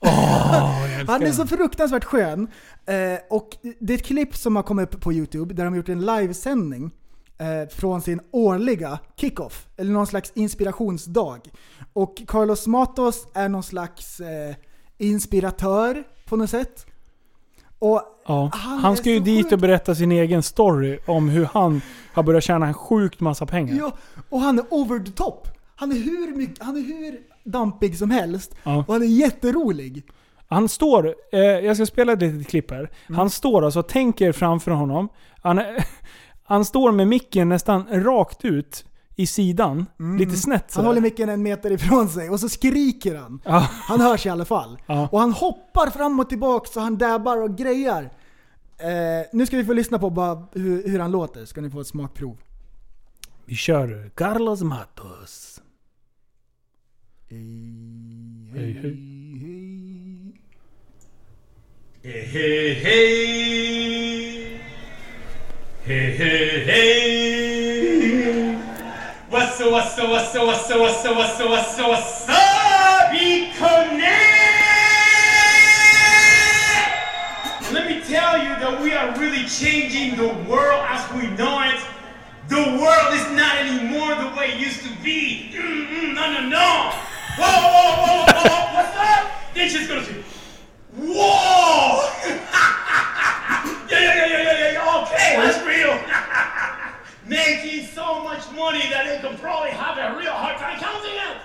Han 1.06 1.22
är 1.22 1.32
så 1.32 1.46
fruktansvärt 1.46 2.04
skön. 2.04 2.48
Eh, 2.86 2.94
och 3.30 3.50
det 3.80 3.92
är 3.94 3.98
ett 3.98 4.04
klipp 4.04 4.36
som 4.36 4.56
har 4.56 4.62
kommit 4.62 4.94
upp 4.94 5.00
på 5.00 5.12
Youtube 5.12 5.54
där 5.54 5.64
de 5.64 5.70
har 5.72 5.76
gjort 5.76 5.88
en 5.88 6.06
livesändning 6.06 6.90
från 7.72 8.02
sin 8.02 8.20
årliga 8.30 8.98
kickoff, 9.16 9.66
eller 9.76 9.92
någon 9.92 10.06
slags 10.06 10.32
inspirationsdag. 10.34 11.40
Och 11.92 12.22
Carlos 12.28 12.66
Matos 12.66 13.26
är 13.34 13.48
någon 13.48 13.62
slags 13.62 14.20
eh, 14.20 14.54
inspiratör 14.98 16.04
på 16.24 16.36
något 16.36 16.50
sätt. 16.50 16.86
Och 17.78 18.02
Ja. 18.26 18.50
Han 18.52 18.78
Han 18.78 18.96
ska 18.96 19.10
ju 19.10 19.20
dit 19.20 19.44
sjuk. 19.44 19.52
och 19.52 19.58
berätta 19.58 19.94
sin 19.94 20.12
egen 20.12 20.42
story 20.42 20.98
om 21.06 21.28
hur 21.28 21.44
han 21.44 21.80
har 22.12 22.22
börjat 22.22 22.44
tjäna 22.44 22.66
en 22.66 22.74
sjukt 22.74 23.20
massa 23.20 23.46
pengar. 23.46 23.76
Ja, 23.76 23.92
och 24.28 24.40
han 24.40 24.58
är 24.58 24.64
over 24.70 24.98
the 24.98 25.12
top. 25.12 25.48
Han 25.76 25.92
är 25.92 25.96
hur, 25.96 26.36
mycket, 26.36 26.62
han 26.64 26.76
är 26.76 26.80
hur 26.80 27.18
dampig 27.44 27.98
som 27.98 28.10
helst. 28.10 28.54
Ja. 28.62 28.84
Och 28.86 28.92
han 28.92 29.02
är 29.02 29.06
jätterolig. 29.06 30.02
Han 30.48 30.68
står, 30.68 31.14
eh, 31.32 31.40
jag 31.40 31.76
ska 31.76 31.86
spela 31.86 32.12
ett 32.12 32.22
litet 32.22 32.48
klipp 32.48 32.70
här. 32.70 32.78
Mm. 33.08 33.18
Han 33.18 33.30
står 33.30 33.64
alltså 33.64 33.78
och 33.80 33.88
tänker 33.88 34.32
framför 34.32 34.70
honom. 34.70 35.08
Han, 35.42 35.58
är, 35.58 35.84
han 36.44 36.64
står 36.64 36.92
med 36.92 37.08
micken 37.08 37.48
nästan 37.48 37.86
rakt 37.90 38.44
ut 38.44 38.84
i 39.16 39.26
sidan. 39.26 39.86
Lite 40.18 40.36
snett 40.36 40.46
Mm. 40.46 40.60
Han 40.62 40.68
sådär. 40.70 40.86
håller 40.86 41.00
micken 41.00 41.28
en 41.28 41.42
meter 41.42 41.70
ifrån 41.70 42.08
sig 42.08 42.30
och 42.30 42.40
så 42.40 42.48
skriker 42.48 43.14
han. 43.14 43.40
Ja. 43.44 43.58
Han 43.70 44.00
hörs 44.00 44.26
i 44.26 44.28
alla 44.28 44.44
fall. 44.44 44.78
Ja. 44.86 45.08
Och 45.12 45.20
han 45.20 45.32
hoppar 45.32 45.90
fram 45.90 46.20
och 46.20 46.28
tillbaka 46.28 46.70
så 46.72 46.80
han 46.80 46.98
dabbar 46.98 47.42
och 47.42 47.56
grejar. 47.58 48.02
Eh, 48.78 49.26
nu 49.32 49.46
ska 49.46 49.56
vi 49.56 49.64
få 49.64 49.72
lyssna 49.72 49.98
på 49.98 50.10
bara 50.10 50.46
hur, 50.52 50.88
hur 50.88 50.98
han 50.98 51.10
låter, 51.10 51.44
ska 51.44 51.60
ni 51.60 51.70
få 51.70 51.80
ett 51.80 51.86
smakprov. 51.86 52.36
Vi 53.44 53.54
kör 53.54 54.10
Carlos 54.14 54.62
Matos. 54.62 55.60
Hej, 57.30 58.72
hej. 58.82 58.96
Hey, 62.02 62.74
hey, 62.74 62.74
hey, 65.86 66.16
hey, 66.16 66.64
hey. 66.64 68.54
What's 69.28 69.60
up, 69.60 69.70
what's 69.70 69.98
up, 69.98 70.08
what's 70.08 70.34
up, 70.34 70.46
what's 70.46 70.70
up, 70.70 70.80
what's 70.80 71.04
up, 71.04 71.16
what's 71.16 71.40
up, 71.40 71.50
what's 71.50 71.78
up, 71.78 71.88
what's 71.88 72.28
up? 72.28 73.12
Be 73.12 73.50
connect. 73.52 74.04
Let 77.70 77.86
me 77.86 78.00
tell 78.02 78.38
you 78.38 78.54
that 78.56 78.80
we 78.82 78.94
are 78.94 79.14
really 79.18 79.44
changing 79.46 80.16
the 80.16 80.28
world 80.48 80.84
as 80.88 81.10
we 81.12 81.28
know 81.36 81.60
it. 81.64 81.80
The 82.48 82.80
world 82.80 83.14
is 83.14 83.30
not 83.36 83.56
anymore 83.58 84.14
the 84.14 84.34
way 84.38 84.52
it 84.52 84.60
used 84.60 84.82
to 84.84 84.90
be. 85.02 85.50
Mm-mm, 85.52 86.14
no, 86.14 86.32
no, 86.32 86.48
no. 86.48 86.92
Whoa, 87.36 87.44
whoa, 87.44 87.92
whoa, 88.00 88.24
whoa, 88.24 88.48
whoa. 88.48 88.74
What's 88.74 88.96
up? 88.96 89.30
Then 89.54 89.68
she's 89.68 89.86
gonna 89.88 90.04
say, 90.04 90.22
Whoa! 90.96 92.10
yeah, 93.90 94.00
yeah, 94.00 94.14
yeah, 94.14 94.26
yeah, 94.26 94.58
yeah, 94.58 94.72
yeah. 94.72 95.02
Okay, 95.02 95.36
that's 95.36 95.60
real. 95.66 95.98
Making 97.26 97.86
so 97.86 98.22
much 98.22 98.50
money 98.52 98.88
that 98.90 99.06
they 99.06 99.18
can 99.26 99.36
probably 99.38 99.70
have 99.70 99.96
a 99.98 100.14
real 100.18 100.32
hard 100.32 100.58
time 100.58 100.78
counting 100.78 101.14
it. 101.14 101.38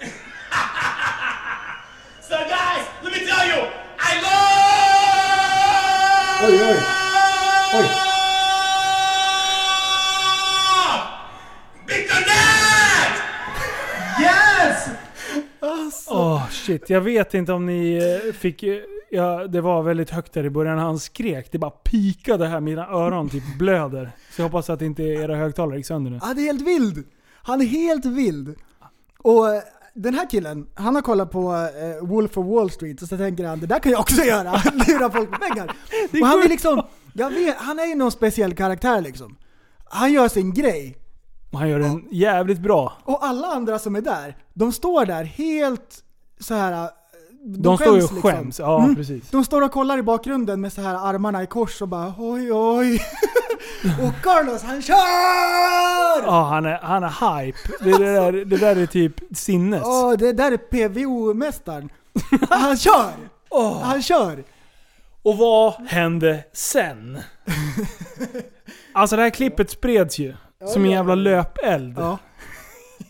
so, 2.22 2.38
guys, 2.48 2.86
let 3.02 3.12
me 3.12 3.26
tell 3.26 3.44
you, 3.46 3.68
I 3.98 4.20
love. 4.22 4.50
Big 11.86 12.08
Connect! 12.08 13.22
Yes! 14.20 14.88
Åh 16.08 16.48
shit, 16.50 16.90
jag 16.90 17.00
vet 17.00 17.34
inte 17.34 17.52
om 17.52 17.66
ni 17.66 17.96
eh, 17.96 18.32
fick... 18.32 18.64
Ja, 19.12 19.46
det 19.46 19.60
var 19.60 19.82
väldigt 19.82 20.10
högt 20.10 20.32
där 20.32 20.44
i 20.44 20.50
början 20.50 20.78
han 20.78 20.98
skrek. 20.98 21.52
Det 21.52 21.58
bara 21.58 21.70
pikade 21.70 22.46
här, 22.46 22.60
mina 22.60 22.86
öron 22.88 23.28
typ 23.28 23.42
blöder. 23.58 24.10
Så 24.30 24.40
jag 24.42 24.48
hoppas 24.48 24.70
att 24.70 24.82
inte 24.82 25.02
era 25.02 25.36
högtalare 25.36 25.76
gick 25.76 25.86
sönder 25.86 26.10
nu. 26.10 26.18
Han 26.22 26.38
är 26.38 26.42
helt 26.42 26.62
vild! 26.62 27.06
Han 27.42 27.60
är 27.60 27.64
helt 27.64 28.04
vild. 28.04 28.54
Och 29.18 29.54
eh, 29.54 29.62
den 29.94 30.14
här 30.14 30.30
killen, 30.30 30.66
han 30.74 30.94
har 30.94 31.02
kollat 31.02 31.30
på 31.30 31.52
eh, 31.52 32.06
Wolf 32.08 32.38
of 32.38 32.46
Wall 32.46 32.70
Street 32.70 33.02
och 33.02 33.08
så 33.08 33.16
tänker 33.16 33.46
han 33.46 33.60
det 33.60 33.66
där 33.66 33.78
kan 33.78 33.92
jag 33.92 34.00
också 34.00 34.22
göra. 34.22 34.52
Lura 34.88 35.10
folk 35.10 35.30
på 35.30 35.38
pengar. 35.38 35.66
Och 36.20 36.26
han 36.26 36.42
är 36.42 36.48
liksom, 36.48 36.82
jag 37.12 37.30
vet, 37.30 37.56
han 37.56 37.78
är 37.78 37.86
ju 37.86 37.94
någon 37.94 38.12
speciell 38.12 38.54
karaktär 38.54 39.00
liksom. 39.00 39.36
Han 39.84 40.12
gör 40.12 40.28
sin 40.28 40.54
grej. 40.54 40.96
Han 41.52 41.68
gör 41.68 41.78
den 41.78 42.08
jävligt 42.10 42.60
bra. 42.60 42.92
Och 43.04 43.24
alla 43.24 43.46
andra 43.46 43.78
som 43.78 43.96
är 43.96 44.00
där, 44.00 44.36
de 44.54 44.72
står 44.72 45.06
där 45.06 45.24
helt 45.24 46.04
så 46.40 46.54
här. 46.54 46.90
Eh, 47.46 47.50
De, 47.60 47.76
står 47.78 47.86
ju 47.88 47.92
och 47.92 47.98
liksom. 48.12 48.22
skäms. 48.22 48.58
Ja, 48.58 48.82
Mm. 48.82 48.96
precis. 48.96 49.30
De 49.30 49.44
står 49.44 49.62
och 49.62 49.72
kollar 49.72 49.98
i 49.98 50.02
bakgrunden 50.02 50.60
med 50.60 50.72
så 50.72 50.80
här 50.80 50.94
armarna 50.94 51.42
i 51.42 51.46
kors 51.46 51.82
och 51.82 51.88
bara 51.88 52.14
oj 52.18 52.52
oj. 52.52 52.94
och 54.02 54.22
Carlos 54.22 54.62
han 54.62 54.82
kör! 54.82 56.26
Ja, 56.26 56.42
han 56.50 56.66
är, 56.66 56.78
han 56.82 57.02
är 57.04 57.38
hype. 57.42 57.58
Det, 57.80 57.90
det, 57.98 58.12
där, 58.12 58.32
det 58.32 58.56
där 58.56 58.76
är 58.76 58.86
typ 58.86 59.14
sinnes. 59.36 59.82
Åh, 59.84 60.12
det 60.12 60.32
där 60.32 60.52
är 60.52 60.56
PVO-mästaren. 60.56 61.88
Han 62.50 62.76
kör! 62.76 63.10
Han 63.82 64.02
kör! 64.02 64.44
Och 65.22 65.36
vad 65.38 65.72
hände 65.86 66.44
sen? 66.52 67.18
Alltså 68.92 69.16
det 69.16 69.22
här 69.22 69.30
klippet 69.30 69.70
spreds 69.70 70.18
ju. 70.18 70.34
Som 70.66 70.84
en 70.84 70.90
jävla 70.90 71.14
löpeld. 71.14 71.98
Ja. 71.98 72.18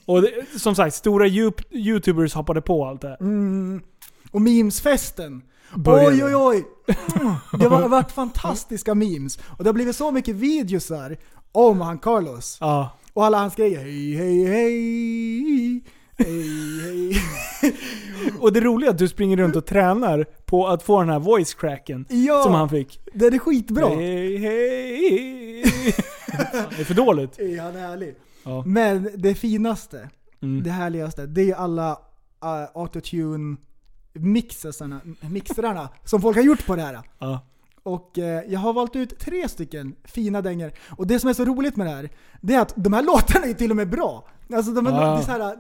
Och 0.07 0.23
det, 0.23 0.31
som 0.59 0.75
sagt, 0.75 0.95
stora 0.95 1.27
you- 1.27 1.63
youtubers 1.71 2.35
hoppade 2.35 2.61
på 2.61 2.87
allt 2.87 3.01
det 3.01 3.09
här. 3.09 3.17
Mm. 3.21 3.83
Och 4.31 4.43
memesfesten. 4.43 5.43
Började. 5.77 6.17
Oj 6.17 6.25
oj 6.25 6.35
oj! 6.37 6.65
Det 7.59 7.65
har 7.67 7.89
varit 7.89 8.13
fantastiska 8.13 8.95
memes. 8.95 9.39
Och 9.59 9.65
det 9.65 9.69
har 9.69 9.75
blivit 9.75 9.97
så 9.97 10.11
mycket 10.11 10.35
videosar 10.37 11.17
om 11.53 11.81
han 11.81 11.99
Carlos. 11.99 12.57
Ja. 12.61 12.91
Och 13.13 13.25
alla 13.25 13.39
hans 13.39 13.55
grejer. 13.55 13.81
Hej 13.81 14.15
hej 14.15 14.45
hej. 14.45 15.85
Hej 16.19 16.83
hej. 16.83 17.23
Och 18.41 18.53
det 18.53 18.61
roliga 18.61 18.89
är 18.91 18.93
att 18.93 18.99
du 18.99 19.09
springer 19.09 19.37
runt 19.37 19.57
och 19.57 19.67
tränar 19.67 20.27
på 20.45 20.69
att 20.69 20.83
få 20.83 21.01
den 21.01 21.09
här 21.09 21.19
voice 21.19 21.55
cracken 21.55 22.07
Ja. 22.09 22.43
som 22.43 22.55
han 22.55 22.69
fick. 22.69 23.01
Det 23.15 23.27
är 23.27 23.39
skitbra. 23.39 23.89
Hej, 23.89 24.37
hej. 24.37 25.63
det 26.77 26.81
är 26.81 26.85
för 26.85 26.95
dåligt. 26.95 27.39
Är 27.39 27.61
han 27.61 27.77
härlig? 27.77 28.15
Ja. 28.45 28.63
Men 28.67 29.11
det 29.17 29.35
finaste, 29.35 30.09
Mm. 30.43 30.63
det 30.63 30.71
härligaste, 30.71 31.27
det 31.27 31.51
är 31.51 31.55
alla 31.55 31.91
uh, 31.93 31.99
autotune 32.75 33.57
mixersarna, 34.13 35.01
mixrarna 35.31 35.89
som 36.05 36.21
folk 36.21 36.37
har 36.37 36.45
gjort 36.45 36.67
på 36.67 36.77
det 36.77 36.83
här. 36.83 37.01
Ja. 37.19 37.47
Och 37.83 38.19
eh, 38.19 38.43
jag 38.49 38.61
har 38.61 38.73
valt 38.73 38.97
ut 38.97 39.19
tre 39.19 39.49
stycken 39.49 39.95
fina 40.05 40.43
dängor. 40.43 40.73
Och 40.97 41.07
det 41.07 41.19
som 41.19 41.31
är 41.31 41.35
så 41.35 41.45
roligt 41.45 41.77
med 41.77 41.87
det 41.87 41.91
här, 41.91 42.09
det 42.41 42.55
är 42.55 42.61
att 42.61 42.73
de 42.77 42.93
här 42.93 43.03
låtarna 43.13 43.47
är 43.47 43.55
till 43.55 43.71
och 43.71 43.77
med 43.77 43.89
bra. 43.91 44.29
Alltså 44.55 44.73
de 44.73 44.87
är, 44.87 44.91
Ja. 44.91 44.97
det 45.13 45.19
är 45.19 45.23
så 45.23 45.31
här, 45.31 45.57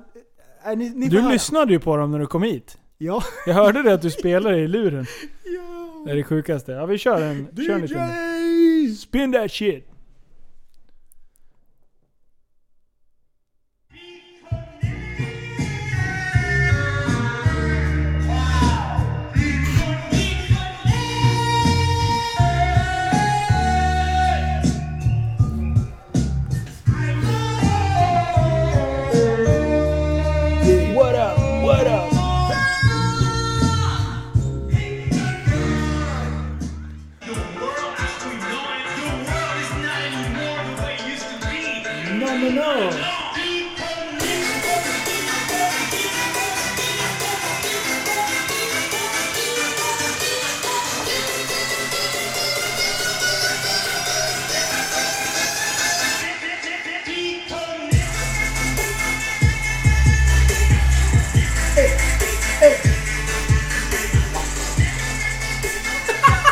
äh, 0.72 0.78
ni, 0.78 0.88
ni 0.90 1.08
Du 1.08 1.20
höra. 1.20 1.32
lyssnade 1.32 1.72
ju 1.72 1.78
på 1.80 1.96
dem 1.96 2.10
när 2.10 2.18
du 2.18 2.26
kom 2.26 2.42
hit. 2.42 2.78
Ja. 2.98 3.22
Jag 3.46 3.54
hörde 3.54 3.82
det 3.82 3.94
att 3.94 4.02
du 4.02 4.10
spelade 4.10 4.58
i 4.58 4.68
luren. 4.68 5.06
ja. 5.44 6.02
Det 6.04 6.10
är 6.10 6.16
det 6.16 6.24
sjukaste. 6.24 6.72
Ja 6.72 6.86
vi 6.86 6.98
kör 6.98 7.22
en, 7.22 7.48
kör 7.66 7.74
en 7.74 7.80
liten. 7.80 8.08
DJ! 8.08 8.94
Spin 8.96 9.32
that 9.32 9.50
shit. 9.52 9.89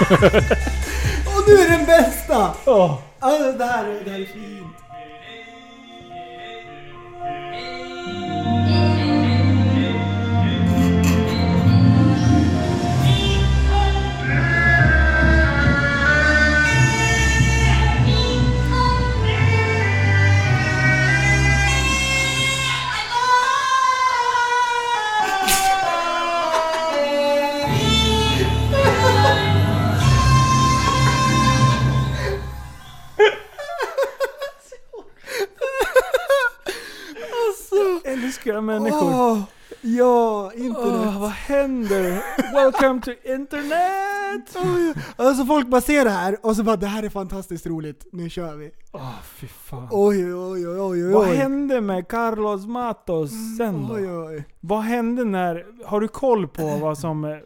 Och 1.26 1.48
nu 1.48 1.54
är 1.54 1.70
den 1.70 1.84
bästa! 1.86 2.50
Åh. 2.66 2.94
Alltså, 3.20 3.52
det, 3.52 3.64
här, 3.64 3.84
är- 3.84 4.04
det 4.04 4.10
här 4.10 4.20
är 4.20 4.24
fint. 4.26 4.76
Älskar 38.38 38.60
människor. 38.60 39.02
Åh, 39.02 39.42
ja, 39.80 40.52
internet. 40.54 41.06
Åh, 41.06 41.20
vad 41.20 41.30
händer? 41.30 42.22
Welcome 42.54 43.00
to 43.00 43.10
internet! 43.24 44.56
Alltså 45.16 45.44
folk 45.44 45.68
bara 45.68 45.80
ser 45.80 46.04
det 46.04 46.10
här 46.10 46.36
och 46.42 46.56
så 46.56 46.62
bara 46.62 46.76
det 46.76 46.86
här 46.86 47.02
är 47.02 47.08
fantastiskt 47.08 47.66
roligt, 47.66 48.06
nu 48.12 48.30
kör 48.30 48.56
vi. 48.56 48.70
Åh, 48.92 49.14
fy 49.22 49.46
fan. 49.46 49.88
Oj 49.90 50.34
oj 50.34 50.68
oj 50.68 50.80
oj 50.80 51.06
oj. 51.06 51.12
Vad 51.12 51.26
hände 51.26 51.80
med 51.80 52.08
Carlos 52.08 52.66
Matos 52.66 53.30
sen 53.58 53.88
då? 53.88 53.94
Oj 53.94 54.12
oj. 54.12 54.44
Vad 54.60 54.80
hände 54.80 55.24
när... 55.24 55.66
Har 55.84 56.00
du 56.00 56.08
koll 56.08 56.48
på 56.48 56.76
vad 56.76 56.98
som... 56.98 57.40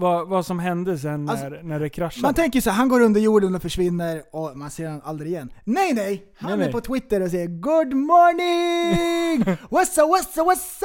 Vad, 0.00 0.28
vad 0.28 0.46
som 0.46 0.58
hände 0.58 0.98
sen 0.98 1.28
Alltså, 1.28 1.48
när, 1.48 1.62
när 1.62 1.80
det 1.80 1.88
kraschade? 1.88 2.22
Man 2.22 2.34
tänker 2.34 2.60
så 2.60 2.70
här, 2.70 2.76
han 2.76 2.88
går 2.88 3.00
under 3.00 3.20
jorden 3.20 3.54
och 3.54 3.62
försvinner 3.62 4.22
och 4.32 4.56
man 4.56 4.70
ser 4.70 4.88
han 4.88 5.02
aldrig 5.04 5.32
igen. 5.32 5.52
Nej 5.64 5.92
nej! 5.92 6.24
Han 6.36 6.50
Nej, 6.50 6.60
är 6.60 6.64
nej. 6.64 6.72
på 6.72 6.80
Twitter 6.80 7.20
och 7.20 7.30
säger 7.30 7.46
'Good 7.48 7.94
morning! 7.94 9.44
What's 9.44 10.00
up, 10.02 10.08
what's 10.10 10.40
up, 10.40 10.46
what's 10.46 10.82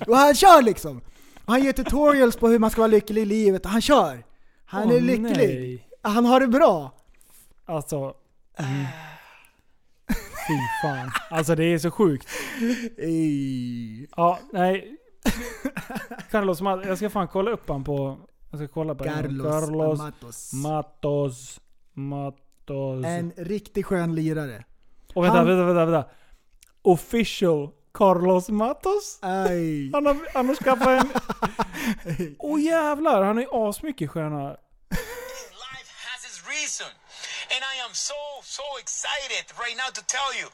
up?' 0.00 0.08
Och 0.08 0.16
han 0.16 0.34
kör 0.34 0.62
liksom. 0.62 1.00
Och 1.44 1.52
han 1.52 1.62
ger 1.62 1.72
tutorials 1.72 2.36
på 2.36 2.48
hur 2.48 2.58
man 2.58 2.70
ska 2.70 2.80
vara 2.80 2.90
lycklig 2.90 3.22
i 3.22 3.24
livet 3.24 3.64
och 3.64 3.70
han 3.70 3.80
kör. 3.82 4.24
Han 4.66 4.86
Åh, 4.88 4.94
är 4.96 5.00
lycklig. 5.00 5.36
nej. 5.36 5.88
Han 6.02 6.24
har 6.26 6.40
det 6.40 6.48
bra. 6.48 6.92
Alltså... 7.66 8.14
Mm. 8.58 8.84
Fy 10.48 10.54
fan. 10.82 11.10
Alltså 11.30 11.54
det 11.54 11.64
är 11.64 11.78
så 11.78 11.90
sjukt. 11.90 12.28
Ej. 12.98 14.08
Ja, 14.16 14.38
nej. 14.52 14.95
Carlos 16.30 16.60
Matos. 16.60 16.86
Jag 16.86 16.98
ska 16.98 17.10
fan 17.10 17.28
kolla 17.28 17.50
upp 17.50 17.68
han 17.68 17.84
på... 17.84 18.18
Jag 18.50 18.60
ska 18.60 18.68
kolla 18.68 18.94
på. 18.94 19.04
Carlos, 19.04 19.46
Carlos 19.46 19.98
Matos. 19.98 20.52
Matos. 20.52 21.60
Matos. 21.92 23.04
En 23.04 23.32
riktigt 23.36 23.86
skön 23.86 24.14
lirare. 24.14 24.64
Och 25.14 25.24
vänta, 25.24 25.38
han- 25.38 25.46
vänta, 25.46 25.64
vänta, 25.64 25.84
vänta. 25.84 26.10
Official 26.82 27.70
Carlos 27.96 28.48
Matos. 28.48 29.18
Aj. 29.22 29.90
Han 29.92 30.06
har, 30.06 30.16
han 30.34 30.48
har 30.48 30.54
skaffat 30.54 30.88
en... 30.88 31.08
Åh 32.38 32.54
oh, 32.54 32.60
jävlar, 32.60 33.22
han 33.22 33.36
har 33.36 33.42
ju 33.42 33.48
asmycket 33.52 34.10
sköna... 34.10 34.48
Life 34.50 35.92
has 36.08 36.20
its 36.28 36.40
reason. 36.48 36.90
And 37.54 37.62
I 37.72 37.76
am 37.86 37.94
so, 37.94 38.20
so 38.42 38.62
excited 38.82 39.44
right 39.62 39.76
now 39.82 39.90
to 39.98 40.02
tell 40.16 40.30
you 40.40 40.46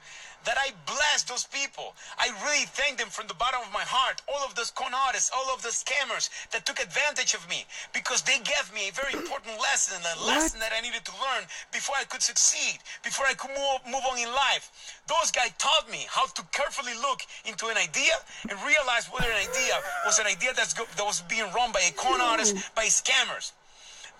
that 0.44 0.59
I 0.59 0.73
bless 0.86 1.23
those 1.24 1.47
people. 1.47 1.94
I 2.19 2.28
really 2.44 2.66
thank 2.66 2.98
them 2.98 3.09
from 3.09 3.27
the 3.27 3.35
bottom 3.35 3.60
of 3.62 3.73
my 3.73 3.86
heart. 3.86 4.23
All 4.27 4.43
of 4.44 4.55
those 4.55 4.70
con 4.70 4.93
artists, 4.94 5.31
all 5.35 5.52
of 5.55 5.62
the 5.62 5.70
scammers 5.70 6.28
that 6.51 6.66
took 6.66 6.81
advantage 6.81 7.35
of 7.35 7.47
me 7.48 7.64
because 7.93 8.23
they 8.23 8.39
gave 8.43 8.66
me 8.74 8.89
a 8.89 8.93
very 8.93 9.14
important 9.14 9.59
lesson, 9.60 10.02
a 10.02 10.27
lesson 10.27 10.59
that 10.60 10.73
I 10.74 10.81
needed 10.81 11.05
to 11.06 11.14
learn 11.23 11.44
before 11.73 11.97
I 11.98 12.05
could 12.05 12.23
succeed, 12.23 12.78
before 13.02 13.27
I 13.27 13.35
could 13.35 13.51
move, 13.55 13.81
move 13.86 14.02
on 14.10 14.19
in 14.19 14.28
life. 14.32 14.70
Those 15.06 15.31
guys 15.31 15.52
taught 15.59 15.90
me 15.90 16.06
how 16.09 16.27
to 16.27 16.43
carefully 16.52 16.94
look 17.01 17.23
into 17.44 17.69
an 17.69 17.77
idea 17.77 18.14
and 18.48 18.59
realize 18.66 19.06
whether 19.12 19.31
an 19.31 19.39
idea 19.48 19.78
was 20.06 20.19
an 20.19 20.27
idea 20.27 20.52
that's 20.55 20.74
go- 20.74 20.90
that 20.97 21.05
was 21.05 21.23
being 21.31 21.47
run 21.52 21.70
by 21.73 21.81
a 21.86 21.93
con 21.93 22.20
artist, 22.20 22.56
by 22.74 22.86
scammers. 22.86 23.52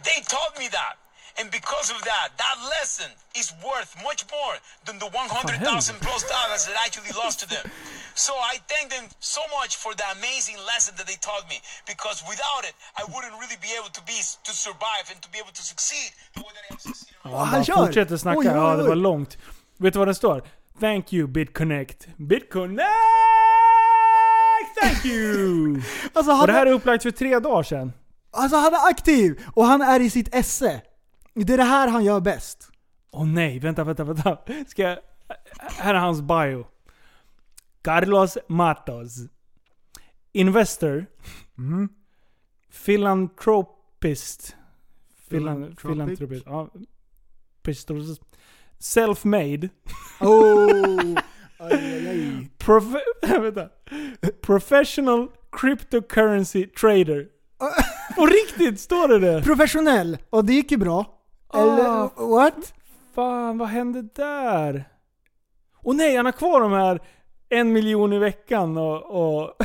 They 0.05 0.23
taught 0.27 0.59
me 0.59 0.69
that. 0.73 0.97
And 1.39 1.47
because 1.51 1.89
of 1.95 1.99
that, 2.11 2.27
that 2.45 2.57
lesson 2.75 3.11
is 3.41 3.47
worth 3.69 3.93
much 4.09 4.23
more 4.37 4.55
than 4.87 4.97
the 5.03 5.09
100,000 5.09 5.97
plus 6.07 6.23
dollars 6.37 6.63
that 6.67 6.77
I 6.81 6.85
actually 6.89 7.13
lost 7.23 7.37
to 7.43 7.47
them. 7.55 7.65
So 8.15 8.33
I 8.53 8.55
thank 8.73 8.87
them 8.97 9.07
so 9.21 9.41
much 9.59 9.73
for 9.83 9.93
the 10.01 10.07
amazing 10.19 10.59
lesson 10.71 10.93
that 10.99 11.07
they 11.11 11.19
taught 11.29 11.45
me. 11.53 11.59
Because 11.93 12.19
without 12.33 12.63
it, 12.69 12.75
I 13.01 13.03
wouldn't 13.13 13.37
really 13.43 13.59
be 13.67 13.71
able 13.79 13.93
to 13.99 14.03
be 14.11 14.19
to 14.49 14.53
survive 14.67 15.05
and 15.13 15.19
to 15.25 15.29
be 15.35 15.39
able 15.45 15.55
to 15.61 15.65
succeed 15.73 16.09
the 16.37 16.41
way 16.45 16.53
that 16.57 16.65
I 16.69 16.71
have 16.75 16.83
succeeded. 16.91 17.15
Ja, 17.25 17.39
han 17.45 17.51
bara 17.53 17.65
kör. 17.65 17.75
fortsätter 17.87 18.17
snacka. 18.17 18.39
Oj, 18.39 18.49
oj, 18.49 18.55
Ja, 18.57 18.77
det 18.77 18.83
oj. 18.83 18.89
var 18.89 18.97
långt. 18.97 19.33
Vet 19.79 19.93
du 19.93 19.99
vad 19.99 20.09
det 20.09 20.15
står? 20.15 20.39
Thank 20.81 21.13
you 21.13 21.27
BitConnect. 21.29 22.07
BitConnect! 22.17 22.89
Thank 24.83 25.05
you! 25.05 25.81
Alltså 26.15 26.33
Och 26.33 26.37
han, 26.39 26.47
det 26.47 26.53
här 26.53 26.67
är, 26.67 26.71
är 26.71 26.73
upplagt 26.73 27.03
för 27.03 27.11
tre 27.11 27.39
dagar 27.39 27.63
sedan. 27.63 27.93
alltså 28.33 28.57
han 28.57 28.75
är 28.75 28.87
aktiv 28.91 29.43
och 29.55 29.67
han 29.67 29.83
är 29.83 30.01
i 30.01 30.11
sitt 30.11 30.35
esse. 30.35 30.81
Det 31.35 31.53
är 31.53 31.57
det 31.57 31.63
här 31.65 31.89
han 31.89 32.05
gör 32.05 32.21
bäst. 32.21 32.71
Åh 33.11 33.27
nej, 33.27 33.59
vänta, 33.59 33.85
vänta, 33.85 34.05
vänta. 34.05 34.39
Ska 34.67 34.83
jag... 34.83 34.99
Här 35.59 35.95
är 35.95 35.99
hans 35.99 36.21
bio. 36.21 36.67
Carlos 37.83 38.39
Matos. 38.49 39.17
Investor. 40.33 41.07
Philanthropist. 42.85 44.57
Philan, 45.29 45.77
Philanthropic. 45.83 46.43
philanthropist. 46.43 47.89
Ja. 47.91 48.17
Self-made. 48.79 49.69
Oh, 50.21 51.19
Aj. 51.59 52.49
Profe- 52.59 53.01
vänta. 53.41 53.69
Professional 54.41 55.29
cryptocurrency 55.53 56.67
trader. 56.67 57.27
På 58.17 58.27
riktigt 58.27 58.81
står 58.81 59.09
det 59.09 59.19
det? 59.19 59.43
Professionell, 59.43 60.19
och 60.31 60.45
det 60.45 60.53
gick 60.53 60.71
ju 60.71 60.77
bra. 60.77 61.19
Eller 61.55 61.85
Ah. 61.85 62.11
what? 62.17 62.73
Fan, 63.15 63.59
vad 63.59 63.69
hände 63.69 64.03
där? 64.03 64.85
Och 65.85 65.97
nej, 65.97 66.17
han 66.17 66.25
har 66.25 66.33
kvar 66.33 66.61
de 66.61 66.73
här 66.73 67.01
en 67.49 67.73
miljon 67.73 68.13
i 68.13 68.19
veckan 68.19 68.77
och... 68.77 69.03
och 69.43 69.57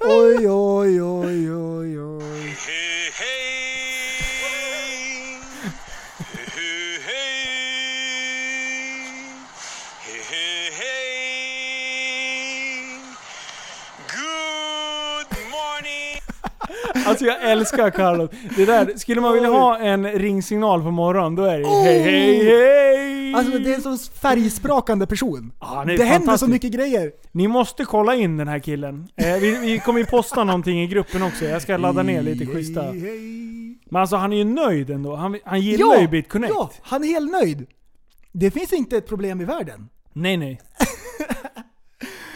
Oj, 0.00 0.48
oj, 0.50 1.02
oj, 1.02 1.52
oj, 1.52 2.00
oj. 2.00 2.22
Hey, 2.22 3.10
hey. 3.20 3.36
Hey, 6.54 6.98
hey. 7.06 7.46
Hey, 10.02 10.20
hey, 10.30 10.70
hey. 10.80 11.26
Good 14.16 15.30
morning. 15.50 16.20
Alltså 17.06 17.24
jag 17.24 17.50
älskar 17.50 17.90
Carlos. 17.90 18.30
Det 18.56 18.64
där, 18.64 18.92
skulle 18.96 19.20
man 19.20 19.34
vilja 19.34 19.48
ha 19.48 19.78
en 19.78 20.06
ringsignal 20.06 20.82
på 20.82 20.90
morgonen, 20.90 21.34
då 21.34 21.44
är 21.44 21.58
det 21.58 21.68
hej, 21.68 22.02
hej, 22.02 22.44
hej! 22.44 23.34
Alltså 23.34 23.58
det 23.58 23.70
är 23.70 23.74
en 23.74 23.82
så 23.82 24.12
färgsprakande 24.12 25.06
person. 25.06 25.52
Ja, 25.60 25.82
är 25.82 25.98
det 25.98 26.04
händer 26.04 26.36
så 26.36 26.46
mycket 26.48 26.72
grejer. 26.72 27.12
Ni 27.32 27.48
måste 27.48 27.84
kolla 27.84 28.14
in 28.14 28.36
den 28.36 28.48
här 28.48 28.58
killen. 28.58 29.08
Eh, 29.16 29.36
vi, 29.36 29.58
vi 29.58 29.78
kommer 29.78 29.98
ju 29.98 30.06
posta 30.06 30.44
någonting 30.44 30.82
i 30.82 30.86
gruppen 30.86 31.22
också. 31.22 31.44
Jag 31.44 31.62
ska 31.62 31.76
ladda 31.76 32.02
ner 32.02 32.22
lite 32.22 32.46
schyssta. 32.46 32.92
Men 33.90 34.00
alltså 34.00 34.16
han 34.16 34.32
är 34.32 34.36
ju 34.36 34.44
nöjd 34.44 34.90
ändå. 34.90 35.16
Han, 35.16 35.38
han 35.44 35.60
gillar 35.60 36.00
ju 36.00 36.08
BitConnect. 36.08 36.54
ja, 36.56 36.70
han 36.82 37.04
är 37.04 37.08
helt 37.08 37.32
nöjd. 37.32 37.66
Det 38.32 38.50
finns 38.50 38.72
inte 38.72 38.96
ett 38.96 39.08
problem 39.08 39.40
i 39.40 39.44
världen. 39.44 39.88
Nej 40.12 40.36
nej. 40.36 40.60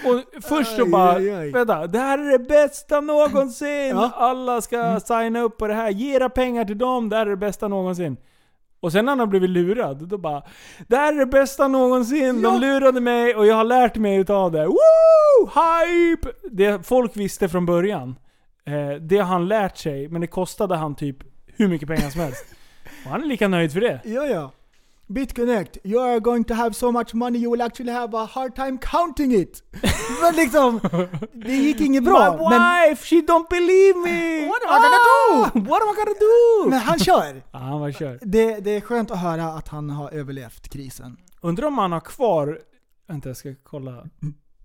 Och 0.07 0.43
först 0.45 0.77
så 0.77 0.87
bara, 0.87 1.13
aj, 1.13 1.31
aj. 1.31 1.51
vänta, 1.51 1.87
det 1.87 1.99
här 1.99 2.19
är 2.19 2.31
det 2.39 2.39
bästa 2.39 3.01
någonsin! 3.01 3.69
Ja. 3.89 3.99
Mm. 4.05 4.11
Alla 4.15 4.61
ska 4.61 5.01
signa 5.01 5.41
upp 5.41 5.57
på 5.59 5.67
det 5.67 5.75
här, 5.75 5.91
ge 5.91 6.15
era 6.17 6.29
pengar 6.29 6.65
till 6.65 6.79
dem, 6.79 7.09
det 7.09 7.17
här 7.17 7.27
är 7.27 7.31
det 7.31 7.37
bästa 7.37 7.69
någonsin. 7.69 8.17
Och 8.81 8.93
sen 8.93 9.05
när 9.05 9.13
han 9.13 9.19
har 9.19 9.27
blivit 9.27 9.51
lurad, 9.51 10.09
då 10.09 10.19
bara 10.19 10.43
Det 10.89 10.97
här 10.97 11.13
är 11.13 11.19
det 11.19 11.27
bästa 11.27 11.69
någonsin, 11.69 12.41
Ja. 12.43 12.51
de 12.51 12.61
lurade 12.61 13.01
mig 13.01 13.35
och 13.35 13.47
jag 13.47 13.55
har 13.55 13.65
lärt 13.65 13.97
mig 13.97 14.17
utav 14.17 14.53
det. 14.53 14.67
Woo! 14.67 15.51
Hype! 15.55 16.29
Det 16.51 16.87
folk 16.87 17.17
visste 17.17 17.49
från 17.49 17.67
början, 17.67 18.17
eh, 18.67 19.01
det 19.01 19.17
har 19.17 19.25
han 19.25 19.49
lärt 19.49 19.77
sig, 19.77 20.09
men 20.09 20.21
det 20.21 20.27
kostade 20.27 20.77
han 20.77 20.95
typ 20.95 21.17
hur 21.57 21.69
mycket 21.69 21.89
pengar 21.89 22.11
som 22.11 22.21
helst. 22.21 22.45
Och 23.05 23.11
han 23.11 23.23
är 23.23 23.27
lika 23.27 23.49
nöjd 23.49 23.73
för 23.73 23.81
det. 23.81 24.01
Ja, 24.05 24.27
ja. 24.27 24.51
BitConnect, 25.11 25.79
you 25.85 26.01
are 26.01 26.21
going 26.21 26.45
to 26.45 26.55
have 26.55 26.75
so 26.75 26.93
much 26.93 27.15
money 27.15 27.39
you 27.39 27.51
will 27.51 27.63
actually 27.63 27.93
have 27.93 28.15
a 28.15 28.25
hard 28.25 28.55
time 28.55 28.79
counting 28.79 29.33
it. 29.33 29.63
men 30.23 30.35
liksom, 30.37 30.81
det 31.33 31.53
gick 31.53 31.81
inget 31.81 32.05
bra. 32.05 32.33
My 32.33 32.39
wife, 32.39 33.05
she 33.05 33.17
don't 33.17 33.49
believe 33.51 33.97
me! 33.97 34.47
What 34.47 34.63
am 34.65 34.71
I 34.71 34.83
gonna 34.85 35.03
do? 35.07 35.71
What 35.71 35.83
am 35.83 35.89
I 35.89 35.95
gonna 35.97 36.19
do? 36.21 36.71
men 36.71 36.79
han 36.79 36.99
kör. 36.99 37.43
Ja, 37.53 37.59
han 37.59 37.81
var 37.81 37.93
kör. 37.93 38.19
Det, 38.23 38.61
det 38.61 38.71
är 38.71 38.81
skönt 38.81 39.11
att 39.11 39.19
höra 39.19 39.45
att 39.45 39.69
han 39.69 39.91
har 39.91 40.11
överlevt 40.11 40.69
krisen. 40.69 41.17
Undrar 41.41 41.67
om 41.67 41.79
han 41.79 41.93
har 41.93 42.01
kvar... 42.01 42.61
Vänta, 43.09 43.29
jag 43.29 43.37
ska 43.37 43.55
kolla. 43.63 44.07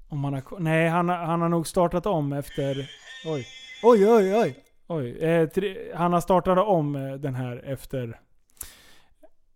Om 0.09 0.23
han 0.23 0.33
har 0.33 0.59
Nej, 0.59 0.89
han, 0.89 1.09
han 1.09 1.41
har 1.41 1.49
nog 1.49 1.67
startat 1.67 2.05
om 2.05 2.33
efter... 2.33 2.89
Oj. 3.25 3.47
Oj, 3.83 4.09
oj, 4.09 4.35
oj. 4.35 4.63
Oj. 4.87 5.17
Eh, 5.17 5.49
tre, 5.49 5.75
han 5.95 6.13
har 6.13 6.21
startat 6.21 6.57
om 6.57 6.95
eh, 6.95 7.13
den 7.13 7.35
här 7.35 7.61
efter... 7.65 8.19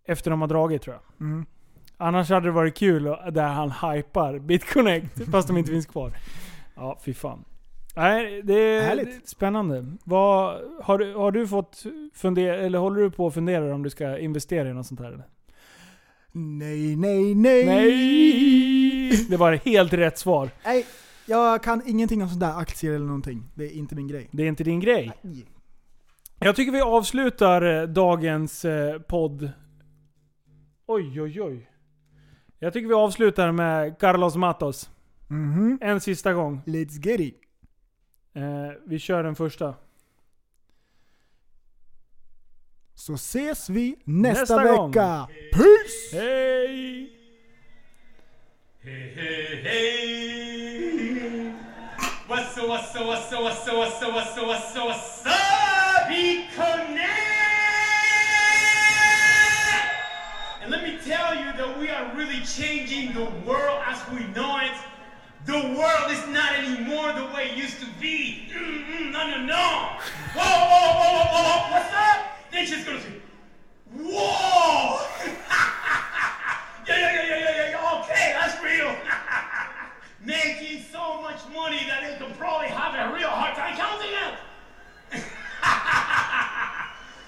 Efter 0.10 0.32
de 0.32 0.42
har 0.42 0.48
dragit 0.48 0.82
tror 0.82 0.96
jag. 0.96 1.28
Mm. 1.28 1.46
Annars 1.98 2.30
hade 2.30 2.48
det 2.48 2.52
varit 2.52 2.76
kul 2.76 3.04
där 3.32 3.48
han 3.48 3.72
hypar 3.72 4.40
BitConnect 4.40 5.26
fast 5.32 5.48
de 5.48 5.58
inte 5.58 5.72
finns 5.72 5.86
kvar. 5.86 6.14
Ja, 6.76 7.00
fy 7.06 7.14
fan. 7.14 7.46
Nej, 7.96 8.42
det 8.44 8.54
är 8.54 8.82
Härligt. 8.82 9.30
spännande. 9.30 9.86
Vad, 10.04 10.58
har, 10.82 10.98
du, 10.98 11.16
har 11.16 11.32
du 11.32 11.48
fått 11.48 11.84
fundera, 12.14 12.56
eller 12.56 12.80
håller 12.80 13.02
du 13.02 13.12
på 13.12 13.28
att 13.28 13.34
fundera 13.34 13.76
om 13.76 13.84
du 13.84 13.90
ska 13.90 14.18
investera 14.18 14.70
i 14.70 14.74
något 14.74 14.88
sånt 14.88 15.00
här? 15.00 15.08
Eller? 15.08 15.26
Nej, 16.32 16.96
nej, 16.96 17.36
nej. 17.36 17.66
Nej! 17.66 19.26
Det 19.30 19.38
var 19.38 19.54
helt 19.54 19.94
rätt 19.94 20.18
svar. 20.18 20.50
Nej, 20.66 20.86
jag 21.26 21.64
kan 21.64 21.82
ingenting 21.86 22.24
om 22.24 22.30
sådana 22.30 22.54
där 22.54 22.62
aktier 22.62 22.94
eller 22.94 23.06
någonting. 23.06 23.44
Det 23.56 23.64
är 23.64 23.72
inte 23.72 23.96
min 23.96 24.08
grej. 24.08 24.30
Det 24.32 24.44
är 24.44 24.48
inte 24.48 24.64
din 24.64 24.80
grej. 24.80 25.12
Jag 26.40 26.56
tycker 26.56 26.72
vi 26.72 26.82
avslutar 26.82 27.82
eh, 27.82 27.88
dagens 27.88 28.66
eh, 28.66 29.00
podd. 29.00 29.52
Oj, 30.92 31.22
oj, 31.22 31.42
oj. 31.42 31.70
Jag 32.60 32.74
tycker 32.74 32.88
vi 32.88 32.94
avslutar 32.94 33.52
med 33.52 34.00
Carlos 34.00 34.36
Matos. 34.36 34.90
Mhm. 35.28 35.78
En 35.82 36.02
sista 36.02 36.34
gång. 36.34 36.62
Let's 36.66 37.08
get 37.10 37.20
it. 37.20 37.36
Eh, 38.34 38.70
vi 38.86 39.00
kör 39.00 39.24
den 39.24 39.36
första. 39.36 39.76
Så 42.96 43.14
ses 43.14 43.70
vi 43.70 43.96
nästa, 44.04 44.40
Nästa 44.56 44.76
gång. 44.76 44.92
vecka. 44.92 45.28
Peace! 45.54 46.12
Hej! 46.18 47.16
Hey, 48.82 49.14
hey, 49.16 49.56
hey. 49.64 51.54
What's 52.28 52.58
up, 52.58 52.68
what's 52.70 52.96
up, 52.96 53.06
what's 53.08 53.34
up, 53.34 53.42
what's 53.42 53.68
up, 53.68 53.78
what's 53.78 54.02
up, 54.04 54.14
what's 54.14 54.38
up, 54.38 54.48
what's 54.48 54.76
up, 54.78 54.86
what's 54.86 55.26
up? 55.26 56.10
Be 56.10 56.48
connect! 56.56 57.19
That 61.60 61.78
we 61.78 61.90
are 61.90 62.16
really 62.16 62.40
changing 62.46 63.12
the 63.12 63.26
world 63.46 63.82
as 63.86 64.00
we 64.14 64.26
know 64.28 64.60
it. 64.60 64.72
The 65.46 65.60
world 65.78 66.10
is 66.10 66.26
not 66.30 66.56
anymore 66.56 67.12
the 67.12 67.26
way 67.36 67.50
it 67.52 67.58
used 67.58 67.82
to 67.82 67.86
be. 68.00 68.48
Mm-mm, 68.50 69.12
no, 69.12 69.30
no, 69.30 69.46
no. 69.46 70.00
Whoa, 70.36 70.40
whoa, 70.40 70.94
whoa, 70.96 71.20
whoa, 71.20 71.44
whoa. 71.44 71.72
What's 71.72 71.94
up? 71.94 72.40
Then 72.50 72.66
she's 72.66 72.86
gonna 72.86 73.02
say, 73.02 73.14
whoa! 73.94 75.06
Yeah, 76.88 76.98
yeah, 76.98 77.14
yeah, 77.14 77.28
yeah, 77.28 77.40
yeah, 77.40 77.70
yeah. 77.70 78.00
Okay, 78.02 78.34
that's 78.34 78.64
real. 78.64 78.96
Making 80.26 80.82
so 80.92 81.22
much 81.22 81.42
money 81.54 81.82
that 81.88 82.02
they 82.02 82.26
can 82.26 82.34
probably 82.36 82.70
have 82.70 82.96
a 82.96 83.14
real 83.14 83.28
hard 83.28 83.56
time 83.56 83.76
counting 83.78 84.10
it. 84.10 85.22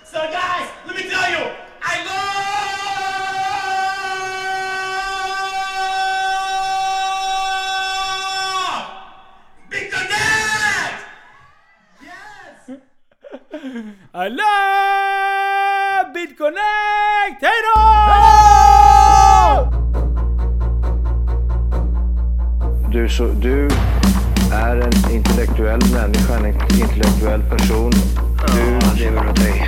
so, 0.03 0.17
guys, 0.31 0.67
let 0.87 0.95
me 0.95 1.03
tell 1.07 1.29
you, 1.29 1.51
I 1.83 2.05
love 2.05 3.20
I 13.63 14.27
love 14.27 16.13
BitConnect! 16.13 17.41
Hej 17.41 17.61
då! 17.67 17.81
Du, 22.91 23.09
så, 23.09 23.25
du 23.25 23.67
är 24.53 24.75
en 24.75 25.11
intellektuell 25.11 25.79
människa, 25.93 26.37
en 26.37 26.45
intellektuell 26.81 27.41
person. 27.41 27.91
Du 28.55 28.79
lever 29.03 29.29
åt 29.29 29.35
dig. 29.35 29.67